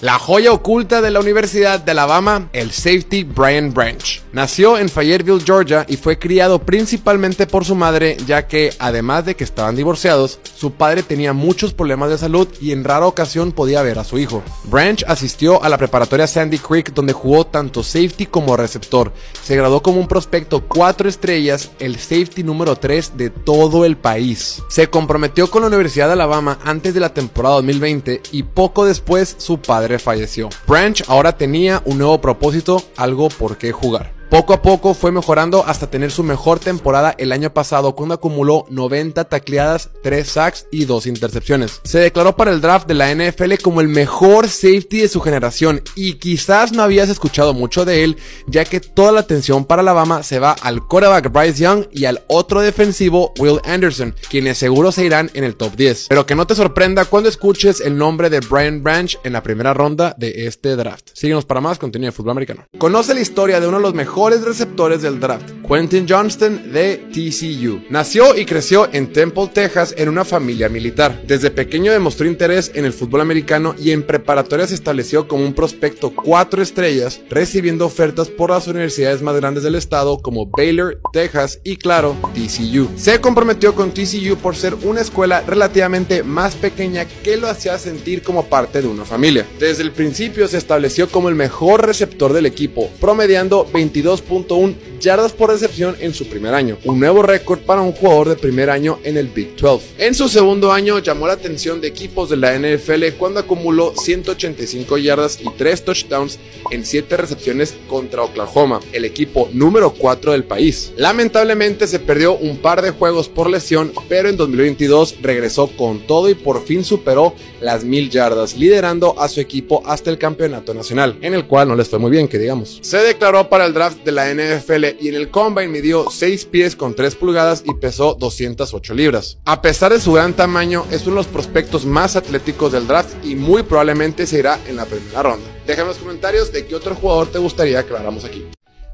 La 0.00 0.18
joya 0.18 0.52
oculta 0.52 1.00
de 1.00 1.10
la 1.10 1.18
Universidad 1.18 1.80
de 1.80 1.90
Alabama, 1.90 2.48
el 2.52 2.70
safety 2.70 3.24
Brian 3.24 3.74
Branch. 3.74 4.22
Nació 4.32 4.78
en 4.78 4.88
Fayetteville, 4.88 5.42
Georgia 5.44 5.84
y 5.88 5.96
fue 5.96 6.18
criado 6.18 6.60
principalmente 6.60 7.48
por 7.48 7.64
su 7.64 7.74
madre, 7.74 8.16
ya 8.26 8.46
que 8.46 8.72
además 8.78 9.24
de 9.24 9.34
que 9.34 9.42
estaban 9.42 9.74
divorciados, 9.74 10.38
su 10.54 10.72
padre 10.72 11.02
tenía 11.02 11.32
muchos 11.32 11.74
problemas 11.74 12.10
de 12.10 12.18
salud 12.18 12.46
y 12.60 12.72
en 12.72 12.84
rara 12.84 13.06
ocasión 13.06 13.50
podía 13.50 13.82
ver 13.82 13.98
a 13.98 14.04
su 14.04 14.18
hijo. 14.18 14.42
Branch 14.64 15.04
asistió 15.08 15.62
a 15.64 15.68
la 15.68 15.78
preparatoria 15.78 16.28
Sandy 16.28 16.58
Creek 16.58 16.92
donde 16.92 17.12
jugó 17.12 17.46
tanto 17.46 17.82
safety 17.82 18.26
como 18.26 18.56
receptor. 18.56 19.12
Se 19.42 19.56
graduó 19.56 19.82
como 19.82 19.98
un 20.00 20.06
prospecto 20.06 20.64
4 20.68 21.08
estrellas, 21.08 21.70
el 21.80 21.98
safety 21.98 22.44
número 22.44 22.76
3 22.76 23.16
de 23.16 23.30
todo 23.30 23.84
el 23.84 23.96
país. 23.96 24.62
Se 24.68 24.88
comprometió 24.88 25.50
con 25.50 25.62
la 25.62 25.68
Universidad 25.68 26.06
de 26.06 26.12
Alabama 26.12 26.58
antes 26.64 26.94
de 26.94 27.00
la 27.00 27.14
temporada 27.14 27.56
2020 27.56 28.22
y 28.30 28.44
poco 28.44 28.84
después 28.84 29.34
su 29.38 29.58
padre 29.58 29.77
falleció. 29.98 30.48
Branch 30.66 31.02
ahora 31.08 31.36
tenía 31.36 31.82
un 31.84 31.98
nuevo 31.98 32.20
propósito, 32.20 32.82
algo 32.96 33.28
por 33.28 33.56
qué 33.56 33.72
jugar. 33.72 34.17
Poco 34.30 34.52
a 34.52 34.60
poco 34.60 34.92
fue 34.92 35.10
mejorando 35.10 35.64
hasta 35.66 35.88
tener 35.88 36.10
su 36.10 36.22
mejor 36.22 36.58
temporada 36.58 37.14
el 37.16 37.32
año 37.32 37.54
pasado 37.54 37.94
cuando 37.94 38.14
acumuló 38.14 38.66
90 38.68 39.24
tacleadas, 39.24 39.88
3 40.02 40.28
sacks 40.28 40.66
y 40.70 40.84
2 40.84 41.06
intercepciones. 41.06 41.80
Se 41.84 41.98
declaró 41.98 42.36
para 42.36 42.50
el 42.50 42.60
draft 42.60 42.86
de 42.86 42.92
la 42.92 43.10
NFL 43.14 43.54
como 43.62 43.80
el 43.80 43.88
mejor 43.88 44.48
safety 44.48 45.00
de 45.00 45.08
su 45.08 45.22
generación 45.22 45.80
y 45.96 46.14
quizás 46.14 46.72
no 46.72 46.82
habías 46.82 47.08
escuchado 47.08 47.54
mucho 47.54 47.86
de 47.86 48.04
él 48.04 48.18
ya 48.46 48.66
que 48.66 48.80
toda 48.80 49.12
la 49.12 49.20
atención 49.20 49.64
para 49.64 49.80
Alabama 49.80 50.22
se 50.22 50.38
va 50.38 50.52
al 50.52 50.86
quarterback 50.86 51.32
Bryce 51.32 51.62
Young 51.62 51.86
y 51.90 52.04
al 52.04 52.22
otro 52.28 52.60
defensivo 52.60 53.32
Will 53.38 53.60
Anderson, 53.64 54.14
quienes 54.28 54.58
seguro 54.58 54.92
se 54.92 55.06
irán 55.06 55.30
en 55.32 55.44
el 55.44 55.56
top 55.56 55.74
10. 55.74 56.08
Pero 56.10 56.26
que 56.26 56.34
no 56.34 56.46
te 56.46 56.54
sorprenda 56.54 57.06
cuando 57.06 57.30
escuches 57.30 57.80
el 57.80 57.96
nombre 57.96 58.28
de 58.28 58.40
Brian 58.40 58.82
Branch 58.82 59.18
en 59.24 59.32
la 59.32 59.42
primera 59.42 59.72
ronda 59.72 60.14
de 60.18 60.46
este 60.46 60.76
draft. 60.76 61.08
Síguenos 61.14 61.46
para 61.46 61.62
más 61.62 61.78
contenido 61.78 62.10
de 62.10 62.16
fútbol 62.16 62.32
americano. 62.32 62.66
Conoce 62.76 63.14
la 63.14 63.20
historia 63.20 63.58
de 63.58 63.66
uno 63.66 63.78
de 63.78 63.84
los 63.84 63.94
mejores 63.94 64.17
mejores 64.18 64.42
receptores 64.42 65.00
del 65.00 65.20
draft, 65.20 65.48
Quentin 65.68 66.04
Johnston 66.08 66.72
de 66.72 66.96
TCU. 67.12 67.82
Nació 67.88 68.36
y 68.36 68.44
creció 68.46 68.88
en 68.92 69.12
Temple, 69.12 69.48
Texas, 69.54 69.94
en 69.96 70.08
una 70.08 70.24
familia 70.24 70.68
militar. 70.68 71.22
Desde 71.24 71.52
pequeño 71.52 71.92
demostró 71.92 72.26
interés 72.26 72.72
en 72.74 72.84
el 72.84 72.92
fútbol 72.92 73.20
americano 73.20 73.76
y 73.78 73.92
en 73.92 74.02
preparatoria 74.02 74.66
se 74.66 74.74
estableció 74.74 75.28
como 75.28 75.44
un 75.44 75.54
prospecto 75.54 76.12
cuatro 76.12 76.62
estrellas, 76.62 77.20
recibiendo 77.30 77.86
ofertas 77.86 78.28
por 78.28 78.50
las 78.50 78.66
universidades 78.66 79.22
más 79.22 79.36
grandes 79.36 79.62
del 79.62 79.76
estado 79.76 80.18
como 80.18 80.46
Baylor, 80.46 81.00
Texas 81.12 81.60
y 81.62 81.76
claro, 81.76 82.16
TCU. 82.34 82.88
Se 82.96 83.20
comprometió 83.20 83.76
con 83.76 83.92
TCU 83.92 84.34
por 84.42 84.56
ser 84.56 84.74
una 84.82 85.02
escuela 85.02 85.42
relativamente 85.46 86.24
más 86.24 86.56
pequeña 86.56 87.06
que 87.22 87.36
lo 87.36 87.46
hacía 87.46 87.78
sentir 87.78 88.24
como 88.24 88.46
parte 88.46 88.82
de 88.82 88.88
una 88.88 89.04
familia. 89.04 89.46
Desde 89.60 89.84
el 89.84 89.92
principio 89.92 90.48
se 90.48 90.58
estableció 90.58 91.08
como 91.08 91.28
el 91.28 91.36
mejor 91.36 91.86
receptor 91.86 92.32
del 92.32 92.46
equipo, 92.46 92.90
promediando 93.00 93.64
22 93.72 94.07
2.1 94.08 94.74
yardas 95.00 95.32
por 95.32 95.50
recepción 95.50 95.96
en 96.00 96.14
su 96.14 96.26
primer 96.28 96.54
año, 96.54 96.78
un 96.84 96.98
nuevo 96.98 97.22
récord 97.22 97.60
para 97.60 97.82
un 97.82 97.92
jugador 97.92 98.30
de 98.30 98.36
primer 98.36 98.70
año 98.70 98.98
en 99.04 99.16
el 99.16 99.28
Big 99.28 99.54
12. 99.56 99.86
En 99.98 100.14
su 100.14 100.28
segundo 100.28 100.72
año 100.72 100.98
llamó 100.98 101.26
la 101.26 101.34
atención 101.34 101.80
de 101.80 101.88
equipos 101.88 102.30
de 102.30 102.36
la 102.36 102.58
NFL 102.58 103.16
cuando 103.18 103.40
acumuló 103.40 103.94
185 103.96 104.98
yardas 104.98 105.38
y 105.40 105.48
3 105.50 105.84
touchdowns 105.84 106.38
en 106.70 106.84
7 106.84 107.16
recepciones 107.16 107.76
contra 107.88 108.22
Oklahoma, 108.22 108.80
el 108.92 109.04
equipo 109.04 109.48
número 109.52 109.92
4 109.92 110.32
del 110.32 110.44
país. 110.44 110.92
Lamentablemente 110.96 111.86
se 111.86 111.98
perdió 111.98 112.36
un 112.36 112.56
par 112.56 112.82
de 112.82 112.90
juegos 112.90 113.28
por 113.28 113.50
lesión, 113.50 113.92
pero 114.08 114.28
en 114.28 114.36
2022 114.36 115.16
regresó 115.20 115.68
con 115.68 116.00
todo 116.00 116.28
y 116.28 116.34
por 116.34 116.64
fin 116.64 116.84
superó 116.84 117.34
las 117.60 117.84
1000 117.84 118.10
yardas, 118.10 118.56
liderando 118.56 119.18
a 119.18 119.28
su 119.28 119.40
equipo 119.40 119.82
hasta 119.86 120.10
el 120.10 120.18
campeonato 120.18 120.74
nacional, 120.74 121.18
en 121.20 121.34
el 121.34 121.46
cual 121.46 121.68
no 121.68 121.76
les 121.76 121.88
fue 121.88 121.98
muy 121.98 122.10
bien, 122.10 122.28
que 122.28 122.38
digamos. 122.38 122.78
Se 122.82 122.98
declaró 122.98 123.48
para 123.48 123.66
el 123.66 123.74
draft 123.74 123.97
de 124.04 124.12
la 124.12 124.32
NFL 124.32 125.00
y 125.00 125.08
en 125.08 125.14
el 125.14 125.30
combine 125.30 125.68
midió 125.68 126.10
6 126.10 126.44
pies 126.46 126.76
con 126.76 126.94
3 126.94 127.14
pulgadas 127.14 127.62
y 127.64 127.74
pesó 127.74 128.14
208 128.14 128.94
libras. 128.94 129.38
A 129.44 129.62
pesar 129.62 129.92
de 129.92 130.00
su 130.00 130.12
gran 130.12 130.34
tamaño, 130.34 130.84
es 130.90 131.02
uno 131.02 131.12
de 131.12 131.16
los 131.16 131.26
prospectos 131.26 131.84
más 131.84 132.16
atléticos 132.16 132.72
del 132.72 132.86
draft 132.86 133.24
y 133.24 133.34
muy 133.34 133.62
probablemente 133.62 134.26
se 134.26 134.38
irá 134.38 134.58
en 134.66 134.76
la 134.76 134.86
primera 134.86 135.22
ronda. 135.22 135.46
Déjame 135.66 135.82
en 135.82 135.88
los 135.88 135.98
comentarios 135.98 136.52
de 136.52 136.66
qué 136.66 136.74
otro 136.74 136.94
jugador 136.94 137.28
te 137.28 137.38
gustaría 137.38 137.82
que 137.82 137.90
habláramos 137.92 138.24
aquí. 138.24 138.46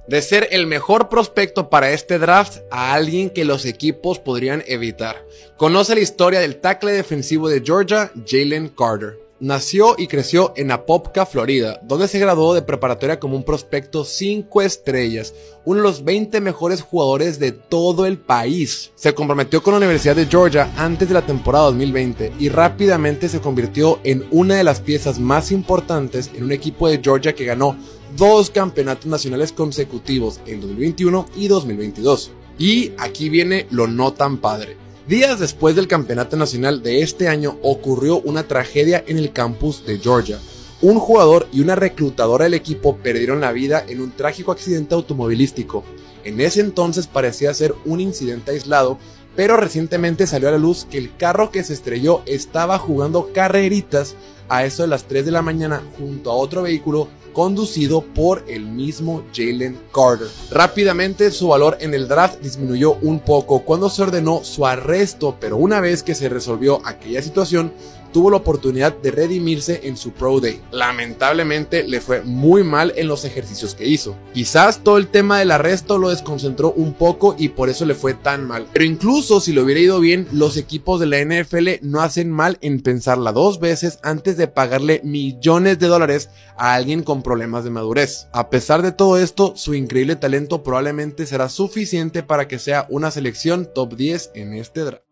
De 0.07 0.21
ser 0.21 0.49
el 0.51 0.67
mejor 0.67 1.09
prospecto 1.09 1.71
para 1.71 1.91
este 1.93 2.19
draft 2.19 2.59
a 2.71 2.93
alguien 2.93 3.31
que 3.31 3.45
los 3.45 3.65
equipos 3.65 4.19
podrían 4.19 4.63
evitar. 4.67 5.25
Conoce 5.57 5.95
la 5.95 6.03
historia 6.03 6.41
del 6.41 6.61
tackle 6.61 6.93
defensivo 6.93 7.49
de 7.49 7.63
Georgia, 7.65 8.13
Jalen 8.27 8.69
Carter. 8.69 9.24
Nació 9.45 9.95
y 9.99 10.07
creció 10.07 10.55
en 10.57 10.71
Apopka, 10.71 11.27
Florida, 11.27 11.79
donde 11.83 12.09
se 12.09 12.19
graduó 12.19 12.55
de 12.55 12.63
preparatoria 12.63 13.21
como 13.21 13.37
un 13.37 13.45
prospecto 13.45 14.07
5 14.07 14.63
estrellas, 14.63 15.35
uno 15.67 15.81
de 15.81 15.83
los 15.83 16.03
20 16.03 16.41
mejores 16.41 16.81
jugadores 16.81 17.39
de 17.39 17.53
todo 17.53 18.07
el 18.07 18.17
país. 18.17 18.93
Se 18.95 19.13
comprometió 19.13 19.63
con 19.63 19.73
la 19.73 19.77
Universidad 19.81 20.17
de 20.17 20.25
Georgia 20.25 20.73
antes 20.79 21.09
de 21.09 21.13
la 21.13 21.27
temporada 21.27 21.67
2020 21.67 22.33
y 22.39 22.49
rápidamente 22.49 23.29
se 23.29 23.43
convirtió 23.43 24.01
en 24.03 24.25
una 24.31 24.55
de 24.55 24.65
las 24.65 24.81
piezas 24.81 25.19
más 25.19 25.53
importantes 25.53 26.31
en 26.35 26.45
un 26.45 26.53
equipo 26.53 26.89
de 26.89 27.03
Georgia 27.05 27.35
que 27.35 27.45
ganó 27.45 27.77
dos 28.17 28.49
campeonatos 28.49 29.05
nacionales 29.05 29.53
consecutivos 29.53 30.41
en 30.47 30.63
2021 30.63 31.27
y 31.37 31.49
2022. 31.49 32.31
Y 32.59 32.93
aquí 32.97 33.29
viene 33.29 33.67
lo 33.71 33.89
no 33.89 34.15
tan 34.15 34.39
padre. 34.39 34.84
Días 35.07 35.39
después 35.39 35.77
del 35.77 35.87
campeonato 35.87 36.35
nacional 36.35 36.83
de 36.83 37.03
este 37.03 37.29
año 37.29 37.59
ocurrió 37.61 38.21
una 38.21 38.45
tragedia 38.45 39.05
en 39.07 39.19
el 39.19 39.35
campus 39.35 39.85
de 39.85 39.99
Georgia. 39.99 40.39
Un 40.81 40.99
jugador 40.99 41.47
y 41.53 41.61
una 41.61 41.75
reclutadora 41.75 42.45
del 42.45 42.55
equipo 42.55 42.97
perdieron 42.97 43.43
la 43.43 43.53
vida 43.53 43.85
en 43.87 44.01
un 44.01 44.13
trágico 44.13 44.51
accidente 44.51 44.95
automovilístico. 44.95 45.85
En 46.25 46.41
ese 46.41 46.63
entonces 46.63 47.07
parecía 47.07 47.53
ser 47.53 47.75
un 47.85 48.01
incidente 48.01 48.53
aislado, 48.53 48.99
pero 49.37 49.57
recientemente 49.57 50.27
salió 50.27 50.49
a 50.49 50.53
la 50.53 50.59
luz 50.59 50.87
que 50.91 50.99
el 50.99 51.17
carro 51.17 51.51
que 51.51 51.65
se 51.65 51.73
estrelló 51.73 52.23
estaba 52.27 52.79
jugando 52.79 53.33
carreritas 53.33 54.15
a 54.49 54.65
eso 54.65 54.83
de 54.83 54.89
las 54.89 55.05
3 55.05 55.25
de 55.25 55.33
la 55.33 55.43
mañana 55.43 55.83
junto 55.99 56.31
a 56.31 56.35
otro 56.35 56.63
vehículo 56.63 57.09
conducido 57.33 58.01
por 58.01 58.45
el 58.49 58.65
mismo 58.65 59.25
Jalen 59.35 59.79
Carter. 59.93 60.29
Rápidamente 60.51 61.31
su 61.31 61.49
valor 61.49 61.77
en 61.81 61.93
el 61.93 62.09
draft 62.09 62.41
disminuyó 62.41 62.95
un 63.03 63.21
poco 63.21 63.65
cuando 63.65 63.91
se 63.91 64.03
ordenó 64.03 64.45
su 64.45 64.67
arresto, 64.67 65.37
pero 65.41 65.57
una 65.57 65.81
vez 65.81 66.03
que 66.03 66.15
se 66.15 66.29
resolvió 66.29 66.81
aquella 66.85 67.21
situación, 67.23 67.73
tuvo 68.15 68.31
la 68.31 68.37
oportunidad 68.37 68.97
de 68.97 69.11
redimirse 69.11 69.81
en 69.85 69.97
su 69.97 70.13
Pro 70.13 70.39
Day. 70.39 70.61
Lamentablemente 70.71 71.83
le 71.83 72.01
fue 72.01 72.23
muy 72.23 72.63
mal 72.63 72.93
en 72.97 73.09
los 73.09 73.25
ejercicios 73.25 73.75
que 73.75 73.89
hizo. 73.89 74.17
Quizás 74.33 74.85
todo 74.85 74.99
el 74.99 75.09
tema 75.09 75.41
del 75.41 75.51
arresto 75.51 75.99
lo 75.99 76.11
desconcentró 76.11 76.73
un 76.73 76.95
poco 76.95 77.35
y 77.37 77.49
por 77.49 77.69
eso 77.69 77.85
le 77.85 77.97
fue 77.97 78.15
tan 78.15 78.47
mal. 78.47 78.69
Pero 78.73 78.85
incluso 78.85 79.41
si 79.41 79.53
le 79.53 79.61
hubiera 79.61 79.81
ido 79.81 79.99
bien, 79.99 80.29
los 80.31 80.57
equipos 80.57 81.01
de 81.01 81.07
la 81.07 81.19
NFL 81.19 81.69
no 81.83 82.01
hacen 82.01 82.31
mal 82.31 82.57
en 82.61 82.81
pensarla 82.81 83.33
dos 83.33 83.59
veces 83.59 83.99
antes 84.05 84.37
de 84.37 84.47
pagarle 84.47 85.01
millones 85.03 85.81
de 85.81 85.89
dólares 85.89 86.31
a 86.57 86.75
alguien 86.75 87.03
con 87.03 87.23
problemas 87.25 87.65
de 87.65 87.71
madurez. 87.71 88.29
A 88.33 88.49
pesar 88.49 88.83
de 88.83 88.93
todo 88.93 89.19
esto, 89.19 89.55
su 89.57 89.75
increíble 89.75 90.15
talento 90.15 90.63
probablemente 90.63 91.27
será 91.27 91.49
suficiente 91.49 92.23
para 92.23 92.47
que 92.47 92.61
sea 92.61 92.87
una 92.91 93.11
selección 93.11 93.69
top 93.75 93.97
10 93.97 94.31
en 94.37 94.55
este 94.55 94.83
draft. 94.83 95.04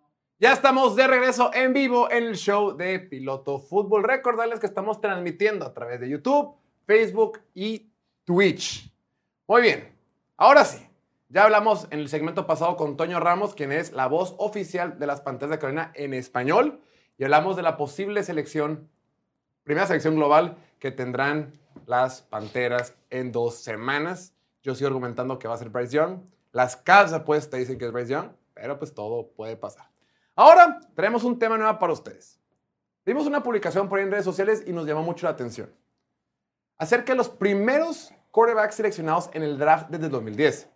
Ya 0.43 0.53
estamos 0.53 0.97
de 0.97 1.07
regreso 1.07 1.55
en 1.55 1.73
vivo 1.73 2.11
en 2.11 2.25
el 2.25 2.35
show 2.35 2.77
de 2.77 2.99
Piloto 2.99 3.61
Fútbol. 3.61 4.03
Recordarles 4.03 4.59
que 4.59 4.67
estamos 4.67 5.01
transmitiendo 5.01 5.65
a 5.65 5.73
través 5.73 6.01
de 6.01 6.09
YouTube, 6.09 6.57
Facebook 6.85 7.39
y 7.55 7.93
Twitch. 8.25 8.93
Muy 9.47 9.63
bien, 9.63 9.97
ahora 10.37 10.65
sí. 10.65 10.85
Ya 11.29 11.45
hablamos 11.45 11.87
en 11.93 12.01
el 12.01 12.09
segmento 12.09 12.45
pasado 12.45 12.77
con 12.77 12.97
Toño 12.97 13.21
Ramos, 13.21 13.55
quien 13.55 13.71
es 13.71 13.93
la 13.93 14.09
voz 14.09 14.35
oficial 14.39 14.99
de 14.99 15.07
las 15.07 15.21
Panteras 15.21 15.53
de 15.53 15.59
Carolina 15.61 15.93
en 15.95 16.13
español, 16.13 16.81
y 17.19 17.23
hablamos 17.23 17.55
de 17.55 17.63
la 17.63 17.77
posible 17.77 18.25
selección, 18.25 18.91
primera 19.63 19.87
selección 19.87 20.17
global 20.17 20.57
que 20.81 20.91
tendrán 20.91 21.53
las 21.87 22.23
Panteras 22.23 22.97
en 23.11 23.31
dos 23.31 23.63
semanas. 23.63 24.35
Yo 24.65 24.75
sigo 24.75 24.89
argumentando 24.89 25.39
que 25.39 25.47
va 25.47 25.55
a 25.55 25.59
ser 25.59 25.69
Bryce 25.69 25.95
Young. 25.95 26.19
Las 26.51 26.75
casas 26.75 27.13
apuestas 27.13 27.61
dicen 27.61 27.79
que 27.79 27.85
es 27.85 27.93
Bryce 27.93 28.11
Young, 28.11 28.31
pero 28.55 28.77
pues 28.81 28.93
todo 28.93 29.29
puede 29.37 29.57
pasar. 29.57 29.92
Ahora 30.35 30.81
tenemos 30.95 31.25
un 31.25 31.39
tema 31.39 31.59
nuevo 31.59 31.79
para 31.79 31.93
ustedes. 31.93 32.41
Vimos 33.05 33.27
una 33.27 33.43
publicación 33.43 33.89
por 33.89 33.99
ahí 33.99 34.05
en 34.05 34.11
redes 34.11 34.25
sociales 34.25 34.63
y 34.67 34.73
nos 34.73 34.87
llamó 34.87 35.03
mucho 35.03 35.27
la 35.27 35.33
atención. 35.33 35.75
Acerca 36.79 37.13
de 37.13 37.17
los 37.19 37.29
primeros 37.29 38.13
quarterbacks 38.31 38.77
seleccionados 38.77 39.29
en 39.35 39.43
el 39.43 39.59
draft 39.59 39.91
desde 39.91 40.09
2010. 40.09 40.71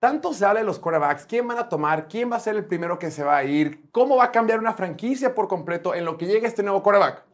Tanto 0.00 0.34
se 0.34 0.44
habla 0.44 0.60
de 0.60 0.66
los 0.66 0.78
quarterbacks, 0.78 1.24
quién 1.24 1.46
van 1.46 1.58
a 1.58 1.68
tomar, 1.68 2.08
quién 2.08 2.30
va 2.30 2.36
a 2.36 2.40
ser 2.40 2.56
el 2.56 2.66
primero 2.66 2.98
que 2.98 3.10
se 3.10 3.22
va 3.22 3.36
a 3.36 3.44
ir, 3.44 3.90
cómo 3.90 4.16
va 4.16 4.24
a 4.24 4.32
cambiar 4.32 4.58
una 4.58 4.74
franquicia 4.74 5.34
por 5.34 5.48
completo 5.48 5.94
en 5.94 6.04
lo 6.04 6.18
que 6.18 6.26
llegue 6.26 6.46
este 6.46 6.62
nuevo 6.62 6.82
quarterback. 6.82 7.24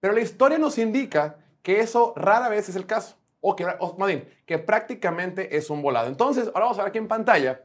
Pero 0.00 0.12
la 0.12 0.20
historia 0.20 0.58
nos 0.58 0.78
indica 0.78 1.38
que 1.62 1.80
eso 1.80 2.12
rara 2.16 2.48
vez 2.48 2.68
es 2.68 2.76
el 2.76 2.86
caso, 2.86 3.16
o 3.40 3.56
que, 3.56 3.64
o 3.78 3.96
más 3.96 4.12
que 4.44 4.58
prácticamente 4.58 5.56
es 5.56 5.70
un 5.70 5.80
volado. 5.80 6.08
Entonces, 6.08 6.48
ahora 6.48 6.60
vamos 6.66 6.78
a 6.78 6.82
ver 6.82 6.90
aquí 6.90 6.98
en 6.98 7.08
pantalla 7.08 7.64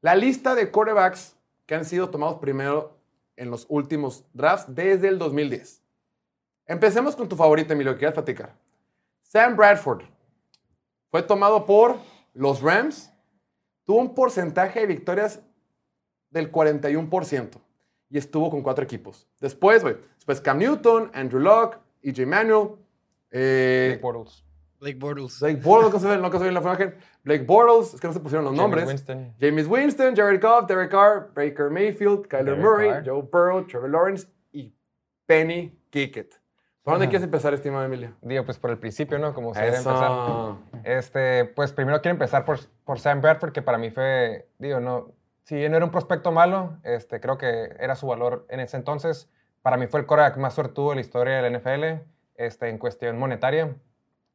la 0.00 0.14
lista 0.14 0.54
de 0.54 0.70
quarterbacks 0.70 1.36
que 1.70 1.76
han 1.76 1.84
sido 1.84 2.10
tomados 2.10 2.38
primero 2.40 2.98
en 3.36 3.48
los 3.48 3.64
últimos 3.68 4.24
drafts 4.32 4.74
desde 4.74 5.06
el 5.06 5.20
2010. 5.20 5.80
Empecemos 6.66 7.14
con 7.14 7.28
tu 7.28 7.36
favorito, 7.36 7.72
Emilio, 7.72 7.92
que 7.92 8.00
quieras 8.00 8.14
platicar. 8.14 8.56
Sam 9.22 9.54
Bradford 9.54 10.02
fue 11.12 11.22
tomado 11.22 11.64
por 11.66 11.96
los 12.34 12.60
Rams. 12.60 13.12
Tuvo 13.84 14.00
un 14.00 14.16
porcentaje 14.16 14.80
de 14.80 14.86
victorias 14.86 15.42
del 16.30 16.50
41% 16.50 17.50
y 18.08 18.18
estuvo 18.18 18.50
con 18.50 18.62
cuatro 18.62 18.82
equipos. 18.82 19.28
Después, 19.38 19.82
güey, 19.82 19.94
después 20.16 20.40
Cam 20.40 20.58
Newton, 20.58 21.12
Andrew 21.14 21.40
Locke, 21.40 21.78
EJ 22.02 22.26
Manuel, 22.26 22.70
eh, 23.30 23.90
Blake 23.90 24.02
Bortles. 24.02 24.44
Blake 24.80 24.98
Bortles. 24.98 25.38
Blake 25.40 25.60
Bortles, 25.60 25.92
no 25.92 26.00
se 26.00 26.08
ve, 26.08 26.16
no 26.16 26.32
se 26.32 26.38
ve 26.38 26.48
en 26.48 26.54
la 26.54 26.60
imagen. 26.60 26.94
Blake 27.22 27.44
Bortles, 27.44 27.94
es 27.94 28.00
que 28.00 28.06
no 28.06 28.12
se 28.14 28.20
pusieron 28.20 28.44
los 28.44 28.56
Jameis 28.56 28.62
nombres. 28.62 28.88
Winston. 28.88 29.34
James 29.38 29.66
Winston, 29.66 30.16
Jared 30.16 30.40
Goff, 30.40 30.66
Derek 30.66 30.90
Carr, 30.90 31.30
Baker 31.34 31.70
Mayfield, 31.70 32.26
Kyler 32.26 32.44
Derek 32.46 32.60
Murray, 32.60 32.90
Carr. 32.90 33.04
Joe 33.06 33.22
Burrow, 33.22 33.66
Trevor 33.66 33.90
Lawrence 33.90 34.26
y 34.52 34.74
Penny 35.26 35.78
Kickett. 35.90 36.40
¿Por 36.82 36.94
dónde 36.94 37.08
quieres 37.08 37.24
empezar, 37.24 37.52
estimado 37.52 37.84
Emilio? 37.84 38.16
Digo, 38.22 38.44
pues 38.44 38.58
por 38.58 38.70
el 38.70 38.78
principio, 38.78 39.18
¿no? 39.18 39.34
Como 39.34 39.52
se 39.54 39.60
debe 39.60 39.76
empezar. 39.76 40.10
Eso. 40.10 40.58
Este, 40.82 41.44
pues 41.44 41.72
primero 41.72 42.00
quiero 42.00 42.14
empezar 42.14 42.46
por, 42.46 42.58
por 42.84 42.98
Sam 42.98 43.20
Bradford, 43.20 43.52
que 43.52 43.60
para 43.60 43.76
mí 43.76 43.90
fue, 43.90 44.48
digo, 44.58 44.80
no, 44.80 45.12
si 45.44 45.56
bien 45.56 45.72
no 45.72 45.76
era 45.76 45.84
un 45.84 45.92
prospecto 45.92 46.32
malo, 46.32 46.78
este, 46.82 47.20
creo 47.20 47.36
que 47.36 47.76
era 47.78 47.96
su 47.96 48.06
valor 48.06 48.46
en 48.48 48.60
ese 48.60 48.78
entonces. 48.78 49.28
Para 49.60 49.76
mí 49.76 49.88
fue 49.88 50.00
el 50.00 50.06
quarterback 50.06 50.38
más 50.38 50.54
suertudo 50.54 50.90
de 50.90 50.94
la 50.94 51.00
historia 51.02 51.42
de 51.42 51.50
la 51.50 51.58
NFL, 51.58 52.02
este, 52.36 52.70
en 52.70 52.78
cuestión 52.78 53.18
monetaria. 53.18 53.76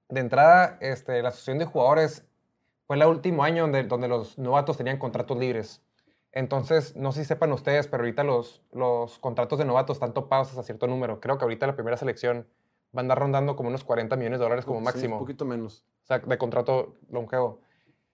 De 0.10 0.20
entrada, 0.20 0.78
este, 0.82 1.22
la 1.22 1.30
asociación 1.30 1.58
de 1.60 1.66
jugadores 1.66 2.26
fue 2.88 2.95
el 2.95 3.03
último 3.06 3.43
año 3.43 3.64
donde, 3.64 3.84
donde 3.84 4.08
los 4.08 4.38
novatos 4.38 4.78
tenían 4.78 4.97
contratos 4.97 5.38
libres. 5.38 5.82
Entonces, 6.32 6.95
no 6.95 7.12
sé 7.12 7.22
si 7.22 7.28
sepan 7.30 7.51
ustedes, 7.53 7.88
pero 7.88 8.03
ahorita 8.03 8.24
los, 8.24 8.62
los 8.72 9.18
contratos 9.20 9.58
de 9.58 9.66
novatos 9.66 9.95
están 9.97 10.14
topados 10.14 10.49
hasta 10.49 10.64
cierto 10.64 10.86
número. 10.86 11.20
Creo 11.22 11.38
que 11.38 11.45
ahorita 11.45 11.66
la 11.66 11.76
primera 11.76 11.97
selección 11.97 12.45
va 12.95 12.99
a 12.99 13.01
andar 13.01 13.18
rondando 13.20 13.56
como 13.56 13.70
unos 13.70 13.84
40 13.84 14.16
millones 14.18 14.39
de 14.39 14.43
dólares 14.43 14.66
como 14.66 14.80
Sí, 14.80 14.86
máximo. 14.86 15.16
un 15.16 15.20
poquito 15.22 15.45
menos. 15.45 15.86
O 16.03 16.08
sea, 16.08 16.20
de 16.20 16.38
contrato 16.38 16.95
longevo. 17.10 17.62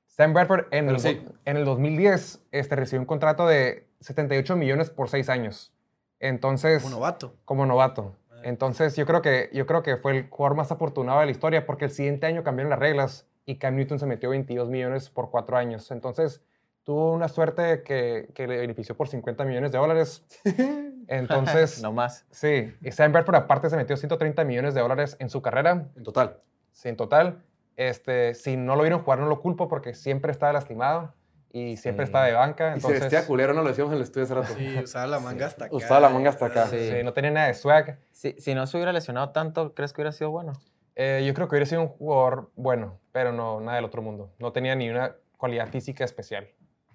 Sam 0.05 0.33
Bradford 0.33 0.65
en, 0.71 0.85
Pero 0.85 0.95
el, 0.97 0.99
sí. 1.01 1.25
en 1.45 1.57
el 1.57 1.65
2010 1.65 2.43
este, 2.51 2.75
recibió 2.75 3.01
un 3.01 3.05
contrato 3.07 3.47
de 3.47 3.87
78 4.01 4.55
millones 4.55 4.89
por 4.91 5.09
seis 5.09 5.27
años. 5.29 5.73
Entonces, 6.19 6.83
Como 6.83 6.95
novato. 6.95 7.33
como 7.45 7.65
novato. 7.65 8.15
Entonces, 8.43 8.95
yo 8.95 9.05
creo, 9.05 9.21
que, 9.21 9.49
yo 9.53 9.65
creo 9.65 9.83
que 9.83 9.97
fue 9.97 10.17
el 10.17 10.29
jugador 10.29 10.57
más 10.57 10.71
afortunado 10.71 11.19
de 11.19 11.25
la 11.25 11.31
historia 11.31 11.65
porque 11.65 11.85
el 11.85 11.91
siguiente 11.91 12.25
año 12.25 12.43
cambiaron 12.43 12.69
las 12.69 12.79
reglas 12.79 13.27
y 13.45 13.57
Cam 13.57 13.75
Newton 13.75 13.99
se 13.99 14.05
metió 14.05 14.29
22 14.29 14.69
millones 14.69 15.09
por 15.09 15.29
cuatro 15.29 15.57
años. 15.57 15.91
Entonces, 15.91 16.41
tuvo 16.83 17.13
una 17.13 17.27
suerte 17.27 17.83
que, 17.83 18.29
que 18.33 18.47
le 18.47 18.57
benefició 18.57 18.95
por 18.95 19.07
50 19.07 19.43
millones 19.45 19.71
de 19.71 19.77
dólares. 19.77 20.25
Entonces, 21.07 21.81
no 21.81 21.91
más. 21.91 22.25
sí. 22.31 22.73
Y 22.81 22.91
Sam 22.91 23.11
Bradford 23.11 23.35
aparte 23.35 23.69
se 23.69 23.77
metió 23.77 23.97
130 23.97 24.43
millones 24.45 24.73
de 24.73 24.81
dólares 24.81 25.17
en 25.19 25.29
su 25.29 25.41
carrera. 25.41 25.89
En 25.95 26.03
total. 26.03 26.37
Sí, 26.71 26.89
en 26.89 26.95
total. 26.95 27.43
Este, 27.75 28.33
si 28.33 28.57
no 28.57 28.75
lo 28.75 28.83
vieron 28.83 29.01
jugar, 29.01 29.19
no 29.19 29.27
lo 29.27 29.41
culpo 29.41 29.67
porque 29.67 29.93
siempre 29.93 30.31
estaba 30.31 30.53
lastimado 30.53 31.13
y 31.53 31.77
siempre 31.77 32.05
Sí. 32.05 32.09
estaba 32.09 32.25
de 32.25 32.33
banca. 32.33 32.69
Y 32.71 32.73
Entonces, 32.75 32.99
se 32.99 33.03
vestía 33.05 33.27
culero, 33.27 33.53
no 33.53 33.61
lo 33.61 33.69
decíamos 33.69 33.91
en 33.93 33.97
el 33.97 34.03
estudio 34.03 34.23
hace 34.25 34.33
rato. 34.35 34.53
Sí, 34.57 34.77
usaba 34.83 35.07
la 35.07 35.19
manga 35.19 35.45
hasta 35.47 35.65
acá. 35.65 35.75
Usaba 35.75 35.99
la 35.99 36.09
manga 36.09 36.29
hasta 36.29 36.45
acá. 36.45 36.67
Sí. 36.67 36.89
sí, 36.89 37.03
no 37.03 37.13
tenía 37.13 37.31
nada 37.31 37.47
de 37.47 37.53
swag. 37.53 37.99
Si, 38.11 38.33
si 38.39 38.55
no 38.55 38.65
se 38.67 38.77
hubiera 38.77 38.93
lesionado 38.93 39.29
tanto, 39.31 39.73
¿crees 39.73 39.93
que 39.93 40.01
hubiera 40.01 40.11
sido 40.11 40.31
bueno? 40.31 40.53
Eh, 40.95 41.23
yo 41.25 41.33
creo 41.33 41.47
que 41.47 41.53
hubiera 41.55 41.65
sido 41.65 41.81
un 41.81 41.87
jugador 41.87 42.51
bueno, 42.55 42.99
pero 43.11 43.31
no 43.31 43.59
nada 43.61 43.75
del 43.77 43.85
otro 43.85 44.01
mundo. 44.01 44.33
No 44.39 44.51
tenía 44.51 44.75
ni 44.75 44.89
una 44.89 45.15
cualidad 45.37 45.67
física 45.69 46.03
especial, 46.03 46.47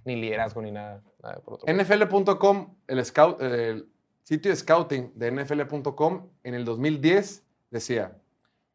ni 0.05 0.17
liderazgo, 0.17 0.61
ni 0.63 0.71
nada, 0.71 1.03
nada 1.23 1.37
por 1.41 1.55
otro 1.55 1.67
mundo. 1.67 1.83
NFL.com, 1.83 2.77
el, 2.87 3.05
scout, 3.05 3.41
el 3.43 3.89
sitio 4.23 4.51
de 4.51 4.57
scouting 4.57 5.13
de 5.17 5.31
NFL.com, 5.33 6.29
en 6.45 6.55
el 6.55 6.65
2010 6.65 7.45
decía, 7.71 8.17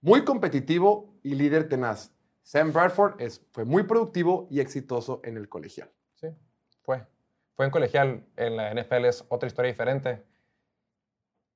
muy 0.01 0.23
competitivo 0.25 1.13
y 1.23 1.35
líder 1.35 1.69
tenaz. 1.69 2.11
Sam 2.51 2.73
Bradford 2.73 3.13
es, 3.21 3.41
fue 3.53 3.63
muy 3.63 3.83
productivo 3.83 4.45
y 4.51 4.59
exitoso 4.59 5.21
en 5.23 5.37
el 5.37 5.47
colegial. 5.47 5.89
Sí, 6.15 6.27
fue. 6.81 7.01
Fue 7.55 7.63
en 7.63 7.71
colegial. 7.71 8.25
En 8.35 8.57
la 8.57 8.73
NFL 8.73 9.05
es 9.05 9.23
otra 9.29 9.47
historia 9.47 9.71
diferente. 9.71 10.21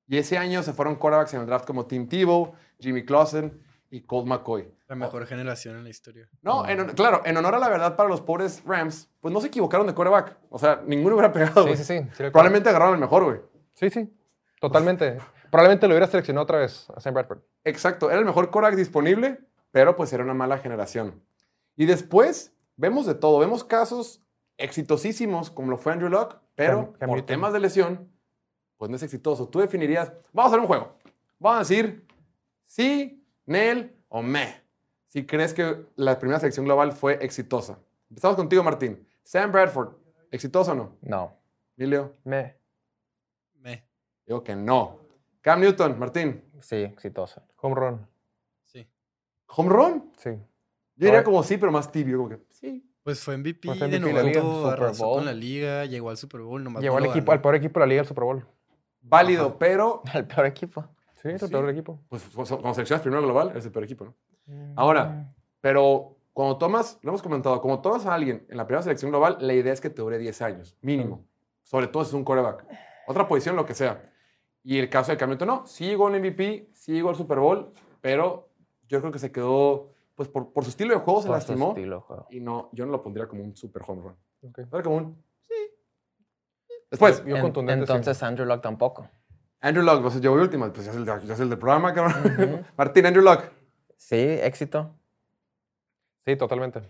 Y 0.07 0.17
ese 0.17 0.37
año 0.37 0.63
se 0.63 0.71
fueron 0.71 0.95
quarterbacks 0.95 1.33
en 1.33 1.41
el 1.41 1.47
draft 1.47 1.65
como 1.65 1.85
Tim 1.85 2.07
Tebow, 2.07 2.53
Jimmy 2.79 3.03
Clausen 3.03 3.61
y 3.89 4.03
Colt 4.03 4.25
McCoy. 4.25 4.73
La 4.87 4.95
mejor 4.95 5.27
generación 5.27 5.75
en 5.75 5.83
la 5.83 5.89
historia. 5.89 6.29
No, 6.41 6.65
en 6.65 6.87
claro, 6.91 7.23
en 7.25 7.35
honor 7.35 7.55
a 7.55 7.59
la 7.59 7.67
verdad 7.67 7.97
para 7.97 8.07
los 8.07 8.21
pobres 8.21 8.63
Rams, 8.65 9.09
pues 9.19 9.33
no 9.33 9.41
se 9.41 9.47
equivocaron 9.47 9.85
de 9.87 9.93
quarterback. 9.93 10.37
O 10.49 10.57
sea, 10.57 10.81
ninguno 10.85 11.15
hubiera 11.15 11.33
pegado. 11.33 11.67
Sí, 11.67 11.75
sí, 11.75 11.83
sí. 11.83 12.07
Probablemente 12.31 12.69
agarraron 12.69 12.93
el 12.93 13.01
mejor, 13.01 13.25
güey. 13.25 13.41
Sí, 13.73 13.89
sí. 13.89 14.09
Totalmente. 14.61 15.17
Probablemente 15.51 15.89
lo 15.89 15.93
hubiera 15.93 16.07
seleccionado 16.07 16.45
otra 16.45 16.59
vez 16.59 16.89
a 16.95 17.01
Sam 17.01 17.13
Bradford. 17.13 17.39
Exacto, 17.65 18.09
era 18.09 18.19
el 18.19 18.25
mejor 18.25 18.49
quarterback 18.49 18.77
disponible, 18.77 19.41
pero 19.75 19.97
pues 19.97 20.13
era 20.13 20.23
una 20.23 20.33
mala 20.33 20.57
generación. 20.57 21.21
Y 21.75 21.85
después 21.85 22.55
vemos 22.77 23.05
de 23.05 23.13
todo, 23.13 23.39
vemos 23.39 23.65
casos 23.65 24.23
exitosísimos 24.55 25.51
como 25.51 25.69
lo 25.71 25.77
fue 25.77 25.91
Andrew 25.91 26.09
Luck, 26.09 26.37
pero 26.55 26.93
Cam- 26.93 26.97
Cam 26.97 27.09
por 27.09 27.17
Newton. 27.17 27.25
temas 27.25 27.51
de 27.51 27.59
lesión, 27.59 28.09
pues 28.77 28.89
no 28.89 28.95
es 28.95 29.03
exitoso. 29.03 29.49
Tú 29.49 29.59
definirías, 29.59 30.13
vamos 30.31 30.49
a 30.49 30.55
hacer 30.55 30.59
un 30.61 30.67
juego, 30.67 30.95
vamos 31.39 31.57
a 31.57 31.59
decir 31.59 32.07
sí, 32.63 33.21
Nel 33.45 33.93
o 34.07 34.21
me. 34.21 34.61
Si 35.07 35.25
crees 35.25 35.53
que 35.53 35.85
la 35.97 36.17
primera 36.19 36.39
selección 36.39 36.65
global 36.65 36.93
fue 36.93 37.15
exitosa. 37.21 37.77
Empezamos 38.09 38.37
contigo, 38.37 38.63
Martín. 38.63 39.05
Sam 39.23 39.51
Bradford, 39.51 39.93
¿exitoso 40.31 40.71
o 40.71 40.75
no? 40.75 40.95
No. 41.01 41.37
Emilio, 41.75 42.13
Me. 42.23 42.57
Me. 43.55 43.85
digo 44.25 44.41
que 44.41 44.55
no. 44.55 44.99
Cam 45.41 45.59
Newton, 45.59 45.99
Martín, 45.99 46.45
Sí, 46.61 46.77
exitoso. 46.77 47.41
Home 47.57 47.75
run. 47.75 48.07
Home 49.47 49.69
run. 49.69 50.11
Sí. 50.17 50.29
Yo 50.97 51.05
diría 51.07 51.23
como 51.23 51.43
sí, 51.43 51.57
pero 51.57 51.71
más 51.71 51.91
tibio, 51.91 52.17
como 52.17 52.29
que 52.29 52.39
sí. 52.49 52.83
Pues 53.03 53.19
fue 53.21 53.37
MVP 53.37 53.67
Pues 53.67 53.77
MVP 53.79 53.99
de 53.99 54.13
la 54.13 54.23
liga, 54.23 54.41
arrasó 54.71 55.05
Bowl. 55.05 55.15
con 55.17 55.25
la 55.25 55.33
liga, 55.33 55.85
llegó 55.85 56.09
al 56.09 56.17
Super 56.17 56.41
Bowl, 56.41 56.63
nomás 56.63 56.81
Llevó 56.81 56.99
no 56.99 57.05
al, 57.05 57.11
equipo, 57.11 57.31
al 57.31 57.41
peor 57.41 57.55
equipo 57.55 57.79
de 57.79 57.85
la 57.85 57.89
liga 57.89 58.01
del 58.01 58.07
Super 58.07 58.23
Bowl. 58.23 58.45
Válido, 59.01 59.57
pero 59.59 60.01
El 60.13 60.25
peor 60.25 60.45
equipo. 60.47 60.85
Sí, 61.21 61.29
el 61.29 61.39
Sí. 61.39 61.47
peor 61.47 61.69
equipo. 61.69 61.99
pues, 62.09 62.23
cuando 62.33 62.73
seleccionas 62.73 63.01
primero 63.01 63.21
global, 63.23 63.51
es 63.55 63.65
el 63.65 63.71
peor 63.71 63.85
equipo, 63.85 64.05
¿no? 64.05 64.15
Ahora, 64.75 65.31
pero 65.61 66.17
cuando 66.33 66.57
tomas, 66.57 66.99
lo 67.01 67.09
hemos 67.11 67.21
comentado, 67.21 67.61
como 67.61 67.81
tomas 67.81 68.05
a 68.05 68.13
alguien 68.13 68.45
en 68.49 68.57
la 68.57 68.65
primera 68.65 68.81
selección 68.83 69.11
global, 69.11 69.37
la 69.39 69.53
idea 69.53 69.73
es 69.73 69.81
que 69.81 69.89
te 69.89 70.01
dure 70.01 70.17
10 70.17 70.41
años, 70.41 70.75
mínimo. 70.81 71.25
Sobre 71.63 71.87
todo 71.87 72.03
si 72.03 72.09
es 72.09 72.13
un 72.13 72.23
coreback. 72.23 72.65
Otra 73.07 73.27
posición, 73.27 73.55
lo 73.55 73.65
que 73.65 73.73
sea. 73.73 74.01
Y 74.63 74.77
el 74.79 74.89
caso 74.89 75.11
de 75.11 75.17
Cam 75.17 75.29
Newton, 75.29 75.47
no. 75.47 75.65
Sí 75.67 75.85
llegó 75.85 76.07
al 76.07 76.19
MVP, 76.19 76.69
sí 76.73 76.91
llegó 76.93 77.09
al 77.09 77.15
Super 77.15 77.39
Bowl, 77.39 77.71
pero 78.01 78.49
yo 78.87 78.99
creo 78.99 79.11
que 79.11 79.19
se 79.19 79.31
quedó, 79.31 79.89
pues 80.15 80.29
por, 80.29 80.51
por 80.53 80.63
su 80.63 80.69
estilo 80.69 80.93
de 80.93 80.99
juego 80.99 81.21
se 81.21 81.27
Por 81.27 81.35
lastimó. 81.37 81.69
estilo 81.69 81.95
de 81.97 82.01
juego. 82.01 82.27
Y 82.29 82.39
no, 82.39 82.69
yo 82.73 82.85
no 82.85 82.91
lo 82.91 83.01
pondría 83.01 83.27
como 83.27 83.43
un 83.43 83.55
super 83.55 83.81
home 83.87 84.01
run. 84.03 84.15
Ok. 84.49 84.59
Era 84.59 84.83
como 84.83 84.95
un, 84.97 85.23
sí. 85.47 85.55
Después, 86.91 87.23
Yo 87.25 87.35
En- 87.35 87.41
contundente 87.41 87.81
entonces 87.83 88.21
Andrew 88.23 88.45
Luck 88.47 88.61
tampoco. 88.61 89.09
Andrew 89.61 89.83
Luck, 89.83 90.01
pues 90.01 90.21
yo 90.21 90.31
voy 90.31 90.41
última, 90.41 90.71
pues 90.71 90.85
ya 90.85 90.91
es 90.91 90.97
el, 90.97 91.05
de- 91.05 91.25
ya 91.25 91.33
es 91.33 91.39
el 91.39 91.49
del 91.49 91.57
programa, 91.57 91.93
cabrón. 91.93 92.65
Martín, 92.77 93.05
Andrew 93.05 93.23
Luck. 93.23 93.41
Sí, 93.97 94.15
éxito. 94.15 94.93
Sí, 96.25 96.35
totalmente. 96.35 96.81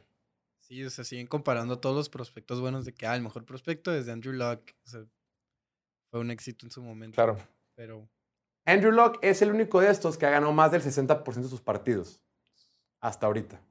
Sí, 0.60 0.84
o 0.84 0.90
sea, 0.90 1.04
siguen 1.06 1.28
comparando 1.28 1.80
todos 1.80 1.96
los 1.96 2.10
prospectos 2.10 2.60
buenos 2.60 2.86
de 2.86 2.94
que, 2.94 3.06
ah, 3.06 3.16
el 3.16 3.22
mejor 3.22 3.46
prospecto 3.46 3.94
es 3.94 4.06
de 4.08 4.12
Andrew 4.12 4.34
Luck. 4.34 4.62
O 4.84 4.88
sea, 4.88 5.06
fue 6.10 6.20
un 6.20 6.32
éxito 6.32 6.66
en 6.66 6.72
su 6.72 6.82
momento. 6.82 7.16
Claro. 7.16 7.38
Pero 7.76 8.10
Andrew 8.66 8.92
Luck 8.92 9.20
es 9.22 9.42
el 9.42 9.52
único 9.52 9.80
de 9.82 9.90
estos 9.92 10.18
que 10.18 10.26
ha 10.26 10.30
ganado 10.32 10.52
más 10.54 10.72
del 10.72 10.82
60% 10.82 11.24
de 11.36 11.48
sus 11.50 11.62
partidos. 11.62 12.22
Hasta 13.00 13.28
ahorita. 13.28 13.62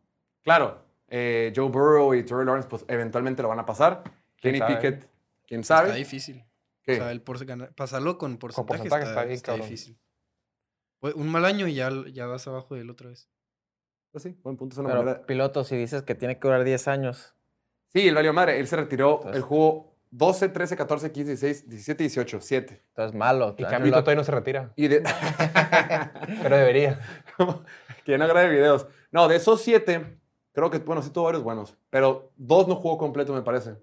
Claro, 0.42 0.84
eh, 1.08 1.52
Joe 1.54 1.68
Burrow 1.68 2.14
y 2.14 2.22
Trevor 2.22 2.46
Lawrence, 2.46 2.68
pues 2.68 2.84
eventualmente 2.88 3.42
lo 3.42 3.48
van 3.48 3.58
a 3.58 3.66
pasar. 3.66 4.04
Kenny 4.36 4.58
sabe? 4.58 4.74
Pickett, 4.76 5.08
quién 5.46 5.60
está 5.62 5.78
sabe. 5.78 5.94
difícil. 5.94 6.44
¿Qué? 6.82 6.92
O 6.92 6.96
sea, 6.96 7.10
el 7.12 7.22
gana- 7.46 7.70
pasarlo 7.74 8.18
con 8.18 8.36
porcentaje, 8.36 8.78
porcentaje 8.78 9.02
está, 9.02 9.10
está 9.10 9.22
bien, 9.24 9.34
está 9.34 9.46
cabrón. 9.52 9.68
difícil. 9.68 9.98
Un 11.16 11.28
mal 11.28 11.44
año 11.44 11.66
y 11.66 11.74
ya, 11.74 11.90
ya 12.12 12.26
vas 12.26 12.46
abajo 12.46 12.74
de 12.74 12.82
él 12.82 12.90
otra 12.90 13.08
vez. 13.10 13.28
Pues 14.10 14.22
sí, 14.22 14.38
buen 14.42 14.56
punto. 14.56 14.74
Es 14.74 14.78
una 14.78 14.90
Pero 14.90 15.02
manera- 15.02 15.26
piloto, 15.26 15.64
si 15.64 15.76
dices 15.76 16.02
que 16.02 16.14
tiene 16.14 16.38
que 16.38 16.46
durar 16.46 16.62
10 16.64 16.86
años, 16.88 17.34
Sí, 17.88 18.08
el 18.08 18.14
valió 18.14 18.32
madre. 18.32 18.58
Él 18.58 18.66
se 18.66 18.74
retiró, 18.76 19.16
Entonces- 19.16 19.36
él 19.36 19.42
jugó 19.42 19.93
12, 20.16 20.48
13, 20.50 20.76
14, 20.76 21.10
15, 21.12 21.30
16, 21.32 21.68
17, 21.68 22.02
18, 22.04 22.40
7. 22.40 22.82
entonces 22.88 23.16
malo. 23.18 23.46
Y 23.58 23.64
Andrew 23.64 23.68
Cam 23.68 23.82
Newton 23.82 23.90
Luck- 23.98 24.04
todavía 24.04 24.20
no 24.20 24.24
se 24.24 24.30
retira. 24.32 24.72
Y 24.76 24.86
de... 24.88 25.02
Pero 26.42 26.56
debería. 26.56 27.00
que 28.04 28.16
no 28.16 28.28
grabe 28.28 28.48
videos. 28.50 28.86
No, 29.10 29.26
de 29.26 29.36
esos 29.36 29.60
7, 29.62 30.18
creo 30.52 30.70
que, 30.70 30.78
bueno, 30.78 31.02
sí 31.02 31.10
tuvo 31.10 31.24
varios 31.24 31.42
buenos. 31.42 31.76
Pero 31.90 32.30
dos 32.36 32.68
no 32.68 32.76
jugó 32.76 32.96
completo, 32.96 33.32
me 33.32 33.42
parece. 33.42 33.76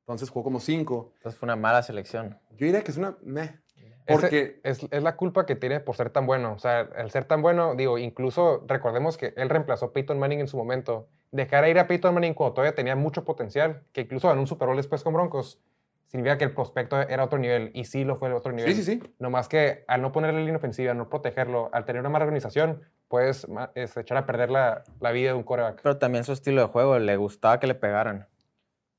Entonces 0.00 0.30
jugó 0.30 0.42
como 0.44 0.58
5. 0.58 1.12
entonces 1.18 1.38
fue 1.38 1.46
una 1.46 1.54
mala 1.56 1.82
selección. 1.84 2.38
Yo 2.56 2.66
diría 2.66 2.82
que 2.82 2.90
es 2.90 2.96
una... 2.96 3.16
meh. 3.22 3.60
Porque... 4.06 4.60
es, 4.64 4.86
es 4.90 5.02
la 5.02 5.16
culpa 5.16 5.46
que 5.46 5.54
tiene 5.56 5.80
por 5.80 5.94
ser 5.96 6.10
tan 6.10 6.26
bueno. 6.26 6.52
O 6.54 6.58
sea, 6.58 6.88
el 6.96 7.10
ser 7.10 7.24
tan 7.24 7.42
bueno, 7.42 7.74
digo, 7.74 7.98
incluso 7.98 8.64
recordemos 8.66 9.16
que 9.16 9.32
él 9.36 9.48
reemplazó 9.48 9.86
a 9.86 9.92
Peyton 9.92 10.18
Manning 10.18 10.40
en 10.40 10.48
su 10.48 10.56
momento. 10.56 11.08
Dejar 11.30 11.64
a 11.64 11.68
ir 11.68 11.78
a 11.78 11.86
Peyton 11.86 12.12
Manning 12.12 12.34
cuando 12.34 12.54
todavía 12.54 12.74
tenía 12.74 12.96
mucho 12.96 13.24
potencial, 13.24 13.82
que 13.92 14.02
incluso 14.02 14.28
ganó 14.28 14.40
un 14.40 14.46
Super 14.46 14.68
Bowl 14.68 14.76
después 14.76 15.02
con 15.02 15.14
Broncos, 15.14 15.60
significa 16.08 16.36
que 16.36 16.44
el 16.44 16.52
prospecto 16.52 17.00
era 17.00 17.24
otro 17.24 17.38
nivel. 17.38 17.70
Y 17.72 17.84
sí 17.84 18.04
lo 18.04 18.16
fue 18.16 18.28
el 18.28 18.34
otro 18.34 18.52
nivel. 18.52 18.74
Sí, 18.74 18.82
sí, 18.82 19.00
sí. 19.00 19.14
Nomás 19.18 19.48
que 19.48 19.84
al 19.88 20.02
no 20.02 20.12
ponerle 20.12 20.40
línea 20.40 20.56
ofensiva, 20.56 20.92
no 20.92 21.08
protegerlo, 21.08 21.70
al 21.72 21.84
tener 21.86 22.00
una 22.00 22.10
mala 22.10 22.24
organización, 22.24 22.82
puedes 23.08 23.46
este, 23.74 24.00
echar 24.00 24.18
a 24.18 24.26
perder 24.26 24.50
la, 24.50 24.84
la 25.00 25.12
vida 25.12 25.28
de 25.30 25.34
un 25.34 25.42
coreback. 25.42 25.80
Pero 25.82 25.96
también 25.98 26.24
su 26.24 26.32
estilo 26.32 26.60
de 26.60 26.66
juego, 26.66 26.98
le 26.98 27.16
gustaba 27.16 27.60
que 27.60 27.66
le 27.66 27.74
pegaran. 27.74 28.28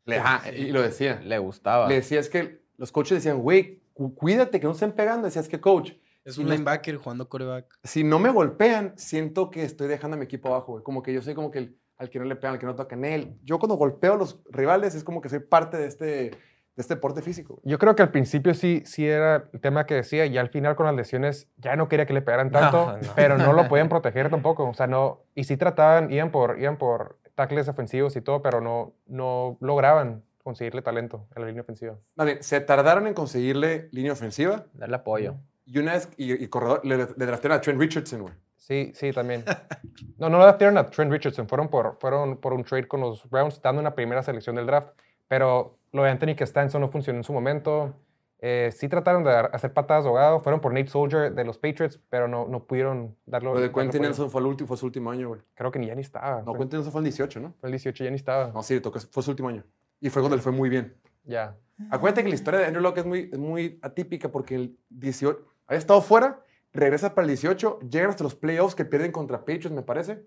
Le- 0.05 0.17
ajá, 0.17 0.49
y 0.51 0.71
lo 0.71 0.81
decía. 0.81 1.21
Le 1.23 1.37
gustaba. 1.37 1.87
Le 1.87 1.95
decía 1.95 2.19
es 2.19 2.29
que 2.29 2.63
los 2.77 2.91
coaches 2.91 3.17
decían, 3.19 3.41
güey, 3.41 3.82
cuídate 3.93 4.59
que 4.59 4.65
no 4.65 4.73
estén 4.73 4.91
pegando. 4.91 5.25
Decías 5.25 5.47
que, 5.47 5.59
coach, 5.61 5.91
Es 6.25 6.37
un 6.37 6.45
no- 6.45 6.51
linebacker 6.51 6.97
jugando 6.97 7.27
coreback. 7.29 7.65
si 7.83 8.03
no 8.03 8.19
me 8.19 8.29
golpean, 8.29 8.93
siento 8.97 9.49
que 9.49 9.63
estoy 9.63 9.87
dejando 9.87 10.15
a 10.15 10.17
mi 10.19 10.25
equipo 10.25 10.49
abajo, 10.49 10.73
güey. 10.73 10.83
Como 10.83 11.01
que 11.03 11.13
yo 11.13 11.21
soy 11.21 11.33
como 11.35 11.51
que 11.51 11.59
el, 11.59 11.77
al 11.97 12.09
que 12.09 12.19
no 12.19 12.25
le 12.25 12.35
pegan, 12.35 12.53
al 12.53 12.59
que 12.59 12.65
no 12.65 12.75
tocan 12.75 13.05
él. 13.05 13.37
Yo 13.43 13.59
cuando 13.59 13.75
golpeo 13.75 14.13
a 14.13 14.17
los 14.17 14.41
rivales 14.49 14.95
es 14.95 15.03
como 15.03 15.21
que 15.21 15.29
soy 15.29 15.39
parte 15.39 15.77
de 15.77 15.87
este, 15.87 16.05
de 16.05 16.37
este 16.77 16.95
deporte 16.95 17.21
físico. 17.21 17.55
güey. 17.61 17.71
Yo 17.71 17.77
creo 17.77 17.95
que 17.95 18.01
al 18.01 18.09
principio 18.11 18.53
sí, 18.53 18.81
sí 18.85 19.07
era 19.07 19.49
el 19.53 19.61
tema 19.61 19.85
que 19.85 19.93
decía, 19.95 20.25
y 20.25 20.37
al 20.37 20.49
final 20.49 20.75
con 20.75 20.85
las 20.87 20.95
lesiones 20.95 21.47
ya 21.57 21.75
no 21.75 21.87
quería 21.87 22.05
que 22.07 22.13
le 22.13 22.21
pegaran 22.21 22.49
No, 22.51 22.59
tanto, 22.59 22.97
no. 22.97 23.13
pero 23.15 23.37
no 23.37 23.53
lo 23.53 23.67
podían 23.67 23.89
proteger 23.89 24.29
tampoco. 24.29 24.67
O 24.67 24.73
sea, 24.73 24.87
no. 24.87 25.21
Y 25.35 25.43
sí 25.43 25.55
trataban, 25.57 26.11
iban 26.11 26.31
por, 26.31 26.59
iban 26.59 26.77
por 26.77 27.19
tackles 27.35 27.67
ofensivos 27.67 28.15
y 28.15 28.21
todo, 28.21 28.41
pero 28.41 28.59
no, 28.61 28.93
no 29.07 29.57
lograban 29.59 30.23
conseguirle 30.43 30.81
talento 30.81 31.27
en 31.35 31.41
la 31.41 31.47
línea 31.47 31.61
ofensiva. 31.63 31.97
Bien, 32.17 32.43
se 32.43 32.59
tardaron 32.61 33.07
en 33.07 33.13
conseguirle 33.13 33.89
línea 33.91 34.11
ofensiva 34.13 34.65
Darle 34.73 34.95
apoyo. 34.97 35.35
y 35.65 35.79
una 35.79 35.93
vez, 35.93 36.09
y, 36.17 36.33
y 36.43 36.47
corredor, 36.47 36.85
le, 36.85 36.97
le 36.97 37.25
draftearon 37.25 37.57
a 37.57 37.61
Trent 37.61 37.79
Richardson, 37.79 38.21
güey. 38.21 38.33
Sí, 38.57 38.91
sí, 38.95 39.11
también. 39.11 39.43
No, 40.17 40.29
no 40.29 40.39
draftearon 40.39 40.77
a 40.77 40.89
Trent 40.89 41.11
Richardson, 41.11 41.47
fueron 41.47 41.67
por, 41.69 41.97
fueron 41.99 42.37
por 42.37 42.53
un 42.53 42.63
trade 42.63 42.87
con 42.87 43.01
los 43.01 43.29
Browns, 43.29 43.61
dando 43.61 43.81
una 43.81 43.93
primera 43.93 44.23
selección 44.23 44.55
del 44.55 44.65
draft, 44.65 44.89
pero 45.27 45.77
lo 45.91 46.03
de 46.03 46.11
Anthony 46.11 46.35
Costanzo 46.37 46.79
no 46.79 46.89
funcionó 46.89 47.19
en 47.19 47.23
su 47.23 47.33
momento. 47.33 47.93
Eh, 48.39 48.71
sí 48.75 48.89
trataron 48.89 49.23
de 49.23 49.31
hacer 49.31 49.71
patadas 49.73 50.03
de 50.03 50.09
ahogado, 50.09 50.39
fueron 50.41 50.59
por 50.61 50.73
Nate 50.73 50.87
Soldier 50.87 51.33
de 51.33 51.43
los 51.45 51.57
Patriots, 51.57 51.99
pero 52.09 52.27
no, 52.27 52.47
no 52.47 52.63
pudieron 52.65 53.15
darlo. 53.25 53.53
Lo 53.53 53.61
de 53.61 53.71
Quentin. 53.71 54.01
Nelson 54.01 54.29
fue, 54.29 54.41
el 54.41 54.47
último, 54.47 54.67
fue 54.67 54.77
su 54.77 54.85
último 54.85 55.11
año, 55.11 55.29
güey. 55.29 55.41
Creo 55.55 55.71
que 55.71 55.79
ni 55.79 55.87
ya 55.87 55.95
ni 55.95 56.01
estaba. 56.01 56.41
No, 56.41 56.53
Quentin 56.53 56.79
Nelson 56.79 56.91
fue 56.91 56.99
el 56.99 57.05
18, 57.05 57.39
¿no? 57.39 57.53
fue 57.59 57.69
el 57.69 57.71
18, 57.73 58.03
ya 58.03 58.09
ni 58.09 58.15
estaba. 58.17 58.47
No, 58.53 58.63
sí, 58.63 58.79
tocó, 58.79 58.99
fue 58.99 59.23
su 59.23 59.31
último 59.31 59.49
año. 59.49 59.63
Y 60.03 60.09
fue 60.09 60.21
cuando 60.21 60.35
le 60.35 60.41
fue 60.41 60.51
muy 60.51 60.67
bien. 60.67 60.93
Ya. 61.23 61.57
Acuérdate 61.89 62.23
que 62.23 62.29
la 62.29 62.35
historia 62.35 62.59
de 62.59 62.65
Andrew 62.65 62.83
Locke 62.83 62.97
es 62.97 63.05
muy, 63.05 63.29
es 63.31 63.39
muy 63.39 63.79
atípica 63.81 64.29
porque 64.29 64.55
el 64.55 64.77
18 64.89 65.39
había 65.65 65.79
estado 65.79 66.01
fuera, 66.01 66.43
regresa 66.73 67.15
para 67.15 67.23
el 67.23 67.29
18, 67.29 67.79
llegan 67.89 68.09
hasta 68.09 68.25
los 68.25 68.35
playoffs 68.35 68.75
que 68.75 68.83
pierden 68.83 69.13
contra 69.13 69.39
Patriots, 69.39 69.71
me 69.71 69.81
parece. 69.81 70.25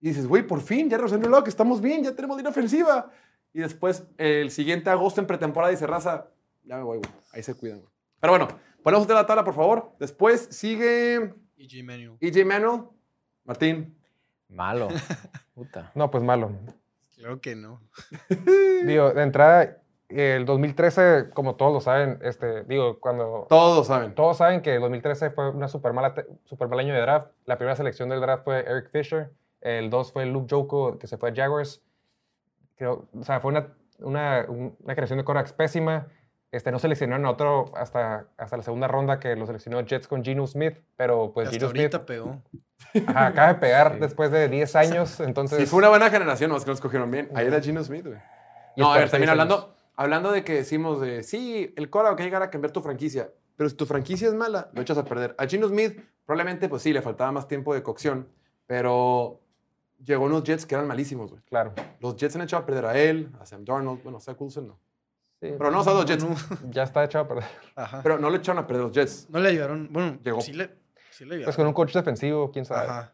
Y 0.00 0.08
dices, 0.08 0.26
güey, 0.26 0.42
por 0.42 0.62
fin, 0.62 0.88
ya 0.88 0.96
regresó 0.96 1.16
Andrew 1.16 1.30
Locke, 1.30 1.48
estamos 1.48 1.82
bien, 1.82 2.02
ya 2.02 2.14
tenemos 2.16 2.38
línea 2.38 2.50
ofensiva. 2.50 3.10
Y 3.52 3.60
después, 3.60 4.06
el 4.16 4.50
siguiente 4.50 4.88
agosto 4.88 5.20
en 5.20 5.26
pretemporada, 5.26 5.70
dice 5.70 5.86
Raza, 5.86 6.28
ya 6.64 6.78
me 6.78 6.82
voy, 6.82 6.96
güey. 6.96 7.10
Ahí 7.32 7.42
se 7.42 7.54
cuidan, 7.54 7.80
güey. 7.80 7.92
Pero 8.20 8.32
bueno, 8.32 8.48
ponemos 8.82 9.06
de 9.06 9.12
la 9.12 9.26
tabla, 9.26 9.44
por 9.44 9.54
favor. 9.54 9.92
Después 10.00 10.48
sigue 10.50 11.34
EJ 11.58 11.84
Manuel. 11.84 12.16
EJ 12.22 12.46
Manuel, 12.46 12.84
Martín. 13.44 13.94
Malo. 14.48 14.88
Puta. 15.54 15.92
No, 15.94 16.10
pues 16.10 16.24
malo. 16.24 16.52
Claro 17.18 17.40
que 17.40 17.54
no. 17.56 17.80
Digo, 18.86 19.10
de 19.12 19.22
entrada, 19.22 19.78
el 20.08 20.46
2013, 20.46 21.30
como 21.34 21.56
todos 21.56 21.72
lo 21.72 21.80
saben, 21.80 22.18
este, 22.22 22.64
digo, 22.64 22.98
cuando 23.00 23.46
Todos 23.48 23.86
saben. 23.88 24.14
todos 24.14 24.36
saben 24.38 24.62
que 24.62 24.76
el 24.76 24.80
2013 24.80 25.30
fue 25.30 25.50
una 25.50 25.68
super, 25.68 25.92
mala 25.92 26.14
super 26.44 26.68
mal 26.68 26.78
año 26.78 26.94
de 26.94 27.00
draft. 27.00 27.28
La 27.44 27.58
primera 27.58 27.76
selección 27.76 28.08
del 28.08 28.20
draft 28.20 28.44
fue 28.44 28.60
Eric 28.60 28.90
Fisher. 28.90 29.30
El 29.60 29.90
2 29.90 30.12
fue 30.12 30.24
Luke 30.26 30.46
Joko, 30.48 30.98
que 30.98 31.06
se 31.06 31.18
fue 31.18 31.30
a 31.30 31.34
Jaguars. 31.34 31.82
Creo, 32.76 33.08
o 33.12 33.22
sea, 33.24 33.40
fue 33.40 33.50
una, 33.50 33.74
una, 33.98 34.46
un- 34.48 34.76
una 34.82 34.94
creación 34.94 35.18
de 35.18 35.24
Corax 35.24 35.52
pésima. 35.52 36.06
Este, 36.50 36.72
no 36.72 36.78
seleccionaron 36.78 37.26
a 37.26 37.30
otro 37.30 37.70
hasta, 37.76 38.26
hasta 38.38 38.56
la 38.56 38.62
segunda 38.62 38.88
ronda 38.88 39.20
que 39.20 39.36
lo 39.36 39.44
seleccionó 39.46 39.80
Jets 39.82 40.08
con 40.08 40.24
Geno 40.24 40.46
Smith, 40.46 40.78
pero 40.96 41.32
pues 41.34 41.48
Hasta 41.48 41.58
Geno 41.58 41.70
Smith 41.70 41.80
ahorita 41.94 42.06
pegó. 42.06 42.42
ajá, 43.06 43.26
acaba 43.26 43.48
de 43.48 43.54
pegar 43.56 43.92
Sí. 43.94 43.98
después 44.00 44.30
de 44.30 44.48
10 44.48 44.76
años, 44.76 45.20
entonces... 45.20 45.58
Sí, 45.58 45.66
fue 45.66 45.80
una 45.80 45.90
buena 45.90 46.08
generación, 46.08 46.50
más 46.50 46.64
que 46.64 46.70
nos 46.70 46.80
cogieron 46.80 47.10
bien. 47.10 47.28
Ahí 47.34 47.46
era 47.46 47.60
Gino 47.60 47.84
Smith, 47.84 48.06
güey. 48.06 48.18
No, 48.76 48.92
a 48.94 48.98
ver, 48.98 49.10
también 49.10 49.28
años. 49.28 49.42
hablando, 49.42 49.74
hablando 49.94 50.32
de 50.32 50.42
que 50.44 50.54
decimos 50.54 51.00
de, 51.02 51.22
sí, 51.22 51.74
el 51.76 51.90
Cora 51.90 52.10
va 52.12 52.16
a 52.16 52.18
llegar 52.22 52.42
a 52.42 52.48
cambiar 52.48 52.72
tu 52.72 52.80
franquicia, 52.80 53.30
pero 53.56 53.68
si 53.68 53.76
tu 53.76 53.84
franquicia 53.84 54.28
es 54.28 54.34
mala, 54.34 54.70
lo 54.72 54.80
echas 54.80 54.96
a 54.96 55.04
perder. 55.04 55.34
A 55.36 55.46
Gino 55.46 55.68
Smith, 55.68 56.00
probablemente, 56.24 56.68
pues 56.70 56.80
sí, 56.80 56.94
le 56.94 57.02
faltaba 57.02 57.30
más 57.30 57.46
tiempo 57.46 57.74
de 57.74 57.82
cocción, 57.82 58.26
pero 58.66 59.40
llegó 60.02 60.24
unos 60.24 60.44
Jets 60.44 60.64
que 60.64 60.76
eran 60.76 60.86
malísimos, 60.86 61.30
güey. 61.30 61.42
Claro. 61.42 61.74
Los 62.00 62.16
Jets 62.16 62.36
han 62.36 62.42
echado 62.42 62.62
a 62.62 62.66
perder 62.66 62.86
a 62.86 62.96
él, 62.98 63.30
a 63.38 63.44
Sam 63.44 63.64
Darnold, 63.66 64.02
bueno, 64.02 64.16
a 64.18 64.20
Zach 64.22 64.40
Wilson 64.40 64.68
no. 64.68 64.78
Sí, 65.40 65.54
Pero 65.56 65.70
no, 65.70 65.80
o 65.80 65.84
sea, 65.84 65.92
los 65.94 66.04
Jets. 66.06 66.24
ya 66.70 66.82
está 66.82 67.04
echado 67.04 67.24
a 67.24 67.28
perder. 67.28 67.44
Ajá. 67.76 68.00
Pero 68.02 68.18
no 68.18 68.28
le 68.30 68.38
echaron 68.38 68.62
a 68.62 68.66
perder 68.66 68.82
los 68.84 68.92
Jets. 68.92 69.26
no 69.30 69.38
le 69.38 69.48
ayudaron. 69.50 69.88
Bueno, 69.92 70.18
Llegó. 70.24 70.40
sí 70.40 70.52
le, 70.52 70.70
sí 71.10 71.24
le 71.24 71.28
Pues 71.28 71.38
ayudaron. 71.38 71.54
con 71.56 71.66
un 71.68 71.72
coach 71.74 71.94
defensivo, 71.94 72.50
quién 72.50 72.64
sabe. 72.64 72.88
Ajá. 72.88 73.12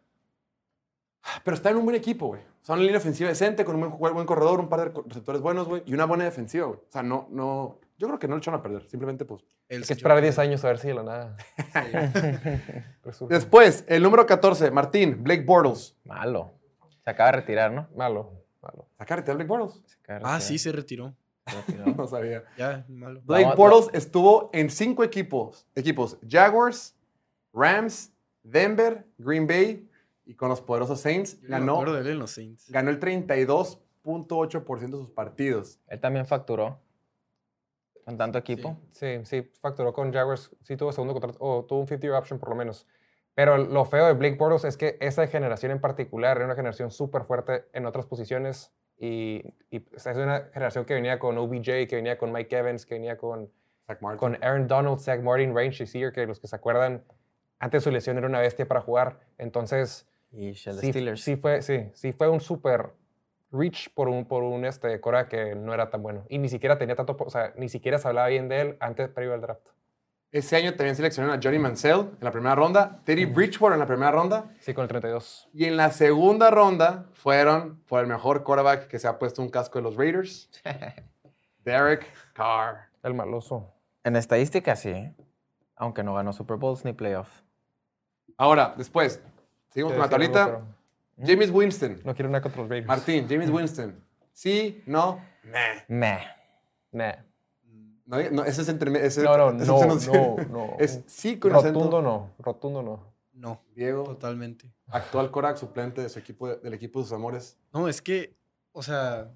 Pero 1.43 1.55
está 1.55 1.71
en 1.71 1.77
un 1.79 1.85
buen 1.85 1.97
equipo, 1.97 2.29
güey. 2.29 2.41
O 2.41 2.65
sea, 2.67 2.75
una 2.75 2.83
línea 2.85 2.99
ofensiva 2.99 3.29
decente, 3.29 3.65
con 3.65 3.75
un 3.75 3.81
buen, 3.83 3.93
jugador- 3.93 4.15
buen 4.15 4.27
corredor, 4.27 4.61
un 4.61 4.69
par 4.69 4.93
de 4.93 5.03
receptores 5.07 5.41
buenos, 5.43 5.67
güey, 5.69 5.83
y 5.87 5.93
una 5.95 6.05
buena 6.07 6.25
defensiva, 6.25 6.67
güey. 6.67 6.79
O 6.79 6.87
sea, 6.91 7.03
no, 7.03 7.29
no, 7.31 7.79
yo 7.99 8.07
creo 8.09 8.19
que 8.19 8.29
no 8.29 8.35
le 8.37 8.39
echaron 8.41 8.61
a 8.61 8.63
perder. 8.63 8.89
Simplemente, 8.89 9.25
pues, 9.25 9.43
Él 9.69 9.77
Hay 9.77 9.81
que 9.81 9.87
sí 9.87 9.93
esperar 9.95 10.19
yo- 10.19 10.23
10 10.23 10.39
años 10.39 10.65
a 10.65 10.69
ver 10.69 10.79
si 10.79 10.89
de 10.89 10.95
la 10.95 11.03
nada. 11.03 11.37
Después, 13.29 13.85
el 13.89 14.03
número 14.03 14.27
14, 14.27 14.71
Martín, 14.71 15.23
Blake 15.23 15.45
Bortles. 15.45 15.97
Malo. 16.05 16.53
Se 17.05 17.11
acaba 17.11 17.31
de 17.33 17.37
retirar, 17.39 17.71
¿no? 17.73 17.89
Malo, 17.97 18.33
malo. 18.63 18.89
¿Sacar 18.99 19.19
a 19.21 19.23
Blake 19.23 19.45
Bortles? 19.45 19.83
Se 19.87 19.97
acaba 20.03 20.19
de 20.19 20.25
Ah, 20.25 20.29
retirar. 20.37 20.41
sí, 20.43 20.59
se 20.59 20.73
retiró. 20.73 21.05
Se 21.07 21.11
retiró. 21.11 21.24
No 21.97 22.07
sabía. 22.07 22.45
Ya, 22.57 22.85
malo. 22.89 23.21
Blake 23.25 23.45
Vamos, 23.45 23.57
Bortles 23.57 23.91
estuvo 23.93 24.51
en 24.53 24.71
cinco 24.71 25.05
equipos. 25.05 25.67
Equipos 25.75 26.19
Jaguars, 26.29 26.97
Rams, 27.53 28.13
Denver, 28.43 29.07
Green 29.19 29.47
Bay 29.47 29.89
y 30.27 30.35
con 30.35 30.49
los 30.49 30.61
poderosos 30.61 31.01
Saints 31.01 31.41
Yo 31.41 31.49
ganó, 31.49 31.75
acuerdo 31.75 31.95
de 31.95 32.01
él 32.01 32.09
en 32.09 32.19
los 32.19 32.31
Saints. 32.31 32.71
ganó 32.71 32.91
el 32.91 32.99
32.8% 33.01 34.81
de 34.81 34.91
sus 34.91 35.11
partidos. 35.11 35.81
Él 35.89 36.01
también 36.01 36.27
facturó. 36.27 36.81
Con 38.05 38.19
tanto 38.19 38.37
equipo. 38.39 38.77
Sí, 38.93 39.21
sí, 39.25 39.51
facturó 39.61 39.95
con 39.95 40.13
Jaguars. 40.13 40.51
Sí 40.63 40.77
tuvo 40.77 40.93
segundo 40.93 41.15
contrato, 41.15 41.39
o 41.41 41.65
tuvo 41.65 41.81
un 41.81 41.87
50-year 41.87 42.15
option 42.15 42.39
por 42.39 42.51
lo 42.51 42.55
menos. 42.55 42.87
Pero 43.35 43.57
lo 43.57 43.85
feo 43.87 44.07
de 44.07 44.13
Blake 44.13 44.37
Bortles 44.37 44.65
es 44.65 44.77
que 44.77 44.99
esa 45.01 45.27
generación 45.27 45.73
en 45.73 45.81
particular 45.81 46.37
era 46.37 46.45
una 46.45 46.55
generación 46.55 46.91
súper 46.91 47.25
fuerte 47.25 47.65
en 47.73 47.87
otras 47.87 48.05
posiciones. 48.07 48.73
Y, 48.99 49.43
y 49.71 49.79
o 49.95 49.99
sea, 49.99 50.13
es 50.13 50.19
una 50.19 50.49
generación 50.53 50.85
que 50.85 50.95
venía 50.95 51.19
con 51.19 51.37
OBJ, 51.37 51.87
que 51.89 51.97
venía 51.97 52.17
con 52.17 52.33
Mike 52.33 52.57
Evans, 52.57 52.87
que 52.87 52.95
venía 52.95 53.17
con, 53.17 53.51
Zach 53.87 54.01
Martin. 54.01 54.19
con 54.19 54.45
Aaron 54.45 54.67
Donald, 54.67 54.99
Zach 55.01 55.21
Martin, 55.21 55.55
Ryan 55.55 55.71
Shazier, 55.71 56.13
que 56.13 56.27
los 56.27 56.41
que 56.41 56.47
se 56.47 56.57
acuerdan, 56.57 57.05
antes 57.59 57.83
de 57.83 57.85
su 57.85 57.91
lesión 57.91 58.17
era 58.19 58.27
una 58.27 58.41
bestia 58.41 58.67
para 58.67 58.81
jugar. 58.81 59.21
Entonces, 59.39 60.07
Y 60.33 60.55
sí, 60.55 60.73
Steelers. 60.73 61.21
sí 61.23 61.37
fue, 61.37 61.63
sí, 61.63 61.91
sí 61.93 62.13
fue 62.13 62.29
un 62.29 62.41
super 62.41 62.93
reach 63.53 63.89
por 63.95 64.09
un, 64.09 64.25
por 64.27 64.43
un 64.43 64.65
este, 64.65 65.01
Cora 65.01 65.29
que 65.29 65.55
no 65.55 65.73
era 65.75 65.91
tan 65.91 66.03
bueno. 66.03 66.25
Y 66.29 66.39
ni 66.39 66.49
siquiera 66.49 66.79
tenía 66.79 66.97
tanto, 66.97 67.17
o 67.19 67.31
sea, 67.31 67.53
ni 67.57 67.69
siquiera 67.69 67.99
se 67.99 68.09
hablaba 68.09 68.29
bien 68.29 68.49
de 68.49 68.61
él 68.61 68.77
antes, 68.81 69.09
previo 69.09 69.35
al 69.35 69.41
draft. 69.41 69.67
Ese 70.35 70.57
año 70.57 70.75
también 70.75 70.97
seleccionaron 70.97 71.39
a 71.39 71.41
Johnny 71.41 71.61
Mansell 71.61 72.01
en 72.01 72.19
la 72.21 72.33
primera 72.33 72.57
ronda, 72.57 73.01
Teddy 73.05 73.25
Bridgewater 73.25 73.75
en 73.75 73.79
la 73.79 73.87
primera 73.87 74.11
ronda 74.11 74.51
Sí, 74.59 74.75
con 74.75 74.83
el 74.83 74.89
32. 74.89 75.49
y 75.53 75.65
en 75.67 75.77
la 75.77 75.93
segunda 75.93 76.51
ronda 76.51 77.07
fueron 77.13 77.81
por 77.87 78.01
el 78.01 78.09
mejor 78.09 78.43
quarterback 78.43 78.89
que 78.89 78.99
se 78.99 79.07
ha 79.07 79.17
puesto 79.21 79.41
un 79.43 79.49
casco 79.49 79.79
de 79.79 79.85
los 79.85 79.95
Raiders, 79.95 80.51
Derek 81.65 82.13
Carr. 82.33 82.89
El 83.05 83.15
maloso. 83.15 83.73
En 84.03 84.17
estadística, 84.17 84.75
sí. 84.75 85.09
Aunque 85.77 86.03
no 86.03 86.15
ganó 86.15 86.33
Super 86.33 86.57
Bowls 86.57 86.85
ni 86.85 86.93
playoffs. 86.93 87.45
Ahora, 88.37 88.75
después, 88.77 89.23
seguimos 89.71 89.93
con 89.93 90.03
la 90.03 90.09
tablita. 90.09 90.45
algo, 90.47 90.63
James 91.25 91.51
Winston. 91.51 92.01
No 92.05 92.13
quiero 92.13 92.29
nada 92.29 92.43
contra 92.43 92.61
los 92.63 92.69
Raiders. 92.69 92.89
Martín, 92.89 93.27
James 93.29 93.51
Winston. 93.51 94.03
Sí, 94.33 94.83
no, 94.87 95.21
nah. 95.45 95.81
Meh. 95.87 96.27
Nah. 96.91 97.13
No, 98.07 98.19
no, 98.31 98.45
ese 98.45 98.63
es 98.63 98.69
entre 98.69 99.07
ese, 99.07 99.23
No, 99.23 99.37
no, 99.37 99.63
ese 99.63 99.67
no, 99.67 99.97
es 99.97 100.09
no, 100.09 100.37
no. 100.51 100.77
Es 100.79 101.03
sí 101.07 101.39
con 101.39 101.53
Rotundo 101.53 101.79
acento. 101.81 102.03
no. 102.03 102.35
Rotundo 102.39 102.83
no. 102.83 103.15
No, 103.33 103.63
Diego, 103.75 104.05
totalmente. 104.05 104.71
actual 104.89 105.31
Korak, 105.31 105.57
suplente 105.57 106.01
de 106.01 106.09
su 106.09 106.19
equipo, 106.21 106.55
del 106.55 106.73
equipo 106.75 107.01
de 107.01 107.05
sus 107.07 107.13
amores. 107.15 107.59
No, 107.73 107.89
es 107.89 108.01
que, 108.01 108.37
o 108.73 108.81
sea, 108.83 109.29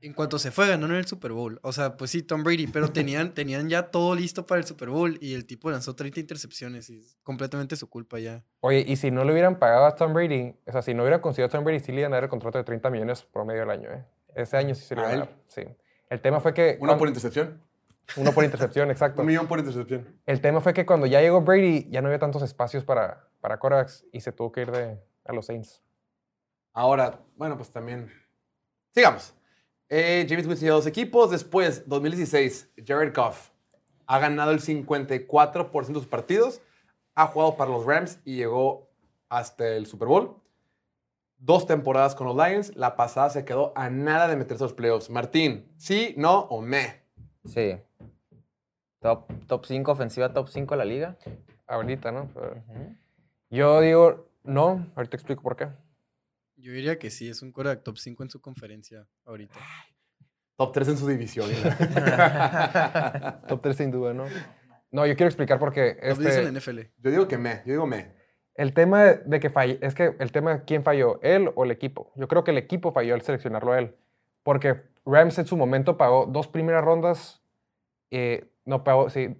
en 0.00 0.12
cuanto 0.12 0.40
se 0.40 0.50
fue, 0.50 0.66
ganaron 0.66 0.96
el 0.96 1.06
Super 1.06 1.30
Bowl. 1.30 1.60
O 1.62 1.72
sea, 1.72 1.96
pues 1.96 2.10
sí, 2.10 2.22
Tom 2.24 2.42
Brady, 2.42 2.66
pero 2.66 2.88
tenían, 2.92 3.32
tenían 3.32 3.68
ya 3.68 3.90
todo 3.90 4.16
listo 4.16 4.44
para 4.44 4.58
el 4.58 4.66
Super 4.66 4.88
Bowl 4.90 5.18
y 5.20 5.34
el 5.34 5.46
tipo 5.46 5.70
lanzó 5.70 5.94
30 5.94 6.18
intercepciones 6.18 6.90
y 6.90 6.98
es 6.98 7.16
completamente 7.22 7.76
su 7.76 7.88
culpa 7.88 8.18
ya. 8.18 8.42
Oye, 8.60 8.84
y 8.86 8.96
si 8.96 9.12
no 9.12 9.22
le 9.24 9.32
hubieran 9.32 9.58
pagado 9.60 9.86
a 9.86 9.94
Tom 9.94 10.12
Brady, 10.12 10.56
o 10.66 10.72
sea, 10.72 10.82
si 10.82 10.92
no 10.92 11.02
hubieran 11.02 11.20
conseguido 11.20 11.46
a 11.46 11.50
Tom 11.50 11.62
Brady, 11.64 11.78
sí 11.78 11.92
le 11.92 12.00
iban 12.00 12.12
a 12.12 12.16
dar 12.16 12.24
el 12.24 12.30
contrato 12.30 12.58
de 12.58 12.64
30 12.64 12.90
millones 12.90 13.22
promedio 13.22 13.62
al 13.62 13.70
año, 13.70 13.88
¿eh? 13.90 14.04
Ese 14.34 14.56
año 14.56 14.74
sí 14.74 14.82
se 14.82 14.96
le 14.96 15.02
¿A 15.02 15.04
iban 15.04 15.14
a 15.14 15.24
dar. 15.26 15.36
Sí. 15.46 15.62
El 16.10 16.20
tema 16.20 16.40
fue 16.40 16.52
que. 16.54 16.76
Uno 16.80 16.98
por 16.98 17.06
intercepción. 17.06 17.60
Uno 18.16 18.32
por 18.32 18.44
intercepción, 18.44 18.90
exacto. 18.92 19.22
Un 19.22 19.28
millón 19.28 19.46
por 19.46 19.58
intercepción. 19.58 20.20
El 20.26 20.40
tema 20.40 20.60
fue 20.60 20.74
que 20.74 20.86
cuando 20.86 21.06
ya 21.06 21.20
llegó 21.20 21.40
Brady, 21.40 21.88
ya 21.90 22.00
no 22.00 22.08
había 22.08 22.18
tantos 22.18 22.42
espacios 22.42 22.84
para, 22.84 23.28
para 23.40 23.58
quarterbacks 23.58 24.04
y 24.12 24.20
se 24.20 24.32
tuvo 24.32 24.52
que 24.52 24.62
ir 24.62 24.70
de, 24.70 24.98
a 25.24 25.32
los 25.32 25.46
Saints. 25.46 25.82
Ahora, 26.72 27.20
bueno, 27.36 27.56
pues 27.56 27.70
también. 27.70 28.10
Sigamos. 28.94 29.34
Eh, 29.88 30.26
James 30.28 30.46
Winston 30.46 30.68
dos 30.68 30.86
equipos. 30.86 31.30
Después, 31.30 31.86
2016, 31.86 32.72
Jared 32.86 33.14
Goff 33.14 33.50
ha 34.06 34.18
ganado 34.18 34.52
el 34.52 34.60
54% 34.60 35.86
de 35.86 35.94
sus 35.94 36.06
partidos. 36.06 36.62
Ha 37.14 37.26
jugado 37.26 37.56
para 37.56 37.70
los 37.70 37.84
Rams 37.84 38.18
y 38.24 38.36
llegó 38.36 38.90
hasta 39.28 39.68
el 39.68 39.86
Super 39.86 40.08
Bowl. 40.08 40.42
Dos 41.36 41.66
temporadas 41.66 42.14
con 42.14 42.26
los 42.26 42.36
Lions. 42.36 42.74
La 42.76 42.96
pasada 42.96 43.28
se 43.30 43.44
quedó 43.44 43.72
a 43.76 43.90
nada 43.90 44.28
de 44.28 44.36
meterse 44.36 44.64
a 44.64 44.66
los 44.66 44.72
playoffs. 44.72 45.10
Martín, 45.10 45.70
¿sí, 45.76 46.14
no 46.16 46.40
o 46.40 46.62
me? 46.62 47.01
Sí. 47.44 47.76
Top, 49.00 49.30
top 49.46 49.64
5, 49.66 49.90
ofensiva 49.92 50.32
top 50.32 50.48
5 50.48 50.74
de 50.74 50.78
la 50.78 50.84
liga. 50.84 51.16
Ahorita, 51.66 52.12
¿no? 52.12 52.28
Pero- 52.34 52.62
Yo 53.50 53.80
digo, 53.80 54.28
no. 54.44 54.86
Ahorita 54.94 55.16
explico 55.16 55.42
por 55.42 55.56
qué. 55.56 55.68
Yo 56.56 56.72
diría 56.72 56.98
que 56.98 57.10
sí, 57.10 57.28
es 57.28 57.42
un 57.42 57.50
quarterback 57.50 57.82
top 57.82 57.98
5 57.98 58.22
en 58.22 58.30
su 58.30 58.40
conferencia 58.40 59.06
ahorita. 59.24 59.58
Top 60.56 60.72
3 60.72 60.88
en 60.88 60.96
su 60.98 61.08
división. 61.08 61.48
Top 63.48 63.60
3 63.62 63.76
sin 63.76 63.90
duda, 63.90 64.14
¿no? 64.14 64.26
No, 64.90 65.06
yo 65.06 65.16
quiero 65.16 65.28
explicar 65.28 65.58
porque 65.58 65.94
Top 65.94 66.18
10 66.18 66.36
en 66.36 66.52
la 66.54 66.58
este, 66.58 66.72
NFL. 66.72 66.80
yo 66.98 67.10
digo 67.10 67.26
que 67.26 67.38
me. 67.38 67.62
Yo 67.64 67.72
digo 67.72 67.86
me. 67.86 68.12
el 68.54 68.74
tema 68.74 69.04
de 69.04 69.40
que 69.40 69.50
falló, 69.50 69.78
es 69.80 69.94
que 69.94 70.14
el 70.18 70.30
tema 70.30 70.54
de 70.58 70.64
quién 70.64 70.84
falló, 70.84 71.20
él 71.22 71.50
o 71.54 71.64
el 71.64 71.70
equipo. 71.70 72.12
Yo 72.16 72.28
creo 72.28 72.44
que 72.44 72.50
el 72.52 72.58
equipo 72.58 72.92
falló 72.92 73.14
al 73.14 73.22
seleccionarlo 73.22 73.72
a 73.72 73.78
él. 73.80 73.96
Porque 74.44 74.82
Rams 75.04 75.38
en 75.38 75.46
su 75.46 75.56
momento 75.56 75.96
pagó 75.96 76.26
dos 76.26 76.48
primeras 76.48 76.84
rondas, 76.84 77.42
eh, 78.10 78.50
no 78.64 78.84
pagó, 78.84 79.10
sí, 79.10 79.36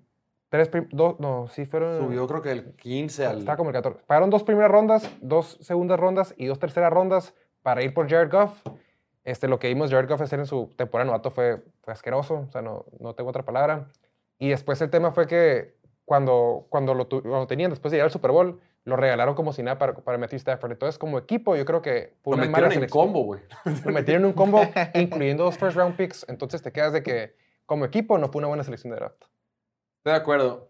tres, 0.49 0.71
dos, 0.91 1.19
no, 1.21 1.49
sí 1.49 1.65
fueron... 1.65 1.99
Subió 1.99 2.27
creo 2.27 2.43
que 2.43 2.53
el 2.53 2.75
15 2.77 3.27
al... 3.27 3.39
Está 3.39 3.57
como 3.57 3.71
el 3.71 3.75
14. 3.75 4.05
Pagaron 4.07 4.31
dos 4.31 4.43
primeras 4.43 4.71
rondas, 4.71 5.11
dos 5.21 5.59
segundas 5.61 5.99
rondas 5.99 6.35
y 6.37 6.47
dos 6.47 6.59
terceras 6.59 6.93
rondas 6.93 7.35
para 7.63 7.83
ir 7.83 7.95
por 7.95 8.09
Jared 8.09 8.31
Goff. 8.31 8.63
Este, 9.25 9.47
lo 9.47 9.59
que 9.59 9.69
vimos 9.69 9.91
Jared 9.91 10.09
Goff 10.09 10.21
hacer 10.21 10.41
en 10.41 10.47
su 10.47 10.71
temporada 10.77 11.07
novato 11.07 11.31
fue, 11.31 11.63
fue 11.81 11.93
asqueroso, 11.93 12.47
o 12.49 12.53
sea, 12.53 12.61
no, 12.61 12.85
no 12.99 13.15
tengo 13.15 13.31
otra 13.31 13.45
palabra. 13.45 13.89
Y 14.39 14.49
después 14.49 14.81
el 14.83 14.91
tema 14.91 15.13
fue 15.13 15.27
que 15.27 15.77
cuando, 16.05 16.67
cuando, 16.69 16.95
lo, 16.95 17.09
cuando 17.09 17.47
tenían 17.47 17.71
después 17.71 17.91
de 17.93 17.97
llegar 17.97 18.07
al 18.07 18.13
Super 18.13 18.33
Bowl, 18.33 18.61
lo 18.85 18.97
regalaron 18.97 19.35
como 19.35 19.53
si 19.53 19.63
nada 19.63 19.79
para, 19.79 19.95
para 19.95 20.19
Matthew 20.19 20.39
Stafford. 20.39 20.73
Entonces, 20.73 20.99
como 20.99 21.19
equipo, 21.19 21.55
yo 21.57 21.65
creo 21.65 21.83
que 21.83 22.17
fue 22.23 22.37
Lo 22.37 22.43
una 22.43 22.51
mala 22.51 22.69
metieron 22.69 22.73
en 22.73 22.75
selección. 22.75 23.07
combo, 23.07 23.23
güey. 23.25 23.41
Lo 23.85 23.93
metieron 23.93 24.23
en 24.23 24.27
un 24.27 24.33
combo, 24.33 24.61
incluyendo 24.95 25.45
dos 25.45 25.57
first 25.59 25.77
round 25.77 25.97
picks. 25.97 26.27
Entonces 26.29 26.63
te 26.63 26.73
quedas 26.73 26.93
de 26.93 27.03
que, 27.03 27.37
como 27.67 27.85
equipo, 27.85 28.19
no 28.19 28.29
fue 28.29 28.41
una 28.41 28.49
buena 28.49 28.65
selección 28.65 28.91
de 28.93 28.97
draft. 28.97 29.23
Estoy 29.99 30.13
de 30.13 30.19
acuerdo. 30.19 30.69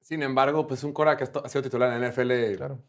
Sin 0.00 0.22
embargo, 0.22 0.66
pues 0.66 0.82
un 0.82 0.92
Cora 0.92 1.16
que 1.16 1.24
ha 1.24 1.48
sido 1.48 1.62
titular 1.62 1.92
en 1.92 2.00
la 2.00 2.08
NFL 2.10 2.56
Claro. 2.56 2.80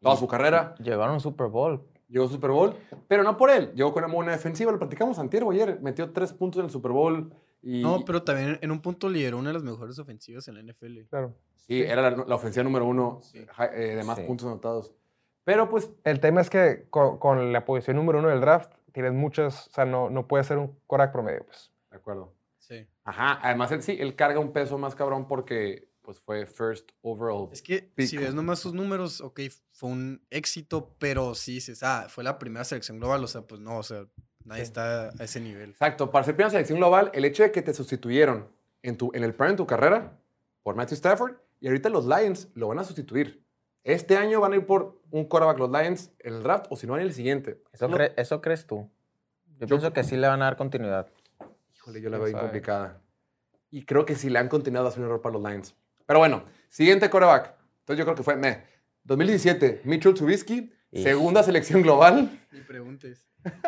toda 0.00 0.16
su 0.16 0.28
carrera. 0.28 0.74
Llegaron 0.78 1.10
a 1.10 1.12
un 1.14 1.20
Super 1.20 1.48
Bowl. 1.48 1.84
Llegó 2.06 2.28
Super 2.28 2.50
Bowl, 2.50 2.76
pero 3.08 3.24
no 3.24 3.36
por 3.36 3.50
él. 3.50 3.72
Llegó 3.74 3.92
con 3.92 4.04
una 4.04 4.12
buena 4.14 4.32
defensiva. 4.32 4.70
Lo 4.70 4.78
platicamos 4.78 5.18
antier 5.18 5.42
o 5.42 5.50
ayer. 5.50 5.80
Metió 5.80 6.12
tres 6.12 6.32
puntos 6.32 6.60
en 6.60 6.66
el 6.66 6.70
Super 6.70 6.92
Bowl. 6.92 7.34
Y, 7.66 7.80
No, 7.82 8.04
pero 8.04 8.22
también 8.22 8.58
en 8.60 8.70
un 8.70 8.80
punto 8.82 9.08
lideró 9.08 9.38
una 9.38 9.48
de 9.50 9.54
las 9.54 9.62
mejores 9.62 9.98
ofensivas 9.98 10.46
en 10.48 10.54
la 10.54 10.60
NFL. 10.62 11.06
Claro. 11.08 11.34
Sí, 11.56 11.80
era 11.80 12.02
la, 12.10 12.24
la 12.26 12.34
ofensiva 12.34 12.62
número 12.62 12.84
uno 12.84 13.20
ja- 13.52 13.66
eh, 13.74 13.96
de 13.96 14.04
más 14.04 14.18
Sí. 14.18 14.24
puntos 14.24 14.46
anotados. 14.46 14.92
Pero 15.44 15.68
pues, 15.70 15.90
El 16.04 16.20
tema 16.20 16.40
es 16.42 16.50
que 16.50 16.86
con, 16.90 17.18
con 17.18 17.52
la 17.52 17.64
posición 17.64 17.96
número 17.96 18.18
uno 18.18 18.28
del 18.28 18.40
draft, 18.40 18.70
tienes 18.92 19.12
muchas, 19.14 19.68
o 19.68 19.70
sea, 19.72 19.84
no, 19.86 20.10
no 20.10 20.26
puedes 20.28 20.46
ser 20.46 20.58
un 20.58 20.78
Korak 20.86 21.10
promedio, 21.12 21.44
pues. 21.46 21.72
de 21.90 21.96
acuerdo. 21.96 22.34
Sí. 22.58 22.86
Ajá, 23.04 23.38
además 23.42 23.70
él 23.72 23.82
sí, 23.82 23.96
él 23.98 24.14
carga 24.16 24.38
un 24.40 24.52
peso 24.52 24.78
más 24.78 24.94
cabrón 24.94 25.26
porque 25.28 25.88
pues 26.02 26.18
fue 26.20 26.44
first 26.44 26.90
overall. 27.02 27.48
Es 27.50 27.62
que 27.62 27.80
Pick. 27.94 28.06
si 28.08 28.18
ves 28.18 28.34
nomás 28.34 28.58
sus 28.58 28.74
números, 28.74 29.22
ok, 29.22 29.40
fue 29.72 29.88
un 29.90 30.22
éxito, 30.28 30.94
pero 30.98 31.34
sí 31.34 31.54
dices, 31.54 31.82
ah, 31.82 32.06
fue 32.10 32.22
la 32.24 32.38
primera 32.38 32.64
selección 32.64 32.98
global, 32.98 33.24
o 33.24 33.26
sea, 33.26 33.40
pues 33.42 33.60
no, 33.60 33.78
o 33.78 33.82
sea, 33.82 34.06
nadie 34.44 34.62
Sí. 34.62 34.68
está 34.68 35.08
a 35.10 35.24
ese 35.24 35.40
nivel. 35.40 35.70
Exacto, 35.70 36.10
para 36.10 36.24
ser 36.24 36.34
primera 36.34 36.50
selección 36.50 36.78
global, 36.78 37.10
el 37.14 37.24
hecho 37.24 37.42
de 37.42 37.50
que 37.52 37.62
te 37.62 37.74
sustituyeron 37.74 38.48
en, 38.82 38.96
tu, 38.96 39.10
en 39.14 39.24
el 39.24 39.34
prime 39.34 39.52
de 39.52 39.56
tu 39.56 39.66
carrera 39.66 40.18
por 40.62 40.74
Matthew 40.76 40.94
Stafford 40.96 41.34
y 41.60 41.66
ahorita 41.66 41.88
los 41.88 42.06
Lions 42.06 42.48
lo 42.54 42.68
van 42.68 42.78
a 42.78 42.84
sustituir. 42.84 43.42
Este 43.82 44.16
año 44.16 44.40
van 44.40 44.52
a 44.52 44.56
ir 44.56 44.66
por 44.66 45.00
un 45.10 45.24
quarterback 45.26 45.58
los 45.58 45.70
Lions 45.70 46.10
en 46.20 46.34
el 46.34 46.42
draft 46.42 46.66
o 46.70 46.76
si 46.76 46.86
no 46.86 46.96
en 46.96 47.02
el 47.02 47.12
siguiente. 47.12 47.62
¿Eso, 47.72 47.88
No- 47.88 47.96
cre- 47.96 48.12
eso 48.16 48.40
crees 48.40 48.66
tú? 48.66 48.90
Yo, 49.46 49.60
Yo- 49.60 49.66
pienso 49.66 49.92
que 49.92 50.04
sí 50.04 50.16
le 50.16 50.26
van 50.26 50.40
a 50.42 50.46
dar 50.46 50.56
continuidad. 50.56 51.08
Híjole, 51.76 52.00
yo 52.00 52.08
la 52.10 52.16
¿Quién 52.16 52.24
veo 52.24 52.24
bien 52.32 52.38
complicada. 52.38 53.00
Y 53.70 53.84
creo 53.84 54.04
que 54.06 54.14
si 54.14 54.30
le 54.30 54.38
han 54.38 54.48
continuado 54.48 54.86
a 54.86 54.88
hacer 54.90 55.00
un 55.00 55.06
error 55.06 55.20
para 55.20 55.34
los 55.34 55.42
Lions. 55.42 55.74
Pero 56.06 56.18
bueno, 56.18 56.44
siguiente 56.68 57.10
quarterback. 57.10 57.54
Entonces 57.80 57.98
yo 57.98 58.04
creo 58.04 58.14
que 58.16 58.22
fue 58.22 58.36
me. 58.36 58.62
2017, 59.04 59.82
Mitchell 59.84 60.14
Trubisky, 60.14 60.72
Segunda 61.02 61.42
selección 61.42 61.82
global. 61.82 62.40
Ni 62.52 62.60
preguntes. 62.60 63.26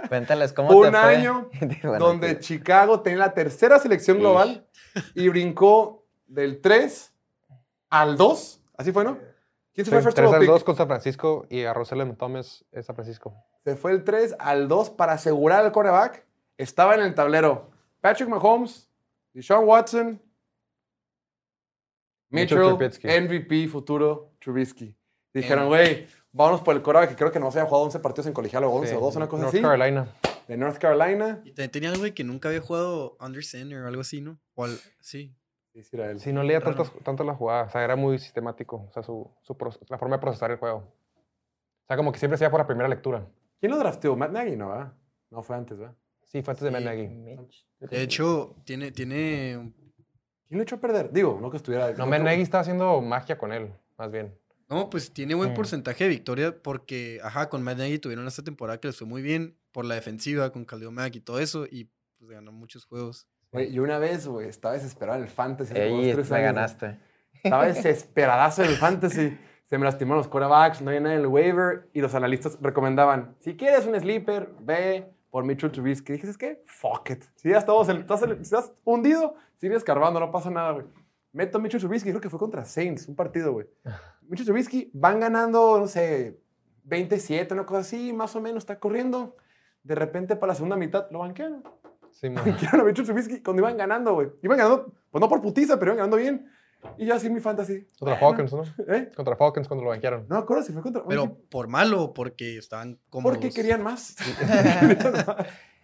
Cuéntales 0.08 0.52
cómo 0.52 0.70
Fue 0.70 0.90
te 0.90 0.96
un 0.96 1.02
fue. 1.02 1.16
año 1.16 1.50
Bueno, 1.82 1.98
donde 1.98 2.38
Chicago 2.38 3.00
tenía 3.02 3.18
la 3.18 3.34
tercera 3.34 3.78
selección 3.78 4.18
global 4.18 4.66
y 5.14 5.28
brincó 5.28 6.06
del 6.26 6.60
3 6.60 7.12
al 7.90 8.16
2. 8.16 8.62
Así 8.78 8.92
fue, 8.92 9.04
¿no? 9.04 9.18
¿Quién 9.74 9.84
se 9.84 9.90
fue 9.90 10.00
Sí, 10.00 10.04
first 10.04 10.16
3 10.16 10.28
overall 10.28 10.34
al 10.34 10.40
pick? 10.40 10.50
2 10.54 10.64
con 10.64 10.76
San 10.76 10.86
Francisco 10.86 11.46
y 11.50 11.64
a 11.64 11.74
Rosalem 11.74 12.16
Thomas 12.16 12.64
es 12.72 12.86
San 12.86 12.94
Francisco. 12.94 13.34
Se 13.64 13.76
fue 13.76 13.92
el 13.92 14.04
3 14.04 14.36
al 14.38 14.68
2 14.68 14.90
para 14.90 15.12
asegurar 15.14 15.64
al 15.64 15.72
quarterback. 15.72 16.24
Estaba 16.56 16.94
en 16.94 17.02
el 17.02 17.14
tablero 17.14 17.70
Patrick 18.00 18.28
Mahomes, 18.30 18.88
Deshaun 19.34 19.66
Watson, 19.68 20.22
Mitchell 22.30 22.76
Mitchell. 22.78 23.22
MVP 23.24 23.68
futuro, 23.68 24.32
Trubisky. 24.40 24.96
Dijeron, 25.34 25.68
güey, 25.68 26.06
vámonos 26.36 26.60
por 26.62 26.74
el 26.76 26.82
quarterback 26.82 27.10
que 27.10 27.16
creo 27.16 27.32
que 27.32 27.40
no 27.40 27.50
se 27.50 27.58
había 27.58 27.68
jugado 27.68 27.84
11 27.86 27.98
partidos 28.00 28.26
en 28.26 28.32
colegial 28.32 28.64
o 28.64 28.70
11 28.70 28.90
Sí, 28.90 28.96
o 28.96 29.00
12, 29.00 29.16
una 29.18 29.28
cosa 29.28 29.42
North 29.44 29.54
así. 29.54 29.62
Carolina. 29.62 30.08
De 30.46 30.56
North 30.56 30.78
Carolina. 30.78 31.40
Y 31.44 31.50
también 31.50 31.70
tenía 31.70 31.90
algo 31.90 32.04
de 32.04 32.14
que 32.14 32.22
nunca 32.24 32.48
había 32.48 32.60
jugado 32.60 33.16
Under 33.20 33.44
Center 33.44 33.82
o 33.82 33.86
algo 33.88 34.00
así, 34.02 34.20
¿no? 34.20 34.38
O 34.54 34.64
al- 34.64 34.78
sí. 35.00 35.34
Sí, 35.74 35.82
él. 35.92 36.20
Sí, 36.20 36.32
no 36.32 36.42
leía 36.42 36.60
tantas- 36.60 36.92
tanto 37.02 37.22
la 37.24 37.34
jugada. 37.34 37.64
O 37.64 37.70
sea, 37.70 37.82
era 37.84 37.96
muy 37.96 38.18
sistemático. 38.18 38.86
O 38.88 38.92
sea, 38.92 39.02
su, 39.02 39.30
su 39.42 39.56
la 39.88 39.98
forma 39.98 40.16
de 40.16 40.20
procesar 40.22 40.50
el 40.50 40.56
juego. 40.58 40.78
O 40.78 41.86
sea, 41.88 41.96
como 41.96 42.12
que 42.12 42.18
siempre 42.18 42.38
se 42.38 42.44
iba 42.44 42.50
por 42.50 42.60
la 42.60 42.66
primera 42.66 42.88
lectura. 42.88 43.26
¿Quién 43.60 43.72
lo 43.72 43.78
drafteó? 43.78 44.16
Matt 44.16 44.30
Nagy, 44.32 44.56
¿no? 44.56 44.68
¿verdad? 44.70 44.92
No 45.30 45.42
fue 45.42 45.56
antes, 45.56 45.76
¿verdad? 45.78 45.94
Sí, 46.24 46.42
fue 46.42 46.52
antes 46.52 46.64
de 46.64 46.70
Matt. 46.70 46.82
Nagy. 46.82 47.08
Mitch. 47.08 47.66
De 47.80 48.02
hecho, 48.02 48.56
tiene, 48.64 48.90
tiene 48.92 49.72
¿Quién 50.48 50.58
lo 50.58 50.62
echó 50.62 50.76
a 50.76 50.80
perder? 50.80 51.10
Digo, 51.12 51.38
no 51.40 51.50
que 51.50 51.56
estuviera. 51.58 51.92
No, 51.92 52.06
Matt 52.06 52.22
Nagy 52.22 52.40
estaba 52.40 52.62
haciendo 52.62 53.00
magia 53.00 53.36
con 53.36 53.52
él, 53.52 53.72
más 53.98 54.10
bien. 54.10 54.38
No, 54.68 54.90
pues 54.90 55.12
tiene 55.12 55.34
buen 55.34 55.50
porcentaje 55.54 56.04
de 56.04 56.10
victoria 56.10 56.54
porque, 56.62 57.20
ajá, 57.22 57.48
con 57.48 57.62
Matt 57.62 57.78
Nagy 57.78 57.98
tuvieron 57.98 58.26
esta 58.26 58.42
temporada 58.42 58.80
que 58.80 58.88
les 58.88 58.96
fue 58.96 59.06
muy 59.06 59.22
bien 59.22 59.56
por 59.72 59.84
la 59.84 59.94
defensiva, 59.94 60.50
con 60.50 60.64
Khalil 60.64 60.90
Mack 60.90 61.16
y 61.16 61.20
todo 61.20 61.38
eso, 61.38 61.66
y 61.70 61.88
pues 62.18 62.30
ganó 62.30 62.50
muchos 62.50 62.84
juegos. 62.84 63.28
Güey, 63.52 63.72
yo 63.72 63.82
una 63.84 63.98
vez, 63.98 64.26
güey, 64.26 64.48
estaba 64.48 64.74
desesperado 64.74 65.18
en 65.18 65.24
el 65.24 65.30
fantasy. 65.30 65.72
Ey, 65.76 66.14
me 66.16 66.42
ganaste. 66.42 66.98
Estaba 67.44 67.66
desesperadazo 67.66 68.64
en 68.64 68.70
el 68.70 68.76
fantasy. 68.76 69.38
Se 69.66 69.78
me 69.78 69.84
lastimaron 69.84 70.18
los 70.18 70.28
quarterbacks, 70.28 70.80
no 70.80 70.90
había 70.90 71.00
nada 71.00 71.14
en 71.14 71.20
el 71.20 71.26
waiver 71.26 71.88
y 71.92 72.00
los 72.00 72.14
analistas 72.14 72.56
recomendaban, 72.60 73.34
si 73.40 73.56
quieres 73.56 73.84
un 73.86 73.98
sleeper, 73.98 74.50
ve 74.60 75.12
por 75.30 75.44
Mitchell 75.44 75.70
Trubisky. 75.72 76.12
Dije, 76.14 76.28
¿es 76.28 76.38
qué? 76.38 76.62
Fuck 76.66 77.10
it. 77.10 77.24
Si 77.34 77.50
ya 77.50 77.58
estamos, 77.58 77.88
en- 77.88 77.98
estás, 77.98 78.22
en- 78.22 78.40
estás 78.40 78.72
hundido, 78.84 79.34
sigue 79.60 79.74
escarbando, 79.76 80.20
no 80.20 80.30
pasa 80.30 80.50
nada, 80.50 80.72
güey. 80.72 80.86
Meto 81.36 81.58
a 81.58 81.60
Mitchell 81.60 81.80
Trubisky, 81.80 82.08
creo 82.08 82.20
que 82.22 82.30
fue 82.30 82.38
contra 82.38 82.64
Saints, 82.64 83.08
un 83.08 83.14
partido, 83.14 83.52
güey. 83.52 83.66
Mitchell 84.22 84.46
Trubisky 84.46 84.90
van 84.94 85.20
ganando, 85.20 85.78
no 85.78 85.86
sé, 85.86 86.40
27, 86.84 87.52
una 87.52 87.66
cosa 87.66 87.80
así, 87.80 88.14
más 88.14 88.34
o 88.36 88.40
menos, 88.40 88.62
está 88.62 88.78
corriendo. 88.78 89.36
De 89.82 89.94
repente, 89.94 90.34
para 90.36 90.52
la 90.52 90.54
segunda 90.54 90.76
mitad, 90.76 91.10
lo 91.10 91.18
banquearon. 91.18 91.62
Sí. 92.10 92.28
Banquearon 92.30 92.80
a 92.80 92.84
Mitchell 92.84 93.04
Trubisky 93.04 93.42
cuando 93.42 93.60
iban 93.60 93.76
ganando, 93.76 94.14
güey. 94.14 94.28
Iban 94.40 94.56
ganando, 94.56 94.94
pues 95.10 95.20
no 95.20 95.28
por 95.28 95.42
putiza, 95.42 95.78
pero 95.78 95.90
iban 95.90 95.98
ganando 95.98 96.16
bien. 96.16 96.50
Y 96.96 97.04
yo 97.04 97.14
así 97.14 97.28
mi 97.28 97.40
fantasy. 97.40 97.86
Contra 97.98 98.18
Bueno, 98.18 98.46
Falcons, 98.46 98.52
¿no? 98.54 98.62
¿Eh? 98.94 99.10
Contra 99.14 99.36
Falcons 99.36 99.68
cuando 99.68 99.84
lo 99.84 99.90
banquearon. 99.90 100.26
No 100.30 100.36
me 100.36 100.40
acuerdo 100.40 100.62
si 100.62 100.72
fue 100.72 100.80
contra. 100.80 101.04
Pero 101.06 101.36
por 101.50 101.68
malo, 101.68 102.14
porque 102.14 102.56
estaban 102.56 102.98
como. 103.10 103.28
porque 103.28 103.50
querían 103.50 103.82
más. 103.82 104.16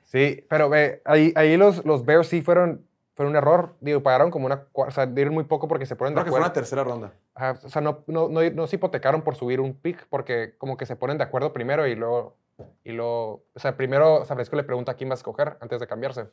Sí, 0.04 0.44
pero 0.46 0.68
ve, 0.68 1.00
ahí, 1.06 1.32
ahí 1.36 1.56
los, 1.56 1.86
los 1.86 2.04
Bears 2.04 2.26
sí 2.28 2.42
fueron, 2.42 2.86
fueron 3.14 3.32
un 3.32 3.36
error. 3.36 3.74
Digo, 3.80 4.02
pagaron 4.02 4.30
como 4.30 4.46
una. 4.46 4.66
O 4.72 4.90
sea, 4.90 5.06
dieron 5.06 5.34
muy 5.34 5.44
poco 5.44 5.68
porque 5.68 5.86
se 5.86 5.96
ponen 5.96 6.14
de 6.14 6.16
Creo 6.16 6.24
que 6.24 6.30
fue 6.30 6.38
acuerdo. 6.38 6.46
una 6.50 6.52
tercera 6.54 6.84
ronda. 6.84 7.12
Ajá, 7.34 7.58
o 7.64 7.68
sea, 7.68 7.82
no, 7.82 8.04
no, 8.06 8.28
no, 8.28 8.40
no 8.50 8.66
se 8.66 8.76
hipotecaron 8.76 9.22
por 9.22 9.36
subir 9.36 9.60
un 9.60 9.74
pick 9.74 10.06
porque 10.08 10.54
como 10.58 10.76
que 10.76 10.86
se 10.86 10.96
ponen 10.96 11.18
de 11.18 11.24
acuerdo 11.24 11.52
primero 11.52 11.86
y 11.86 11.94
luego, 11.94 12.36
y 12.84 12.92
luego, 12.92 13.44
o 13.54 13.58
sea, 13.58 13.76
primero 13.76 14.18
San 14.24 14.36
Francisco 14.36 14.56
le 14.56 14.64
pregunta 14.64 14.92
a 14.92 14.94
quién 14.94 15.08
va 15.10 15.14
a 15.14 15.16
escoger 15.16 15.56
antes 15.60 15.80
de 15.80 15.86
cambiarse. 15.86 16.28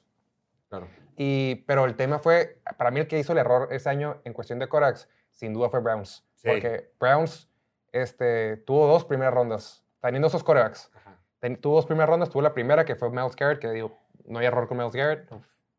Claro. 0.70 0.88
Y, 1.18 1.56
pero 1.68 1.86
el 1.86 1.96
tema 1.96 2.20
fue, 2.20 2.60
para 2.78 2.92
mí 2.92 3.00
el 3.00 3.08
que 3.08 3.18
hizo 3.20 3.32
el 3.34 3.40
error 3.40 3.70
ese 3.72 3.90
año 3.90 4.18
en 4.24 4.34
cuestión 4.34 4.60
de 4.60 4.68
Corax, 4.70 5.10
sin 5.32 5.54
duda 5.54 5.70
fue 5.70 5.80
Browns. 5.80 6.24
Sí. 6.36 6.48
Porque 6.48 6.92
Browns 7.00 7.50
este, 7.92 8.58
tuvo 8.58 8.88
dos 8.88 9.04
primeras 9.04 9.34
rondas, 9.34 9.84
teniendo 10.02 10.28
esos 10.28 10.44
corebacks. 10.44 10.92
Ten- 11.40 11.56
tuvo 11.60 11.76
dos 11.76 11.86
primeras 11.86 12.10
rondas, 12.10 12.30
tuvo 12.30 12.42
la 12.44 12.54
primera 12.54 12.86
que 12.86 12.96
fue 12.96 13.10
Miles 13.10 13.36
Garrett, 13.36 13.60
que 13.60 13.70
digo, 13.72 13.98
no 14.26 14.40
hay 14.40 14.46
error 14.46 14.68
con 14.68 14.78
Miles 14.78 14.94
Garrett, 14.94 15.28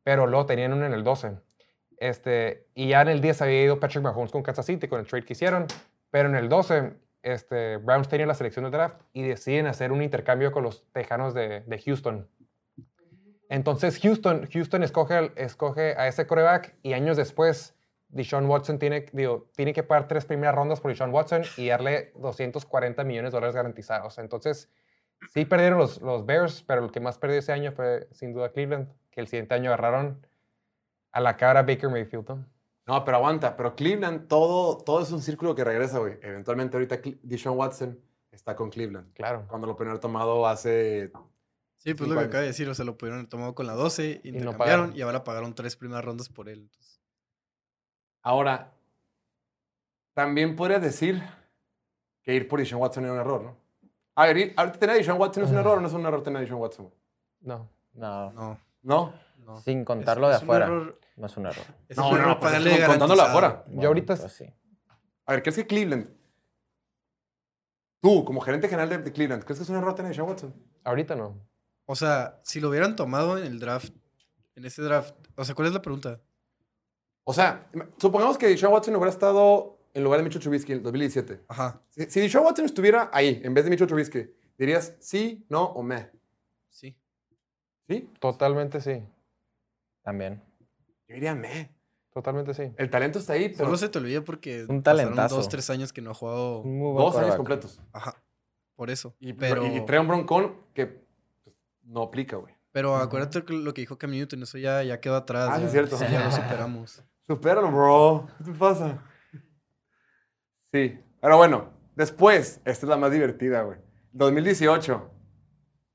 pero 0.02 0.26
luego 0.26 0.46
tenían 0.46 0.72
en 0.72 0.92
el 0.92 1.04
12. 1.04 1.38
Este, 1.98 2.66
y 2.74 2.88
ya 2.88 3.02
en 3.02 3.08
el 3.08 3.20
10 3.20 3.42
había 3.42 3.62
ido 3.62 3.78
Patrick 3.78 4.02
Mahomes 4.02 4.32
con 4.32 4.42
Kansas 4.42 4.66
City, 4.66 4.88
con 4.88 5.00
el 5.00 5.06
trade 5.06 5.24
que 5.24 5.34
hicieron, 5.34 5.66
pero 6.10 6.28
en 6.28 6.34
el 6.34 6.48
12 6.48 6.94
este, 7.22 7.76
Browns 7.76 8.08
tenía 8.08 8.26
la 8.26 8.34
selección 8.34 8.64
de 8.64 8.70
draft 8.70 9.00
y 9.12 9.22
deciden 9.22 9.66
hacer 9.66 9.92
un 9.92 10.02
intercambio 10.02 10.52
con 10.52 10.64
los 10.64 10.90
Tejanos 10.92 11.34
de, 11.34 11.82
Houston. 11.84 12.28
Entonces 13.50 13.98
Houston, 14.00 14.48
Houston 14.50 14.82
escoge, 14.82 15.32
escoge 15.36 15.94
a 15.98 16.08
ese 16.08 16.26
coreback 16.26 16.74
y 16.82 16.94
años 16.94 17.16
después 17.16 17.76
Deshaun 18.08 18.46
Watson 18.46 18.78
tiene, 18.78 19.06
digo, 19.12 19.50
tiene 19.54 19.72
que 19.72 19.82
pagar 19.82 20.08
tres 20.08 20.24
primeras 20.24 20.54
rondas 20.54 20.80
por 20.80 20.90
Deshaun 20.90 21.12
Watson 21.12 21.42
y 21.56 21.68
darle 21.68 22.12
240 22.16 23.04
millones 23.04 23.32
de 23.32 23.36
dólares 23.36 23.54
garantizados. 23.54 24.18
Entonces, 24.18 24.70
sí 25.32 25.44
perdieron 25.44 25.78
los, 25.78 26.00
los 26.00 26.26
Bears, 26.26 26.64
pero 26.66 26.84
el 26.84 26.90
que 26.90 27.00
más 27.00 27.18
perdió 27.18 27.38
ese 27.38 27.52
año 27.52 27.72
fue 27.72 28.08
sin 28.12 28.32
duda 28.32 28.50
Cleveland, 28.50 28.88
que 29.10 29.20
el 29.20 29.26
siguiente 29.28 29.54
año 29.54 29.70
agarraron 29.72 30.26
a 31.12 31.20
la 31.20 31.36
cara 31.36 31.62
Baker 31.62 31.90
Mayfield. 31.90 32.28
¿no? 32.28 32.46
No, 32.86 33.04
pero 33.04 33.16
aguanta. 33.18 33.56
Pero 33.56 33.74
Cleveland, 33.76 34.28
todo, 34.28 34.78
todo 34.78 35.02
es 35.02 35.10
un 35.12 35.22
círculo 35.22 35.54
que 35.54 35.64
regresa, 35.64 35.98
güey. 35.98 36.18
Eventualmente 36.22 36.76
ahorita 36.76 37.00
Deshaun 37.22 37.58
Watson 37.58 37.98
está 38.30 38.54
con 38.56 38.70
Cleveland. 38.70 39.12
Claro. 39.14 39.44
Cuando 39.48 39.66
lo 39.66 39.76
primero 39.76 39.98
tomado 40.00 40.46
hace... 40.46 41.10
Sí, 41.78 41.94
pues 41.94 42.08
lo 42.10 42.14
que 42.14 42.20
años. 42.20 42.28
acaba 42.28 42.42
de 42.42 42.48
decir, 42.48 42.68
o 42.68 42.74
sea, 42.74 42.84
lo 42.84 42.98
pudieron 42.98 43.20
haber 43.20 43.30
tomado 43.30 43.54
con 43.54 43.66
la 43.66 43.72
12, 43.72 44.20
no 44.22 44.28
intercambiaron 44.28 44.56
pagaron. 44.58 44.96
y 44.96 45.00
ahora 45.00 45.24
pagaron 45.24 45.54
tres 45.54 45.76
primeras 45.76 46.04
rondas 46.04 46.28
por 46.28 46.48
él. 46.50 46.60
entonces. 46.60 47.00
Ahora, 48.22 48.72
también 50.14 50.56
podrías 50.56 50.82
decir 50.82 51.22
que 52.22 52.34
ir 52.34 52.48
por 52.48 52.58
Deshaun 52.60 52.82
Watson 52.82 53.04
era 53.04 53.14
un 53.14 53.20
error, 53.20 53.42
¿no? 53.42 53.56
A 54.14 54.26
ver, 54.26 54.36
ir- 54.36 54.54
ahorita 54.56 54.78
tener 54.78 54.94
a 54.96 54.98
Deshaun 54.98 55.18
Watson 55.18 55.44
es 55.44 55.50
un 55.50 55.56
error 55.56 55.78
o 55.78 55.80
no 55.80 55.86
es 55.86 55.94
un 55.94 56.04
error 56.04 56.22
tener 56.22 56.38
a 56.38 56.40
Deshaun 56.42 56.60
Watson. 56.60 56.92
No. 57.40 57.68
No, 57.94 58.30
No, 58.32 58.58
¿No? 58.82 59.12
no. 59.44 59.56
sin 59.60 59.80
Es- 59.80 59.86
contarlo 59.86 60.28
de 60.28 60.34
es 60.36 60.42
un 60.42 60.44
afuera. 60.44 60.66
error- 60.66 61.00
No 61.16 61.26
es 61.26 61.36
un 61.36 61.46
error. 61.46 61.64
es 61.88 61.96
No, 61.96 62.08
un 62.08 62.14
no, 62.14 62.20
error 62.20 62.40
pues 62.40 62.52
es 62.52 62.58
pagarle 62.58 62.70
como 62.76 62.86
contándolo 62.92 63.22
garantizado. 63.22 63.46
afuera. 63.56 63.80
Yo 63.82 63.88
ahorita 63.88 64.16
pues 64.16 64.32
sí. 64.32 64.44
A 65.26 65.32
ver, 65.32 65.42
¿crees 65.42 65.56
que 65.56 65.66
Cleveland, 65.66 66.08
tú 68.00 68.24
como 68.24 68.40
gerente 68.40 68.68
general 68.68 68.88
de, 68.88 68.98
de 68.98 69.12
Cleveland, 69.12 69.44
¿crees 69.44 69.58
que 69.58 69.64
es 69.64 69.68
un 69.70 69.76
error 69.76 69.94
tener 69.94 70.18
a 70.18 70.24
Watson? 70.24 70.54
Ahorita 70.84 71.14
no. 71.14 71.38
O 71.86 71.94
sea, 71.94 72.40
si 72.44 72.60
lo 72.60 72.68
hubieran 72.70 72.96
tomado 72.96 73.36
en 73.38 73.44
el 73.44 73.58
draft, 73.58 73.92
en 74.54 74.64
ese 74.64 74.82
draft, 74.82 75.14
o 75.36 75.44
sea, 75.44 75.54
¿cuál 75.54 75.68
es 75.68 75.74
la 75.74 75.82
pregunta? 75.82 76.20
O 77.24 77.32
sea, 77.32 77.68
supongamos 77.98 78.38
que 78.38 78.46
Deshaun 78.48 78.72
Watson 78.72 78.94
hubiera 78.96 79.10
estado 79.10 79.78
en 79.92 80.04
lugar 80.04 80.18
de 80.20 80.24
Mitchell 80.24 80.40
Trubisky 80.40 80.72
en 80.72 80.78
el 80.78 80.84
2017. 80.84 81.44
Ajá, 81.48 81.82
Si, 81.90 82.04
si 82.10 82.20
Deshaun 82.20 82.46
Watson 82.46 82.64
estuviera 82.64 83.10
ahí 83.12 83.40
en 83.44 83.52
vez 83.54 83.64
de 83.64 83.70
Mitchell 83.70 83.86
Trubisky, 83.88 84.30
dirías 84.56 84.96
sí, 85.00 85.44
no 85.48 85.64
o 85.64 85.82
meh. 85.82 86.10
Sí. 87.90 88.10
Totalmente 88.20 88.80
sí. 88.80 89.02
También. 90.02 90.40
Yo 91.08 91.14
diría 91.14 91.34
meh. 91.34 91.70
Totalmente 92.12 92.54
sí. 92.54 92.72
El 92.76 92.90
talento 92.90 93.18
está 93.18 93.34
ahí, 93.34 93.48
pero 93.50 93.66
Solo 93.66 93.76
se 93.76 93.88
te 93.88 93.98
olvida 93.98 94.22
porque 94.22 94.64
Un 94.68 94.82
talentazo. 94.82 95.36
dos, 95.36 95.48
tres 95.48 95.68
años 95.70 95.92
que 95.92 96.00
no 96.00 96.10
ha 96.10 96.14
jugado. 96.14 96.62
Dos 96.64 97.16
años 97.16 97.36
completos. 97.36 97.80
Ajá, 97.92 98.20
por 98.76 98.90
eso. 98.90 99.14
Y, 99.20 99.32
pero, 99.32 99.66
y 99.66 99.84
trae 99.84 100.00
un 100.00 100.08
broncón 100.08 100.56
que 100.74 100.86
pues, 101.44 101.56
no 101.82 102.02
aplica, 102.02 102.36
güey. 102.36 102.54
pero 102.72 102.96
acuérdate 102.96 103.44
lo 103.52 103.72
que 103.74 103.82
dijo 103.82 103.96
Cam 103.98 104.10
Newton, 104.10 104.42
eso 104.42 104.58
ya, 104.58 104.82
ya 104.82 105.00
quedó 105.00 105.16
atrás. 105.16 105.50
Ah, 105.52 105.58
ya, 105.58 105.66
es 105.66 105.72
cierto. 105.72 105.96
ya 105.98 106.24
lo 106.24 106.32
superamos. 106.32 107.04
Supéralo, 107.28 107.70
bro. 107.70 108.28
¿Qué 108.38 108.44
te 108.44 108.52
pasa? 108.52 109.04
Sí. 110.72 110.98
Pero 111.20 111.36
bueno, 111.36 111.70
después, 111.94 112.60
esta 112.64 112.86
es 112.86 112.90
la 112.90 112.96
más 112.96 113.12
divertida, 113.12 113.62
güey. 113.62 113.78
2018. 114.12 115.10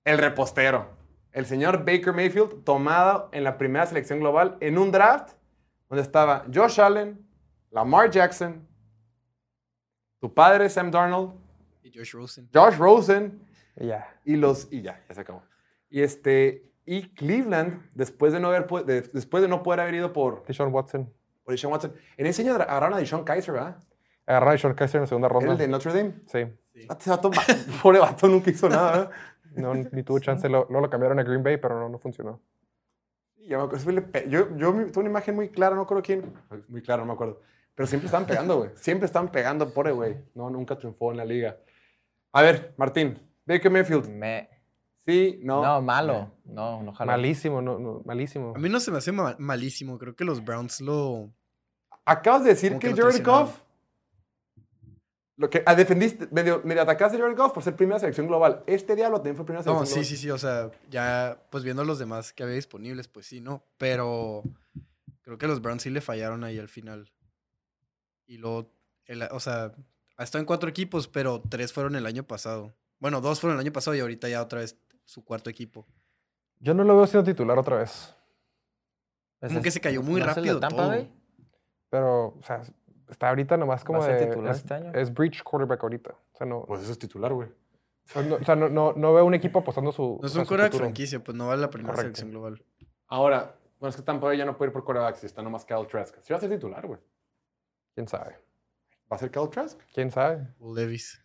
El 0.06 0.18
repostero. 0.18 0.95
El 1.36 1.46
señor 1.46 1.80
Baker 1.80 2.14
Mayfield, 2.14 2.64
tomado 2.64 3.30
en 3.34 3.44
la 3.44 3.58
primera 3.58 3.86
selección 3.86 4.20
global 4.20 4.58
en 4.62 4.78
un 4.78 4.92
draft 4.92 5.34
donde 5.90 6.02
estaba 6.02 6.46
Josh 6.54 6.80
Allen, 6.80 7.26
Lamar 7.72 8.10
Jackson, 8.10 8.66
tu 10.20 10.34
padre 10.34 10.70
Sam 10.70 10.92
Darnold, 10.92 11.34
Y 11.84 11.92
Josh 11.96 12.14
Rosen. 12.14 12.50
Josh 12.54 12.78
Rosen 12.78 13.42
Y 13.76 13.88
ya. 13.88 14.08
y 14.24 14.36
los 14.38 14.68
y 14.72 14.82
ya, 14.82 15.04
ya 15.08 15.14
se 15.16 15.22
acabó. 15.22 15.44
Y 15.90 16.02
este 16.02 16.72
y 16.86 17.10
Cleveland 17.14 17.82
después 17.94 18.32
de 18.34 18.40
no 18.40 18.48
haber 18.48 18.66
de- 18.86 19.02
después 19.02 19.42
de 19.44 19.50
no 19.50 19.62
poder 19.64 19.82
haber 19.82 19.96
ido 19.96 20.14
por 20.14 20.46
Deshaun 20.46 20.74
Watson. 20.74 21.12
por 21.44 21.54
Deshaun 21.54 21.74
Watson. 21.74 21.94
En 22.18 22.26
ese 22.28 22.42
año 22.44 22.56
agarraron 22.56 22.94
a 22.94 22.98
Deshaun 22.98 23.24
Kaiser, 23.24 23.54
¿verdad? 23.54 23.78
Agarraron 24.26 24.50
a 24.50 24.54
Deshaun 24.54 24.74
Kaiser 24.74 24.98
en 25.00 25.02
la 25.04 25.08
segunda 25.08 25.28
ronda. 25.28 25.52
el 25.52 25.58
de 25.58 25.68
Notre 25.68 25.94
Dame. 25.94 26.14
Sí. 26.28 26.46
Sí. 26.74 26.88
Este 26.90 27.12
pobre 27.84 28.00
vato, 28.00 28.28
nunca 28.28 28.50
hizo 28.50 28.68
nada, 28.70 28.92
¿verdad? 28.92 29.12
No, 29.56 29.74
ni 29.74 30.04
tuvo 30.04 30.20
chance. 30.20 30.48
Lo- 30.50 30.66
Luego 30.70 30.82
lo 30.82 30.90
cambiaron 30.90 31.20
a 31.20 31.24
Green 31.24 31.44
Bay, 31.44 31.58
pero 31.58 31.80
no, 31.80 31.90
no 31.90 31.98
funcionó. 32.00 32.40
Me 33.38 33.54
acuerdo, 33.56 33.92
yo, 34.28 34.56
yo 34.58 34.72
tuve 34.92 35.00
una 35.02 35.10
imagen 35.10 35.36
muy 35.36 35.50
clara, 35.50 35.76
no 35.76 35.82
recuerdo 35.82 36.02
quién. 36.04 36.34
Muy 36.68 36.82
clara, 36.82 37.02
no 37.04 37.08
me 37.08 37.14
acuerdo. 37.14 37.42
Pero 37.76 37.86
siempre 37.88 38.06
estaban 38.08 38.26
pegando, 38.26 38.58
güey. 38.58 38.72
Siempre 38.76 39.06
estaban 39.06 39.30
pegando, 39.32 39.70
pobre 39.72 39.92
güey. 39.92 40.16
No, 40.34 40.50
nunca 40.50 40.78
triunfó 40.78 41.12
en 41.12 41.18
la 41.18 41.26
liga. 41.26 41.58
A 42.32 42.42
ver, 42.42 42.74
Martín. 42.78 43.20
Baker 43.46 43.70
Mayfield. 43.72 44.10
Me... 44.10 44.50
Sí, 45.06 45.40
no. 45.44 45.62
No, 45.64 45.82
malo. 45.84 46.32
No, 46.46 46.82
no 46.82 46.92
jaló. 46.92 47.12
Malísimo, 47.12 47.62
no, 47.62 47.78
no, 47.78 48.02
malísimo. 48.06 48.54
A 48.56 48.60
mí 48.60 48.70
no 48.70 48.80
se 48.80 48.90
me 48.90 48.98
hace 48.98 49.12
ma- 49.12 49.36
malísimo. 49.38 50.00
Creo 50.00 50.16
que 50.16 50.24
los 50.26 50.44
Browns 50.44 50.82
lo. 50.82 51.30
Acabas 52.06 52.44
de 52.44 52.50
decir 52.50 52.70
Como 52.72 52.80
que 52.80 52.94
que 52.96 53.02
Jared. 53.02 53.24
Goff. 53.24 53.60
Lo 55.38 55.50
que 55.50 55.64
ah, 55.66 55.76
defendiste, 55.76 56.28
medio, 56.32 56.62
medio 56.64 56.82
atacaste 56.82 57.18
a 57.18 57.20
Jared 57.20 57.36
Goff 57.38 57.52
por 57.52 57.62
ser 57.62 57.76
primera 57.76 58.00
selección 58.00 58.28
global. 58.28 58.64
Este 58.68 58.96
diablo 58.96 59.18
también 59.18 59.36
fue 59.36 59.46
primera 59.46 59.64
selección 59.64 59.82
No, 59.84 59.86
sí, 59.86 59.94
global. 59.96 60.06
sí, 60.06 60.18
sí. 60.18 60.30
O 60.32 60.38
sea, 60.38 60.72
ya, 60.90 61.42
pues 61.50 61.64
viendo 61.66 61.84
los 61.84 62.00
demás 62.00 62.32
que 62.32 62.44
había 62.44 62.56
disponibles, 62.56 63.08
pues 63.10 63.26
sí, 63.26 63.42
no. 63.42 63.64
Pero 63.78 64.44
creo 65.22 65.38
que 65.38 65.48
los 65.48 65.62
Browns 65.62 65.84
sí 65.84 65.90
le 65.90 66.00
fallaron 66.00 66.44
ahí 66.46 66.58
al 66.58 66.70
final. 66.70 67.12
Y 68.28 68.38
luego, 68.38 68.72
el- 69.06 69.24
o 69.24 69.40
sea, 69.42 69.74
ha 70.18 70.24
estado 70.24 70.40
en 70.42 70.46
cuatro 70.46 70.70
equipos, 70.70 71.10
pero 71.10 71.42
tres 71.50 71.74
fueron 71.74 71.96
el 71.98 72.06
año 72.06 72.24
pasado. 72.24 72.74
Bueno, 73.00 73.20
dos 73.20 73.42
fueron 73.42 73.58
el 73.60 73.66
año 73.66 73.74
pasado 73.74 73.94
y 73.96 74.00
ahorita 74.00 74.30
ya 74.30 74.42
otra 74.42 74.60
vez 74.62 74.78
su 75.04 75.26
cuarto 75.26 75.50
equipo. 75.50 75.86
Yo 76.62 76.74
no 76.74 76.86
lo 76.86 76.96
veo 76.96 77.08
siendo 77.08 77.30
titular 77.30 77.60
otra 77.60 77.78
vez. 77.80 78.16
Pues 79.42 79.50
Como 79.50 79.60
es- 79.60 79.64
que 79.66 79.72
se 79.72 79.82
cayó 79.82 80.02
muy 80.02 80.22
¿no 80.22 80.32
es 80.32 80.38
el 80.38 80.44
de 80.46 80.54
rápido 80.54 80.60
Tampa 80.62 80.78
todo. 80.96 81.08
Pero, 81.90 82.28
o 82.28 82.42
sea, 82.42 82.62
está 83.10 83.30
ahorita 83.30 83.58
nomás 83.58 83.84
como 83.84 84.00
¿Va 84.00 84.06
a 84.06 84.08
ser 84.10 84.20
de... 84.20 84.26
titular 84.28 84.52
es, 84.52 84.58
este 84.58 84.74
año? 84.74 84.92
es 84.94 85.14
breach 85.14 85.44
quarterback 85.44 85.82
ahorita. 85.84 86.12
O 86.12 86.38
sea, 86.38 86.48
no, 86.48 86.64
Pues 86.66 86.82
eso 86.84 86.92
es 86.92 87.00
titular, 87.00 87.34
güey. 87.34 87.50
no, 88.28 88.36
o 88.36 88.44
sea, 88.44 88.56
no, 88.56 88.70
no, 88.70 88.94
no 88.94 89.14
veo 89.14 89.26
un 89.26 89.34
equipo 89.34 89.60
apostando 89.60 89.92
su 89.92 90.20
No 90.22 90.28
es 90.28 90.36
o 90.36 90.40
un 90.42 90.46
quarterback 90.46 90.74
franquicia, 90.78 91.24
pues 91.24 91.36
no 91.36 91.48
vale 91.48 91.62
la 91.62 91.70
primera 91.70 91.94
Correcto. 91.94 92.18
selección 92.18 92.32
global. 92.32 92.64
Ahora, 93.08 93.56
bueno, 93.80 93.90
es 93.90 93.96
que 93.96 94.02
Tampa 94.02 94.28
Bay 94.28 94.38
ya 94.38 94.46
no 94.46 94.58
puede 94.58 94.70
ir 94.70 94.74
por 94.74 94.84
quarterbacks 94.84 95.20
si 95.20 95.26
está 95.26 95.42
nomás 95.42 95.66
Kyle 95.66 95.86
Trask. 95.88 96.16
Sí 96.22 96.34
va 96.34 96.38
a 96.38 96.40
ser 96.42 96.50
titular, 96.50 96.86
güey. 96.88 97.00
¿Quién 97.94 98.08
sabe? 98.08 98.38
¿Va 99.12 99.16
a 99.16 99.20
ser 99.20 99.32
Kyle 99.32 99.50
Trask? 99.50 99.80
¿Quién 99.94 100.12
sabe? 100.12 100.48
Will 100.60 100.76
Levis. 100.76 101.22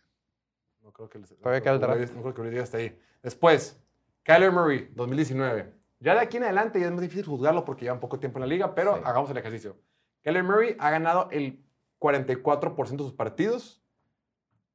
No 0.81 0.91
creo 0.91 1.09
que 1.09 1.19
les- 1.19 1.35
Todavía. 1.37 1.61
Uribe- 1.61 2.13
No 2.13 2.21
creo 2.21 2.33
que 2.33 2.41
Uribe 2.41 2.61
esté 2.61 2.77
ahí. 2.77 2.99
Después, 3.23 3.79
Kyler 4.23 4.51
Murray, 4.51 4.89
2019. 4.93 5.73
Ya 5.99 6.13
de 6.15 6.19
aquí 6.21 6.37
en 6.37 6.43
adelante 6.43 6.79
ya 6.79 6.87
es 6.87 6.91
más 6.91 7.01
difícil 7.01 7.25
juzgarlo 7.25 7.63
porque 7.63 7.85
lleva 7.85 7.99
poco 7.99 8.19
tiempo 8.19 8.37
en 8.39 8.41
la 8.41 8.47
liga, 8.47 8.73
pero 8.73 8.95
Sí. 8.95 9.01
hagamos 9.05 9.29
el 9.29 9.37
ejercicio. 9.37 9.77
Kyler 10.23 10.43
Murray 10.43 10.75
ha 10.79 10.89
ganado 10.91 11.27
el 11.31 11.63
44% 12.01 12.89
de 12.89 12.97
sus 12.97 13.13
partidos. 13.13 13.81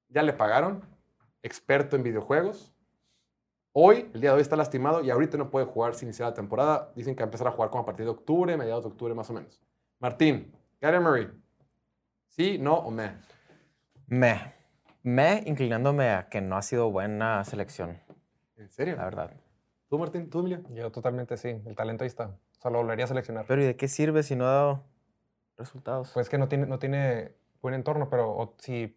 Ya 0.08 0.22
le 0.22 0.32
pagaron. 0.32 0.82
Experto 1.42 1.96
en 1.96 2.02
videojuegos. 2.02 2.72
Hoy, 3.72 4.10
el 4.14 4.20
día 4.20 4.30
de 4.30 4.36
hoy, 4.36 4.42
está 4.42 4.56
lastimado 4.56 5.02
y 5.02 5.10
ahorita 5.10 5.36
no 5.36 5.50
puede 5.50 5.66
jugar 5.66 5.94
sin 5.94 6.08
iniciar 6.08 6.30
la 6.30 6.34
temporada. 6.34 6.92
Dicen 6.96 7.14
que 7.14 7.20
va 7.20 7.24
a 7.24 7.28
empezar 7.28 7.48
a 7.48 7.50
jugar 7.50 7.68
como 7.70 7.82
a 7.82 7.86
partir 7.86 8.06
de 8.06 8.12
octubre, 8.12 8.56
mediados 8.56 8.84
de 8.84 8.90
octubre 8.90 9.12
más 9.12 9.28
o 9.28 9.34
menos. 9.34 9.60
Martín, 9.98 10.54
Kyler 10.80 11.00
Murray. 11.00 11.28
¿Sí, 12.28 12.58
no 12.58 12.74
o 12.76 12.90
me? 12.90 13.16
Me. 14.06 14.54
Me 15.02 15.42
inclinándome 15.46 16.08
a 16.10 16.28
que 16.28 16.40
no 16.40 16.56
ha 16.56 16.62
sido 16.62 16.90
buena 16.90 17.44
selección, 17.44 17.98
¿En 18.56 18.70
serio? 18.70 18.96
la 18.96 19.04
verdad. 19.04 19.30
¿Tú, 19.88 19.98
Martín? 19.98 20.30
¿Tú, 20.30 20.40
Emilio? 20.40 20.62
Yo 20.70 20.90
totalmente 20.90 21.36
sí. 21.36 21.60
El 21.64 21.76
talento 21.76 22.04
ahí 22.04 22.08
está. 22.08 22.26
O 22.26 22.60
sea, 22.60 22.70
lo 22.70 22.78
volvería 22.78 23.04
a 23.04 23.08
seleccionar. 23.08 23.44
Pero 23.46 23.62
¿y 23.62 23.66
de 23.66 23.76
qué 23.76 23.88
sirve 23.88 24.22
si 24.22 24.34
no 24.34 24.46
ha 24.46 24.52
dado 24.52 24.84
resultados? 25.56 26.10
Pues 26.12 26.28
que 26.28 26.38
no 26.38 26.48
tiene, 26.48 26.66
no 26.66 26.78
tiene 26.78 27.32
buen 27.62 27.74
entorno, 27.74 28.08
pero 28.10 28.30
o- 28.30 28.54
si, 28.58 28.96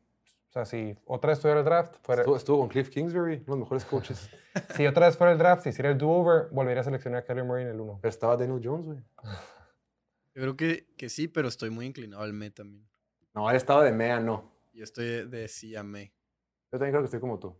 o 0.50 0.52
sea, 0.52 0.66
si 0.66 0.98
otra 1.06 1.30
vez 1.30 1.40
tuviera 1.40 1.60
el 1.60 1.66
draft, 1.66 1.96
fuera, 2.02 2.22
Estuvo, 2.22 2.36
estuvo 2.38 2.60
con 2.60 2.68
Cliff 2.70 2.90
Kingsbury, 2.90 3.36
uno 3.36 3.44
de 3.44 3.50
los 3.50 3.60
mejores 3.60 3.86
coaches. 3.86 4.30
si 4.76 4.86
otra 4.88 5.08
vez 5.08 5.18
fuera 5.18 5.32
el 5.34 5.38
draft, 5.40 5.64
si 5.64 5.70
hiciera 5.70 5.90
el 5.92 5.98
do-over, 5.98 6.50
volvería 6.52 6.82
a 6.82 6.84
seleccionar 6.84 7.22
a 7.22 7.26
Kyler 7.26 7.44
Murray 7.44 7.64
en 7.66 7.72
el 7.72 7.80
1. 7.80 8.00
Pero 8.02 8.10
estaba 8.10 8.36
Daniel 8.38 8.62
Jones, 8.64 8.86
güey. 8.86 9.00
Yo 10.36 10.42
creo 10.44 10.56
que, 10.58 10.88
que 10.96 11.10
sí, 11.10 11.28
pero 11.28 11.48
estoy 11.48 11.70
muy 11.70 11.86
inclinado 11.86 12.24
al 12.24 12.34
me 12.34 12.52
también. 12.52 12.88
No, 13.34 13.50
él 13.50 13.56
estaba 13.56 13.84
de 13.84 13.92
mea, 13.92 14.20
no. 14.20 14.52
Yo 14.74 14.84
estoy 14.84 15.06
de, 15.06 15.26
de 15.26 15.48
sí 15.48 15.76
a 15.76 15.84
me. 15.84 16.14
Yo 16.72 16.78
también 16.78 16.92
creo 16.92 17.02
que 17.02 17.06
estoy 17.06 17.20
como 17.20 17.40
tú. 17.40 17.56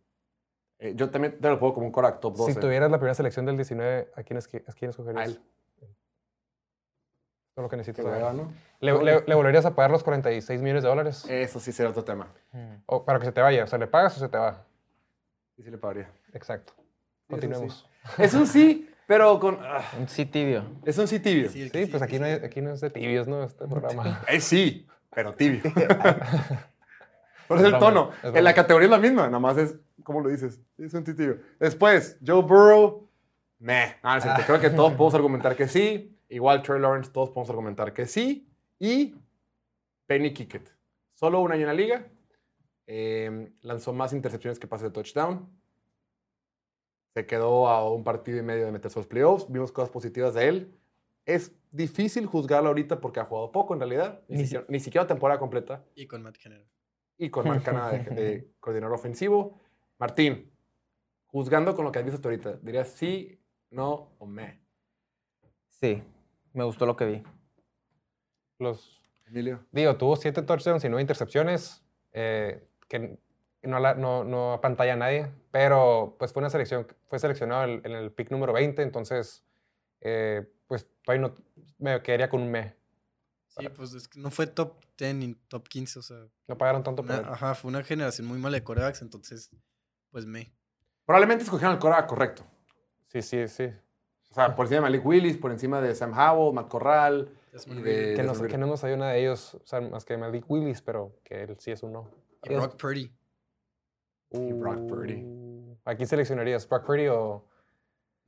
Eh, 0.78 0.94
yo 0.96 1.10
también 1.10 1.40
te 1.42 1.50
lo 1.50 1.60
pongo 1.60 1.74
como 1.74 1.88
un 1.88 1.92
Korak 1.92 2.20
top 2.22 2.38
12. 2.38 2.54
Si 2.54 2.60
tuvieras 2.60 2.90
la 2.90 2.98
primera 3.00 3.14
selección 3.16 3.46
del 3.46 3.58
19, 3.58 4.12
¿a 4.16 4.24
quién, 4.24 4.38
es, 4.38 4.46
¿a 4.68 4.72
quién 4.74 4.90
A 4.90 4.92
escogerías? 4.92 5.40
Lo 7.64 7.70
que 7.70 7.84
saber. 7.84 8.34
¿no? 8.34 8.52
¿Le, 8.80 9.04
le, 9.04 9.24
le 9.26 9.36
volverías 9.36 9.66
a 9.66 9.76
pagar 9.76 9.92
los 9.92 10.04
46 10.04 10.62
millones 10.62 10.84
de 10.84 10.90
dólares? 10.90 11.26
Eso 11.30 11.60
sí 11.60 11.72
será 11.72 11.90
otro 11.90 12.04
tema. 12.04 12.28
Hmm. 12.52 12.76
O 12.86 13.04
para 13.06 13.20
que 13.20 13.26
se 13.26 13.32
te 13.32 13.42
vaya. 13.42 13.64
O 13.64 13.68
sea, 13.68 13.80
¿le 13.80 13.88
pagas 13.88 14.16
o 14.18 14.20
se 14.20 14.30
te 14.30 14.38
va? 14.38 14.64
Sí, 15.56 15.64
sí 15.64 15.72
le 15.72 15.78
pagaría. 15.78 16.10
Exacto. 16.34 16.74
Continuemos. 17.30 17.88
Es 18.18 18.34
un 18.34 18.48
sí, 18.48 18.90
pero 19.08 19.40
con... 19.40 19.60
ah, 19.62 19.84
Un 20.00 20.08
sí 20.08 20.26
tibio. 20.26 20.64
es 20.86 20.98
un 20.98 21.08
sí 21.08 21.20
tibio. 21.20 21.50
Sí, 21.50 21.62
el 21.62 21.72
pues 21.72 21.96
el 21.96 22.04
aquí 22.04 22.20
no, 22.20 22.26
es, 22.26 22.44
aquí 22.44 22.62
no 22.62 22.72
es 22.74 22.82
de 22.82 22.90
tibios, 22.90 23.28
¿no? 23.28 23.44
Este 23.44 23.68
programa. 23.68 24.22
Eh, 24.28 24.40
sí, 24.40 24.88
pero 25.14 25.34
tibio. 25.34 25.62
Por 27.48 27.58
eso 27.58 27.66
el 27.66 27.72
broma, 27.74 27.80
tono. 27.80 28.12
es 28.24 28.36
En 28.36 28.44
la 28.44 28.54
categoría 28.54 28.86
es 28.86 28.92
la 28.92 29.00
misma, 29.00 29.26
nada 29.26 29.40
más 29.40 29.58
es, 29.58 29.76
¿cómo 30.04 30.22
lo 30.22 30.30
dices? 30.30 30.62
Es 30.78 30.94
un 30.94 31.06
sí 31.06 31.14
tibio. 31.16 31.40
Después, 31.60 32.18
Joe 32.26 32.42
Burrow, 32.44 33.10
Meh. 33.60 33.96
Ah, 34.04 34.18
es 34.18 34.24
cierto. 34.24 34.44
Creo 34.46 34.60
que 34.60 34.70
todos 34.70 34.92
podemos 34.94 35.16
argumentar 35.16 35.56
que 35.56 35.68
sí. 35.68 36.16
Igual 36.30 36.62
Trey 36.62 36.80
Lawrence, 36.80 37.12
todos 37.12 37.30
podemos 37.30 37.50
argumentar 37.50 37.94
que 37.94 38.06
sí. 38.06 38.48
Y 38.78 39.16
Penny 40.06 40.34
Kickett. 40.34 40.72
Solo 41.14 41.42
un 41.42 41.52
año 41.52 41.62
en 41.62 41.68
la 41.68 41.74
liga. 41.74 42.08
Eh, 42.88 43.52
lanzó 43.62 43.94
más 43.94 44.14
intercepciones 44.14 44.60
que 44.60 44.68
pases 44.68 44.86
de 44.86 44.92
touchdown. 44.92 45.50
Se 47.14 47.26
quedó 47.26 47.68
a 47.68 47.92
un 47.92 48.04
partido 48.04 48.38
y 48.38 48.44
medio 48.44 48.66
de 48.66 48.72
meterse 48.72 49.00
a 49.00 49.02
los 49.02 49.08
playoffs. 49.08 49.52
Vimos 49.52 49.72
cosas 49.72 49.90
positivas 49.90 50.34
de 50.34 50.48
él. 50.48 50.80
Es 51.26 51.52
difícil 51.72 52.26
juzgarlo 52.26 52.70
ahorita 52.70 53.02
porque 53.02 53.20
ha 53.20 53.26
jugado 53.26 53.52
poco 53.52 53.74
en 53.74 53.80
realidad. 53.80 54.24
Ni, 54.28 54.38
Ni 54.38 54.44
siquiera, 54.44 54.66
ni 54.70 54.80
siquiera 54.80 55.08
temporada 55.08 55.40
completa. 55.40 55.84
Y 55.96 56.08
con 56.08 56.24
Matt 56.24 56.38
Kenner. 56.38 56.66
Y 57.18 57.30
con 57.30 57.48
Mark 57.48 57.64
Canada 57.64 57.92
de, 57.92 58.16
de 58.16 58.54
coordinador 58.60 58.96
ofensivo. 58.96 59.60
Martín, 59.98 60.50
juzgando 61.26 61.76
con 61.76 61.86
lo 61.86 61.92
que 61.92 62.00
has 62.00 62.06
visto 62.06 62.16
hasta 62.16 62.30
ahorita, 62.30 62.54
¿dirías 62.62 62.88
sí, 62.90 63.40
no 63.72 64.16
o 64.18 64.26
me? 64.26 64.62
Sí, 65.68 66.02
me 66.54 66.64
gustó 66.64 66.86
lo 66.86 66.96
que 66.96 67.06
vi. 67.06 67.24
Los, 68.60 69.02
Emilio. 69.28 69.66
digo, 69.72 69.96
tuvo 69.98 70.16
siete 70.16 70.42
touchdowns 70.42 70.84
y 70.84 70.90
nueve 70.90 71.02
intercepciones, 71.02 71.84
eh, 72.12 72.68
que 72.88 73.18
no, 73.64 73.80
la- 73.80 73.94
no, 73.96 74.24
no 74.24 74.54
apantalla 74.54 74.94
a 74.94 74.98
nadie, 74.98 75.32
pero 75.52 76.16
pues 76.20 76.34
fue 76.34 76.42
una 76.42 76.50
selección, 76.50 76.88
fue 77.08 77.20
seleccionado 77.20 77.64
en, 77.66 77.82
en 77.86 77.92
el 77.94 78.12
pick 78.12 78.32
número 78.32 78.52
20, 78.54 78.82
entonces 78.82 79.46
eh, 80.02 80.46
pues 80.68 80.88
todavía 81.04 81.28
no, 81.30 81.36
me 81.78 82.02
quedaría 82.02 82.30
con 82.30 82.42
un 82.42 82.52
me. 82.52 82.76
Sí, 83.48 83.68
pues 83.70 83.94
es 83.94 84.08
que 84.08 84.20
no 84.20 84.30
fue 84.30 84.48
top 84.48 84.80
10 84.98 85.16
ni 85.16 85.34
top 85.34 85.68
15, 85.68 86.00
o 86.00 86.02
sea, 86.02 86.28
No 86.48 86.58
pagaron 86.58 86.84
tanto 86.84 87.04
por 87.04 87.16
ajá, 87.16 87.56
fue 87.56 87.70
una 87.70 87.84
generación 87.84 88.28
muy 88.28 88.38
mala 88.38 88.58
de 88.58 88.64
corebacks, 88.64 89.02
entonces, 89.02 89.50
pues 90.12 90.26
me. 90.26 90.54
Probablemente 91.06 91.44
escogieron 91.44 91.74
el 91.74 91.80
coreback 91.80 92.08
correcto. 92.08 92.46
Sí, 93.08 93.22
sí, 93.22 93.48
sí. 93.48 93.72
O 94.32 94.34
sea, 94.34 94.56
por 94.56 94.66
encima 94.66 94.78
de 94.78 94.82
Malik 94.82 95.06
Willis, 95.06 95.38
por 95.38 95.52
encima 95.52 95.82
de 95.82 95.96
Sam 95.96 96.14
Howell, 96.18 96.54
Matt 96.54 96.68
Corral. 96.68 97.30
Y 97.66 97.82
de- 97.82 98.14
Que 98.16 98.24
no, 98.24 98.34
que 98.48 98.58
nos 98.60 98.84
ayuda 98.84 98.98
nada 98.98 99.12
de 99.14 99.22
ellos, 99.22 99.56
o 99.56 99.66
sea, 99.66 99.82
más 99.82 100.06
que 100.06 100.16
Malik 100.18 100.46
Willis, 100.50 100.82
pero 100.82 101.16
que 101.24 101.44
él 101.44 101.56
sí 101.60 101.72
es 101.72 101.82
un 101.82 101.94
no. 101.94 102.08
Y 102.44 102.54
Brock 102.54 102.78
Purdy. 102.80 103.12
Y 104.32 104.54
Brock 104.54 104.88
Purdy. 104.88 105.24
Uh, 105.24 105.78
¿A 105.86 105.96
quién 105.96 106.08
seleccionarías? 106.08 106.68
¿Brock 106.70 106.86
Purdy 106.86 107.08
o, 107.08 107.44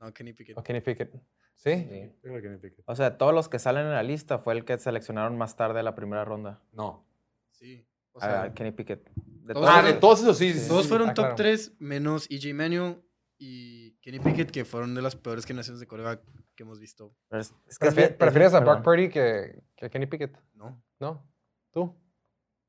No, 0.00 0.12
Kenny 0.12 0.32
Pickett. 0.32 0.58
o 0.58 0.62
Kenny 0.62 0.80
Pickett? 0.80 1.14
¿Sí? 1.54 1.70
Sí. 1.74 2.12
Pickett. 2.60 2.82
O 2.86 2.96
sea, 2.96 3.16
todos 3.16 3.32
los 3.32 3.48
que 3.48 3.60
salen 3.60 3.86
en 3.86 3.92
la 3.92 4.02
lista 4.02 4.38
fue 4.38 4.54
el 4.54 4.64
que 4.64 4.76
seleccionaron 4.78 5.38
más 5.38 5.54
tarde 5.54 5.76
de 5.76 5.82
la 5.84 5.94
primera 5.94 6.24
ronda. 6.24 6.60
No. 6.72 7.04
Sí. 7.52 7.86
O 8.12 8.20
sea, 8.20 8.52
Kenny 8.52 8.72
Pickett. 8.72 9.08
De 9.14 9.54
todos 9.54 9.68
Ah, 9.70 9.82
de 9.82 9.92
todos 9.94 10.20
esos 10.20 10.36
sí. 10.36 10.52
sí, 10.52 10.68
todos 10.68 10.88
fueron 10.88 11.10
ah, 11.10 11.14
top 11.14 11.22
claro. 11.24 11.36
3, 11.36 11.76
menos 11.78 12.26
EJ 12.30 12.52
Manuel 12.54 13.02
y 13.38 13.81
Kenny 14.02 14.18
Pickett, 14.18 14.50
que 14.50 14.64
fueron 14.64 14.94
de 14.94 15.00
las 15.02 15.16
peores 15.16 15.44
generaciones 15.46 15.80
de 15.80 15.86
coreback 15.86 16.20
que 16.54 16.64
hemos 16.64 16.78
visto. 16.80 17.14
es- 17.30 17.54
es 17.66 17.78
que 17.78 17.88
es 17.88 17.94
Prefi- 17.94 17.96
bien- 17.96 18.10
es 18.10 18.16
¿Prefieres 18.16 18.54
a 18.54 18.60
Brock. 18.60 18.82
Purdy 18.82 19.08
que, 19.08 19.62
que 19.76 19.86
a 19.86 19.88
Kenny 19.88 20.06
Pickett? 20.06 20.36
No. 20.54 20.82
¿No? 20.98 21.24
¿Tú? 21.70 21.94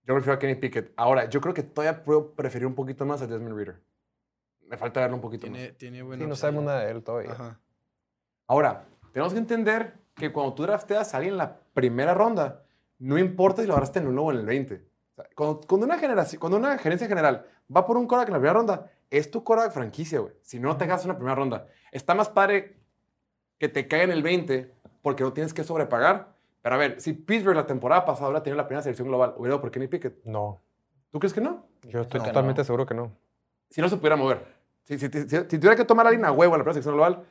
Yo 0.05 0.13
prefiero 0.13 0.33
a 0.35 0.39
Kenny 0.39 0.55
Pickett. 0.55 0.93
Ahora, 0.95 1.25
yo 1.29 1.41
creo 1.41 1.53
que 1.53 1.63
todavía 1.63 2.03
puedo 2.03 2.33
preferir 2.35 2.67
un 2.67 2.75
poquito 2.75 3.05
más 3.05 3.21
a 3.21 3.27
Desmond 3.27 3.55
Reader. 3.55 3.81
Me 4.61 4.77
falta 4.77 5.01
verlo 5.01 5.15
un 5.15 5.21
poquito 5.21 5.41
Tiene, 5.47 5.69
más. 5.69 5.77
tiene 5.77 5.97
Sí, 5.97 6.01
buena 6.03 6.23
no 6.25 6.31
opción. 6.33 6.37
sabemos 6.41 6.63
nada 6.65 6.85
de 6.85 6.91
él 6.91 7.03
todavía. 7.03 7.31
Ajá. 7.31 7.59
Ahora, 8.47 8.85
tenemos 9.11 9.33
que 9.33 9.39
entender 9.39 9.93
que 10.15 10.31
cuando 10.31 10.53
tú 10.53 10.63
drafteas 10.63 11.13
a 11.13 11.17
alguien 11.17 11.33
en 11.33 11.37
la 11.39 11.59
primera 11.73 12.13
ronda, 12.13 12.63
no 12.99 13.17
importa 13.17 13.61
si 13.61 13.67
lo 13.67 13.73
agarraste 13.73 13.99
en 13.99 14.05
el 14.05 14.11
1 14.11 14.21
o 14.23 14.31
en 14.31 14.37
el 14.39 14.45
20. 14.45 14.75
O 14.75 15.15
sea, 15.15 15.25
cuando, 15.35 15.61
cuando 15.67 15.85
una 15.85 15.97
generación, 15.97 16.39
cuando 16.39 16.57
una 16.57 16.77
gerencia 16.77 17.07
general 17.07 17.45
va 17.75 17.85
por 17.85 17.97
un 17.97 18.07
coreback 18.07 18.29
en 18.29 18.33
la 18.33 18.39
primera 18.39 18.53
ronda, 18.53 18.91
es 19.17 19.29
tu 19.31 19.43
coreback 19.43 19.71
franquicia, 19.71 20.19
güey. 20.19 20.33
Si 20.41 20.59
no 20.59 20.75
te 20.77 20.83
agarras 20.85 21.03
en 21.03 21.09
la 21.09 21.15
primera 21.17 21.35
ronda. 21.35 21.67
Está 21.91 22.15
más 22.15 22.29
padre 22.29 22.77
que 23.59 23.69
te 23.69 23.87
caiga 23.87 24.05
en 24.05 24.11
el 24.11 24.23
20 24.23 24.73
porque 25.01 25.23
no 25.23 25.33
tienes 25.33 25.53
que 25.53 25.63
sobrepagar. 25.63 26.33
Pero 26.61 26.75
a 26.75 26.77
ver, 26.77 26.99
si 27.01 27.13
Pittsburgh 27.13 27.55
la 27.55 27.67
temporada 27.67 28.05
pasada 28.05 28.29
hubiera 28.29 28.43
tenido 28.43 28.57
la 28.57 28.67
primera 28.67 28.81
selección 28.81 29.07
global, 29.07 29.33
hubiera 29.37 29.59
por 29.59 29.69
Kenny 29.71 29.87
Pickett. 29.87 30.23
No, 30.25 30.61
¿Tú 31.11 31.19
crees 31.19 31.33
que 31.33 31.41
no? 31.41 31.67
yo 31.83 32.01
estoy 32.01 32.21
que 32.21 32.27
totalmente 32.27 32.61
no. 32.61 32.65
seguro 32.65 32.85
que 32.85 32.93
no. 32.95 33.11
Si 33.69 33.81
no 33.81 33.89
se 33.89 33.97
pudiera 33.97 34.15
mover. 34.15 34.45
Si, 34.83 34.97
si, 34.97 35.07
si- 35.09 35.27
si 35.29 35.45
tuviera 35.45 35.75
que 35.75 35.85
tomar 35.85 36.05
a 36.05 36.09
alguien 36.09 36.25
a 36.25 36.31
huevo 36.31 36.53
en 36.55 36.59
la 36.59 36.63
primera 36.63 36.73
selección 36.73 36.95
global, 36.95 37.23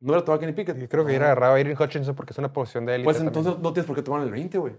no 0.00 0.12
hubiera 0.12 0.24
tomado 0.24 0.38
a 0.38 0.40
Kenny 0.40 0.52
Pickett. 0.52 0.76
Yo 0.78 0.88
creo 0.88 1.04
que 1.04 1.10
hubiera 1.10 1.26
agarrado 1.26 1.52
a 1.52 1.56
Aiden 1.56 1.76
Hutchinson 1.80 2.14
porque 2.14 2.32
es 2.32 2.38
una 2.38 2.52
posición 2.52 2.86
de 2.86 2.96
él. 2.96 3.04
Pues 3.04 3.20
entonces 3.20 3.58
no 3.58 3.72
tienes 3.72 3.86
por 3.86 3.94
qué 3.94 4.02
tomar 4.02 4.20
en 4.22 4.26
el 4.26 4.32
20, 4.32 4.58
güey. 4.58 4.74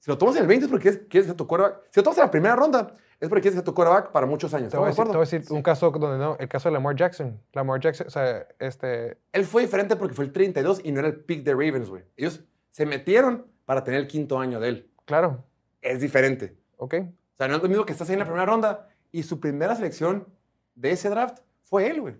Si 0.00 0.10
lo 0.10 0.18
tomas 0.18 0.36
en 0.36 0.42
el 0.42 0.48
20 0.48 0.64
es 0.66 0.70
porque 0.70 0.82
quieres, 0.90 1.00
quieres 1.08 1.30
que 1.30 1.34
tu 1.36 1.46
quarterback. 1.46 1.82
Si 1.90 2.00
lo 2.00 2.04
tomas 2.04 2.18
en 2.18 2.24
la 2.24 2.30
primera 2.30 2.56
ronda, 2.56 2.94
es 3.20 3.28
porque 3.28 3.42
quieres 3.42 3.58
que 3.58 3.64
tu 3.64 3.74
quarterback 3.74 4.12
para 4.12 4.26
muchos 4.26 4.52
años. 4.54 4.70
Te 4.70 4.76
voy 4.76 4.88
a 4.88 4.90
¿Estamos 4.90 5.12
de 5.12 5.18
decir, 5.18 5.38
te 5.38 5.38
voy 5.38 5.38
a 5.38 5.40
decir 5.40 5.56
un 5.56 5.62
caso 5.62 5.90
donde 5.90 6.18
no, 6.18 6.36
el 6.38 6.48
caso 6.48 6.68
de 6.68 6.74
Lamar 6.74 6.96
Jackson. 6.96 7.40
Lamar 7.52 7.80
Jackson, 7.80 8.06
o 8.06 8.10
sea, 8.10 8.46
este, 8.58 9.18
Él 9.32 9.44
fue 9.44 9.62
diferente 9.62 9.96
porque 9.96 10.14
fue 10.14 10.24
el 10.24 10.32
32 10.32 10.80
y 10.84 10.92
no 10.92 11.00
era 11.00 11.08
el 11.08 11.16
pick 11.24 11.42
de 11.42 11.52
Ravens, 11.52 11.88
güey. 11.88 12.04
Ellos 12.16 12.44
se 12.70 12.84
metieron 12.84 13.46
para 13.64 13.82
tener 13.84 14.00
el 14.00 14.06
quinto 14.06 14.38
año 14.38 14.60
de 14.60 14.68
él. 14.68 14.90
claro, 15.04 15.44
Es 15.80 16.00
diferente. 16.00 16.56
ok. 16.76 16.94
O 16.94 17.36
sea, 17.36 17.48
no 17.48 17.56
es 17.56 17.62
lo 17.62 17.68
mismo 17.68 17.84
que 17.84 17.92
estás 17.92 18.08
ahí 18.08 18.14
en 18.14 18.20
la 18.20 18.24
primera 18.24 18.46
ronda 18.46 18.88
y 19.12 19.22
su 19.22 19.40
primera 19.40 19.74
selección 19.74 20.26
de 20.74 20.90
ese 20.90 21.10
draft 21.10 21.40
fue 21.64 21.88
él, 21.90 22.00
güey. 22.00 22.16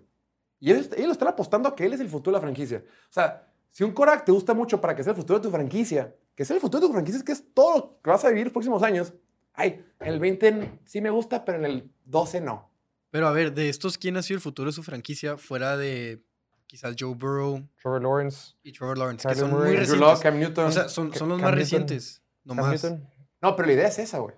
Y 0.59 0.71
ellos, 0.71 0.89
ellos 0.95 1.11
están 1.11 1.27
apostando 1.27 1.69
a 1.69 1.75
que 1.75 1.85
él 1.85 1.93
es 1.93 1.99
el 1.99 2.09
futuro 2.09 2.35
de 2.35 2.37
la 2.37 2.41
franquicia. 2.41 2.83
O 2.85 3.13
sea, 3.13 3.47
si 3.71 3.83
un 3.83 3.91
Korak 3.91 4.25
te 4.25 4.31
gusta 4.31 4.53
mucho 4.53 4.81
para 4.81 4.95
que 4.95 5.03
sea 5.03 5.11
el 5.11 5.17
futuro 5.17 5.39
de 5.39 5.43
tu 5.43 5.51
franquicia, 5.51 6.15
que 6.35 6.45
sea 6.45 6.55
el 6.55 6.61
futuro 6.61 6.81
de 6.81 6.87
tu 6.87 6.93
franquicia, 6.93 7.17
es 7.17 7.23
que 7.23 7.31
es 7.31 7.53
todo 7.53 7.77
lo 7.77 8.01
que 8.01 8.09
vas 8.09 8.25
a 8.25 8.29
vivir 8.29 8.45
los 8.45 8.53
próximos 8.53 8.81
años. 8.83 9.13
Ay, 9.57 9.83
en 9.99 10.07
el 10.07 10.19
20 10.19 10.79
sí 10.85 11.01
me 11.01 11.09
gusta, 11.09 11.43
pero 11.43 11.57
en 11.57 11.65
el 11.65 11.91
12 12.05 12.39
no. 12.41 12.71
Pero 13.09 13.27
a 13.27 13.31
ver, 13.31 13.53
de 13.53 13.67
estos, 13.69 13.97
¿quién 13.97 14.15
ha 14.15 14.21
sido 14.23 14.37
el 14.37 14.41
futuro 14.41 14.69
de 14.69 14.73
su 14.73 14.83
franquicia 14.83 15.37
fuera 15.37 15.75
de 15.75 16.23
quizás 16.67 16.95
Joe 16.97 17.15
Burrow 17.15 17.67
Trevor 17.81 18.01
Lawrence, 18.03 18.53
y 18.63 18.71
Trevor 18.71 18.97
Lawrence? 18.97 19.27
Que 19.27 19.35
son 19.35 19.49
Murray, 19.49 19.69
muy 19.71 19.77
recientes. 19.77 20.07
Luck, 20.09 20.21
Cam 20.21 20.39
Newton. 20.39 20.65
O 20.65 20.71
sea, 20.71 20.87
son, 20.89 21.07
los 21.09 21.17
Cam 21.17 21.27
más 21.29 21.37
Newton, 21.39 21.55
recientes. 21.55 22.21
No 22.43 22.55
Cam 22.55 22.65
más. 22.65 22.83
Newton. 22.83 23.09
no, 23.41 23.55
pero 23.55 23.67
la 23.67 23.73
idea 23.73 23.87
es 23.87 23.99
esa, 23.99 24.19
güey. 24.19 24.35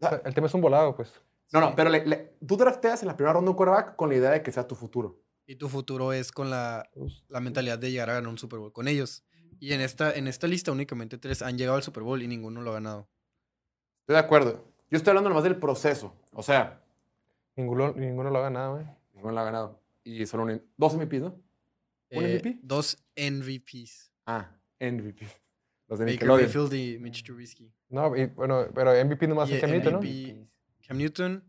O 0.00 0.08
sea, 0.08 0.22
el 0.24 0.34
tema 0.34 0.46
es 0.46 0.54
un 0.54 0.60
volado, 0.60 0.94
pues. 0.96 1.12
No, 1.52 1.60
no, 1.60 1.76
pero 1.76 1.90
le- 1.90 2.04
le- 2.06 2.36
tú 2.46 2.56
drafteas 2.56 3.02
en 3.02 3.08
la 3.08 3.16
primera 3.16 3.34
ronda 3.34 3.50
un 3.50 3.56
quarterback 3.56 3.96
con 3.96 4.08
la 4.08 4.16
idea 4.16 4.30
de 4.30 4.42
que 4.42 4.50
sea 4.50 4.66
tu 4.66 4.74
futuro. 4.74 5.22
Y 5.46 5.56
tu 5.56 5.68
futuro 5.68 6.12
es 6.12 6.32
con 6.32 6.50
la, 6.50 6.88
la 7.28 7.40
mentalidad 7.40 7.78
de 7.78 7.90
llegar 7.92 8.10
a 8.10 8.14
ganar 8.14 8.28
un 8.30 8.38
Super 8.38 8.58
Bowl 8.58 8.72
con 8.72 8.88
ellos. 8.88 9.24
Y 9.60 9.72
en 9.72 9.80
esta, 9.80 10.12
en 10.12 10.26
esta 10.26 10.48
lista 10.48 10.72
únicamente 10.72 11.18
tres 11.18 11.40
han 11.42 11.56
llegado 11.56 11.76
al 11.76 11.82
Super 11.84 12.02
Bowl 12.02 12.20
y 12.22 12.26
ninguno 12.28 12.62
lo 12.62 12.70
ha 12.70 12.74
ganado. 12.74 13.08
Estoy 14.06 14.14
de 14.14 14.20
acuerdo. 14.20 14.64
Yo 14.88 14.96
estoy 14.96 15.10
hablando 15.10 15.30
nomás 15.30 15.42
del 15.42 15.56
proceso. 15.56 16.14
O 16.32 16.40
sea, 16.40 16.80
Ninguno, 17.56 17.92
ninguno 17.94 18.30
lo 18.30 18.38
ha 18.38 18.42
ganado, 18.42 18.74
güey. 18.74 18.86
ninguno 19.14 19.32
lo 19.34 19.40
ha 19.40 19.44
ganado. 19.44 19.80
Y 20.04 20.26
solo 20.26 20.44
un, 20.44 20.62
dos 20.76 20.94
MVPs, 20.94 21.22
¿no? 21.22 21.40
¿Un 22.12 22.24
Eh, 22.24 22.34
MVP? 22.34 22.58
Dos 22.62 22.98
MVPs. 23.16 24.12
Ah, 24.26 24.52
MVP. 24.78 25.26
Los 25.88 25.98
de 25.98 26.04
Baker. 26.04 26.28
Mayfield 26.28 26.72
y 26.74 26.98
Mitch 26.98 27.24
Trubisky. 27.24 27.72
No, 27.88 28.14
y, 28.14 28.26
bueno, 28.26 28.66
pero 28.74 28.92
MVP 29.04 29.26
nomás 29.26 29.48
Y 29.48 29.54
es 29.54 29.60
Cam 29.60 29.70
Newton, 29.70 29.92
¿no? 29.94 30.00
Cam 30.86 30.98
Newton. 30.98 31.44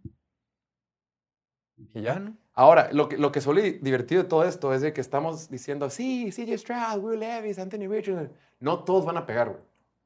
Y 1.93 2.01
ya. 2.01 2.20
¿no? 2.20 2.38
Ahora, 2.53 2.91
lo 2.91 3.10
que, 3.10 3.18
lo 3.18 3.32
que 3.32 3.41
suele 3.41 3.74
divertido 3.74 4.24
de 4.24 4.30
todo 4.30 4.45
esto 4.45 4.74
es 4.74 4.82
de 4.82 4.93
que 4.93 5.01
estamos 5.01 5.49
diciendo, 5.49 5.89
sí, 5.89 6.32
CJ 6.32 6.58
Stroud, 6.58 7.03
Will 7.03 7.20
Levis, 7.20 7.60
Anthony 7.60 7.88
Richardson. 7.88 8.32
No 8.60 8.84
todos 8.84 9.05
van 9.05 9.18
a 9.18 9.26
pegar, 9.26 9.49
güey. 9.49 9.62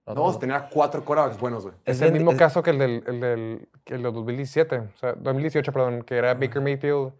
No 0.06 0.14
No 0.16 0.22
vamos 0.22 0.30
a 0.32 0.34
todos. 0.34 0.40
tener 0.40 0.56
a 0.56 0.70
cuatro 0.70 1.06
quarterbacks 1.06 1.40
buenos, 1.40 1.64
güey. 1.64 1.76
Es, 1.86 1.98
Es 1.98 2.02
el 2.02 2.12
bien- 2.12 2.24
mismo 2.24 2.32
es- 2.32 2.38
caso 2.38 2.64
que 2.64 2.72
el 2.72 2.80
del, 2.80 3.04
el 3.08 3.20
del, 3.22 3.70
que 3.84 3.94
el 3.96 4.04
del 4.04 4.14
2017, 4.14 4.78
o 4.80 4.98
sea, 4.98 5.14
2018, 5.14 5.72
perdón, 5.72 6.02
que 6.04 6.18
era 6.18 6.34
Baker 6.34 6.62
Mayfield. 6.62 7.14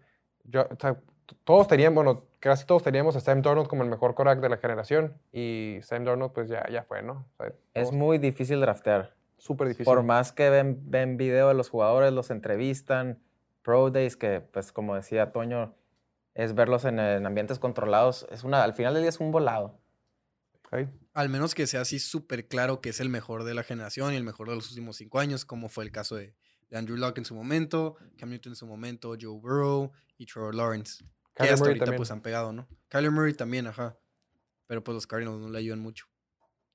Yo- 0.44 0.62
o 0.70 0.76
sea, 0.80 0.96
todos 1.44 1.68
tenían, 1.68 1.94
bueno, 1.94 2.24
casi 2.40 2.66
todos 2.66 2.82
teníamos 2.82 3.14
a 3.16 3.20
Sam 3.20 3.40
Darnold 3.40 3.68
como 3.68 3.84
el 3.84 3.88
mejor 3.88 4.14
quarterback 4.14 4.42
de 4.42 4.48
la 4.48 4.56
generación 4.56 5.14
y 5.32 5.78
Sam 5.82 6.04
Darnold 6.04 6.32
pues 6.32 6.48
ya, 6.48 6.68
ya 6.68 6.82
fue, 6.82 7.02
¿no? 7.02 7.24
O 7.38 7.44
sea, 7.44 7.52
Es 7.74 7.92
muy 7.92 8.18
difícil 8.18 8.60
draftear. 8.60 9.14
súper 9.38 9.68
difícil. 9.68 9.84
Por 9.86 10.02
más 10.02 10.32
que 10.32 10.50
ven, 10.50 10.78
ven 10.90 11.16
video 11.16 11.48
de 11.48 11.54
los 11.54 11.70
jugadores, 11.70 12.12
los 12.12 12.30
entrevistan, 12.30 13.18
Pro 13.62 13.90
Days, 13.90 14.16
que 14.16 14.40
pues 14.40 14.72
como 14.72 14.94
decía 14.96 15.30
Toño, 15.32 15.74
es 16.34 16.54
verlos 16.54 16.84
en, 16.84 16.98
en 16.98 17.24
ambientes 17.26 17.58
controlados. 17.60 18.26
Es 18.30 18.42
una, 18.44 18.62
al 18.64 18.74
final 18.74 18.94
del 18.94 19.04
día 19.04 19.08
es 19.10 19.20
un 19.20 19.30
volado. 19.30 19.78
Ok. 20.66 20.88
Al 21.14 21.28
menos 21.28 21.54
que 21.54 21.66
sea 21.66 21.82
así 21.82 21.98
súper 21.98 22.48
claro 22.48 22.80
que 22.80 22.90
es 22.90 23.00
el 23.00 23.08
mejor 23.08 23.44
de 23.44 23.54
la 23.54 23.62
generación 23.62 24.14
y 24.14 24.16
el 24.16 24.24
mejor 24.24 24.48
de 24.48 24.56
los 24.56 24.70
últimos 24.70 24.96
cinco 24.96 25.18
años, 25.18 25.44
como 25.44 25.68
fue 25.68 25.84
el 25.84 25.92
caso 25.92 26.16
de, 26.16 26.34
de 26.70 26.78
Andrew 26.78 26.96
Luck 26.96 27.18
en 27.18 27.24
su 27.24 27.34
momento, 27.34 27.96
Cam 28.16 28.30
Newton 28.30 28.52
en 28.52 28.56
su 28.56 28.66
momento, 28.66 29.14
Joe 29.20 29.38
Burrow 29.38 29.92
y 30.16 30.26
Trevor 30.26 30.54
Lawrence. 30.54 31.04
Que 31.34 31.44
hasta 31.44 31.56
Murray 31.56 31.70
ahorita 31.70 31.84
también. 31.84 31.98
pues 31.98 32.10
han 32.10 32.22
pegado, 32.22 32.52
¿no? 32.52 32.66
Kyler 32.88 33.10
Murray 33.10 33.34
también, 33.34 33.66
ajá. 33.66 33.98
Pero 34.66 34.82
pues 34.82 34.94
los 34.94 35.06
Cardinals 35.06 35.38
no 35.38 35.50
le 35.50 35.58
ayudan 35.58 35.80
mucho. 35.80 36.06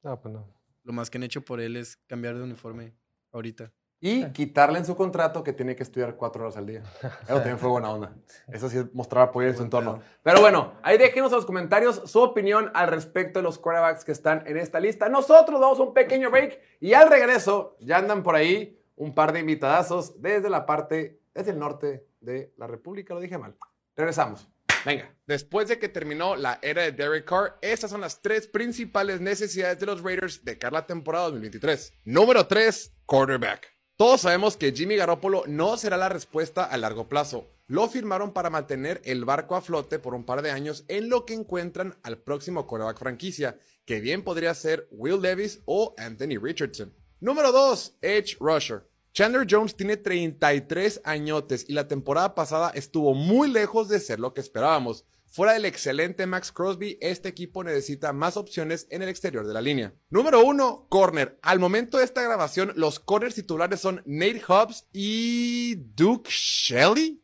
No, 0.03 0.19
pues 0.21 0.33
no. 0.33 0.47
Lo 0.83 0.93
más 0.93 1.09
que 1.09 1.17
han 1.17 1.23
hecho 1.23 1.41
por 1.43 1.59
él 1.59 1.75
es 1.75 1.97
cambiar 2.07 2.38
de 2.38 2.43
uniforme 2.43 2.95
ahorita. 3.31 3.73
Y 3.99 4.25
quitarle 4.31 4.77
en 4.77 4.85
su 4.85 4.95
contrato 4.95 5.43
que 5.43 5.53
tiene 5.53 5.75
que 5.75 5.81
estudiar 5.81 6.15
cuatro 6.15 6.43
horas 6.43 6.57
al 6.57 6.67
día. 6.67 6.83
Eso 7.23 7.35
también 7.35 7.57
fue 7.57 7.69
buena 7.69 7.89
onda. 7.89 8.13
Eso 8.47 8.69
sí 8.69 8.77
es 8.77 8.93
mostrar 8.93 9.29
apoyo 9.29 9.47
en 9.47 9.57
su 9.57 9.63
entorno. 9.63 10.01
Pero 10.21 10.39
bueno, 10.39 10.73
ahí 10.83 10.97
déjenos 10.97 11.31
en 11.31 11.37
los 11.37 11.45
comentarios 11.45 12.03
su 12.05 12.21
opinión 12.21 12.69
al 12.75 12.89
respecto 12.89 13.39
de 13.39 13.43
los 13.43 13.57
quarterbacks 13.57 14.05
que 14.05 14.11
están 14.11 14.43
en 14.45 14.57
esta 14.57 14.79
lista. 14.79 15.09
Nosotros 15.09 15.59
damos 15.59 15.79
un 15.79 15.93
pequeño 15.93 16.29
break 16.29 16.59
y 16.79 16.93
al 16.93 17.09
regreso 17.09 17.75
ya 17.79 17.97
andan 17.97 18.21
por 18.21 18.35
ahí 18.35 18.79
un 18.95 19.15
par 19.15 19.33
de 19.33 19.39
invitadazos 19.39 20.21
desde 20.21 20.49
la 20.49 20.65
parte, 20.65 21.19
desde 21.33 21.51
el 21.51 21.59
norte 21.59 22.05
de 22.19 22.53
la 22.57 22.67
República. 22.67 23.15
Lo 23.15 23.19
dije 23.19 23.37
mal. 23.37 23.55
Regresamos. 23.95 24.47
Venga, 24.85 25.11
después 25.25 25.67
de 25.67 25.79
que 25.79 25.89
terminó 25.89 26.35
la 26.35 26.59
era 26.61 26.83
de 26.83 26.91
Derek 26.91 27.25
Carr, 27.25 27.57
estas 27.61 27.91
son 27.91 28.01
las 28.01 28.21
tres 28.21 28.47
principales 28.47 29.19
necesidades 29.19 29.79
de 29.79 29.85
los 29.85 30.03
Raiders 30.03 30.45
de 30.45 30.57
cara 30.57 30.77
a 30.77 30.81
la 30.81 30.87
temporada 30.87 31.25
2023. 31.25 31.93
Número 32.05 32.45
3, 32.47 32.93
quarterback. 33.05 33.76
Todos 33.97 34.21
sabemos 34.21 34.57
que 34.57 34.73
Jimmy 34.73 34.95
Garoppolo 34.95 35.43
no 35.47 35.75
será 35.75 35.97
la 35.97 36.07
respuesta 36.07 36.63
a 36.63 36.77
largo 36.77 37.09
plazo. 37.09 37.49
Lo 37.65 37.89
firmaron 37.89 38.31
para 38.31 38.51
mantener 38.51 39.01
el 39.05 39.25
barco 39.25 39.55
a 39.55 39.61
flote 39.61 39.97
por 39.97 40.13
un 40.13 40.23
par 40.23 40.43
de 40.43 40.51
años 40.51 40.85
en 40.87 41.09
lo 41.09 41.25
que 41.25 41.33
encuentran 41.33 41.97
al 42.03 42.19
próximo 42.19 42.67
quarterback 42.67 42.99
franquicia, 42.99 43.57
que 43.85 43.99
bien 43.99 44.23
podría 44.23 44.53
ser 44.53 44.87
Will 44.91 45.19
Levis 45.19 45.63
o 45.65 45.95
Anthony 45.97 46.37
Richardson. 46.39 46.93
Número 47.19 47.51
2, 47.51 47.97
Edge 48.03 48.37
Rusher. 48.39 48.87
Chandler 49.13 49.47
Jones 49.49 49.75
tiene 49.75 49.97
33 49.97 51.01
añotes 51.03 51.65
y 51.67 51.73
la 51.73 51.87
temporada 51.87 52.35
pasada 52.35 52.69
estuvo 52.75 53.15
muy 53.15 53.49
lejos 53.49 53.89
de 53.89 53.99
ser 53.99 54.19
lo 54.19 54.31
que 54.31 54.41
esperábamos. 54.41 55.05
Fuera 55.30 55.53
del 55.53 55.65
excelente 55.65 56.25
Max 56.25 56.51
Crosby, 56.51 56.97
este 57.01 57.30
equipo 57.30 57.63
necesita 57.63 58.13
más 58.13 58.38
opciones 58.38 58.88
en 58.89 59.01
el 59.01 59.09
exterior 59.09 59.45
de 59.45 59.53
la 59.53 59.61
línea. 59.61 59.93
Número 60.09 60.43
1, 60.43 60.88
corner. 60.89 61.38
Al 61.41 61.59
momento 61.59 61.97
de 61.97 62.05
esta 62.05 62.23
grabación, 62.23 62.71
los 62.75 62.99
corners 62.99 63.36
titulares 63.36 63.82
son 63.82 64.01
Nate 64.05 64.41
Hobbs 64.47 64.88
y 64.93 65.75
Duke 65.75 66.30
Shelley. 66.32 67.21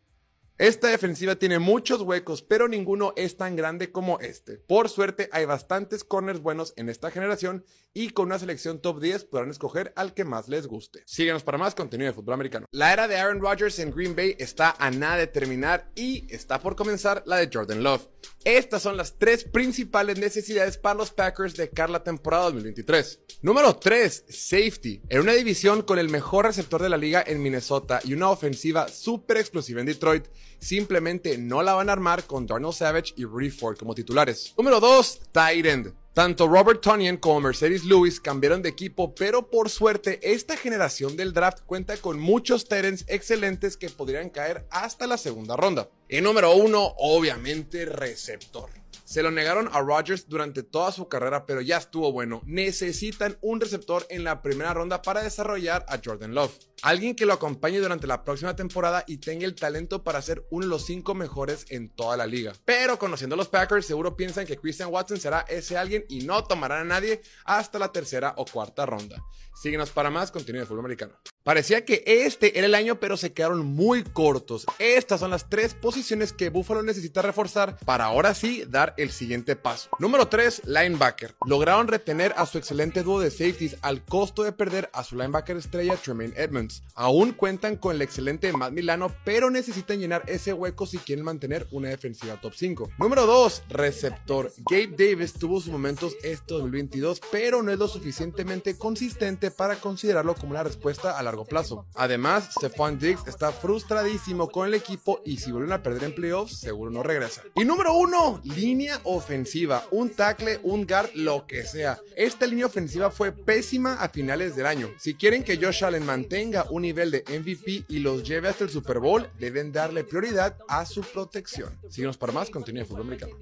Esta 0.57 0.89
defensiva 0.89 1.35
tiene 1.35 1.59
muchos 1.59 2.01
huecos, 2.01 2.43
pero 2.43 2.67
ninguno 2.67 3.13
es 3.15 3.37
tan 3.37 3.55
grande 3.55 3.91
como 3.91 4.19
este. 4.19 4.57
Por 4.57 4.89
suerte, 4.89 5.29
hay 5.31 5.45
bastantes 5.45 6.03
corners 6.03 6.41
buenos 6.41 6.73
en 6.75 6.89
esta 6.89 7.09
generación 7.09 7.65
y 7.93 8.09
con 8.09 8.27
una 8.27 8.39
selección 8.39 8.79
top 8.79 8.99
10 8.99 9.25
podrán 9.25 9.49
escoger 9.49 9.93
al 9.95 10.13
que 10.13 10.25
más 10.25 10.47
les 10.47 10.67
guste. 10.67 11.03
Síguenos 11.05 11.43
para 11.43 11.57
más 11.57 11.75
contenido 11.75 12.09
de 12.09 12.15
fútbol 12.15 12.33
americano. 12.33 12.65
La 12.71 12.91
era 12.91 13.07
de 13.07 13.17
Aaron 13.17 13.41
Rodgers 13.41 13.79
en 13.79 13.91
Green 13.91 14.15
Bay 14.15 14.35
está 14.39 14.75
a 14.79 14.89
nada 14.91 15.17
de 15.17 15.27
terminar 15.27 15.89
y 15.95 16.25
está 16.33 16.59
por 16.59 16.75
comenzar 16.75 17.23
la 17.25 17.37
de 17.37 17.49
Jordan 17.51 17.83
Love. 17.83 18.07
Estas 18.43 18.81
son 18.81 18.97
las 18.97 19.17
tres 19.17 19.43
principales 19.43 20.17
necesidades 20.17 20.77
para 20.77 20.95
los 20.95 21.11
Packers 21.11 21.55
de 21.55 21.69
cara 21.69 21.89
a 21.89 21.93
la 21.93 22.03
temporada 22.03 22.45
2023. 22.45 23.19
Número 23.41 23.75
3, 23.75 24.25
safety. 24.27 25.01
En 25.09 25.21
una 25.21 25.33
división 25.33 25.81
con 25.81 25.99
el 25.99 26.09
mejor 26.09 26.45
receptor 26.45 26.81
de 26.81 26.89
la 26.89 26.97
liga 26.97 27.23
en 27.25 27.41
Minnesota 27.41 27.99
y 28.03 28.13
una 28.13 28.29
ofensiva 28.29 28.87
súper 28.87 29.37
explosiva 29.37 29.79
en 29.81 29.85
Detroit, 29.85 30.27
simplemente 30.59 31.37
no 31.37 31.61
la 31.61 31.73
van 31.73 31.89
a 31.89 31.93
armar 31.93 32.25
con 32.25 32.45
Darnell 32.47 32.73
Savage 32.73 33.13
y 33.15 33.25
Rudy 33.25 33.49
Ford 33.49 33.77
como 33.77 33.95
titulares. 33.95 34.53
Número 34.57 34.79
2, 34.79 35.21
tight 35.31 35.65
end. 35.65 36.02
Tanto 36.13 36.47
Robert 36.47 36.81
Tonyan 36.81 37.17
como 37.17 37.41
Mercedes 37.41 37.85
Lewis 37.85 38.19
cambiaron 38.19 38.61
de 38.61 38.69
equipo, 38.69 39.15
pero 39.15 39.49
por 39.49 39.71
suerte 39.71 40.19
esta 40.21 40.55
generación 40.55 41.17
del 41.17 41.33
draft 41.33 41.61
cuenta 41.65 41.97
con 41.97 42.19
muchos 42.19 42.67
Terens 42.67 43.03
excelentes 43.07 43.77
que 43.77 43.89
podrían 43.89 44.29
caer 44.29 44.67
hasta 44.69 45.07
la 45.07 45.17
segunda 45.17 45.55
ronda. 45.55 45.89
Y 46.07 46.21
número 46.21 46.53
uno, 46.53 46.93
obviamente, 46.99 47.85
receptor. 47.85 48.82
Se 49.13 49.21
lo 49.21 49.29
negaron 49.29 49.69
a 49.71 49.79
Rodgers 49.79 50.27
durante 50.27 50.63
toda 50.63 50.91
su 50.91 51.07
carrera, 51.07 51.45
pero 51.45 51.61
ya 51.61 51.77
estuvo 51.77 52.11
bueno. 52.11 52.41
Necesitan 52.47 53.37
un 53.41 53.61
receptor 53.61 54.07
en 54.09 54.23
la 54.23 54.41
primera 54.41 54.73
ronda 54.73 55.03
para 55.03 55.21
desarrollar 55.21 55.85
a 55.87 55.99
Jordan 56.03 56.33
Love. 56.33 56.57
Alguien 56.81 57.15
que 57.15 57.27
lo 57.27 57.33
acompañe 57.33 57.77
durante 57.77 58.07
la 58.07 58.23
próxima 58.23 58.55
temporada 58.55 59.03
y 59.05 59.17
tenga 59.17 59.45
el 59.45 59.53
talento 59.53 60.03
para 60.03 60.19
ser 60.23 60.47
uno 60.49 60.65
de 60.65 60.69
los 60.71 60.87
cinco 60.87 61.13
mejores 61.13 61.67
en 61.69 61.89
toda 61.89 62.17
la 62.17 62.25
liga. 62.25 62.53
Pero 62.65 62.97
conociendo 62.97 63.35
a 63.35 63.37
los 63.37 63.49
Packers, 63.49 63.85
seguro 63.85 64.17
piensan 64.17 64.47
que 64.47 64.57
Christian 64.57 64.89
Watson 64.91 65.19
será 65.19 65.41
ese 65.47 65.77
alguien 65.77 66.05
y 66.09 66.21
no 66.21 66.43
tomarán 66.45 66.79
a 66.79 66.95
nadie 66.95 67.21
hasta 67.45 67.77
la 67.77 67.91
tercera 67.91 68.33
o 68.37 68.45
cuarta 68.45 68.87
ronda. 68.87 69.23
Síguenos 69.61 69.91
para 69.91 70.09
más 70.09 70.31
contenido 70.31 70.63
de 70.63 70.67
fútbol 70.67 70.85
americano. 70.85 71.13
Parecía 71.43 71.83
que 71.83 72.05
este 72.05 72.57
era 72.57 72.67
el 72.67 72.73
año, 72.73 73.01
pero 73.01 73.17
se 73.17 73.33
quedaron 73.33 73.65
muy 73.65 74.03
cortos. 74.03 74.65
Estas 74.79 75.19
son 75.19 75.29
las 75.29 75.49
tres 75.49 75.73
posiciones 75.73 76.31
que 76.31 76.49
Buffalo 76.49 76.83
necesita 76.83 77.21
reforzar 77.21 77.77
para 77.83 78.05
ahora 78.05 78.33
sí 78.33 78.63
dar 78.65 78.93
el 78.95 79.11
siguiente 79.11 79.57
paso. 79.57 79.89
Número 79.99 80.29
3, 80.29 80.61
linebacker. 80.67 81.35
Lograron 81.45 81.89
retener 81.89 82.33
a 82.37 82.45
su 82.45 82.57
excelente 82.57 83.03
dúo 83.03 83.19
de 83.19 83.29
safeties 83.29 83.75
al 83.81 84.05
costo 84.05 84.43
de 84.43 84.53
perder 84.53 84.89
a 84.93 85.03
su 85.03 85.17
linebacker 85.17 85.57
estrella 85.57 85.97
Tremaine 85.97 86.33
Edmonds. 86.37 86.81
Aún 86.95 87.33
cuentan 87.33 87.75
con 87.75 87.93
el 87.93 88.01
excelente 88.01 88.53
Matt 88.53 88.71
Milano, 88.71 89.13
pero 89.25 89.49
necesitan 89.49 89.99
llenar 89.99 90.23
ese 90.27 90.53
hueco 90.53 90.85
si 90.85 90.97
quieren 90.97 91.25
mantener 91.25 91.67
una 91.71 91.89
defensiva 91.89 92.39
top 92.39 92.53
5. 92.55 92.91
Número 92.99 93.25
2, 93.25 93.63
receptor. 93.67 94.49
Gabe 94.69 94.95
Davis 94.97 95.33
tuvo 95.33 95.59
sus 95.59 95.73
momentos 95.73 96.15
este 96.23 96.53
2022, 96.53 97.19
pero 97.33 97.61
no 97.61 97.73
es 97.73 97.79
lo 97.79 97.89
suficientemente 97.89 98.77
consistente 98.77 99.51
para 99.51 99.75
considerarlo 99.75 100.35
como 100.35 100.51
una 100.51 100.63
respuesta 100.63 101.19
a 101.19 101.32
largo 101.33 101.45
plazo. 101.45 101.87
Además, 101.95 102.49
Stephon 102.55 102.99
Diggs 102.99 103.27
está 103.27 103.51
frustradísimo 103.51 104.49
con 104.49 104.67
el 104.67 104.75
equipo 104.75 105.21
y 105.25 105.37
si 105.37 105.51
vuelven 105.51 105.71
a 105.71 105.81
perder 105.81 106.03
en 106.03 106.15
playoffs, 106.15 106.59
seguro 106.59 106.91
no 106.91 107.01
regresa. 107.01 107.41
Y 107.55 107.65
número 107.65 107.95
1, 107.95 108.41
línea 108.43 108.99
ofensiva. 109.03 109.83
Un 109.89 110.11
tackle, 110.11 110.59
un 110.63 110.85
guard, 110.85 111.09
lo 111.15 111.47
que 111.47 111.63
sea. 111.63 111.99
Esta 112.15 112.45
línea 112.45 112.67
ofensiva 112.67 113.09
fue 113.09 113.31
pésima 113.31 113.95
a 113.95 114.09
finales 114.09 114.55
del 114.55 114.67
año. 114.67 114.89
Si 114.97 115.15
quieren 115.15 115.43
que 115.43 115.57
Josh 115.57 115.83
Allen 115.83 116.05
mantenga 116.05 116.67
un 116.69 116.83
nivel 116.83 117.09
de 117.09 117.23
MVP 117.27 117.85
y 117.87 117.99
los 117.99 118.23
lleve 118.23 118.49
hasta 118.49 118.65
el 118.65 118.69
Super 118.69 118.99
Bowl, 118.99 119.27
deben 119.39 119.71
darle 119.71 120.03
prioridad 120.03 120.55
a 120.67 120.85
su 120.85 121.01
protección. 121.01 121.79
Síguenos 121.89 122.17
para 122.17 122.33
más 122.33 122.51
contenido 122.51 122.83
de 122.83 122.89
fútbol 122.89 123.07
americano. 123.07 123.35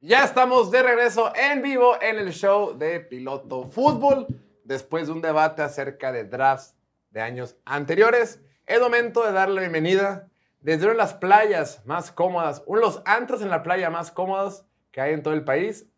Ya 0.00 0.22
estamos 0.22 0.70
de 0.70 0.80
regreso 0.80 1.32
en 1.34 1.60
vivo 1.60 2.00
en 2.00 2.20
el 2.20 2.32
show 2.32 2.78
de 2.78 3.00
Piloto 3.00 3.64
Fútbol. 3.64 4.28
Después 4.62 5.08
de 5.08 5.12
un 5.12 5.20
debate 5.20 5.60
acerca 5.60 6.12
de 6.12 6.22
drafts 6.22 6.76
de 7.10 7.20
años 7.20 7.56
anteriores, 7.64 8.40
es 8.64 8.80
momento 8.80 9.26
de 9.26 9.32
darle 9.32 9.56
la 9.56 9.60
bienvenida 9.62 10.28
desde 10.60 10.84
una 10.84 10.92
de 10.92 10.98
las 10.98 11.14
playas 11.14 11.84
más 11.84 12.12
cómodas, 12.12 12.62
uno 12.66 12.78
de 12.78 12.86
los 12.86 13.02
antros 13.06 13.42
en 13.42 13.50
la 13.50 13.64
playa 13.64 13.90
más 13.90 14.12
cómodos 14.12 14.64
que 14.92 15.00
hay 15.00 15.14
en 15.14 15.24
todo 15.24 15.34
el 15.34 15.42
país, 15.42 15.88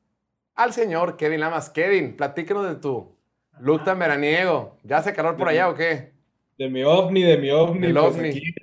al 0.55 0.73
señor 0.73 1.19
Kevin 1.19 1.41
Lamas. 1.41 1.69
Kevin, 1.69 2.17
platícanos 2.17 2.67
de 2.69 2.77
tu 2.77 3.15
look 3.59 3.85
tan 3.85 3.99
veraniego. 3.99 4.79
¿Ya 4.83 4.97
hace 4.97 5.13
calor 5.13 5.37
por 5.37 5.49
allá 5.51 5.69
o 5.69 5.75
qué? 5.75 6.15
De 6.57 6.71
mi 6.71 6.83
ovni, 6.85 7.23
de 7.23 7.37
mi 7.37 7.51
ovni. 7.51 7.89
El 7.89 7.93
pues 7.93 8.17
ovni. 8.17 8.29
aquí 8.31 8.55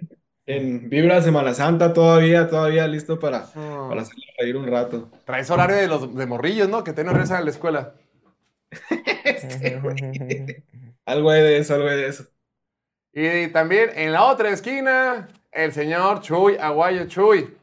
en 0.47 0.89
Vibra 0.89 1.21
Semana 1.21 1.53
Santa 1.53 1.93
todavía, 1.93 2.49
todavía 2.49 2.87
listo 2.87 3.19
para, 3.19 3.45
Oh. 3.55 3.87
para 3.89 4.01
hacerle 4.01 4.25
reír 4.39 4.57
un 4.57 4.65
rato. 4.67 5.09
Traes 5.25 5.49
horario 5.51 5.75
de 5.75 5.87
los 5.87 6.15
de 6.15 6.25
morrillos, 6.25 6.69
¿no? 6.69 6.83
Que 6.83 6.93
te 6.93 7.03
no 7.03 7.11
regresan 7.11 7.37
a 7.37 7.41
la 7.41 7.49
escuela. 7.51 7.93
Este, 9.23 9.79
güey. 9.81 10.63
Algo 11.05 11.29
hay 11.29 11.41
de 11.41 11.57
eso, 11.57 11.75
algo 11.75 11.89
hay 11.89 11.97
de 11.97 12.07
eso. 12.07 12.25
Y 13.13 13.47
también 13.49 13.89
en 13.95 14.13
la 14.13 14.23
otra 14.23 14.49
esquina, 14.49 15.27
el 15.51 15.73
señor 15.73 16.21
Chuy 16.21 16.55
Aguayo. 16.57 17.07
Chuy, 17.07 17.55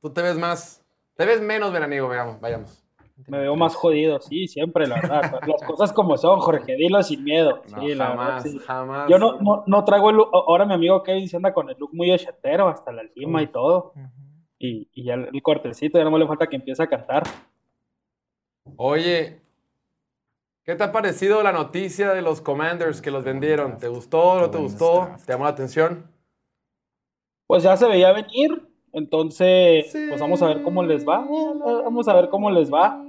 tú 0.00 0.10
te 0.10 0.22
ves 0.22 0.36
más, 0.36 0.82
te 1.16 1.26
ves 1.26 1.40
menos 1.40 1.72
veraniego, 1.72 2.08
veamos, 2.08 2.40
vayamos. 2.40 2.79
Me 3.26 3.38
veo 3.38 3.56
más 3.56 3.74
jodido, 3.74 4.20
sí, 4.20 4.46
siempre, 4.48 4.86
la 4.86 4.96
verdad. 4.96 5.40
Las 5.46 5.62
cosas 5.62 5.92
como 5.92 6.16
son, 6.16 6.40
Jorge, 6.40 6.74
dilo 6.76 7.02
sin 7.02 7.22
miedo. 7.24 7.62
No, 7.70 7.80
Sí, 7.80 7.94
la 7.94 8.10
verdad, 8.10 8.24
jamás, 8.26 8.42
sí. 8.42 8.58
jamás. 8.58 9.08
Yo 9.10 9.18
no, 9.18 9.40
no, 9.40 9.64
no 9.66 9.84
traigo 9.84 10.10
el 10.10 10.16
look. 10.16 10.30
Ahora 10.32 10.64
mi 10.66 10.74
amigo 10.74 11.02
Kevin 11.02 11.28
se 11.28 11.36
anda 11.36 11.52
con 11.52 11.68
el 11.70 11.76
look 11.78 11.90
muy 11.92 12.10
ochetero, 12.10 12.68
hasta 12.68 12.92
la 12.92 13.02
lima 13.14 13.42
y 13.42 13.46
todo. 13.48 13.92
Y, 14.58 14.88
y 14.92 15.04
ya 15.04 15.14
el 15.14 15.42
cortecito, 15.42 15.98
ya 15.98 16.04
no 16.04 16.10
me 16.10 16.18
le 16.18 16.26
falta 16.26 16.46
que 16.46 16.56
empiece 16.56 16.82
a 16.82 16.86
cantar. 16.86 17.22
Oye, 18.76 19.40
¿qué 20.64 20.74
te 20.74 20.84
ha 20.84 20.92
parecido 20.92 21.42
la 21.42 21.52
noticia 21.52 22.12
de 22.12 22.22
los 22.22 22.40
Commanders 22.40 23.00
que 23.00 23.10
los 23.10 23.24
vendieron? 23.24 23.78
¿Te 23.78 23.88
gustó, 23.88 24.40
no 24.40 24.50
te 24.50 24.58
gustó? 24.58 25.08
¿Te 25.24 25.32
llamó 25.32 25.44
la 25.44 25.50
atención? 25.50 26.10
Pues 27.46 27.62
ya 27.64 27.76
se 27.76 27.88
veía 27.88 28.12
venir, 28.12 28.68
entonces, 28.92 29.90
Sí. 29.90 30.06
pues 30.08 30.20
vamos 30.20 30.40
a 30.42 30.46
ver 30.48 30.62
cómo 30.62 30.82
les 30.82 31.06
va. 31.06 31.26
Vamos 31.82 32.06
a 32.08 32.14
ver 32.14 32.28
cómo 32.28 32.50
les 32.50 32.72
va. 32.72 33.04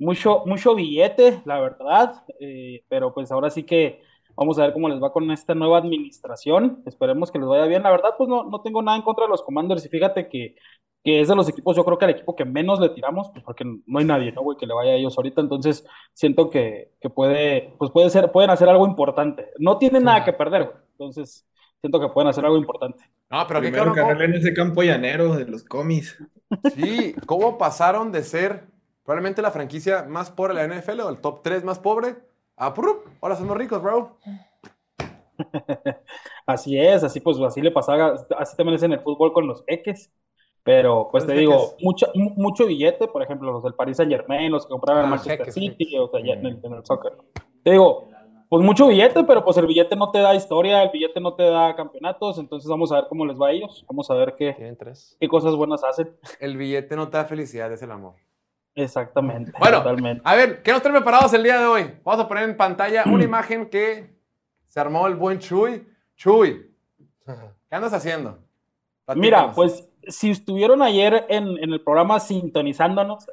Mucho, 0.00 0.42
mucho 0.46 0.74
billete, 0.74 1.42
la 1.44 1.60
verdad, 1.60 2.24
eh, 2.40 2.82
pero 2.88 3.12
pues 3.14 3.30
ahora 3.30 3.50
sí 3.50 3.62
que 3.64 4.00
vamos 4.34 4.58
a 4.58 4.62
ver 4.62 4.72
cómo 4.72 4.88
les 4.88 5.00
va 5.00 5.12
con 5.12 5.30
esta 5.30 5.54
nueva 5.54 5.78
administración. 5.78 6.82
Esperemos 6.86 7.30
que 7.30 7.38
les 7.38 7.46
vaya 7.46 7.66
bien. 7.66 7.82
La 7.82 7.90
verdad, 7.90 8.10
pues 8.16 8.28
no, 8.28 8.44
no 8.44 8.62
tengo 8.62 8.82
nada 8.82 8.96
en 8.96 9.02
contra 9.02 9.24
de 9.26 9.30
los 9.30 9.42
Commanders 9.42 9.84
y 9.84 9.88
fíjate 9.88 10.28
que 10.28 10.56
que 11.02 11.22
es 11.22 11.28
de 11.28 11.34
los 11.36 11.48
equipos, 11.48 11.74
yo 11.74 11.82
creo 11.82 11.96
que 11.96 12.04
el 12.04 12.10
equipo 12.10 12.36
que 12.36 12.44
menos 12.44 12.78
le 12.78 12.90
tiramos, 12.90 13.30
pues 13.30 13.42
porque 13.42 13.64
no 13.64 13.98
hay 13.98 14.04
nadie, 14.04 14.32
¿no, 14.32 14.42
güey, 14.42 14.58
que 14.58 14.66
le 14.66 14.74
vaya 14.74 14.90
a 14.90 14.94
ellos 14.96 15.16
ahorita, 15.16 15.40
entonces 15.40 15.86
siento 16.12 16.50
que, 16.50 16.90
que 17.00 17.08
puede, 17.08 17.72
pues 17.78 17.90
puede 17.90 18.10
ser, 18.10 18.30
pueden 18.30 18.50
hacer 18.50 18.68
algo 18.68 18.86
importante. 18.86 19.48
No 19.58 19.78
tienen 19.78 20.04
nada 20.04 20.24
que 20.24 20.34
perder, 20.34 20.64
güey, 20.64 20.76
entonces 20.92 21.46
siento 21.80 22.00
que 22.00 22.08
pueden 22.08 22.28
hacer 22.28 22.44
algo 22.44 22.58
importante. 22.58 23.02
No, 23.30 23.46
pero 23.48 23.62
qué 23.62 23.68
Primero 23.68 23.94
cabrón. 23.94 24.08
carrera 24.08 24.24
en 24.34 24.40
ese 24.40 24.52
campo 24.52 24.82
llanero 24.82 25.34
de 25.36 25.46
los 25.46 25.64
cómics. 25.64 26.18
¿cómo- 26.18 26.60
Sí, 26.74 27.14
¿cómo 27.24 27.56
pasaron 27.56 28.12
de 28.12 28.22
ser 28.22 28.64
probablemente 29.10 29.42
la 29.42 29.50
franquicia 29.50 30.04
más 30.04 30.30
pobre 30.30 30.54
de 30.54 30.68
la 30.68 30.72
NFL 30.72 31.00
o 31.00 31.08
el 31.08 31.18
top 31.18 31.42
3 31.42 31.64
más 31.64 31.80
pobre 31.80 32.14
a 32.56 32.72
¡prup! 32.72 33.08
ahora 33.20 33.34
somos 33.34 33.56
ricos, 33.56 33.82
bro? 33.82 34.18
Así 36.46 36.78
es, 36.78 37.02
así 37.02 37.18
pues 37.18 37.36
así 37.40 37.60
le 37.60 37.72
pasaba, 37.72 38.14
así 38.38 38.56
también 38.56 38.76
es 38.76 38.84
en 38.84 38.92
el 38.92 39.00
fútbol 39.00 39.32
con 39.32 39.48
los 39.48 39.64
jeques. 39.66 40.12
Pero 40.62 41.08
pues 41.10 41.26
te 41.26 41.32
digo, 41.32 41.74
mucho, 41.80 42.06
mu- 42.14 42.34
mucho 42.36 42.66
billete, 42.66 43.08
por 43.08 43.24
ejemplo, 43.24 43.50
los 43.50 43.64
del 43.64 43.74
Paris 43.74 43.96
Saint 43.96 44.12
Germain, 44.12 44.52
los 44.52 44.64
que 44.64 44.70
compraron 44.70 45.06
Ah, 45.06 45.08
Manchester 45.08 45.38
jeques, 45.38 45.54
City, 45.54 45.98
o 45.98 46.08
sea, 46.08 46.20
ya 46.24 46.34
en 46.34 46.46
el, 46.46 46.60
en 46.62 46.72
el 46.74 46.86
soccer. 46.86 47.14
Te 47.64 47.72
digo, 47.72 48.06
pues 48.48 48.64
mucho 48.64 48.86
billete, 48.86 49.24
pero 49.24 49.44
pues 49.44 49.56
el 49.56 49.66
billete 49.66 49.96
no 49.96 50.12
te 50.12 50.20
da 50.20 50.36
historia, 50.36 50.84
el 50.84 50.90
billete 50.90 51.18
no 51.20 51.34
te 51.34 51.42
da 51.42 51.74
campeonatos, 51.74 52.38
entonces 52.38 52.70
vamos 52.70 52.92
a 52.92 52.96
ver 53.00 53.06
cómo 53.08 53.26
les 53.26 53.40
va 53.40 53.48
a 53.48 53.52
ellos, 53.52 53.84
vamos 53.88 54.08
a 54.08 54.14
ver 54.14 54.36
qué, 54.38 54.54
qué 55.18 55.28
cosas 55.28 55.56
buenas 55.56 55.82
hacen. 55.82 56.14
El 56.38 56.56
billete 56.56 56.94
no 56.94 57.08
te 57.08 57.16
da 57.16 57.24
felicidad, 57.24 57.72
es 57.72 57.82
el 57.82 57.90
amor. 57.90 58.14
Exactamente, 58.82 59.52
Bueno, 59.58 59.78
totalmente. 59.78 60.22
A 60.24 60.34
ver, 60.34 60.62
¿qué 60.62 60.72
nos 60.72 60.82
traen 60.82 60.96
preparados 60.96 61.32
el 61.34 61.42
día 61.42 61.58
de 61.58 61.66
hoy? 61.66 61.94
Vamos 62.04 62.24
a 62.24 62.28
poner 62.28 62.44
en 62.44 62.56
pantalla 62.56 63.04
una 63.06 63.24
imagen 63.24 63.68
que 63.68 64.14
se 64.68 64.80
armó 64.80 65.06
el 65.06 65.14
buen 65.14 65.38
Chuy. 65.38 65.86
Chuy, 66.16 66.70
¿qué 67.24 67.74
andas 67.74 67.92
haciendo? 67.92 68.38
Mira, 69.14 69.52
pues 69.52 69.88
si 70.06 70.30
estuvieron 70.30 70.82
ayer 70.82 71.26
en, 71.28 71.58
en 71.58 71.72
el 71.72 71.82
programa 71.82 72.20
sintonizándonos, 72.20 73.26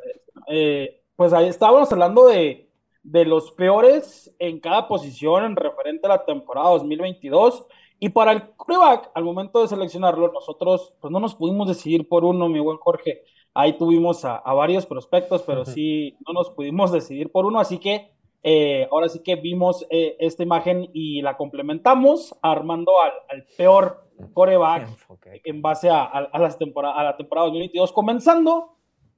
eh, 0.48 1.04
pues 1.16 1.34
ahí 1.34 1.48
estábamos 1.48 1.92
hablando 1.92 2.28
de, 2.28 2.70
de 3.04 3.26
los 3.26 3.52
peores 3.52 4.34
en 4.40 4.60
cada 4.60 4.88
posición 4.88 5.46
en 5.46 5.56
referente 5.56 6.08
a 6.08 6.10
la 6.10 6.26
temporada 6.26 6.70
2022. 6.70 7.68
Y 8.00 8.10
para 8.10 8.32
el 8.32 8.44
quarterback, 8.50 9.12
al 9.14 9.24
momento 9.24 9.62
de 9.62 9.68
seleccionarlo, 9.68 10.32
nosotros 10.32 10.94
pues 11.00 11.12
no 11.12 11.20
nos 11.20 11.34
pudimos 11.34 11.68
decidir 11.68 12.08
por 12.08 12.24
uno, 12.24 12.48
mi 12.50 12.60
buen 12.60 12.78
Jorge. 12.78 13.24
Ahí 13.60 13.74
tuvimos 13.78 14.24
a, 14.24 14.36
a 14.38 14.54
varios 14.54 14.86
prospectos, 14.86 15.42
pero 15.42 15.66
sí 15.66 16.16
no 16.28 16.34
nos 16.34 16.50
pudimos 16.52 16.92
decidir 16.92 17.32
por 17.32 17.46
uno, 17.46 17.60
así 17.60 17.80
que 17.80 18.12
eh, 18.44 18.88
ahora 18.92 19.10
sí 19.10 19.20
que 19.24 19.36
vimos 19.36 19.86
eh, 19.90 20.16
esta 20.20 20.44
imagen 20.44 20.90
y 20.94 21.22
la 21.24 21.36
complementamos 21.38 22.36
armando 22.42 22.92
al, 23.02 23.12
al 23.30 23.46
peor 23.58 24.04
coreback 24.34 24.84
Enfoque. 24.90 25.42
en 25.44 25.62
base 25.62 25.90
a, 25.90 26.04
a- 26.04 26.30
a 26.32 26.40
las 26.40 26.58
tempora- 26.60 26.92
a 26.96 27.04
la 27.04 27.18
temporada 27.18 27.48
2022, 27.48 27.92
comenzando 27.94 28.76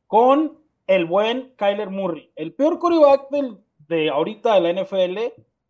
con 0.07 0.57
el 0.87 1.05
buen 1.05 1.53
Kyler 1.57 1.89
Murray. 1.89 2.31
El 2.35 2.53
peor 2.53 2.79
coreback 2.79 3.29
del- 3.29 3.57
de 3.89 4.09
ahorita 4.09 4.53
de 4.55 4.61
la 4.61 4.81
NFL 4.83 5.17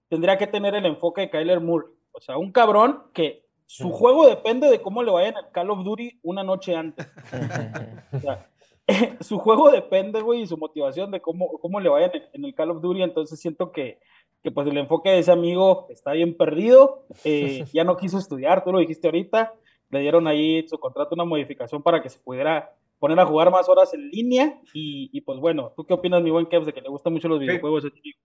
tendría 0.10 0.38
que 0.38 0.46
tener 0.48 0.76
el 0.76 0.86
enfoque 0.86 1.22
de 1.22 1.30
Kyler 1.30 1.60
Murray. 1.60 1.90
O 2.12 2.22
sea, 2.22 2.38
un 2.38 2.52
cabrón 2.52 3.04
que 3.14 3.46
su 3.66 3.92
juego 3.92 4.28
depende 4.28 4.68
de 4.70 4.82
cómo 4.82 5.04
le 5.04 5.12
vaya 5.12 5.30
en 5.30 5.38
el 5.38 5.50
Call 5.52 5.70
of 5.72 5.84
Duty 5.84 6.20
una 6.24 6.44
noche 6.44 6.76
antes. 6.76 7.08
O 8.14 8.20
sea, 8.20 8.48
su 9.22 9.38
juego 9.40 9.72
depende, 9.72 10.22
güey, 10.22 10.42
y 10.42 10.48
su 10.48 10.58
motivación 10.58 11.12
de 11.12 11.22
cómo, 11.22 11.60
cómo 11.60 11.80
le 11.80 11.90
vaya 11.90 12.08
en 12.08 12.16
el, 12.16 12.30
en 12.34 12.46
el 12.46 12.56
Call 12.56 12.72
of 12.72 12.82
Duty. 12.82 13.02
Entonces 13.02 13.40
siento 13.40 13.72
que, 13.72 14.00
que 14.44 14.52
pues 14.52 14.68
el 14.68 14.78
enfoque 14.78 15.10
de 15.10 15.20
ese 15.20 15.32
amigo 15.32 15.88
está 15.90 16.12
bien 16.14 16.36
perdido. 16.36 17.06
Eh, 17.24 17.66
ya 17.74 17.84
no 17.84 17.98
quiso 17.98 18.18
estudiar, 18.18 18.64
tú 18.64 18.72
lo 18.72 18.80
dijiste 18.80 19.08
ahorita. 19.08 19.54
Le 19.90 20.00
dieron 20.02 20.28
ahí 20.28 20.68
su 20.68 20.78
contrato 20.78 21.16
una 21.16 21.26
modificación 21.26 21.82
para 21.82 22.02
que 22.02 22.10
se 22.10 22.20
pudiera 22.20 22.76
poner 23.00 23.20
a 23.20 23.26
jugar 23.26 23.50
más 23.50 23.68
horas 23.70 23.94
en 23.94 24.10
línea. 24.10 24.60
Y, 24.74 25.10
y, 25.12 25.22
pues 25.22 25.40
bueno, 25.40 25.74
¿tú 25.76 25.86
qué 25.86 25.94
opinas, 25.94 26.22
mi 26.22 26.30
buen 26.30 26.46
Kevs, 26.46 26.66
de 26.66 26.74
que 26.74 26.82
le 26.82 26.90
gustan 26.90 27.14
mucho 27.14 27.28
los 27.28 27.40
videojuegos? 27.40 27.86
a 27.86 27.88
ese 27.88 28.02
chico? 28.02 28.20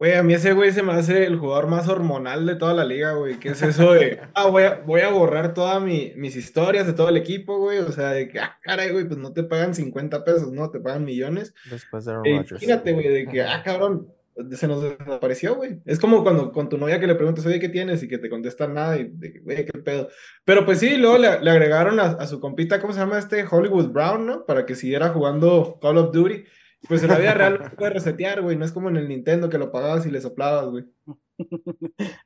Güey, 0.00 0.14
a 0.14 0.22
mí 0.22 0.32
ese 0.32 0.54
güey 0.54 0.72
se 0.72 0.82
me 0.82 0.92
hace 0.94 1.24
el 1.26 1.36
jugador 1.38 1.66
más 1.66 1.86
hormonal 1.86 2.46
de 2.46 2.56
toda 2.56 2.72
la 2.72 2.84
liga, 2.86 3.12
güey. 3.12 3.38
¿Qué 3.38 3.50
es 3.50 3.60
eso 3.62 3.92
de, 3.92 4.18
ah, 4.34 4.46
voy 4.48 4.62
a, 4.62 4.76
voy 4.86 5.02
a 5.02 5.10
borrar 5.10 5.52
todas 5.52 5.80
mi- 5.82 6.14
mis 6.16 6.36
historias 6.36 6.86
de 6.86 6.94
todo 6.94 7.10
el 7.10 7.18
equipo, 7.18 7.58
güey? 7.58 7.78
O 7.80 7.92
sea, 7.92 8.10
de 8.12 8.26
que, 8.28 8.40
ah, 8.40 8.58
caray, 8.62 8.92
güey, 8.92 9.04
pues 9.06 9.18
no 9.18 9.32
te 9.34 9.42
pagan 9.44 9.74
50 9.74 10.24
pesos, 10.24 10.50
no, 10.52 10.70
te 10.70 10.80
pagan 10.80 11.04
millones. 11.04 11.54
Después 11.70 12.06
de 12.06 12.14
Eh, 12.24 12.44
imagínate, 12.50 12.92
güey, 12.94 13.08
de 13.08 13.26
que, 13.28 13.42
ah, 13.42 13.62
cabrón, 13.62 14.08
se 14.52 14.66
nos 14.66 14.82
desapareció, 14.82 15.56
güey. 15.56 15.80
Es 15.84 16.00
como 16.00 16.22
cuando 16.22 16.50
con 16.50 16.70
tu 16.70 16.78
novia 16.78 16.98
que 16.98 17.06
le 17.06 17.14
preguntas, 17.14 17.44
oye, 17.44 17.60
¿qué 17.60 17.68
tienes? 17.68 18.02
Y 18.02 18.08
que 18.08 18.16
te 18.16 18.30
contestan 18.30 18.72
nada 18.72 18.96
y 18.96 19.04
de 19.12 19.40
güey, 19.40 19.66
qué 19.66 19.78
pedo. 19.80 20.08
Pero 20.46 20.64
pues 20.64 20.78
sí, 20.78 20.96
luego 20.96 21.18
le, 21.18 21.40
le 21.42 21.50
agregaron 21.50 22.00
a, 22.00 22.04
a 22.12 22.26
su 22.26 22.40
compita, 22.40 22.80
¿cómo 22.80 22.94
se 22.94 23.00
llama 23.00 23.18
este? 23.18 23.44
Hollywood 23.44 23.88
Brown, 23.90 24.24
¿no? 24.24 24.46
Para 24.46 24.64
que 24.64 24.76
siguiera 24.76 25.10
jugando 25.10 25.78
Call 25.82 25.98
of 25.98 26.12
Duty. 26.14 26.44
Pues 26.88 27.02
en 27.02 27.10
la 27.10 27.18
vida 27.18 27.34
real 27.34 27.60
no 27.62 27.76
puede 27.76 27.90
resetear, 27.92 28.40
güey. 28.42 28.56
No 28.56 28.64
es 28.64 28.72
como 28.72 28.88
en 28.88 28.96
el 28.96 29.08
Nintendo 29.08 29.48
que 29.48 29.58
lo 29.58 29.70
pagabas 29.70 30.06
y 30.06 30.10
le 30.10 30.20
soplabas, 30.20 30.70
güey. 30.70 30.84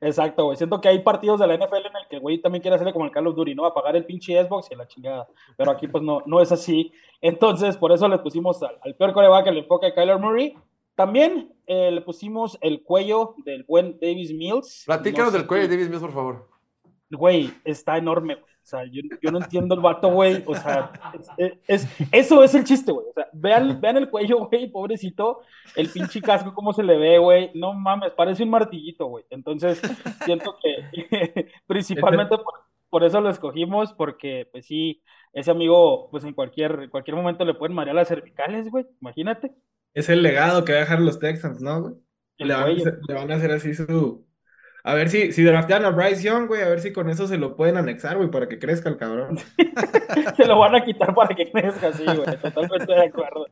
Exacto, 0.01 0.45
güey. 0.45 0.57
Siento 0.57 0.79
que 0.79 0.89
hay 0.89 0.99
partidos 0.99 1.39
de 1.39 1.47
la 1.47 1.55
NFL 1.55 1.77
en 1.77 1.95
el 1.95 2.07
que 2.09 2.15
el 2.15 2.21
güey 2.21 2.41
también 2.41 2.61
quiere 2.61 2.75
hacerle 2.75 2.93
como 2.93 3.05
el 3.05 3.11
Call 3.11 3.27
of 3.27 3.35
Duty, 3.35 3.55
¿no? 3.55 3.65
Apagar 3.65 3.95
el 3.95 4.05
pinche 4.05 4.41
Xbox 4.43 4.71
y 4.71 4.75
la 4.75 4.87
chingada. 4.87 5.27
Pero 5.57 5.71
aquí, 5.71 5.87
pues 5.87 6.03
no, 6.03 6.21
no 6.25 6.41
es 6.41 6.51
así. 6.51 6.91
Entonces, 7.21 7.77
por 7.77 7.91
eso 7.91 8.07
le 8.07 8.19
pusimos 8.19 8.61
al, 8.63 8.77
al 8.81 8.95
peor 8.95 9.13
coreback 9.13 9.47
el 9.47 9.59
enfoque 9.59 9.87
de 9.87 9.93
Kyler 9.93 10.19
Murray. 10.19 10.55
También 10.95 11.53
eh, 11.67 11.91
le 11.91 12.01
pusimos 12.01 12.57
el 12.61 12.81
cuello 12.81 13.35
del 13.43 13.63
buen 13.63 13.99
Davis 13.99 14.33
Mills. 14.33 14.83
Platícanos 14.85 15.27
No 15.27 15.31
sé 15.31 15.37
del 15.39 15.47
cuello 15.47 15.63
de 15.63 15.69
Davis 15.69 15.89
Mills, 15.89 16.01
por 16.01 16.13
favor. 16.13 16.54
Güey, 17.11 17.51
está 17.63 17.97
enorme, 17.97 18.35
güey. 18.35 18.45
O 18.45 18.67
sea, 18.67 18.83
yo, 18.85 19.01
yo 19.21 19.31
no 19.31 19.37
entiendo 19.37 19.75
el 19.75 19.81
vato, 19.81 20.09
güey. 20.09 20.43
O 20.47 20.55
sea, 20.55 20.91
es, 21.37 21.59
es- 21.67 21.87
eso 22.11 22.43
es 22.43 22.55
el 22.55 22.63
chiste, 22.63 22.91
güey. 22.91 23.05
O 23.09 23.13
sea, 23.13 23.27
vean, 23.31 23.79
vean 23.79 23.97
el 23.97 24.09
cuello, 24.09 24.47
güey, 24.47 24.67
pobrecito. 24.71 25.41
El 25.75 25.89
pinche 25.89 26.19
casco, 26.21 26.53
cómo 26.53 26.73
se 26.73 26.81
le 26.83 26.97
ve, 26.97 27.19
güey. 27.19 27.51
No 27.53 27.73
mames, 27.73 28.11
parece 28.13 28.41
un 28.43 28.49
martillito, 28.49 29.05
güey. 29.05 29.23
Entonces, 29.29 29.79
siento 30.25 30.55
que 30.61 31.51
principalmente 31.67 32.37
por, 32.37 32.53
por 32.89 33.03
eso 33.03 33.21
lo 33.21 33.29
escogimos, 33.29 33.93
porque, 33.93 34.47
pues 34.51 34.65
sí, 34.65 35.03
ese 35.31 35.51
amigo, 35.51 36.09
pues 36.09 36.23
en 36.23 36.33
cualquier, 36.33 36.79
en 36.83 36.89
cualquier 36.89 37.15
momento 37.17 37.45
le 37.45 37.53
pueden 37.53 37.75
marear 37.75 37.95
las 37.95 38.07
cervicales, 38.07 38.69
güey. 38.71 38.85
Imagínate. 38.99 39.51
Es 39.93 40.09
el 40.09 40.23
legado 40.23 40.65
que 40.65 40.71
va 40.73 40.79
a 40.79 40.81
dejar 40.81 41.01
los 41.01 41.19
Texans, 41.19 41.61
¿no, 41.61 41.81
güey? 41.81 41.93
El 42.39 42.47
Le 42.49 42.53
van, 42.55 42.63
a 42.63 42.65
cuello. 42.65 42.81
hacer, 42.81 42.99
le 43.07 43.13
van 43.13 43.31
a 43.31 43.35
hacer 43.35 43.51
así 43.51 43.73
su... 43.75 44.25
A 44.87 44.93
ver 44.93 45.09
si, 45.09 45.31
si 45.31 45.41
draftean 45.41 45.83
a 45.83 45.89
Bryce 45.89 46.21
Young, 46.21 46.45
güey, 46.45 46.61
a 46.61 46.69
ver 46.69 46.79
si 46.79 46.93
con 46.93 47.09
eso 47.09 47.25
se 47.25 47.39
lo 47.39 47.55
pueden 47.55 47.75
anexar, 47.75 48.17
güey, 48.17 48.29
para 48.29 48.47
que 48.47 48.59
crezca 48.59 48.87
el 48.87 48.97
cabrón. 48.97 49.39
Se 50.37 50.45
lo 50.45 50.59
van 50.59 50.75
a 50.75 50.85
quitar 50.85 51.15
para 51.15 51.33
que 51.33 51.49
crezca 51.49 51.87
así, 51.87 52.05
güey. 52.05 52.37
Totalmente 52.39 52.93
de 52.93 53.05
acuerdo. 53.05 53.47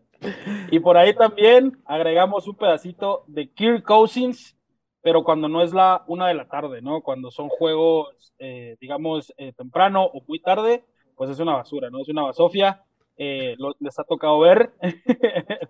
Y 0.70 0.80
por 0.80 0.96
ahí 0.96 1.16
también 1.16 1.82
agregamos 1.86 2.48
un 2.48 2.56
pedacito 2.56 3.24
de 3.26 3.50
Kirk 3.50 3.82
Cousins, 3.82 4.56
pero 5.02 5.24
cuando 5.24 5.50
no 5.50 5.64
es 5.64 5.74
la 5.74 6.04
una 6.06 6.28
de 6.28 6.36
la 6.36 6.48
tarde, 6.48 6.84
¿no? 6.84 7.02
Cuando 7.02 7.32
son 7.32 7.50
juegos, 7.50 8.32
eh, 8.38 8.78
digamos, 8.80 9.34
eh, 9.38 9.54
temprano 9.54 10.04
o 10.06 10.22
muy 10.28 10.40
tarde, 10.40 10.86
pues 11.16 11.32
es 11.32 11.40
una 11.40 11.54
basura, 11.54 11.90
¿no? 11.90 12.00
Es 12.02 12.10
una 12.10 12.22
basofia. 12.22 12.84
Eh, 13.18 13.56
les 13.80 14.00
ha 14.00 14.04
tocado 14.04 14.40
ver. 14.40 14.74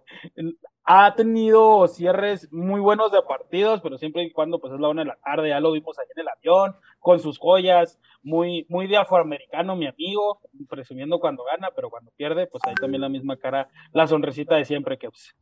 ha 0.86 1.16
tenido 1.16 1.88
cierres 1.88 2.52
muy 2.52 2.82
buenos 2.82 3.12
de 3.12 3.22
partidos, 3.22 3.82
pero 3.82 3.98
siempre 3.98 4.24
y 4.24 4.32
cuando 4.32 4.60
pues 4.60 4.74
es 4.74 4.80
la 4.80 4.90
una 4.90 5.04
de 5.04 5.10
la 5.10 5.18
tarde, 5.24 5.50
ya 5.50 5.60
lo 5.60 5.72
vimos 5.72 5.98
ahí 5.98 6.06
en 6.16 6.22
el 6.22 6.28
avión, 6.28 6.76
con 7.00 7.20
sus 7.20 7.38
joyas, 7.38 8.00
muy, 8.22 8.66
muy 8.70 8.88
de 8.88 8.98
afroamericano, 8.98 9.76
mi 9.76 9.88
amigo, 9.88 10.42
presumiendo 10.70 11.20
cuando 11.20 11.44
gana, 11.44 11.70
pero 11.76 11.90
cuando 11.90 12.12
pierde, 12.16 12.48
pues 12.48 12.64
ahí 12.66 12.76
también 12.76 13.02
la 13.02 13.10
misma 13.10 13.38
cara, 13.38 13.70
la 13.94 14.08
sonrisita 14.08 14.56
de 14.56 14.66
siempre 14.66 14.98
que 14.98 15.10
pues, 15.10 15.36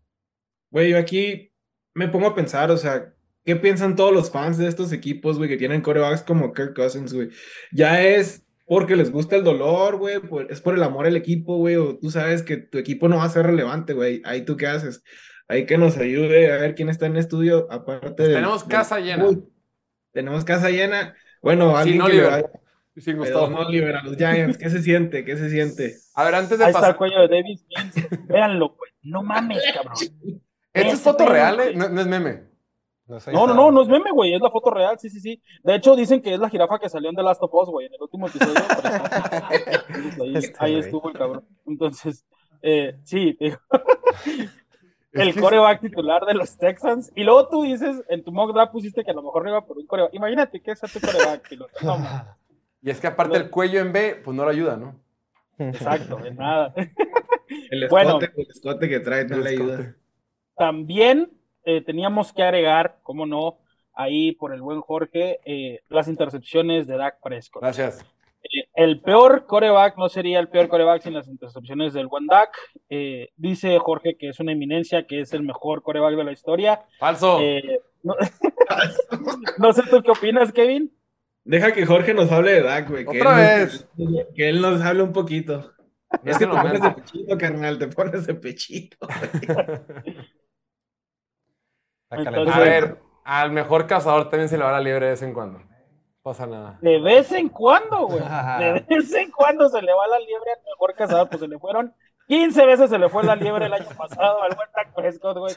Güey, 0.70 0.92
yo 0.92 0.98
aquí 0.98 1.52
me 1.94 2.08
pongo 2.08 2.28
a 2.28 2.36
pensar, 2.36 2.72
o 2.72 2.78
sea, 2.78 3.14
¿qué 3.44 3.56
piensan 3.56 3.96
todos 3.96 4.14
los 4.14 4.32
fans 4.32 4.58
de 4.58 4.68
estos 4.68 4.94
equipos, 4.94 5.38
güey, 5.38 5.50
que 5.50 5.58
tienen 5.58 5.82
corebacks 5.82 6.24
como 6.24 6.54
Kirk 6.54 6.76
Cousins, 6.76 7.14
güey? 7.14 7.30
Ya 7.72 8.02
es 8.02 8.46
porque 8.72 8.96
les 8.96 9.12
gusta 9.12 9.36
el 9.36 9.44
dolor, 9.44 9.98
güey, 9.98 10.22
es 10.50 10.62
por 10.62 10.76
el 10.76 10.84
amor 10.84 11.06
al 11.06 11.18
equipo, 11.18 11.58
güey, 11.58 11.76
o 11.76 12.00
tú 12.00 12.10
sabes 12.10 12.42
que 12.42 12.56
tu 12.56 12.78
equipo 12.78 13.10
no 13.10 13.18
va 13.18 13.26
a 13.26 13.30
ser 13.30 13.46
relevante, 13.46 13.92
güey. 13.92 14.22
Ahí 14.24 14.46
tú 14.46 14.56
qué 14.56 14.68
haces. 14.68 15.04
Ahí 15.50 15.66
que 15.66 15.78
nos 15.78 15.98
ayude 15.98 16.54
a 16.54 16.56
ver 16.56 16.74
quién 16.74 16.88
está 16.88 17.06
en 17.06 17.18
estudio, 17.18 17.68
aparte 17.70 18.24
de. 18.24 18.36
Tenemos 18.36 18.64
casa 18.64 19.02
llena. 19.02 19.26
tenemos 20.14 20.46
casa 20.46 20.70
llena. 20.70 21.14
Bueno, 21.42 21.76
alguien 21.76 22.02
Sin 22.02 22.12
que 22.12 22.22
vaya 22.22 22.50
Sin 22.96 23.18
Gustavo. 23.18 23.54
Oliver, 23.58 23.94
a 23.94 24.04
los 24.04 24.16
Giants. 24.16 24.58
¿Qué 24.58 24.70
se 24.70 24.82
siente? 24.82 25.26
¿Qué 25.26 25.36
se 25.36 25.50
siente? 25.50 25.98
A 26.16 26.24
ver, 26.24 26.36
antes 26.36 26.58
de 26.58 26.64
ahí 26.64 26.70
está 26.70 26.80
el 26.80 26.84
pasar. 26.84 26.96
cuello 26.96 27.28
de 27.28 27.28
Davis 27.28 27.66
véanlo, 28.30 28.70
güey, 28.70 28.92
no 29.02 29.22
mames, 29.22 29.62
cabrón. 29.74 29.96
¿Esta 30.74 30.94
es 30.94 31.02
foto 31.02 31.26
real, 31.26 31.60
eh? 31.60 31.64
güey. 31.64 31.76
No, 31.76 31.90
no 31.90 32.00
es 32.00 32.08
meme. 32.08 32.51
Sé, 33.20 33.32
No, 33.32 33.46
no, 33.48 33.54
no, 33.54 33.72
no 33.72 33.82
es 33.82 33.88
meme, 33.88 34.12
güey, 34.12 34.34
es 34.34 34.42
la 34.42 34.50
foto 34.52 34.70
real, 34.72 34.98
sí, 35.00 35.10
sí, 35.10 35.20
sí. 35.20 35.42
De 35.64 35.76
hecho, 35.76 35.96
dicen 35.96 36.22
que 36.22 36.34
es 36.34 36.40
la 36.40 36.50
jirafa 36.50 36.80
que 36.80 36.90
salió 36.90 37.10
en 37.10 37.16
The 37.16 37.24
Last 37.24 37.42
of 37.44 37.54
Us, 37.54 37.70
güey, 37.70 37.88
en 37.88 37.94
el 37.94 38.02
último 38.02 38.28
episodio. 38.28 38.54
ahí, 40.22 40.36
Este 40.36 40.54
ahí 40.60 40.76
estuvo 40.80 41.10
el 41.10 41.16
cabrón. 41.18 41.46
Entonces, 41.66 42.26
eh, 42.62 42.98
sí, 43.04 43.38
digo, 43.40 43.58
el 45.14 45.40
coreback 45.40 45.82
titular 45.82 46.26
de 46.26 46.34
los 46.34 46.58
Texans. 46.58 47.12
Y 47.16 47.24
luego 47.24 47.48
tú 47.50 47.64
dices, 47.64 48.04
en 48.10 48.24
tu 48.24 48.32
mock 48.32 48.54
draft 48.54 48.72
pusiste 48.72 49.04
que 49.04 49.12
a 49.12 49.16
lo 49.16 49.24
mejor 49.24 49.44
no 49.44 49.50
iba 49.50 49.66
por 49.66 49.78
un 49.78 49.86
coreback. 49.86 50.14
Imagínate 50.14 50.62
que 50.62 50.72
es 50.72 50.80
tu 50.80 51.00
coreback. 51.00 51.48
piloto. 51.50 51.72
No. 51.84 51.98
Y 52.84 52.90
es 52.90 53.00
que 53.00 53.08
aparte 53.08 53.38
el 53.38 53.50
cuello 53.52 53.80
en 53.80 53.94
B, 53.94 54.22
pues 54.24 54.36
no 54.36 54.44
lo 54.44 54.50
ayuda, 54.50 54.76
¿no? 54.76 54.96
Exacto, 55.60 56.16
de 56.18 56.32
nada. 56.34 56.74
El 57.70 57.88
Bueno. 57.90 58.18
escote, 58.20 58.32
el 58.42 58.48
escote 58.50 58.90
que 58.90 59.00
trae 59.02 59.26
no 59.26 59.38
le 59.38 59.50
ayuda. 59.52 59.96
También 60.56 61.32
eh, 61.66 61.82
teníamos 61.82 62.34
que 62.34 62.44
agregar, 62.44 62.98
cómo 63.04 63.26
no, 63.26 63.58
ahí 63.94 64.32
por 64.34 64.54
el 64.54 64.62
buen 64.62 64.82
Jorge, 64.82 65.40
eh, 65.46 65.82
las 65.90 66.08
intercepciones 66.08 66.88
de 66.88 66.98
Dak 66.98 67.20
Prescott. 67.22 67.62
Gracias. 67.64 68.06
Eh, 68.44 68.68
el 68.76 69.02
peor 69.02 69.46
coreback 69.46 69.98
no 69.98 70.10
sería 70.10 70.40
el 70.40 70.48
peor 70.50 70.68
coreback 70.68 71.04
sin 71.04 71.14
las 71.14 71.28
intercepciones 71.28 71.94
del 71.94 72.08
buen 72.08 72.26
Dak. 72.28 72.50
Eh, 72.90 73.30
dice 73.36 73.78
Jorge 73.80 74.16
que 74.18 74.30
es 74.30 74.40
una 74.40 74.52
eminencia, 74.54 75.06
que 75.06 75.22
es 75.22 75.34
el 75.34 75.44
mejor 75.44 75.84
coreback 75.84 76.16
de 76.16 76.24
la 76.24 76.32
historia. 76.32 76.82
Falso. 77.00 77.40
Eh, 77.42 77.80
no, 78.04 78.16
no 79.60 79.74
sé 79.74 79.84
tú 79.90 80.02
qué 80.02 80.12
opinas, 80.12 80.52
Kevin. 80.52 80.92
Deja 81.44 81.72
que 81.72 81.86
Jorge 81.86 82.14
nos 82.14 82.32
hable 82.32 82.52
de 82.54 82.62
Dak, 82.62 82.90
güey. 82.90 83.06
que 83.06 83.20
Otra 83.20 83.36
vez. 83.36 83.88
nos- 83.98 84.26
que 84.36 84.50
él 84.50 84.62
nos 84.62 84.82
hable 84.82 85.04
un 85.04 85.12
poquito. 85.14 85.72
Es 86.26 86.38
que 86.38 86.46
te 86.46 86.52
pones 86.52 86.82
de 86.82 86.92
pechito, 86.92 87.38
carnal, 87.38 87.78
te 87.80 87.88
pones 87.88 88.28
de 88.28 88.34
pechito. 88.36 88.98
Entonces- 92.12 92.56
A 92.56 92.60
ver, 92.60 92.98
al 93.24 93.52
mejor 93.52 93.88
cazador 93.88 94.30
también 94.30 94.50
se 94.50 94.58
le 94.58 94.64
va 94.64 94.72
la 94.72 94.80
liebre 94.82 95.06
de 95.06 95.12
vez 95.12 95.22
en 95.22 95.34
cuando. 95.34 95.60
No 95.60 95.66
pasa 96.24 96.46
nada. 96.46 96.78
De 96.82 97.00
vez 97.00 97.32
en 97.32 97.50
cuando, 97.50 98.08
güey. 98.08 98.20
De 98.60 98.86
vez 98.90 99.14
en 99.14 99.32
cuando 99.32 99.70
se 99.70 99.82
le 99.82 99.92
va 99.94 100.08
la 100.08 100.20
liebre 100.20 100.52
al 100.52 100.60
mejor 100.66 100.94
cazador, 100.96 101.28
pues 101.30 101.40
se 101.42 101.48
le 101.48 101.58
fueron 101.58 101.94
15 102.28 102.66
veces 102.66 102.90
se 102.90 102.98
le 102.98 103.10
fue 103.10 103.24
la 103.24 103.36
liebre 103.36 103.66
el 103.66 103.74
año 103.74 103.90
pasado 103.98 104.42
al 104.42 104.56
buen 104.56 104.70
Dak 104.74 104.94
Prescott, 104.94 105.38
güey. 105.38 105.54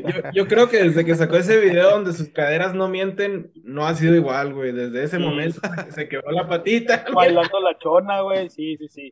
Yo, 0.00 0.30
yo 0.32 0.48
creo 0.48 0.70
que 0.70 0.78
desde 0.84 1.04
que 1.04 1.14
sacó 1.16 1.36
ese 1.36 1.58
video 1.60 1.90
donde 1.90 2.14
sus 2.14 2.30
caderas 2.30 2.72
no 2.74 2.88
mienten, 2.88 3.52
no 3.62 3.84
ha 3.86 3.92
sido 3.94 4.14
igual, 4.14 4.54
güey. 4.54 4.72
Desde 4.72 5.02
ese 5.02 5.18
Sí. 5.18 5.22
momento 5.22 5.60
se 5.90 6.08
quebró 6.08 6.30
la 6.30 6.48
patita. 6.48 7.04
Bailando 7.12 7.60
la 7.60 7.76
chona, 7.76 8.22
güey. 8.22 8.48
Sí, 8.48 8.76
sí, 8.78 8.88
sí. 8.88 9.10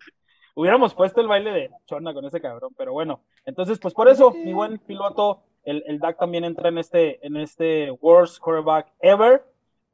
Hubiéramos 0.54 0.94
puesto 0.94 1.20
el 1.20 1.28
baile 1.28 1.50
de 1.50 1.68
la 1.68 1.76
chona 1.84 2.14
con 2.14 2.24
ese 2.24 2.40
cabrón, 2.40 2.72
pero 2.78 2.92
bueno. 2.92 3.20
Entonces, 3.44 3.78
pues 3.78 3.92
por 3.92 4.08
eso, 4.08 4.30
mi 4.30 4.54
buen 4.54 4.78
piloto, 4.78 5.42
el, 5.64 5.82
el 5.86 5.98
Dak 5.98 6.18
también 6.18 6.44
entra 6.44 6.68
en 6.68 6.78
este, 6.78 7.24
en 7.26 7.36
este 7.36 7.90
worst 8.00 8.38
quarterback 8.38 8.92
ever. 9.00 9.44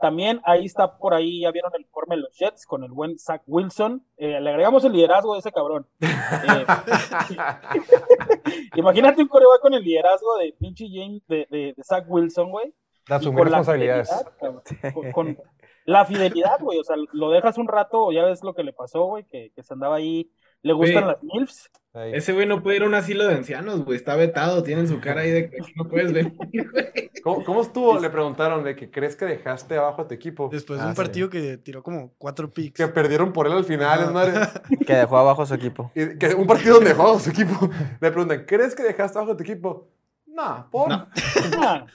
También 0.00 0.40
ahí 0.44 0.64
está 0.64 0.96
por 0.96 1.12
ahí, 1.12 1.40
ya 1.40 1.50
vieron 1.50 1.72
el 1.74 1.82
informe 1.82 2.14
de 2.14 2.22
los 2.22 2.38
Jets 2.38 2.66
con 2.66 2.84
el 2.84 2.92
buen 2.92 3.18
Zach 3.18 3.42
Wilson. 3.46 4.04
Eh, 4.16 4.40
le 4.40 4.50
agregamos 4.50 4.84
el 4.84 4.92
liderazgo 4.92 5.34
de 5.34 5.40
ese 5.40 5.52
cabrón. 5.52 5.86
Eh, 6.00 6.66
imagínate 8.76 9.22
un 9.22 9.28
coreback 9.28 9.60
con 9.60 9.74
el 9.74 9.82
liderazgo 9.82 10.36
de 10.38 10.54
pinche 10.58 10.86
James, 10.88 11.26
de, 11.26 11.46
de, 11.50 11.74
de 11.76 11.82
Zach 11.82 12.04
Wilson, 12.06 12.50
güey. 12.50 12.72
De 13.08 13.14
asumir 13.14 13.38
con 13.38 13.50
la 13.50 13.58
responsabilidades. 13.58 14.08
fidelidad, 14.08 14.32
cabrón. 14.38 14.62
Con, 14.94 15.12
con 15.12 15.38
la 15.84 16.04
fidelidad, 16.04 16.60
güey. 16.60 16.78
O 16.78 16.84
sea, 16.84 16.96
lo 17.12 17.30
dejas 17.30 17.58
un 17.58 17.66
rato, 17.66 18.12
ya 18.12 18.24
ves 18.24 18.44
lo 18.44 18.54
que 18.54 18.62
le 18.62 18.72
pasó, 18.72 19.04
güey, 19.06 19.24
que, 19.24 19.50
que 19.54 19.62
se 19.62 19.74
andaba 19.74 19.96
ahí. 19.96 20.30
Le 20.62 20.72
gustan 20.72 21.06
las 21.06 21.22
MILFs. 21.22 21.70
Ahí. 21.94 22.12
Ese 22.14 22.32
güey 22.32 22.46
no 22.46 22.62
puede 22.62 22.76
ir 22.76 22.82
a 22.82 22.86
un 22.86 22.94
asilo 22.94 23.26
de 23.26 23.34
ancianos, 23.34 23.84
güey. 23.84 23.96
Está 23.96 24.14
vetado, 24.14 24.62
tienen 24.62 24.86
su 24.86 25.00
cara 25.00 25.22
ahí 25.22 25.30
de 25.30 25.50
que 25.50 25.56
no 25.74 25.88
puedes 25.88 26.12
venir, 26.12 26.36
güey. 26.70 27.10
¿Cómo, 27.22 27.42
cómo 27.44 27.62
estuvo? 27.62 27.98
Le 27.98 28.10
preguntaron 28.10 28.62
de 28.62 28.76
que 28.76 28.90
crees 28.90 29.16
que 29.16 29.24
dejaste 29.24 29.76
abajo 29.76 30.02
a 30.02 30.08
tu 30.08 30.14
equipo. 30.14 30.48
Después 30.52 30.78
de 30.78 30.84
Ah, 30.84 30.88
un 30.88 30.94
sí. 30.94 30.96
partido 30.96 31.30
que 31.30 31.56
tiró 31.56 31.82
como 31.82 32.12
cuatro 32.18 32.50
picks. 32.50 32.76
Que 32.76 32.88
perdieron 32.88 33.32
por 33.32 33.46
él 33.46 33.54
al 33.54 33.64
final, 33.64 34.02
es 34.02 34.10
madre. 34.12 34.34
Que 34.86 34.94
dejó 34.94 35.16
abajo 35.18 35.42
a 35.42 35.46
su 35.46 35.54
equipo. 35.54 35.90
Y 35.94 36.18
que 36.18 36.34
un 36.34 36.46
partido 36.46 36.74
donde 36.76 36.90
dejó 36.90 37.16
a 37.16 37.18
su 37.20 37.30
equipo. 37.30 37.68
Le 38.00 38.10
preguntan, 38.10 38.44
¿crees 38.46 38.74
que 38.74 38.82
dejaste 38.82 39.18
abajo 39.18 39.32
a 39.32 39.36
tu 39.36 39.42
equipo? 39.42 39.88
No, 40.26 40.68
por. 40.70 40.88
No. 40.90 41.08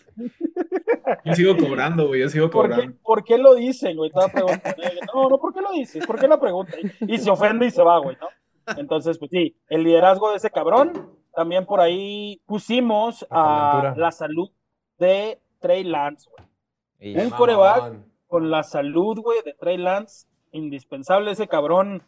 Yo 1.26 1.34
sigo 1.36 1.56
cobrando, 1.58 2.08
güey. 2.08 2.22
Yo 2.22 2.30
sigo 2.30 2.50
¿Por 2.50 2.68
qué, 2.68 2.74
cobrando. 2.76 2.98
por 3.04 3.24
qué 3.24 3.38
lo 3.38 3.56
dicen, 3.56 3.96
güey? 3.96 4.10
Estaba 4.10 4.28
preguntando. 4.28 4.84
No, 5.14 5.30
no, 5.30 5.38
¿por 5.40 5.54
qué 5.54 5.62
lo 5.62 5.72
dices? 5.72 6.06
¿Por 6.06 6.20
qué 6.20 6.28
la 6.28 6.40
pregunta? 6.40 6.74
Y 7.02 7.18
se 7.18 7.30
ofende 7.30 7.66
y 7.68 7.72
se 7.72 7.82
va, 7.84 8.00
güey, 8.00 8.18
¿no? 8.20 8.28
Entonces, 8.78 9.18
pues 9.18 9.32
sí, 9.32 9.56
el 9.70 9.84
liderazgo 9.84 10.32
de 10.32 10.38
ese 10.38 10.52
cabrón. 10.52 11.12
También 11.34 11.66
por 11.66 11.82
ahí 11.82 12.42
pusimos 12.46 13.26
a 13.32 13.96
la 13.98 14.12
salud 14.12 14.52
de 15.00 15.42
Trey 15.60 15.84
Lance, 15.84 16.30
güey. 16.30 17.26
Un 17.26 17.32
coreback 17.32 17.96
con 18.28 18.52
la 18.52 18.62
salud, 18.64 19.20
güey, 19.20 19.40
de 19.44 19.54
Trey 19.54 19.78
Lance, 19.78 20.28
indispensable. 20.52 21.32
Ese 21.32 21.48
cabrón, 21.48 22.04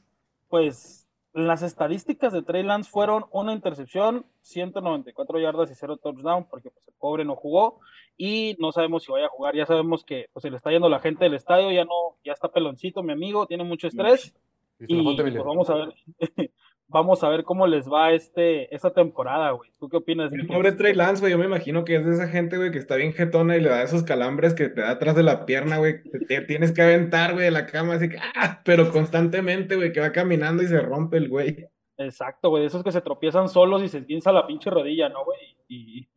pues 0.47 1.07
las 1.33 1.63
estadísticas 1.63 2.33
de 2.33 2.43
Trey 2.43 2.61
Lance 2.61 2.89
fueron 2.89 3.25
una 3.31 3.51
intercepción, 3.51 4.25
194 4.41 5.39
yardas 5.39 5.71
y 5.71 5.75
cero 5.75 5.97
touchdown, 5.97 6.45
porque 6.47 6.69
pues 6.69 6.87
el 6.87 6.93
pobre 6.93 7.25
no 7.25 7.35
jugó. 7.35 7.79
Y 8.17 8.55
no 8.59 8.71
sabemos 8.71 9.03
si 9.03 9.11
vaya 9.11 9.25
a 9.25 9.29
jugar, 9.29 9.55
ya 9.55 9.65
sabemos 9.65 10.05
que 10.05 10.29
pues 10.31 10.43
se 10.43 10.51
le 10.51 10.57
está 10.57 10.69
yendo 10.69 10.87
la 10.87 10.99
gente 10.99 11.25
del 11.25 11.33
estadio, 11.33 11.71
ya 11.71 11.83
no, 11.83 12.15
ya 12.23 12.31
está 12.33 12.47
peloncito 12.47 13.01
mi 13.01 13.11
amigo, 13.11 13.47
tiene 13.47 13.63
mucho 13.63 13.87
estrés 13.87 14.35
Y 14.79 15.01
pues, 15.01 15.35
vamos 15.35 15.69
a 15.69 15.75
ver, 15.75 15.93
vamos 16.87 17.23
a 17.23 17.29
ver 17.29 17.43
cómo 17.43 17.67
les 17.67 17.87
va 17.87 18.11
este, 18.11 18.73
esta 18.75 18.93
temporada, 18.93 19.51
güey. 19.51 19.71
¿Tú 19.79 19.89
qué 19.89 19.97
opinas? 19.97 20.31
El 20.33 20.47
pobre 20.47 20.73
Trey 20.73 20.93
Lance, 20.93 21.21
güey, 21.21 21.31
yo 21.31 21.37
me 21.37 21.45
imagino 21.45 21.85
que 21.85 21.95
es 21.95 22.05
de 22.05 22.13
esa 22.13 22.27
gente, 22.27 22.57
güey, 22.57 22.71
que 22.71 22.77
está 22.77 22.95
bien 22.95 23.13
jetona 23.13 23.55
y 23.57 23.61
le 23.61 23.69
da 23.69 23.83
esos 23.83 24.03
calambres 24.03 24.53
que 24.53 24.69
te 24.69 24.81
da 24.81 24.91
atrás 24.91 25.15
de 25.15 25.23
la 25.23 25.45
pierna, 25.45 25.77
güey. 25.77 26.03
Te, 26.03 26.19
te 26.19 26.41
tienes 26.41 26.71
que 26.71 26.81
aventar, 26.81 27.33
güey, 27.33 27.45
de 27.45 27.51
la 27.51 27.65
cama, 27.65 27.95
así 27.95 28.09
que, 28.09 28.17
¡ah! 28.35 28.61
Pero 28.65 28.91
constantemente, 28.91 29.75
güey, 29.75 29.91
que 29.91 30.01
va 30.01 30.11
caminando 30.11 30.63
y 30.63 30.67
se 30.67 30.79
rompe 30.79 31.17
el 31.17 31.29
güey. 31.29 31.67
Exacto, 31.97 32.49
güey, 32.49 32.61
de 32.63 32.67
esos 32.67 32.83
que 32.83 32.91
se 32.91 32.99
tropiezan 33.01 33.47
solos 33.47 33.81
y 33.81 33.87
se 33.87 33.99
esguinza 33.99 34.31
la 34.33 34.45
pinche 34.45 34.69
rodilla, 34.69 35.07
¿no, 35.09 35.23
güey? 35.23 35.39
Y, 35.67 36.07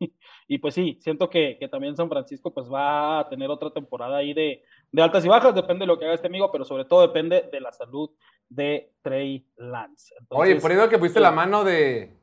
y 0.47 0.57
pues 0.57 0.73
sí, 0.75 0.97
siento 1.01 1.29
que, 1.29 1.57
que 1.57 1.67
también 1.69 1.95
San 1.95 2.09
Francisco 2.09 2.53
pues 2.53 2.69
va 2.71 3.19
a 3.21 3.29
tener 3.29 3.49
otra 3.49 3.71
temporada 3.71 4.17
ahí 4.17 4.33
de, 4.33 4.63
de 4.91 5.01
altas 5.01 5.23
y 5.25 5.29
bajas, 5.29 5.55
depende 5.55 5.83
de 5.83 5.87
lo 5.87 5.97
que 5.97 6.05
haga 6.05 6.13
este 6.15 6.27
amigo, 6.27 6.51
pero 6.51 6.65
sobre 6.65 6.85
todo 6.85 7.01
depende 7.01 7.49
de 7.51 7.61
la 7.61 7.71
salud 7.71 8.09
de 8.49 8.91
Trey 9.01 9.45
Lance. 9.57 10.13
Oye, 10.29 10.57
por 10.57 10.71
eso 10.71 10.89
que 10.89 10.97
pusiste 10.97 11.19
sí. 11.19 11.23
la 11.23 11.31
mano 11.31 11.63
de, 11.63 12.13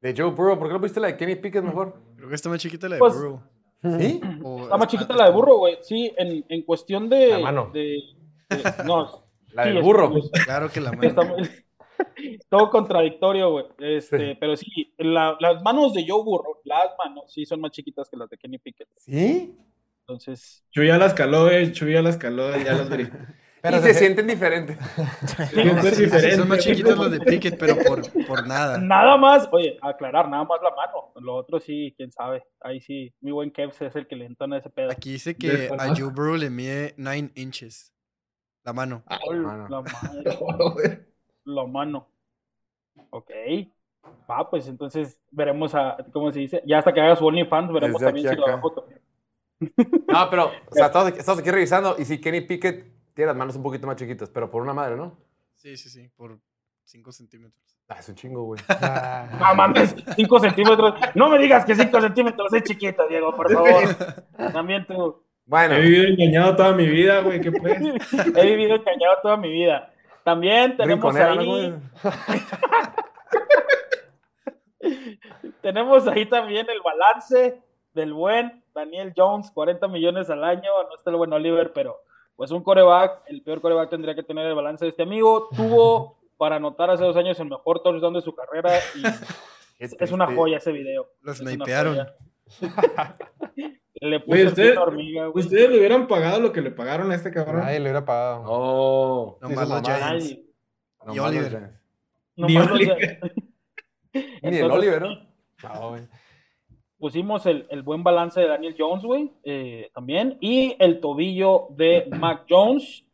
de 0.00 0.14
Joe 0.16 0.30
Burrow, 0.30 0.58
¿por 0.58 0.68
qué 0.68 0.72
no 0.74 0.80
pusiste 0.80 1.00
la 1.00 1.08
de 1.08 1.16
Kenny 1.16 1.36
Pickett 1.36 1.62
mejor? 1.64 1.94
Creo 2.16 2.28
que 2.30 2.34
está 2.34 2.48
más 2.48 2.58
chiquita 2.60 2.88
la 2.88 2.94
de 2.96 2.98
Pues, 3.00 3.14
Burrow. 3.14 3.40
¿Sí? 4.00 4.18
O 4.42 4.62
Está 4.62 4.78
más 4.78 4.88
chiquita 4.88 5.14
la 5.14 5.26
de 5.26 5.30
burro, 5.32 5.58
güey. 5.58 5.76
Sí, 5.82 6.10
en, 6.16 6.42
en 6.48 6.62
cuestión 6.62 7.06
de... 7.10 7.28
La 7.28 7.38
mano. 7.40 7.70
de- 7.70 8.00
de- 8.48 8.84
no, 8.86 9.26
La 9.52 9.64
sí, 9.64 9.70
del 9.70 9.82
burro. 9.82 10.16
es- 10.16 10.30
Claro 10.46 10.70
que 10.70 10.80
la 10.80 10.90
Está 11.02 11.22
mano. 11.22 11.36
muy- 11.36 11.50
todo 12.48 12.70
contradictorio, 12.70 13.50
güey. 13.50 13.66
Este, 13.78 14.18
Sí. 14.32 14.36
Pero 14.40 14.56
sí, 14.56 14.94
la- 14.98 15.36
las 15.40 15.62
manos 15.62 15.94
de 15.94 16.04
Joe 16.08 16.22
Burrow, 16.22 16.58
las 16.64 16.90
manos, 17.04 17.32
sí 17.32 17.44
son 17.46 17.60
más 17.60 17.70
chiquitas 17.72 18.08
que 18.08 18.16
las 18.16 18.28
de 18.30 18.38
Kenny 18.38 18.58
Pickett. 18.58 18.88
¿Sí? 18.96 19.56
Entonces, 20.00 20.62
Chuy 20.70 20.88
ya 20.88 20.98
las 20.98 21.14
caló, 21.14 21.44
güey, 21.44 21.72
Chuy 21.72 21.92
ya 21.94 22.02
las 22.02 22.16
caló, 22.18 22.50
ya 22.56 22.74
las 22.74 22.88
verificó. 22.90 23.16
Pero 23.62 23.78
y 23.78 23.80
se- 23.80 23.94
se 23.94 23.98
sienten 24.00 24.26
diferentes. 24.26 24.76
Es 24.78 25.96
Sí, 25.96 26.02
diferente, 26.04 26.36
son 26.36 26.48
más 26.48 26.58
chiquitas 26.58 26.98
las 26.98 27.10
de 27.10 27.20
Pickett, 27.20 27.58
pero 27.58 27.76
por, 27.78 28.02
por 28.26 28.46
nada. 28.46 28.76
nada 28.76 29.16
más, 29.16 29.48
oye, 29.52 29.78
aclarar, 29.80 30.28
nada 30.28 30.44
más 30.44 30.60
la 30.62 30.68
mano. 30.74 31.12
Lo 31.16 31.34
otro 31.36 31.58
sí, 31.60 31.94
quién 31.96 32.12
sabe. 32.12 32.44
Ahí 32.60 32.82
sí, 32.82 33.14
mi 33.22 33.30
buen 33.32 33.50
Kevs 33.50 33.80
es 33.80 33.96
el 33.96 34.06
que 34.06 34.16
le 34.16 34.26
entona 34.26 34.58
ese 34.58 34.68
pedo. 34.68 34.90
Aquí 34.90 35.12
dice 35.12 35.34
que 35.38 35.48
Del 35.48 35.80
a. 35.80 35.94
Joe 35.96 36.10
Burrow 36.12 36.36
le 36.36 36.50
mide 36.50 36.92
9 36.98 37.30
inches. 37.36 37.94
La 38.64 38.74
mano. 38.74 39.02
Ol- 39.26 39.40
mano. 39.40 39.66
La 39.70 39.80
madre, 39.80 41.06
la 41.44 41.64
mano. 41.66 42.08
Ok. 43.10 43.30
Va, 44.30 44.48
pues 44.50 44.68
entonces 44.68 45.18
veremos 45.30 45.74
a, 45.74 45.96
¿cómo 46.12 46.30
se 46.30 46.40
dice? 46.40 46.62
Ya 46.66 46.78
hasta 46.78 46.92
que 46.92 47.00
haga 47.00 47.16
su 47.16 47.26
OnlyFans, 47.26 47.72
veremos 47.72 48.00
Desde 48.00 48.06
también 48.06 48.28
si 48.28 48.36
lo 48.36 48.42
acá. 48.44 48.56
bajo 48.56 48.72
también. 48.72 49.00
No, 50.08 50.30
pero, 50.30 50.46
o 50.46 50.50
sea, 50.74 50.86
estamos 50.86 51.08
aquí, 51.08 51.18
estamos 51.18 51.40
aquí 51.40 51.50
revisando 51.50 51.96
y 51.98 52.04
sí, 52.04 52.20
Kenny 52.20 52.42
Pickett 52.42 52.86
tiene 53.14 53.28
las 53.28 53.36
manos 53.36 53.56
un 53.56 53.62
poquito 53.62 53.86
más 53.86 53.96
chiquitas, 53.96 54.28
pero 54.30 54.50
por 54.50 54.62
una 54.62 54.74
madre, 54.74 54.96
¿no? 54.96 55.16
Sí, 55.54 55.76
sí, 55.76 55.88
sí, 55.88 56.08
por 56.16 56.38
5 56.84 57.12
centímetros. 57.12 57.62
Ah, 57.88 57.96
es 57.98 58.08
un 58.08 58.14
chingo, 58.14 58.42
güey. 58.44 58.60
No 59.38 59.54
mames, 59.54 59.94
5 60.16 60.40
centímetros. 60.40 60.94
No 61.14 61.28
me 61.28 61.38
digas 61.38 61.64
que 61.64 61.74
5 61.74 62.00
centímetros 62.00 62.52
es 62.52 62.62
chiquito, 62.64 63.06
Diego, 63.08 63.34
por 63.34 63.50
favor. 63.52 63.94
También 64.52 64.86
tú. 64.86 65.22
Bueno, 65.46 65.74
He 65.74 65.80
vivido 65.82 66.04
engañado 66.04 66.56
toda 66.56 66.72
mi 66.72 66.86
vida, 66.86 67.20
güey, 67.20 67.40
¿qué 67.40 67.52
pues? 67.52 67.78
He 68.36 68.46
vivido 68.46 68.76
engañado 68.76 69.16
toda 69.22 69.36
mi 69.36 69.50
vida. 69.50 69.92
También 70.24 70.76
tenemos 70.76 71.14
rinconera, 71.14 71.34
¿no, 71.34 71.54
ahí, 71.54 71.74
tenemos 75.60 76.08
ahí 76.08 76.26
también 76.26 76.66
el 76.70 76.80
balance 76.80 77.60
del 77.92 78.14
buen 78.14 78.64
Daniel 78.74 79.12
Jones, 79.14 79.50
40 79.50 79.86
millones 79.88 80.30
al 80.30 80.42
año. 80.42 80.70
No 80.88 80.96
está 80.96 81.10
el 81.10 81.16
buen 81.16 81.32
Oliver, 81.32 81.72
pero 81.74 82.00
pues 82.36 82.50
un 82.50 82.62
coreback, 82.62 83.22
el 83.26 83.42
peor 83.42 83.60
coreback 83.60 83.90
tendría 83.90 84.14
que 84.14 84.22
tener 84.22 84.46
el 84.46 84.54
balance 84.54 84.86
de 84.86 84.88
este 84.88 85.02
amigo. 85.02 85.50
Tuvo 85.54 86.16
para 86.38 86.56
anotar 86.56 86.90
hace 86.90 87.04
dos 87.04 87.16
años 87.16 87.38
el 87.38 87.50
mejor 87.50 87.82
touchdown 87.82 88.14
de 88.14 88.22
su 88.22 88.34
carrera 88.34 88.70
y 88.94 89.02
es, 89.78 89.94
es 90.00 90.10
una 90.10 90.26
joya 90.34 90.56
ese 90.56 90.72
video. 90.72 91.10
Lo 91.20 91.32
Es 91.32 91.38
snipearon. 91.38 92.08
Le 94.00 94.20
puso 94.20 94.48
usted- 94.48 94.72
una 94.72 94.82
hormiga, 94.82 95.26
güey. 95.28 95.44
¿Ustedes 95.44 95.70
le 95.70 95.78
hubieran 95.78 96.08
pagado 96.08 96.40
lo 96.40 96.52
que 96.52 96.60
le 96.60 96.70
pagaron 96.70 97.10
a 97.10 97.14
este 97.14 97.30
cabrón? 97.30 97.60
Nadie 97.62 97.78
le 97.78 97.84
hubiera 97.84 98.04
pagado. 98.04 98.42
Oh. 98.46 99.38
No. 99.40 99.48
Giants. 99.82 100.38
No 101.06 101.14
Y 101.14 101.18
Oliver. 101.20 101.70
No 102.36 102.46
Ni 102.46 102.56
Oliver. 102.56 103.20
Ni 104.42 104.56
el 104.58 104.70
Oliver, 104.70 105.02
¿no? 105.02 105.88
Güey. 105.90 106.02
pusimos 106.98 107.46
el, 107.46 107.66
el 107.70 107.82
buen 107.82 108.02
balance 108.02 108.40
de 108.40 108.48
Daniel 108.48 108.74
Jones, 108.78 109.04
güey, 109.04 109.32
eh, 109.44 109.90
también, 109.94 110.36
y 110.40 110.76
el 110.78 111.00
tobillo 111.00 111.68
de 111.70 112.06
Mac 112.18 112.44
Jones. 112.48 113.04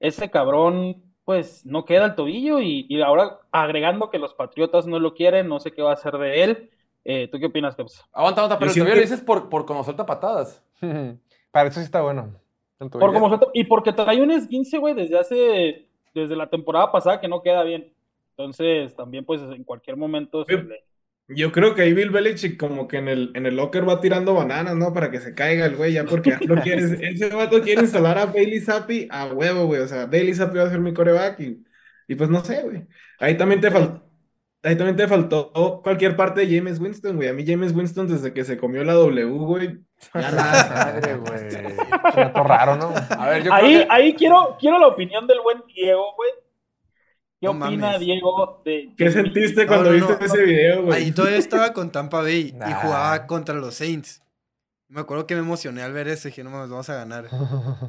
Ese 0.00 0.30
cabrón, 0.30 1.02
pues 1.24 1.64
no 1.64 1.84
queda 1.84 2.06
el 2.06 2.14
tobillo 2.16 2.60
y, 2.60 2.86
y 2.88 3.00
ahora 3.02 3.38
agregando 3.52 4.10
que 4.10 4.18
los 4.18 4.34
Patriotas 4.34 4.86
no 4.86 4.98
lo 4.98 5.14
quieren, 5.14 5.48
no 5.48 5.60
sé 5.60 5.70
qué 5.72 5.80
va 5.82 5.90
a 5.90 5.94
hacer 5.94 6.14
de 6.18 6.42
él. 6.42 6.70
Eh, 7.04 7.28
¿Tú 7.30 7.38
qué 7.38 7.46
opinas, 7.46 7.74
Peps? 7.74 8.02
Aguanta, 8.12 8.42
aguanta, 8.42 8.58
pero 8.58 8.70
el 8.72 8.78
lo 8.78 8.94
que- 8.94 9.00
dices 9.00 9.20
por, 9.20 9.48
por 9.48 9.66
como 9.66 9.82
suelta 9.84 10.06
patadas. 10.06 10.62
Para 11.50 11.68
eso 11.68 11.80
sí 11.80 11.84
está 11.84 12.00
bueno. 12.00 12.34
el 12.80 12.88
Por 12.90 13.12
como 13.12 13.28
suelta- 13.28 13.48
y 13.54 13.64
porque 13.64 13.92
trae 13.92 14.22
un 14.22 14.30
esguince, 14.30 14.78
güey, 14.78 14.94
desde 14.94 15.18
hace, 15.18 15.86
desde 16.14 16.36
la 16.36 16.48
temporada 16.48 16.90
pasada 16.92 17.20
que 17.20 17.28
no 17.28 17.42
queda 17.42 17.62
bien. 17.64 17.92
Entonces, 18.36 18.94
también, 18.96 19.24
pues, 19.24 19.40
en 19.42 19.62
cualquier 19.64 19.96
momento 19.96 20.44
se 20.44 20.54
le- 20.56 20.84
Yo 21.28 21.52
creo 21.52 21.74
que 21.74 21.82
ahí 21.82 21.92
Bill 21.92 22.10
Belichick 22.10 22.58
como 22.58 22.88
que 22.88 22.96
en 22.98 23.08
el, 23.08 23.30
en 23.34 23.46
el 23.46 23.56
locker 23.56 23.88
va 23.88 24.00
tirando 24.00 24.34
bananas, 24.34 24.74
¿no? 24.76 24.92
Para 24.92 25.10
que 25.10 25.20
se 25.20 25.34
caiga 25.34 25.66
el 25.66 25.76
güey, 25.76 25.92
ya 25.92 26.04
porque 26.04 26.30
ya 26.30 26.38
lo 26.46 26.60
quiere, 26.62 26.82
ese 27.12 27.28
vato 27.34 27.60
quiere 27.62 27.82
instalar 27.82 28.18
a 28.18 28.26
Bailey 28.26 28.60
Zappi 28.60 29.06
a 29.10 29.26
huevo, 29.26 29.66
güey. 29.66 29.80
O 29.82 29.88
sea, 29.88 30.06
Bailey 30.06 30.34
Zappi 30.34 30.58
va 30.58 30.64
a 30.64 30.70
ser 30.70 30.80
mi 30.80 30.92
coreback 30.94 31.38
y, 31.40 31.64
y 32.08 32.14
pues 32.16 32.28
no 32.30 32.42
sé, 32.44 32.62
güey. 32.62 32.86
Ahí 33.20 33.36
también 33.36 33.60
te 33.60 33.70
faltó, 33.70 34.02
ahí 34.62 34.76
también 34.76 34.96
te 34.96 35.08
faltó 35.08 35.52
cualquier 35.82 36.16
parte 36.16 36.46
de 36.46 36.56
James 36.56 36.78
Winston, 36.78 37.16
güey. 37.16 37.28
A 37.28 37.32
mí 37.32 37.44
James 37.46 37.72
Winston 37.74 38.08
desde 38.08 38.32
que 38.32 38.44
se 38.44 38.56
comió 38.58 38.84
la 38.84 38.94
W, 38.94 39.24
güey. 39.30 39.80
Ya 40.14 40.30
nada. 40.32 40.92
Madre, 40.94 41.16
güey. 41.16 42.32
Raro, 42.46 42.76
¿no? 42.76 42.92
A 43.18 43.28
ver, 43.28 43.42
yo 43.44 43.52
Ahí, 43.52 43.74
creo 43.76 43.86
que... 43.88 43.92
ahí 43.92 44.14
quiero, 44.14 44.56
quiero 44.60 44.78
la 44.78 44.88
opinión 44.88 45.26
del 45.26 45.40
buen 45.40 45.62
Diego, 45.66 46.14
güey. 46.16 46.30
¿Qué 47.40 47.46
No 47.46 47.50
opina 47.52 47.86
mames. 47.86 48.00
Diego 48.00 48.62
de 48.64 48.92
¿Qué 48.96 49.10
sentiste 49.10 49.62
No, 49.62 49.68
cuando 49.68 49.90
no, 49.90 49.94
viste 49.96 50.16
no. 50.18 50.24
ese 50.26 50.42
video, 50.44 50.82
güey? 50.84 51.02
Ahí 51.02 51.12
todavía 51.12 51.38
estaba 51.38 51.72
con 51.72 51.90
Tampa 51.90 52.20
Bay 52.22 52.54
y 52.56 52.72
jugaba 52.72 53.26
contra 53.26 53.54
los 53.56 53.74
Saints. 53.74 54.22
Me 54.88 55.00
acuerdo 55.00 55.26
que 55.26 55.34
me 55.34 55.40
emocioné 55.40 55.82
al 55.82 55.92
ver 55.94 56.06
eso 56.06 56.28
y 56.28 56.30
dije, 56.30 56.44
no 56.44 56.50
mames, 56.50 56.68
vamos 56.68 56.88
a 56.90 56.94
ganar. 56.94 57.24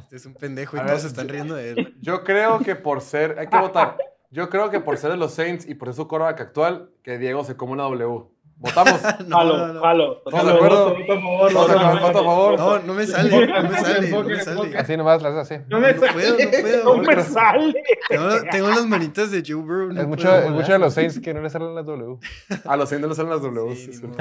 Este 0.04 0.16
es 0.16 0.26
un 0.26 0.34
pendejo 0.36 0.78
y 0.78 0.80
A 0.80 0.84
todos 0.86 0.94
ver, 0.94 1.02
se 1.02 1.08
están 1.08 1.28
riendo 1.28 1.54
de 1.56 1.72
él. 1.72 1.98
Yo 2.02 2.24
creo 2.24 2.60
que 2.60 2.76
por 2.76 3.02
ser... 3.02 3.38
Hay 3.38 3.48
que 3.48 3.58
votar. 3.58 3.98
Yo 4.34 4.50
creo 4.50 4.72
que 4.72 4.80
por 4.80 4.98
ser 4.98 5.12
de 5.12 5.18
los 5.18 5.32
Saints 5.32 5.70
y 5.70 5.76
por 5.76 5.90
ser 5.90 5.94
su 5.94 6.08
quarterback 6.08 6.42
actual, 6.42 6.90
que 7.04 7.20
Diego 7.20 7.44
se 7.44 7.56
come 7.56 7.74
una 7.74 7.84
W. 7.84 8.24
¿Votamos? 8.58 9.00
No, 9.28 9.44
no. 9.44 9.80
jalo. 9.80 10.24
¿Estamos 10.26 10.48
de 10.48 10.54
acuerdo? 10.54 10.96
Favor. 12.14 12.58
No, 12.58 12.80
no 12.80 12.94
me 12.96 13.06
sale, 13.06 13.30
no 13.46 13.70
me 13.70 13.78
sale, 13.78 14.10
no 14.10 14.24
me 14.24 14.40
sale. 14.40 14.78
Así 14.80 14.98
nomás, 14.98 15.22
las 15.22 15.36
así. 15.36 15.64
No 15.68 15.80
me 15.80 15.94
No 15.94 16.00
puedo, 16.00 16.32
no 16.32 16.50
puedo. 16.50 16.96
No 16.96 17.04
me 17.04 17.22
sale. 17.22 17.74
Tengo, 18.10 18.30
tengo 18.50 18.70
las 18.70 18.88
manitas 18.88 19.30
de 19.30 19.44
Joe 19.46 19.94
no 19.94 20.02
es 20.02 20.08
mucho, 20.08 20.32
de 20.32 20.80
los 20.80 20.96
Saints 20.96 21.20
que 21.20 21.32
no 21.32 21.42
le 21.44 21.52
salen 21.52 21.76
las 21.76 21.86
W. 21.86 22.18
A 22.66 22.76
los 22.76 22.90
Saints 22.90 23.04
no 23.04 23.10
le 23.10 23.16
salen 23.16 23.30
las 23.34 23.42
W. 23.44 23.76
Sí, 23.76 23.82
sí, 23.82 23.88
ni 23.90 23.96
sí. 23.98 24.08
modo. 24.08 24.18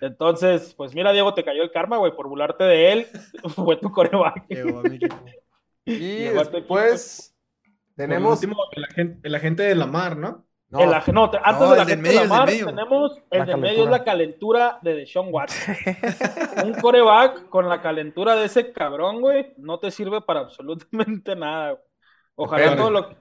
Entonces, 0.00 0.74
pues 0.76 0.92
mira, 0.92 1.12
Diego, 1.12 1.34
te 1.34 1.44
cayó 1.44 1.62
el 1.62 1.70
karma, 1.70 1.98
güey, 1.98 2.10
por 2.16 2.28
burlarte 2.28 2.64
de 2.64 2.92
él. 2.92 3.06
Fue 3.54 3.76
tu 3.76 3.92
coreback. 3.92 4.44
Y 4.48 4.54
Llegó 5.94 6.42
Por 8.06 8.06
tenemos... 8.08 8.34
último, 8.34 8.56
el 8.72 8.84
agente, 8.84 9.20
el 9.28 9.34
agente 9.34 9.62
de 9.64 9.74
Lamar, 9.74 10.16
¿no? 10.16 10.44
No, 10.70 10.80
El 10.80 10.90
no, 11.14 11.30
te- 11.30 11.38
antes 11.42 11.62
No, 11.62 11.70
de 11.70 11.76
la 11.78 11.86
gente 11.86 12.02
medio, 12.02 12.12
de 12.12 12.14
la 12.14 12.20
del 12.20 12.28
mar, 12.38 12.46
medio. 12.46 12.66
tenemos 12.66 13.12
el 13.30 13.38
La 13.38 13.44
de 13.46 13.56
medio 13.56 13.84
es 13.84 13.90
la 13.90 14.04
calentura 14.04 14.78
de 14.82 14.94
Deshaun 14.96 15.28
Watson. 15.32 15.74
Un 16.64 16.74
coreback 16.74 17.48
con 17.48 17.68
la 17.68 17.80
calentura 17.80 18.34
de 18.36 18.44
ese 18.44 18.70
cabrón, 18.72 19.20
güey, 19.22 19.54
no 19.56 19.78
te 19.78 19.90
sirve 19.90 20.20
para 20.20 20.40
absolutamente 20.40 21.34
nada. 21.36 21.70
güey. 21.70 21.82
Ojalá 22.40 22.76
todo, 22.76 22.90
lo 22.90 23.08
que, 23.08 23.16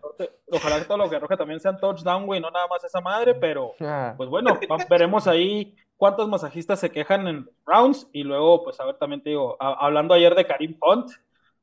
ojalá 0.52 0.78
que 0.80 0.86
todo 0.86 0.98
lo 0.98 1.10
que 1.10 1.16
arroje 1.16 1.38
también 1.38 1.60
sean 1.60 1.80
touchdown, 1.80 2.26
güey, 2.28 2.40
no 2.40 2.52
nada 2.52 2.68
más 2.68 2.84
esa 2.84 3.02
madre, 3.02 3.34
pero 3.34 3.72
Ah, 3.80 4.14
pues 4.16 4.30
bueno, 4.30 4.60
va- 4.70 4.86
veremos 4.90 5.26
ahí 5.28 5.74
cuántos 5.96 6.28
masajistas 6.30 6.80
se 6.80 6.92
quejan 6.92 7.28
en 7.28 7.50
rounds 7.66 8.08
y 8.14 8.24
luego, 8.24 8.64
pues 8.64 8.80
a 8.80 8.86
ver, 8.86 8.96
también 8.98 9.24
te 9.24 9.30
digo, 9.32 9.58
a- 9.60 9.86
hablando 9.86 10.14
ayer 10.14 10.36
de 10.36 10.46
Karim 10.46 10.78
Hunt, 10.82 11.12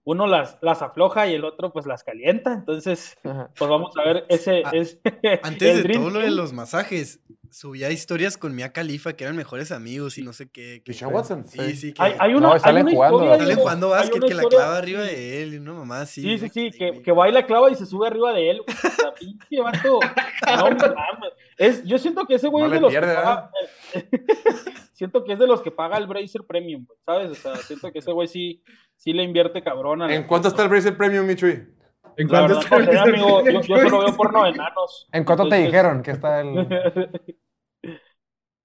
uno 0.05 0.27
las, 0.27 0.59
las 0.61 0.83
afloja 0.83 1.27
y 1.27 1.35
el 1.35 1.45
otro 1.45 1.73
pues 1.73 1.87
las 1.87 2.05
calienta, 2.05 2.53
entonces 2.53 3.17
ajá. 3.25 3.51
pues 3.57 3.71
vamos 3.71 3.93
a 3.97 4.05
ver 4.05 4.27
ese, 4.29 4.63
Ah, 4.65 4.71
ese 4.73 5.01
Antes 5.43 5.69
el 5.69 5.77
de 5.79 5.83
Dream 5.83 6.03
todo 6.03 6.11
lo 6.11 6.21
de 6.21 6.31
los 6.31 6.53
masajes, 6.53 7.21
subía 7.55 7.91
historias 7.93 8.37
con 8.37 8.55
Mia 8.55 8.73
Khalifa 8.73 9.13
que 9.13 9.23
eran 9.25 9.37
mejores 9.37 9.71
amigos 9.71 10.19
y 10.19 10.23
no 10.23 10.33
sé 10.33 10.49
qué. 10.51 10.83
que- 10.85 10.93
Deshaun 10.93 11.15
Watson. 11.15 11.45
Sí, 11.47 11.77
sí, 11.77 11.93
que 11.95 12.03
Hay, 12.03 12.15
hay 12.19 12.35
una, 12.35 12.49
No, 12.49 12.53
hay 12.55 12.61
salen 12.61 12.83
una 12.87 12.93
jugando, 12.93 13.19
historia, 13.23 13.39
salen 13.39 13.57
jugando 13.59 13.89
básquet 13.91 14.25
que 14.25 14.35
la 14.35 14.43
clava 14.43 14.77
arriba 14.77 15.01
de 15.03 15.43
él 15.43 15.55
y 15.55 15.57
una 15.59 15.73
mamá 15.75 16.01
así. 16.01 16.21
Sí, 16.23 16.39
sí, 16.39 16.49
sí, 16.49 16.71
Sí, 16.73 16.79
que, 16.79 17.03
que 17.03 17.13
va 17.13 17.29
y 17.29 17.33
la 17.33 17.47
clava 17.47 17.71
y 17.71 17.75
se 17.77 17.87
sube 17.87 18.07
arriba 18.09 18.33
de 18.33 18.51
él. 18.51 18.61
güey. 18.67 18.77
O 18.77 18.91
sea, 18.91 19.15
pinche 19.19 19.61
vato. 19.63 20.01
No 20.47 20.71
mames. 20.71 21.33
Es, 21.57 21.85
yo 21.85 21.99
siento 21.99 22.27
que 22.27 22.35
ese 22.35 22.49
güey 22.49 22.65
No 22.65 22.67
es 22.67 22.73
de 22.73 22.77
le 22.77 22.81
los 22.83 22.91
pierde, 22.91 23.15
que 23.15 23.23
paga. 23.23 23.51
siento 24.93 25.25
que 25.25 25.33
es 25.35 25.39
de 25.39 25.47
los 25.47 25.61
que 25.63 25.71
paga 25.71 25.97
el 25.99 26.07
Bracer 26.09 26.43
Premium, 26.47 26.85
güey, 26.87 26.99
¿sabes? 27.07 27.31
O 27.31 27.35
sea, 27.37 27.57
siento 27.57 27.93
que 27.93 28.01
ese 28.01 28.11
güey 28.13 28.27
sí, 28.29 28.63
sí 28.97 29.13
le 29.13 29.23
invierte 29.23 29.63
cabrón. 29.63 30.01
la- 30.01 30.13
¿En 30.15 30.25
cuánto 30.25 30.49
está 30.49 30.63
el 30.65 30.69
Bracer 30.69 30.97
Premium, 30.97 31.27
Michui? 31.27 31.69
¿En 32.17 32.29
cuánto 32.29 32.61
verdad, 32.61 32.93
no 32.95 33.03
amigo, 33.03 33.45
yo, 33.45 33.61
yo 33.63 33.77
solo 33.79 33.99
veo 34.05 34.17
porno 34.17 34.45
de 34.45 34.51
enanos. 34.51 35.09
¿En 35.13 35.25
cuánto 35.25 35.49
te 35.49 35.57
dijeron 35.57 36.01
que 36.03 36.13
está 36.13 36.41
el...? 36.41 36.67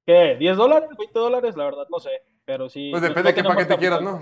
¿Qué? 0.09 0.39
¿10 0.39 0.55
dólares? 0.55 0.89
¿20 0.97 1.11
dólares? 1.13 1.55
La 1.55 1.65
verdad, 1.65 1.85
no 1.91 1.99
sé. 1.99 2.09
Pero 2.43 2.67
sí. 2.67 2.89
Pues 2.89 3.03
depende 3.03 3.21
no 3.21 3.27
de 3.29 3.35
qué 3.35 3.43
paquete 3.43 3.77
quieras. 3.77 4.01
¿no? 4.01 4.19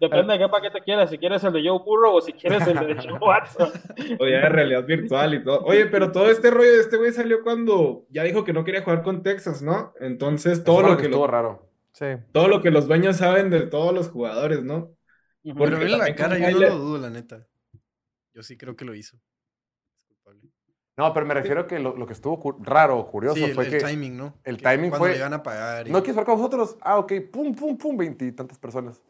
Depende 0.00 0.32
de 0.32 0.38
qué 0.40 0.48
paquete 0.48 0.80
quieras. 0.80 1.10
Si 1.10 1.18
quieres 1.18 1.44
el 1.44 1.52
de 1.52 1.60
Joe 1.68 1.78
Burrow 1.78 2.16
o 2.16 2.20
si 2.20 2.32
quieres 2.32 2.66
el 2.66 2.74
de 2.74 2.96
Joe 2.96 3.18
Watson. 3.20 3.70
O 4.18 4.26
ya 4.26 4.38
de 4.40 4.48
realidad 4.48 4.84
virtual 4.84 5.34
y 5.34 5.44
todo. 5.44 5.60
Oye, 5.64 5.86
pero 5.86 6.10
todo 6.10 6.28
este 6.28 6.50
rollo 6.50 6.72
de 6.72 6.80
este 6.80 6.96
güey 6.96 7.12
salió 7.12 7.44
cuando 7.44 8.04
ya 8.10 8.24
dijo 8.24 8.42
que 8.42 8.52
no 8.52 8.64
quería 8.64 8.82
jugar 8.82 9.04
con 9.04 9.22
Texas, 9.22 9.62
¿no? 9.62 9.94
Entonces, 10.00 10.64
todo 10.64 10.80
Eso 10.80 10.88
lo 10.88 10.96
que, 10.96 11.04
estuvo 11.04 11.26
lo- 11.26 11.30
raro. 11.30 11.68
Sí. 11.92 12.06
todo 12.32 12.48
lo 12.48 12.60
que 12.60 12.72
los 12.72 12.88
dueños 12.88 13.18
saben 13.18 13.48
de 13.50 13.60
todos 13.66 13.94
los 13.94 14.08
jugadores, 14.08 14.64
¿no? 14.64 14.96
Pero 15.44 15.54
Porque 15.56 15.74
vele 15.76 15.98
la 15.98 16.14
cara, 16.16 16.36
yo 16.38 16.50
no 16.50 16.58
lo 16.66 16.78
dudo, 16.78 16.98
la 16.98 17.10
neta. 17.10 17.46
Yo 18.34 18.42
sí 18.42 18.56
creo 18.56 18.74
que 18.74 18.84
lo 18.84 18.94
hizo. 18.96 19.18
No, 21.02 21.12
pero 21.12 21.26
me 21.26 21.34
refiero 21.34 21.66
que 21.66 21.78
lo, 21.78 21.96
lo 21.96 22.06
que 22.06 22.12
estuvo 22.12 22.56
raro, 22.60 23.06
curioso, 23.06 23.36
Sí, 23.36 23.44
el, 23.44 23.54
fue 23.54 23.64
el 23.66 23.70
que 23.70 23.78
timing, 23.78 24.16
¿no? 24.16 24.34
el 24.44 24.56
Que 24.56 24.62
timing 24.64 24.90
cuando 24.90 24.98
fue- 25.06 25.12
le 25.12 25.18
iban 25.18 25.34
a 25.34 25.42
pagar. 25.42 25.88
y- 25.88 25.90
no 25.90 25.98
quieres 25.98 26.14
jugar 26.14 26.26
con 26.26 26.36
nosotros. 26.38 26.76
Ah, 26.80 26.98
ok, 26.98 27.12
pum, 27.32 27.54
pum, 27.54 27.76
pum, 27.76 27.96
veintitantas 27.96 28.58
personas. 28.58 29.02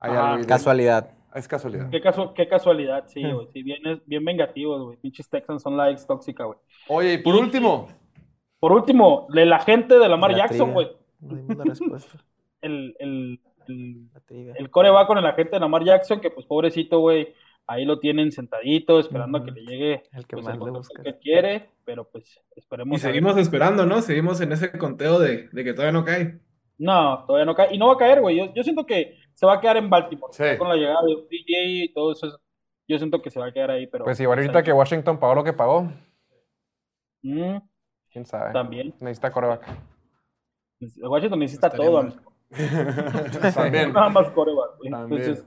Hay 0.00 0.12
algo 0.12 0.38
de- 0.38 0.46
Casualidad. 0.46 1.10
Es 1.34 1.46
casualidad. 1.46 1.88
Qué, 1.90 2.02
casu- 2.02 2.32
qué 2.34 2.48
casualidad, 2.48 3.04
sí, 3.06 3.22
güey. 3.22 3.46
Sí, 3.52 3.62
bien, 3.62 3.80
bien 4.04 4.24
vengativos, 4.24 4.82
güey. 4.82 4.96
Pinches 4.96 5.28
Texans 5.28 5.62
son 5.62 5.76
la 5.76 5.90
ex 5.90 6.04
tóxica, 6.06 6.44
güey. 6.44 6.58
Oye, 6.88 7.12
y 7.14 7.18
por 7.18 7.34
último, 7.36 7.86
Por 8.58 8.72
último, 8.72 9.26
el 9.34 9.52
agente 9.52 9.98
de 9.98 10.08
Lamar 10.08 10.32
La 10.32 10.38
Jackson, 10.38 10.72
güey. 10.72 10.90
No 11.20 11.34
dimos 11.36 11.56
la 11.56 11.64
respuesta. 11.64 12.18
El, 12.62 12.94
el, 12.98 13.40
el, 13.68 14.10
La 14.12 14.54
el 14.56 14.70
core 14.70 14.90
va 14.90 15.06
con 15.06 15.16
el 15.16 15.24
agente 15.24 15.52
de 15.52 15.60
Lamar 15.60 15.82
Jackson, 15.82 16.20
que 16.20 16.30
pues 16.30 16.44
pobrecito, 16.46 16.98
güey. 16.98 17.32
Ahí 17.70 17.84
lo 17.84 18.00
tienen 18.00 18.32
sentadito, 18.32 18.98
esperando 18.98 19.38
a 19.38 19.44
que 19.44 19.52
le 19.52 19.60
llegue 19.60 20.02
El 20.12 20.26
que 20.26 20.36
pues, 20.36 20.44
más 20.44 20.54
el 20.54 20.64
le 20.64 20.70
busca. 20.72 21.02
que 21.04 21.18
quiere, 21.18 21.70
pero 21.84 22.04
pues 22.10 22.40
esperemos. 22.56 22.96
Y 22.96 23.00
seguimos 23.00 23.36
esperando, 23.36 23.86
¿no? 23.86 24.02
Seguimos 24.02 24.40
en 24.40 24.50
ese 24.50 24.72
conteo 24.76 25.20
de, 25.20 25.48
de 25.52 25.64
que 25.64 25.72
todavía 25.72 25.92
no 25.92 26.04
cae. 26.04 26.40
No, 26.78 27.24
todavía 27.26 27.44
no 27.46 27.54
cae. 27.54 27.72
Y 27.72 27.78
no 27.78 27.86
va 27.86 27.92
a 27.92 27.96
caer, 27.98 28.20
güey. 28.22 28.36
Yo, 28.38 28.52
yo 28.54 28.64
siento 28.64 28.84
que 28.86 29.18
se 29.34 29.46
va 29.46 29.54
a 29.54 29.60
quedar 29.60 29.76
en 29.76 29.88
Baltimore. 29.88 30.32
Sí. 30.32 30.58
Con 30.58 30.68
la 30.68 30.74
llegada 30.74 31.00
de 31.06 31.14
DJ 31.30 31.84
y 31.84 31.92
todo 31.92 32.10
eso. 32.10 32.40
Yo 32.88 32.98
siento 32.98 33.22
que 33.22 33.30
se 33.30 33.38
va 33.38 33.46
a 33.46 33.52
quedar 33.52 33.70
ahí, 33.70 33.86
pero. 33.86 34.04
Pues 34.04 34.18
igual 34.18 34.40
ahorita 34.40 34.64
que 34.64 34.72
Washington 34.72 35.20
pagó 35.20 35.36
lo 35.36 35.44
que 35.44 35.52
pagó, 35.52 35.92
Mm, 37.22 37.58
quién 38.10 38.24
sabe. 38.26 38.52
también. 38.52 38.94
Necesita 38.98 39.30
coreback. 39.30 39.64
Washington 41.02 41.38
necesita 41.38 41.68
Estaría 41.68 41.86
todo, 41.86 42.08
también. 43.54 43.92
Nada 43.92 44.08
más 44.08 44.28
coreback, 44.30 44.78
güey. 44.78 44.90
También. 44.90 45.44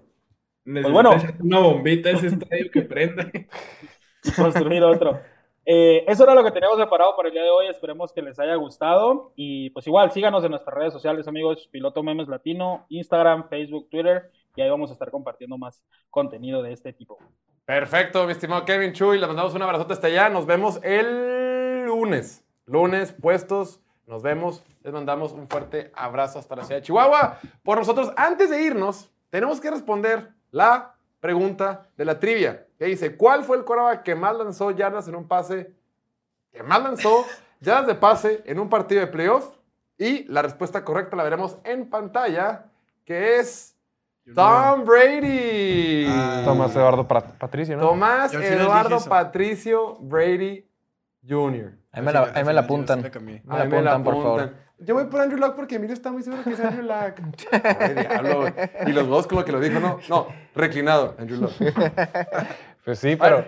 Entonces, 0.65 0.91
Necesita 0.91 0.91
bueno. 0.91 1.35
una 1.41 1.59
bombita 1.59 2.09
a 2.09 2.11
ese 2.13 2.27
estadio 2.27 2.71
que 2.71 2.81
prenda. 2.81 3.29
construir 4.35 4.83
otro. 4.83 5.19
Eh, 5.65 6.03
eso 6.07 6.23
era 6.23 6.35
lo 6.35 6.43
que 6.43 6.51
teníamos 6.51 6.77
preparado 6.77 7.15
para 7.15 7.29
el 7.29 7.33
día 7.33 7.43
de 7.43 7.49
hoy. 7.49 7.67
Esperemos 7.67 8.11
que 8.11 8.21
les 8.21 8.39
haya 8.39 8.55
gustado. 8.55 9.33
Y 9.35 9.69
pues 9.71 9.87
igual, 9.87 10.11
síganos 10.11 10.43
en 10.43 10.51
nuestras 10.51 10.75
redes 10.75 10.93
sociales, 10.93 11.27
amigos. 11.27 11.67
Piloto 11.71 12.03
Memes 12.03 12.27
Latino, 12.27 12.85
Instagram, 12.89 13.49
Facebook, 13.49 13.89
Twitter. 13.89 14.31
Y 14.55 14.61
ahí 14.61 14.69
vamos 14.69 14.89
a 14.89 14.93
estar 14.93 15.09
compartiendo 15.09 15.57
más 15.57 15.83
contenido 16.09 16.61
de 16.61 16.73
este 16.73 16.93
tipo. 16.93 17.17
Perfecto, 17.65 18.25
mi 18.25 18.33
estimado 18.33 18.65
Kevin 18.65 18.93
Chuy. 18.93 19.17
Le 19.19 19.27
mandamos 19.27 19.53
un 19.53 19.61
abrazote 19.61 19.93
hasta 19.93 20.07
allá. 20.07 20.29
Nos 20.29 20.45
vemos 20.45 20.79
el 20.83 21.85
lunes. 21.85 22.45
Lunes, 22.65 23.13
puestos. 23.13 23.81
Nos 24.05 24.21
vemos. 24.21 24.63
Les 24.83 24.93
mandamos 24.93 25.31
un 25.31 25.47
fuerte 25.47 25.91
abrazo 25.95 26.39
hasta 26.39 26.55
la 26.57 26.63
ciudad 26.63 26.81
de 26.81 26.85
Chihuahua. 26.85 27.39
Por 27.63 27.77
nosotros, 27.77 28.11
antes 28.17 28.49
de 28.49 28.61
irnos, 28.61 29.09
tenemos 29.29 29.61
que 29.61 29.71
responder 29.71 30.29
la 30.53 30.93
pregunta 31.19 31.87
de 31.97 32.05
la 32.05 32.19
trivia. 32.19 32.67
Que 32.77 32.85
dice, 32.85 33.17
¿cuál 33.17 33.43
fue 33.43 33.57
el 33.57 33.63
quarterback 33.65 34.03
que 34.03 34.13
más 34.15 34.35
lanzó 34.37 34.71
yardas 34.71 35.07
en 35.07 35.15
un 35.15 35.27
pase? 35.27 35.73
Que 36.51 36.63
más 36.63 36.81
lanzó 36.81 37.25
yardas 37.59 37.87
de 37.87 37.95
pase 37.95 38.43
en 38.45 38.59
un 38.59 38.69
partido 38.69 39.01
de 39.01 39.07
playoff. 39.07 39.55
Y 39.97 40.25
la 40.25 40.41
respuesta 40.41 40.83
correcta 40.85 41.15
la 41.15 41.23
veremos 41.23 41.57
en 41.63 41.89
pantalla, 41.89 42.65
que 43.05 43.37
es 43.39 43.75
Tom 44.35 44.85
Brady. 44.85 46.05
Ah. 46.09 46.41
Tomás 46.45 46.75
Eduardo 46.75 47.07
Pat- 47.07 47.37
Patricio, 47.37 47.77
¿no? 47.77 47.83
Tomás 47.87 48.33
Eduardo. 48.33 48.99
Patricio 49.07 49.97
Brady 50.01 50.67
Jr. 51.27 51.73
Ahí 51.91 52.01
me 52.01 52.11
la, 52.11 52.31
ahí 52.33 52.43
me 52.43 52.57
apuntan. 52.57 53.03
Ahí 53.05 53.67
me 53.67 53.81
la 53.81 53.95
apuntan, 53.95 54.03
por 54.03 54.15
favor. 54.15 54.53
Yo 54.85 54.95
voy 54.95 55.05
por 55.05 55.21
Andrew 55.21 55.39
Luck 55.39 55.55
porque 55.55 55.75
Emilio 55.75 55.93
está 55.93 56.11
muy 56.11 56.23
seguro 56.23 56.43
que 56.43 56.51
es 56.51 56.59
Andrew 56.59 56.83
Luck. 56.83 57.19
Ay, 57.79 57.93
diablo. 57.93 58.45
Y 58.85 58.91
los 58.91 59.07
dos 59.07 59.27
con 59.27 59.39
lo 59.39 59.45
que 59.45 59.51
lo 59.51 59.59
dijo, 59.59 59.79
no, 59.79 59.99
no, 60.09 60.27
reclinado, 60.55 61.15
Andrew 61.17 61.41
Luck. 61.41 61.53
Pues 62.85 62.99
sí, 62.99 63.15
pero. 63.15 63.37
Bueno, 63.37 63.47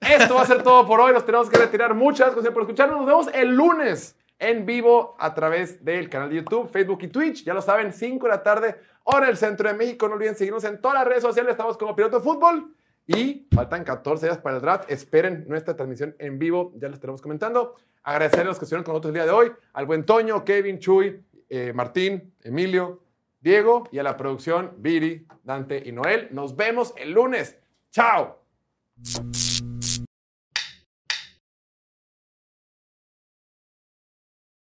esto 0.00 0.36
va 0.36 0.42
a 0.42 0.46
ser 0.46 0.62
todo 0.62 0.86
por 0.86 1.00
hoy. 1.00 1.12
Nos 1.12 1.26
tenemos 1.26 1.50
que 1.50 1.58
retirar. 1.58 1.94
Muchas 1.94 2.32
gracias 2.32 2.54
por 2.54 2.62
escucharnos. 2.62 2.98
Nos 2.98 3.06
vemos 3.06 3.28
el 3.34 3.56
lunes 3.56 4.16
en 4.38 4.64
vivo 4.64 5.16
a 5.18 5.34
través 5.34 5.84
del 5.84 6.08
canal 6.08 6.30
de 6.30 6.36
YouTube, 6.36 6.70
Facebook 6.70 7.00
y 7.02 7.08
Twitch. 7.08 7.42
Ya 7.42 7.54
lo 7.54 7.60
saben, 7.60 7.92
5 7.92 8.24
de 8.24 8.30
la 8.30 8.40
tarde, 8.44 8.76
hora 9.02 9.26
del 9.26 9.36
centro 9.36 9.68
de 9.68 9.74
México. 9.74 10.06
No 10.06 10.14
olviden 10.14 10.36
seguirnos 10.36 10.62
en 10.62 10.80
todas 10.80 10.98
las 10.98 11.08
redes 11.08 11.24
sociales. 11.24 11.50
Estamos 11.50 11.76
como 11.76 11.96
Piloto 11.96 12.18
de 12.18 12.22
Fútbol. 12.22 12.72
Y 13.08 13.48
faltan 13.52 13.82
14 13.82 14.26
días 14.26 14.38
para 14.38 14.56
el 14.56 14.62
draft. 14.62 14.88
Esperen 14.88 15.44
nuestra 15.48 15.74
transmisión 15.74 16.14
en 16.20 16.38
vivo. 16.38 16.72
Ya 16.76 16.86
les 16.86 16.98
estaremos 16.98 17.20
comentando. 17.20 17.74
Agradecer 18.08 18.40
a 18.40 18.44
los 18.44 18.58
que 18.58 18.64
estuvieron 18.64 18.84
con 18.84 18.94
nosotros 18.94 19.10
el 19.10 19.14
día 19.16 19.26
de 19.26 19.32
hoy. 19.32 19.52
Al 19.74 19.84
buen 19.84 20.02
Toño, 20.02 20.42
Kevin, 20.42 20.78
Chuy, 20.78 21.20
eh, 21.46 21.74
Martín, 21.74 22.32
Emilio, 22.42 23.02
Diego 23.38 23.84
y 23.92 23.98
a 23.98 24.02
la 24.02 24.16
producción 24.16 24.72
Viri, 24.78 25.26
Dante 25.42 25.82
y 25.84 25.92
Noel. 25.92 26.28
Nos 26.30 26.56
vemos 26.56 26.94
el 26.96 27.12
lunes. 27.12 27.58
¡Chao! 27.90 28.42